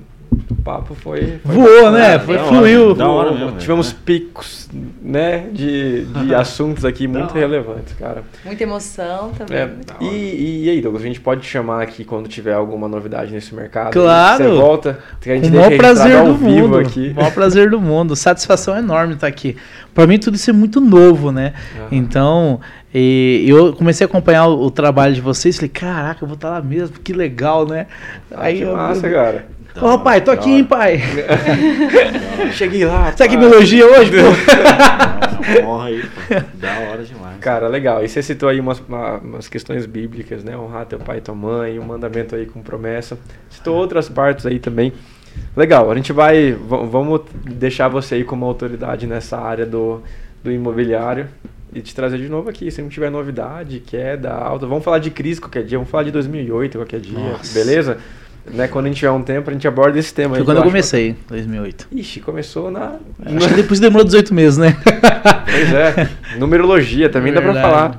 o 0.51 0.55
papo 0.55 0.95
foi. 0.95 1.39
foi 1.45 1.55
Voou, 1.55 1.67
bacana, 1.85 1.91
né? 1.99 2.19
da 2.19 2.25
Foi, 2.25 2.37
hora. 2.37 2.47
fluiu. 2.47 2.95
Da 2.95 3.09
hora 3.09 3.33
mesmo, 3.33 3.53
Tivemos 3.59 3.93
né? 3.93 3.99
picos, 4.05 4.69
né, 5.03 5.47
de, 5.53 6.05
de 6.05 6.35
assuntos 6.37 6.85
aqui 6.85 7.07
muito 7.09 7.33
relevantes, 7.35 7.95
cara. 7.95 8.23
Muita 8.45 8.63
emoção 8.63 9.31
também. 9.31 9.57
É, 9.57 9.67
muito 9.67 9.95
e, 10.01 10.65
e 10.65 10.71
aí, 10.71 10.81
Douglas, 10.81 11.03
a 11.03 11.07
gente 11.07 11.21
pode 11.21 11.41
te 11.43 11.47
chamar 11.49 11.83
aqui 11.83 12.05
quando 12.05 12.29
tiver 12.29 12.55
alguma 12.55 12.89
novidade 12.89 13.33
nesse 13.33 13.55
mercado? 13.55 13.93
Claro. 13.93 14.45
Você 14.45 14.51
volta, 14.51 14.99
que 15.21 15.31
a 15.31 15.37
gente 15.37 15.49
o 15.49 15.53
maior 15.55 15.77
prazer 15.77 16.13
do 16.23 16.29
ao 16.31 16.35
vivo 16.35 16.69
mundo. 16.69 16.79
aqui. 16.79 17.11
O 17.11 17.15
maior 17.17 17.33
prazer 17.33 17.71
do 17.71 17.81
mundo. 17.81 18.17
Satisfação 18.17 18.77
enorme 18.77 19.15
estar 19.15 19.27
aqui. 19.27 19.57
Pra 19.95 20.07
mim 20.07 20.19
tudo 20.19 20.35
isso 20.35 20.51
é 20.51 20.53
muito 20.53 20.81
novo, 20.81 21.31
né? 21.31 21.53
Aham. 21.77 21.89
Então, 21.93 22.61
e 22.93 23.45
eu 23.49 23.73
comecei 23.73 24.05
a 24.05 24.09
acompanhar 24.09 24.47
o, 24.47 24.67
o 24.67 24.71
trabalho 24.71 25.15
de 25.15 25.21
vocês, 25.21 25.57
falei, 25.57 25.69
caraca, 25.69 26.23
eu 26.25 26.29
vou 26.29 26.35
estar 26.37 26.51
lá 26.51 26.63
mesmo, 26.63 26.97
que 26.99 27.13
legal, 27.13 27.67
né? 27.67 27.87
Ah, 28.31 28.51
que 28.53 28.61
eu, 28.61 28.77
massa, 28.77 29.09
cara. 29.09 29.47
Ô 29.81 29.99
pai, 29.99 30.21
tô 30.21 30.31
aqui, 30.31 30.51
hein, 30.51 30.65
pai. 30.65 31.01
Cheguei 32.53 32.85
lá. 32.85 33.13
Será 33.13 33.29
que 33.29 33.37
pá. 33.37 33.43
me 33.43 33.47
elogia 33.49 33.87
hoje, 33.87 34.11
pô? 34.13 35.67
Honra 35.67 35.87
aí, 35.89 36.03
pô. 36.03 36.35
Da 36.59 36.79
hora 36.91 37.03
demais. 37.03 37.39
Cara, 37.41 37.67
legal. 37.69 38.05
E 38.05 38.09
você 38.09 38.23
citou 38.23 38.49
aí 38.49 38.61
umas, 38.61 38.81
uma- 38.89 39.19
umas 39.19 39.49
questões 39.49 39.85
bíblicas, 39.87 40.45
né? 40.45 40.57
Honrar 40.57 40.87
teu 40.87 40.99
pai 40.99 41.19
e 41.19 41.21
tua 41.21 41.35
mãe, 41.35 41.79
um 41.79 41.85
mandamento 41.85 42.37
aí 42.37 42.47
com 42.47 42.63
promessa. 42.63 43.19
Citou 43.51 43.77
outras 43.77 44.09
partes 44.09 44.47
aí 44.47 44.59
também. 44.59 44.93
Legal, 45.57 45.91
a 45.91 45.95
gente 45.97 46.13
vai. 46.13 46.53
Vamos 46.53 47.23
deixar 47.45 47.89
você 47.89 48.17
aí 48.17 48.25
como 48.25 48.45
autoridade 48.45 49.07
nessa 49.07 49.37
área 49.39 49.67
do, 49.67 50.01
do 50.43 50.53
imobiliário 50.53 51.27
e 51.75 51.81
te 51.81 51.93
trazer 51.95 52.19
de 52.19 52.29
novo 52.29 52.49
aqui. 52.49 52.71
Se 52.71 52.81
não 52.81 52.89
tiver 52.89 53.11
novidade, 53.11 53.81
queda, 53.81 54.33
alta. 54.33 54.67
Vamos 54.67 54.85
falar 54.85 55.01
de 55.01 55.11
crise 55.11 55.41
qualquer 55.41 55.65
dia, 55.65 55.77
vamos 55.77 55.91
falar 55.91 56.05
de 56.05 56.13
2008 56.13 56.79
qualquer 56.79 57.01
dia, 57.01 57.19
Nossa. 57.19 57.53
beleza? 57.53 57.99
Né, 58.47 58.69
quando 58.69 58.87
a 58.87 58.89
gente 58.89 58.99
tiver 58.99 59.11
um 59.11 59.23
tempo, 59.23 59.49
a 59.49 59.53
gente 59.53 59.67
aborda 59.67 59.99
esse 59.99 60.13
tema. 60.13 60.31
Foi 60.31 60.41
aí, 60.41 60.45
quando 60.45 60.59
eu 60.59 60.65
comecei, 60.65 61.17
2008. 61.29 61.85
bacana. 61.85 62.01
Ixi, 62.01 62.21
começou 62.21 62.71
na. 62.71 62.97
Acho 63.25 63.49
que 63.49 63.55
depois 63.55 63.81
demorou 63.81 64.05
18 64.05 64.35
meses, 64.35 64.59
né? 64.59 64.77
Pois 65.55 65.73
é, 65.73 66.09
numerologia 66.37 67.09
também 67.09 67.33
dá 67.33 67.41
pra 67.41 67.55
falar. 67.55 67.97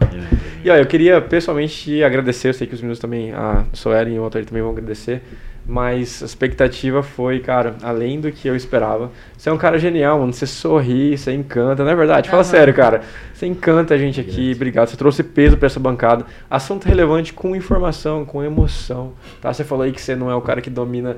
E 0.63 0.69
ó, 0.69 0.75
eu 0.75 0.85
queria 0.85 1.21
pessoalmente 1.21 1.83
te 1.83 2.03
agradecer, 2.03 2.49
eu 2.49 2.53
sei 2.53 2.67
que 2.67 2.73
os 2.73 2.81
meninos 2.81 2.99
também, 2.99 3.31
a 3.31 3.63
Soelen 3.71 4.15
e 4.15 4.19
o 4.19 4.23
Walter 4.23 4.43
também 4.43 4.61
vão 4.61 4.71
agradecer, 4.71 5.21
mas 5.67 6.21
a 6.21 6.25
expectativa 6.25 7.01
foi, 7.01 7.39
cara, 7.39 7.75
além 7.81 8.19
do 8.19 8.31
que 8.31 8.47
eu 8.47 8.55
esperava. 8.55 9.11
Você 9.35 9.49
é 9.49 9.51
um 9.53 9.57
cara 9.57 9.79
genial, 9.79 10.19
mano, 10.19 10.31
você 10.31 10.45
sorri, 10.45 11.17
você 11.17 11.33
encanta, 11.33 11.83
não 11.83 11.91
é 11.91 11.95
verdade? 11.95 12.29
Fala 12.29 12.43
Aham. 12.43 12.49
sério, 12.51 12.73
cara. 12.73 13.01
Você 13.33 13.47
encanta 13.47 13.93
a 13.93 13.97
gente 13.97 14.21
aqui, 14.21 14.53
obrigado. 14.55 14.87
Você 14.89 14.97
trouxe 14.97 15.23
peso 15.23 15.57
pra 15.57 15.65
essa 15.65 15.79
bancada. 15.79 16.25
Assunto 16.49 16.85
relevante 16.85 17.33
com 17.33 17.55
informação, 17.55 18.23
com 18.25 18.43
emoção, 18.43 19.13
tá? 19.41 19.51
Você 19.51 19.63
falou 19.63 19.83
aí 19.83 19.91
que 19.91 20.01
você 20.01 20.15
não 20.15 20.29
é 20.29 20.35
o 20.35 20.41
cara 20.41 20.61
que 20.61 20.69
domina 20.69 21.17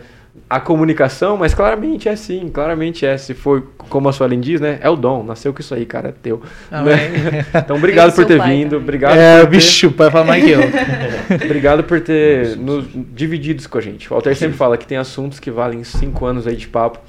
a 0.49 0.59
comunicação, 0.59 1.37
mas 1.37 1.53
claramente 1.53 2.07
é 2.07 2.15
sim, 2.15 2.49
claramente 2.49 3.05
é. 3.05 3.17
Se 3.17 3.33
for, 3.33 3.63
como 3.77 4.07
a 4.07 4.13
Suelen 4.13 4.39
diz, 4.39 4.61
né? 4.61 4.79
É 4.81 4.89
o 4.89 4.95
dom, 4.95 5.23
nasceu 5.23 5.53
com 5.53 5.59
isso 5.59 5.73
aí, 5.73 5.85
cara, 5.85 6.09
é 6.09 6.11
teu. 6.11 6.41
Amém. 6.71 6.95
Né? 6.95 7.45
Então, 7.57 7.75
obrigado 7.77 8.13
por 8.13 8.25
ter 8.25 8.37
pai 8.37 8.55
vindo, 8.55 8.71
também. 8.71 8.83
obrigado 8.83 9.17
É, 9.17 9.39
por 9.39 9.45
ter, 9.45 9.49
bicho, 9.49 9.91
pai 9.91 10.11
fala 10.11 10.25
mais 10.25 10.43
que 10.43 10.51
eu. 10.51 10.61
obrigado 11.45 11.83
por 11.83 11.99
ter 12.01 12.55
nos 12.57 12.85
dividido 13.13 13.59
isso 13.59 13.69
com 13.69 13.77
a 13.77 13.81
gente. 13.81 14.07
O 14.07 14.13
Walter 14.13 14.35
sempre 14.35 14.57
fala 14.57 14.77
que 14.77 14.87
tem 14.87 14.97
assuntos 14.97 15.39
que 15.39 15.51
valem 15.51 15.83
cinco 15.83 16.25
anos 16.25 16.47
aí 16.47 16.55
de 16.55 16.67
papo 16.67 16.99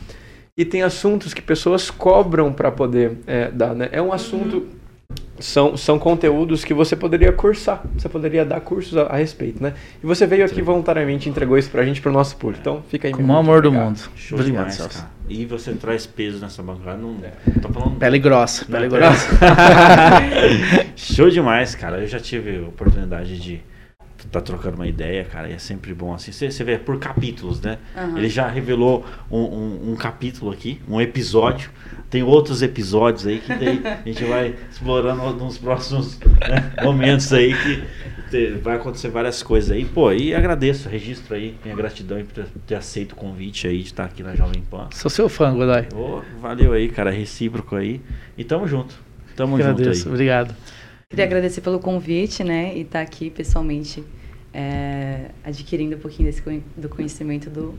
e 0.57 0.64
tem 0.64 0.83
assuntos 0.83 1.33
que 1.33 1.41
pessoas 1.41 1.89
cobram 1.89 2.53
para 2.53 2.72
poder 2.72 3.12
é, 3.26 3.49
dar, 3.51 3.74
né? 3.74 3.89
É 3.93 4.03
um 4.03 4.12
assunto 4.12 4.66
são, 5.40 5.76
são 5.76 5.98
conteúdos 5.98 6.64
que 6.64 6.74
você 6.74 6.96
poderia 6.96 7.32
cursar, 7.32 7.82
você 7.96 8.09
poderia 8.09 8.44
dar 8.44 8.61
cursos 8.61 8.96
a, 8.96 9.02
a 9.04 9.16
respeito, 9.16 9.62
né? 9.62 9.74
E 10.02 10.06
você 10.06 10.26
veio 10.26 10.44
aqui 10.44 10.61
voluntariamente 10.61 11.28
e 11.28 11.30
entregou 11.30 11.56
isso 11.56 11.70
pra 11.70 11.84
gente, 11.84 12.00
pro 12.00 12.11
nosso 12.12 12.36
público. 12.36 12.61
Então, 12.61 12.82
fica 12.88 13.09
aí. 13.09 13.14
Com 13.14 13.22
o 13.24 13.36
amor 13.36 13.62
do 13.62 13.72
mundo. 13.72 13.98
Show 14.16 14.38
Obrigado, 14.38 14.68
demais, 14.70 14.94
cara. 14.94 15.11
E 15.28 15.44
você 15.44 15.72
traz 15.72 16.06
peso 16.06 16.40
nessa 16.40 16.62
bancada, 16.62 16.97
não, 16.98 17.16
É. 17.22 17.32
não 17.47 17.62
tô 17.62 17.68
falando... 17.68 17.97
Pele 17.98 18.18
grossa, 18.18 18.64
pele 18.64 18.89
Não, 18.89 18.97
grossa. 18.98 19.28
Show 20.97 21.30
demais, 21.30 21.74
cara. 21.74 21.98
Eu 22.01 22.06
já 22.06 22.18
tive 22.18 22.59
a 22.64 22.68
oportunidade 22.68 23.39
de 23.39 23.60
estar 24.28 24.40
trocando 24.40 24.76
uma 24.76 24.86
ideia, 24.86 25.24
cara, 25.24 25.48
e 25.48 25.52
é 25.52 25.59
sempre 25.59 25.92
bom 25.92 26.14
assim. 26.14 26.30
Você, 26.32 26.50
você 26.50 26.62
vê 26.64 26.78
por 26.78 26.98
capítulos, 26.98 27.60
né? 27.60 27.78
Aham. 27.96 28.16
Ele 28.18 28.28
já 28.28 28.46
revelou 28.48 29.05
um, 29.30 29.38
um- 29.38 29.92
um 29.92 29.96
capítulo 29.96 30.50
aqui, 30.52 30.80
um 30.88 31.00
episódio. 31.00 31.70
Tem 32.09 32.22
outros 32.22 32.62
episódios 32.62 33.26
aí 33.26 33.38
que 33.40 33.48
daí 33.55 33.82
a 33.84 34.09
gente 34.09 34.24
vai 34.24 34.55
explorando 34.70 35.32
nos 35.44 35.59
próximos 35.59 36.18
né, 36.20 36.72
momentos 36.82 37.30
aí 37.32 37.52
que 37.55 37.82
te- 38.30 38.50
vai 38.62 38.76
acontecer 38.76 39.09
várias 39.09 39.42
coisas 39.42 39.70
aí. 39.70 39.84
Pô, 39.84 40.10
e 40.12 40.34
agradeço, 40.34 40.88
registro 40.88 41.34
aí, 41.34 41.55
minha 41.62 41.76
gratidão 41.76 42.18
por 42.24 42.32
ter- 42.32 42.46
ter 42.66 42.74
aceito 42.76 43.12
o 43.12 43.16
convite 43.16 43.66
aí 43.66 43.78
de 43.80 43.86
estar 43.88 44.05
aqui 44.05 44.22
na 44.22 44.34
Jovem 44.34 44.62
Pan. 44.70 44.88
Sou 44.94 45.10
seu 45.10 45.28
fã, 45.28 45.52
Godoy. 45.55 45.86
Ô, 45.94 46.22
valeu 46.40 46.72
aí, 46.72 46.88
cara, 46.88 47.10
recíproco 47.10 47.76
aí. 47.76 48.00
E 48.38 48.44
tamo 48.44 48.66
junto. 48.66 48.94
Tamo 49.36 49.56
junto 49.59 49.68
Agradeço, 49.80 50.09
aí. 50.09 50.12
obrigado. 50.14 50.55
Queria 51.10 51.24
agradecer 51.24 51.60
pelo 51.62 51.78
convite, 51.78 52.42
né? 52.44 52.72
E 52.76 52.82
estar 52.82 53.00
aqui 53.00 53.30
pessoalmente 53.30 54.02
é, 54.53 55.31
adquirindo 55.45 55.97
um 55.97 56.01
pouquinho 56.01 56.31
desse, 56.31 56.43
do 56.77 56.89
conhecimento 56.89 57.51
do, 57.51 57.79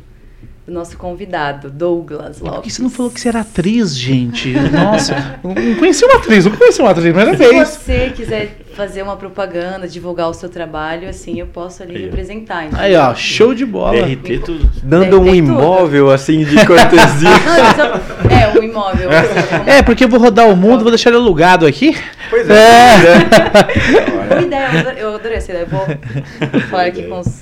do 0.69 0.73
nosso 0.75 0.97
convidado, 0.97 1.69
Douglas 1.71 2.37
Por 2.37 2.45
Lopes. 2.47 2.61
que 2.63 2.71
você 2.71 2.81
não 2.83 2.89
falou 2.91 3.11
que 3.11 3.19
você 3.19 3.27
era 3.27 3.39
atriz, 3.41 3.97
gente? 3.97 4.53
Nossa, 4.71 5.39
não 5.43 5.75
conheci 5.75 6.05
uma 6.05 6.15
atriz, 6.17 6.45
não 6.45 6.55
conheci 6.55 6.79
uma 6.81 6.91
atriz, 6.91 7.05
primeira 7.13 7.31
Se 7.35 7.37
vez. 7.37 7.67
você 7.69 8.13
quiser 8.15 8.55
fazer 8.75 9.01
uma 9.01 9.17
propaganda, 9.17 9.87
divulgar 9.87 10.29
o 10.29 10.33
seu 10.33 10.47
trabalho, 10.47 11.09
assim, 11.09 11.39
eu 11.39 11.47
posso 11.47 11.81
ali 11.83 11.95
Aí, 11.95 12.03
representar. 12.03 12.65
entendeu? 12.65 12.79
Aí, 12.85 12.95
ó, 12.95 13.13
show 13.15 13.53
de 13.53 13.65
bola. 13.65 13.99
DRT, 13.99 14.39
tudo. 14.45 14.71
Dando 14.83 15.19
um 15.19 15.23
Tem 15.25 15.43
tudo. 15.43 15.53
imóvel 15.59 16.11
assim 16.11 16.45
de 16.45 16.55
cortesia. 16.65 17.29
Não, 17.77 18.31
é, 18.37 18.59
um 18.59 18.63
imóvel. 18.63 19.09
assim, 19.09 19.69
É, 19.69 19.81
porque 19.81 20.03
eu 20.03 20.07
vou 20.09 20.19
rodar 20.19 20.47
o 20.49 20.55
mundo, 20.55 20.81
vou 20.81 20.91
deixar 20.91 21.09
ele 21.09 21.17
alugado 21.17 21.65
aqui. 21.65 21.97
pois 22.29 22.47
É. 22.49 23.25
Boa 24.29 24.41
ideia, 24.41 24.69
eu 24.71 24.79
adorei, 24.79 25.03
eu 25.03 25.15
adorei 25.15 25.37
essa 25.37 25.51
ideia. 25.51 25.63
Eu 25.63 25.67
vou 25.67 26.61
falar 26.69 26.85
aqui 26.85 27.03
com 27.03 27.19
os. 27.19 27.39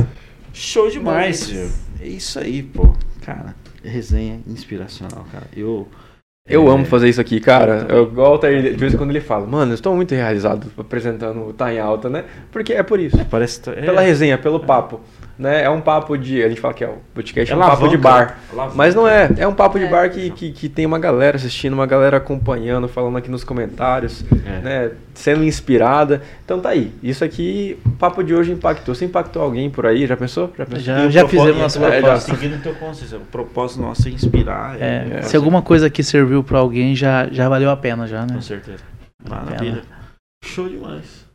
Show 0.54 0.90
demais. 0.90 1.46
Gil. 1.48 1.68
É 2.02 2.08
isso 2.08 2.40
aí, 2.40 2.64
pô. 2.64 2.94
Cara, 3.28 3.54
resenha 3.84 4.40
inspiracional, 4.48 5.26
cara. 5.30 5.48
Eu. 5.54 5.86
Eu 6.50 6.66
é, 6.66 6.72
amo 6.72 6.86
fazer 6.86 7.10
isso 7.10 7.20
aqui, 7.20 7.42
cara. 7.42 7.86
Eu 7.90 8.10
gosto 8.10 8.46
aí, 8.46 8.72
de 8.72 8.78
vez 8.78 8.94
em 8.94 8.98
quando 8.98 9.10
ele 9.10 9.20
fala, 9.20 9.46
mano, 9.46 9.74
eu 9.74 9.76
estou 9.76 9.94
muito 9.94 10.16
realizado 10.16 10.72
apresentando 10.78 11.46
o 11.46 11.52
Tá 11.52 11.74
em 11.74 11.78
Alta, 11.78 12.10
né? 12.10 12.24
Porque 12.54 12.72
é 12.72 12.82
por 12.82 13.02
isso. 13.02 13.18
Parece. 13.26 13.70
é, 13.72 13.82
Pela 13.82 14.00
resenha, 14.00 14.38
pelo 14.38 14.62
papo. 14.62 15.02
Né? 15.38 15.64
É 15.64 15.70
um 15.70 15.80
papo 15.80 16.18
de. 16.18 16.44
A 16.44 16.50
gente 16.50 16.60
fala 16.60 16.74
que 16.74 16.84
é 16.84 16.88
o 16.88 16.98
podcast, 17.14 17.54
é, 17.54 17.56
um 17.56 17.60
papo 17.60 17.88
de 17.88 17.96
bar. 17.96 18.40
alavanca. 18.52 18.76
Mas 18.76 18.96
não 18.96 19.08
é. 19.08 19.30
É 19.38 19.48
um 19.48 19.54
papo 19.54 19.78
de 19.78 19.86
É. 19.86 19.90
bar 19.90 20.10
que, 20.10 20.32
que, 20.32 20.52
que 20.52 20.68
tem 20.68 20.84
uma 20.84 20.98
galera 20.98 21.38
assistindo, 21.38 21.74
uma 21.74 21.86
galera 21.86 22.18
acompanhando, 22.18 22.88
falando 22.88 23.18
aqui 23.18 23.30
nos 23.30 23.44
comentários, 23.44 24.26
É. 24.46 24.60
né? 24.62 24.92
Sendo 25.14 25.44
inspirada. 25.44 26.24
Então 26.44 26.60
tá 26.60 26.70
aí. 26.70 26.92
Isso 27.04 27.24
aqui, 27.24 27.78
o 27.86 27.92
papo 27.92 28.24
de 28.24 28.34
hoje 28.34 28.52
impactou. 28.52 28.96
Você 28.96 29.06
impactou 29.06 29.44
alguém 29.44 29.70
por 29.70 29.86
aí? 29.86 30.08
Já 30.08 30.18
pensou? 30.18 30.52
Já 30.58 30.66
pensou? 30.66 30.82
Já, 30.84 31.06
o 31.06 31.12
já 31.12 31.28
fizemos 31.28 31.58
nosso 31.58 31.80
já 31.80 31.88
propósito. 31.92 32.36
Seguindo 32.36 32.56
o 32.56 32.62
teu 32.62 32.74
conselho. 32.76 33.22
O 33.22 33.26
propósito 33.26 33.82
nosso 33.82 34.08
é 34.08 34.12
inspirar. 34.12 34.82
É, 34.82 35.08
é, 35.20 35.22
se 35.22 35.36
alguma 35.36 35.62
coisa 35.62 35.86
aqui 35.86 36.02
serviu 36.04 36.44
pra 36.44 36.58
alguém, 36.58 36.96
já, 36.96 37.28
já 37.32 37.48
valeu 37.48 37.70
a 37.70 37.78
pena, 37.78 38.08
já, 38.08 38.22
né? 38.26 38.34
Com 38.34 38.42
certeza. 38.42 38.80
Maravilha. 39.30 39.82
Show 40.44 40.68
demais. 40.68 41.27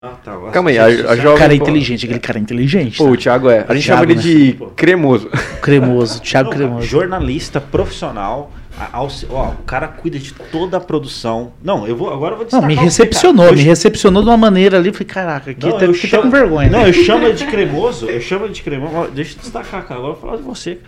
Ah, 0.00 0.10
tá. 0.10 0.38
Calma 0.52 0.70
aí, 0.70 0.78
a- 0.78 0.84
a 0.84 1.16
jovem- 1.16 1.38
Cara 1.38 1.48
pô. 1.56 1.62
inteligente, 1.64 2.04
aquele 2.06 2.20
cara 2.20 2.38
inteligente. 2.38 2.98
Pô, 2.98 3.06
tá? 3.06 3.10
o 3.10 3.16
Thiago 3.16 3.50
é. 3.50 3.64
A 3.68 3.74
gente 3.74 3.84
Thiago, 3.86 4.00
chama 4.02 4.04
ele 4.04 4.14
né? 4.14 4.22
de 4.22 4.52
Pô. 4.54 4.66
cremoso. 4.68 5.28
Cremoso, 5.60 6.20
Thiago 6.22 6.50
Não, 6.50 6.56
Cremoso. 6.56 6.86
jornalista 6.86 7.60
profissional. 7.60 8.52
a- 8.78 8.96
auxi- 8.98 9.26
ó, 9.28 9.48
o 9.48 9.62
cara 9.64 9.88
cuida 9.88 10.16
de 10.20 10.32
toda 10.32 10.76
a 10.76 10.80
produção. 10.80 11.52
Não, 11.60 11.84
eu 11.84 11.96
vou 11.96 12.12
agora 12.12 12.34
eu 12.34 12.36
vou 12.36 12.44
Não, 12.44 12.60
destacar. 12.60 12.68
me 12.68 12.76
o 12.76 12.78
recepcionou, 12.78 13.52
me 13.52 13.60
recepcionou 13.62 14.22
de 14.22 14.28
uma 14.28 14.36
maneira 14.36 14.76
ali. 14.78 14.92
Falei, 14.92 15.06
caraca, 15.08 15.50
aqui 15.50 15.66
Não, 15.66 15.80
fiquei 15.92 16.10
chamo- 16.10 16.22
com 16.22 16.30
vergonha. 16.30 16.70
Não, 16.70 16.86
eu 16.86 16.92
chamo 17.04 17.26
ele 17.26 17.34
de 17.34 17.44
cremoso, 17.46 18.06
eu 18.06 18.20
chamo 18.20 18.44
ele 18.44 18.54
de 18.54 18.62
cremoso. 18.62 19.10
Deixa 19.10 19.34
eu 19.34 19.40
destacar, 19.40 19.82
cara. 19.84 19.98
Agora 19.98 20.12
eu 20.14 20.20
vou 20.20 20.22
falar 20.30 20.36
de 20.36 20.44
você. 20.44 20.78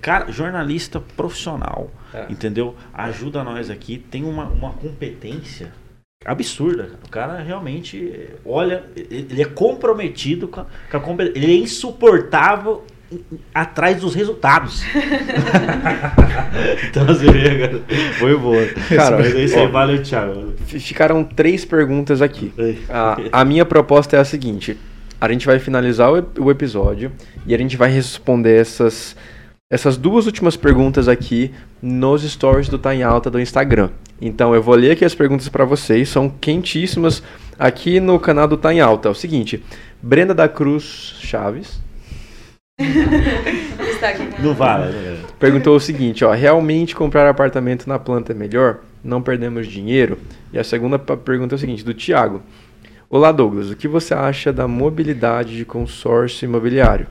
Cara, 0.00 0.30
jornalista 0.30 1.00
profissional, 1.16 1.90
É. 2.14 2.26
entendeu? 2.30 2.76
Ajuda 2.94 3.42
nós 3.42 3.70
aqui, 3.70 3.98
tem 3.98 4.22
uma, 4.22 4.44
uma 4.44 4.70
competência 4.74 5.72
absurda. 6.24 6.84
cara. 6.84 6.98
O 7.04 7.08
cara 7.08 7.42
realmente 7.42 8.28
olha, 8.44 8.84
ele 8.96 9.42
é 9.42 9.44
comprometido 9.44 10.48
com 10.48 10.60
a, 10.60 10.66
com 10.90 10.96
a 10.96 11.00
competência. 11.00 11.38
Ele 11.38 11.52
é 11.52 11.56
insuportável 11.56 12.84
atrás 13.54 14.00
dos 14.00 14.14
resultados. 14.14 14.82
então, 16.88 17.06
vê, 17.14 17.68
cara. 17.68 17.82
Foi 18.18 18.36
boa. 18.36 18.66
Cara, 18.94 19.18
Mas 19.18 19.34
isso 19.34 19.58
aí, 19.58 19.66
valeu, 19.68 20.02
Thiago. 20.02 20.52
Ficaram 20.66 21.24
três 21.24 21.64
perguntas 21.64 22.22
aqui. 22.22 22.52
A, 22.88 23.40
a 23.40 23.44
minha 23.44 23.64
proposta 23.64 24.16
é 24.16 24.20
a 24.20 24.24
seguinte: 24.24 24.76
a 25.20 25.30
gente 25.30 25.46
vai 25.46 25.58
finalizar 25.58 26.10
o 26.10 26.50
episódio 26.50 27.12
e 27.46 27.54
a 27.54 27.58
gente 27.58 27.76
vai 27.76 27.90
responder 27.90 28.60
essas, 28.60 29.16
essas 29.72 29.96
duas 29.96 30.26
últimas 30.26 30.54
perguntas 30.54 31.08
aqui 31.08 31.50
nos 31.80 32.22
stories 32.30 32.68
do 32.68 32.78
Tá 32.78 32.94
em 32.94 33.02
Alta 33.02 33.30
do 33.30 33.40
Instagram. 33.40 33.88
Então 34.20 34.54
eu 34.54 34.62
vou 34.62 34.74
ler 34.74 34.90
aqui 34.90 35.02
as 35.02 35.14
perguntas 35.14 35.48
para 35.48 35.64
vocês, 35.64 36.10
são 36.10 36.28
quentíssimas 36.28 37.22
aqui 37.58 37.98
no 37.98 38.20
canal 38.20 38.46
do 38.46 38.58
Tá 38.58 38.74
em 38.74 38.80
Alta. 38.80 39.08
É 39.08 39.10
o 39.10 39.14
seguinte: 39.14 39.64
Brenda 40.02 40.34
da 40.34 40.46
Cruz 40.46 41.14
Chaves 41.20 41.80
Está 42.78 44.10
aqui 44.10 44.26
com 44.26 44.42
Não 44.42 44.52
vale, 44.52 44.92
vale. 44.92 45.18
perguntou 45.38 45.74
o 45.74 45.80
seguinte: 45.80 46.22
ó, 46.22 46.32
realmente 46.32 46.94
comprar 46.94 47.26
apartamento 47.26 47.88
na 47.88 47.98
planta 47.98 48.32
é 48.32 48.34
melhor? 48.34 48.80
Não 49.02 49.22
perdemos 49.22 49.66
dinheiro? 49.66 50.18
E 50.52 50.58
a 50.58 50.64
segunda 50.64 50.98
pergunta 50.98 51.54
é 51.54 51.56
o 51.56 51.58
seguinte, 51.58 51.82
do 51.82 51.94
Thiago. 51.94 52.42
Olá, 53.08 53.32
Douglas. 53.32 53.70
O 53.70 53.76
que 53.76 53.88
você 53.88 54.12
acha 54.12 54.52
da 54.52 54.68
mobilidade 54.68 55.56
de 55.56 55.64
consórcio 55.64 56.44
imobiliário? 56.44 57.06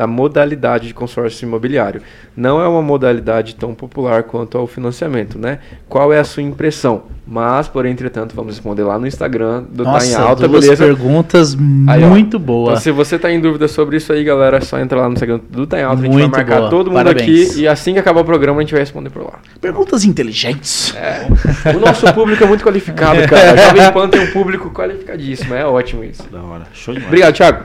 Da 0.00 0.06
modalidade 0.06 0.88
de 0.88 0.94
consórcio 0.94 1.44
imobiliário. 1.46 2.00
Não 2.34 2.58
é 2.58 2.66
uma 2.66 2.80
modalidade 2.80 3.54
tão 3.54 3.74
popular 3.74 4.22
quanto 4.22 4.56
ao 4.56 4.66
financiamento, 4.66 5.38
né? 5.38 5.58
Qual 5.90 6.10
é 6.10 6.18
a 6.18 6.24
sua 6.24 6.42
impressão? 6.42 7.02
Mas, 7.26 7.68
por 7.68 7.84
entretanto, 7.84 8.34
vamos 8.34 8.54
responder 8.54 8.82
lá 8.82 8.98
no 8.98 9.06
Instagram 9.06 9.62
do 9.70 9.84
Tá 9.84 9.90
em 9.90 9.92
Nossa, 9.92 10.22
Alta, 10.22 10.48
duas 10.48 10.62
beleza? 10.64 10.82
perguntas 10.84 11.54
Aí, 11.86 12.02
ó. 12.02 12.08
muito 12.08 12.28
Então, 12.38 12.40
boas. 12.40 12.82
se 12.82 12.90
você 12.90 13.18
tá 13.18 13.30
em 13.30 13.38
dúvida 13.38 13.68
sobre 13.68 13.98
isso 13.98 14.10
aí, 14.10 14.24
galera, 14.24 14.56
é 14.56 14.60
só 14.62 14.78
entrar 14.80 15.02
lá 15.02 15.06
no 15.06 15.12
Instagram 15.12 15.38
do 15.50 15.66
Tá 15.66 15.78
em 15.78 15.82
Alta. 15.82 16.00
A 16.00 16.04
gente 16.06 16.12
Muito 16.12 16.30
vai 16.30 16.40
marcar 16.40 16.58
boa. 16.60 16.70
todo 16.70 16.86
mundo 16.90 16.96
Parabéns. 17.04 17.50
aqui 17.50 17.60
e 17.60 17.68
assim 17.68 17.92
que 17.92 17.98
acabar 17.98 18.22
o 18.22 18.24
programa 18.24 18.58
a 18.58 18.62
gente 18.62 18.72
vai 18.72 18.80
responder 18.80 19.10
por 19.10 19.22
lá. 19.22 19.34
Perguntas 19.60 20.02
inteligentes. 20.04 20.94
É. 20.96 21.26
O 21.76 21.78
nosso 21.78 22.10
público 22.14 22.42
é 22.42 22.46
muito 22.46 22.64
qualificado, 22.64 23.20
cara. 23.28 23.52
A 23.52 23.56
Jovem 23.68 23.92
Pan 23.92 24.08
tem 24.08 24.20
um 24.22 24.32
público 24.32 24.70
qualificadíssimo. 24.70 25.54
É 25.54 25.66
ótimo 25.66 26.02
isso. 26.02 26.22
Da 26.32 26.40
hora. 26.40 26.64
Show 26.72 26.94
demais. 26.94 27.08
Obrigado, 27.08 27.34
Thiago. 27.34 27.64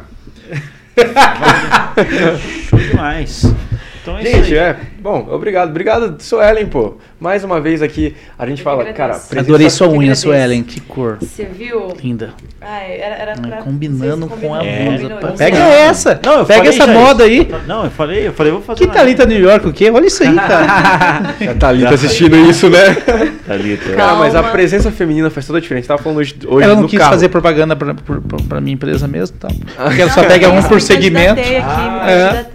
Show 2.70 2.80
demais. 2.80 3.54
Então 4.02 4.18
é 4.18 4.24
Gente, 4.24 4.42
isso 4.42 4.54
aí. 4.54 4.58
é. 4.58 4.78
Bom, 5.06 5.27
obrigado. 5.30 5.69
Obrigado, 5.69 6.15
Suelen, 6.19 6.65
pô. 6.65 6.95
Mais 7.19 7.44
uma 7.44 7.61
vez 7.61 7.84
aqui, 7.84 8.15
a 8.40 8.48
gente 8.48 8.57
Eu 8.57 8.64
fala, 8.64 8.84
cara, 8.86 9.14
presença- 9.14 9.40
Adorei 9.40 9.69
sua 9.69 9.88
unha, 9.88 9.98
agradeço. 9.98 10.22
Suelen. 10.23 10.64
Que 10.64 10.80
cor. 10.80 11.19
Você 11.22 11.45
viu? 11.45 11.90
Linda. 12.03 12.32
Ai, 12.60 12.99
era, 12.99 13.15
era 13.18 13.34
pra... 13.36 13.57
combinando 13.57 14.26
com 14.27 14.56
a 14.56 14.61
blusa. 14.64 15.10
não 15.22 15.32
Pega 15.38 15.57
essa. 15.60 16.19
Não, 16.26 16.40
eu 16.40 16.45
Pega 16.48 16.69
essa 16.69 16.88
moda 16.88 17.27
isso. 17.27 17.53
aí. 17.56 17.61
Não, 17.68 17.84
eu 17.86 17.91
falei, 17.91 18.27
eu 18.27 18.34
falei, 18.34 18.52
vou 18.52 18.64
fazer 18.64 18.80
Que 18.88 18.91
Thalita 18.91 19.27
New 19.27 19.40
York 19.40 19.68
o 19.68 19.72
quê? 19.73 19.91
Olha 19.91 20.07
isso 20.07 20.23
aí, 20.23 20.34
cara. 20.36 21.36
A 21.52 21.53
Thalita 21.53 21.94
assistindo 21.94 22.36
isso, 22.38 22.68
né? 22.68 22.95
Thalita. 23.45 23.94
Cara, 23.94 24.15
mas 24.15 24.34
a 24.34 24.41
presença 24.41 24.91
feminina 24.91 25.30
faz 25.30 25.45
toda 25.45 25.60
a 25.60 25.61
diferença. 25.61 25.88
Tava 25.90 26.02
falando 26.02 26.18
hoje, 26.18 26.36
hoje 26.48 26.65
Ela 26.65 26.73
não 26.73 26.82
no 26.82 26.88
quis 26.90 26.98
carro. 26.98 27.11
fazer 27.11 27.30
propaganda 27.30 27.76
pra, 27.76 27.94
pra, 27.94 28.18
pra- 28.49 28.60
minha 28.60 28.73
empresa 28.73 29.07
mesmo. 29.07 29.38
Tá? 29.38 29.49
Porque 29.86 30.02
ela 30.02 30.10
só 30.10 30.23
pega 30.23 30.49
um 30.49 30.64
por 30.64 30.82
segmento. 30.82 31.40
aqui, 31.40 31.49
me 31.52 31.56
É. 32.10 32.45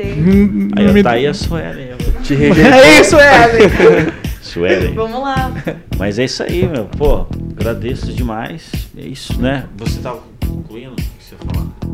Aí 0.77 1.03
tá 1.05 1.11
aí 1.13 1.29
a 1.29 1.33
Suelen. 1.35 1.90
Te 2.31 2.35
rejeitou. 2.37 2.73
É 2.73 3.01
isso, 3.01 3.17
Ellen. 3.17 4.13
Suelen. 4.41 4.95
Vamos 4.95 5.21
lá. 5.21 5.53
Mas 5.99 6.17
é 6.17 6.27
isso 6.27 6.45
aí, 6.45 6.65
meu. 6.65 6.85
Pô, 6.85 7.27
agradeço 7.59 8.13
demais. 8.13 8.71
É 8.97 9.03
isso, 9.03 9.41
né? 9.43 9.67
Você 9.79 9.99
tava 9.99 10.23
concluindo 10.47 10.93
o 10.93 10.95
que 10.95 11.03
você 11.19 11.35
ia 11.35 11.53
falar? 11.53 11.90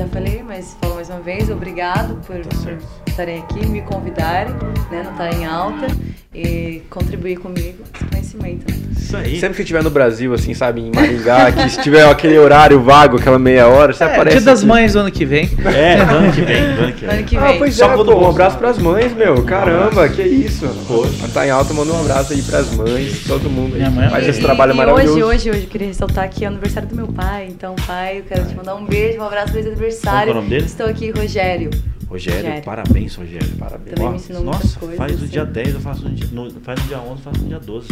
Já 0.00 0.06
falei, 0.06 0.42
mas 0.46 0.76
falo 0.80 0.94
mais 0.94 1.10
uma 1.10 1.20
vez, 1.20 1.50
obrigado 1.50 2.14
por, 2.26 2.36
Tá 2.40 2.56
por 2.56 2.78
estarem 3.06 3.38
aqui, 3.40 3.66
me 3.66 3.82
convidarem, 3.82 4.54
né, 4.90 5.02
não 5.04 5.12
estarem 5.12 5.42
em 5.42 5.46
alta 5.46 5.86
e 6.34 6.82
contribuir 6.88 7.36
comigo 7.38 7.82
com 7.98 8.16
esse 8.16 8.34
conhecimento. 8.36 8.70
né? 8.70 8.78
Isso 8.96 9.16
aí. 9.16 9.40
Sempre 9.40 9.56
que 9.56 9.62
estiver 9.62 9.82
no 9.82 9.90
Brasil, 9.90 10.32
assim, 10.32 10.54
sabe, 10.54 10.80
em 10.80 10.90
Maringá, 10.94 11.50
que 11.52 11.68
se 11.68 11.82
tiver 11.82 12.08
aquele 12.08 12.38
horário 12.38 12.80
vago, 12.80 13.16
aquela 13.18 13.38
meia 13.38 13.66
hora, 13.68 13.92
você 13.92 14.04
É, 14.04 14.06
aparece. 14.06 14.36
dia 14.36 14.46
das 14.46 14.60
aqui. 14.60 14.68
mães 14.68 14.92
do 14.94 15.00
ano 15.00 15.10
que 15.10 15.24
vem. 15.26 15.50
É, 15.66 16.04
do 16.04 16.14
ano 16.16 16.32
que 16.32 16.40
vem, 16.42 16.62
do 16.76 16.80
ano 16.82 16.92
que 16.94 17.04
Ano 17.04 17.14
vem. 17.24 17.38
Ah, 17.38 17.58
pois 17.58 17.74
Só 17.74 17.92
é, 17.92 17.96
pô, 17.96 18.14
um 18.14 18.28
abraço 18.30 18.56
pras 18.58 18.78
mães, 18.78 19.12
meu. 19.12 19.42
Caramba, 19.44 20.08
que 20.08 20.22
isso. 20.22 20.66
Poxa. 20.86 21.28
Tá 21.34 21.46
em 21.46 21.50
Alta 21.50 21.74
manda 21.74 21.92
um 21.92 22.00
abraço 22.00 22.32
aí 22.32 22.40
pras 22.42 22.70
mães, 22.74 23.24
todo 23.26 23.50
mundo. 23.50 23.74
Minha 23.76 23.90
mãe 23.90 24.06
é 24.06 24.10
faz 24.10 24.24
uma 24.24 24.30
esse 24.30 24.38
E- 24.38 24.42
trabalho 24.42 24.72
e 24.72 24.76
maravilhoso. 24.76 25.12
Hoje, 25.14 25.22
hoje, 25.24 25.50
hoje, 25.50 25.62
eu 25.64 25.68
queria 25.68 25.88
ressaltar 25.88 26.28
que 26.30 26.44
é 26.44 26.48
o 26.48 26.52
aniversário 26.52 26.88
do 26.88 26.94
meu 26.94 27.08
pai. 27.08 27.48
Então, 27.50 27.74
pai, 27.86 28.18
eu 28.18 28.22
quero 28.22 28.44
te 28.46 28.54
mandar 28.54 28.76
um 28.76 28.84
beijo, 28.84 29.18
um 29.18 29.24
abraço 29.24 29.52
feliz 29.52 29.66
aniversário. 29.66 29.89
Qual 30.02 30.22
que 30.22 30.28
é 30.28 30.32
o 30.32 30.34
nome 30.34 30.48
dele? 30.48 30.64
Estou 30.66 30.86
aqui, 30.86 31.10
Rogério. 31.10 31.70
Rogério, 32.08 32.40
Rogério. 32.40 32.62
parabéns, 32.64 33.14
Rogério. 33.14 33.48
Parabéns. 33.56 33.90
Também 33.94 34.06
Ó, 34.06 34.10
me 34.10 34.16
ensinou 34.16 34.42
Nossa, 34.42 34.58
muitas 34.58 34.76
coisas, 34.76 34.96
faz 34.98 35.12
no 35.12 35.18
assim. 35.18 35.26
dia 35.28 35.44
10, 35.44 35.74
eu 35.74 35.80
faço 35.80 36.02
no 36.02 36.10
dia, 36.10 36.26
no, 36.32 36.50
faz 36.62 36.80
no 36.82 36.86
dia 36.88 36.98
11, 36.98 37.08
eu 37.10 37.16
faço 37.18 37.40
no 37.40 37.48
dia 37.48 37.60
12. 37.60 37.88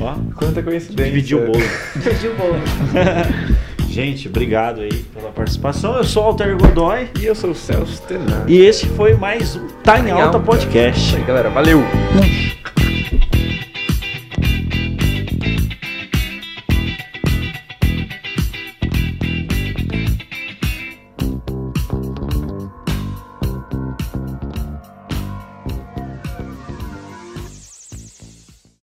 Ó, 0.00 0.14
Quanta 0.36 0.62
coincidência. 0.62 1.12
dividiu 1.12 1.38
o 1.42 1.46
bolo. 1.46 1.64
Dividiu 1.96 2.32
o 2.32 2.36
bolo. 2.36 2.54
Gente, 3.90 4.28
obrigado 4.28 4.82
aí 4.82 5.02
pela 5.12 5.30
participação. 5.32 5.96
Eu 5.96 6.04
sou 6.04 6.22
o 6.22 6.26
Alter 6.26 6.56
Godoy 6.56 7.08
E 7.20 7.26
eu 7.26 7.34
sou 7.34 7.50
o 7.50 7.54
Celso 7.56 8.00
Tenar. 8.02 8.44
e 8.46 8.56
esse 8.60 8.86
foi 8.86 9.14
mais 9.14 9.56
um 9.56 9.66
Tá 9.82 9.98
em 9.98 10.04
Tá 10.04 10.22
Alta. 10.22 10.38
Podcast. 10.38 11.16
Aí, 11.16 11.24
galera. 11.24 11.50
Valeu. 11.50 11.80
Hum. 11.80 12.79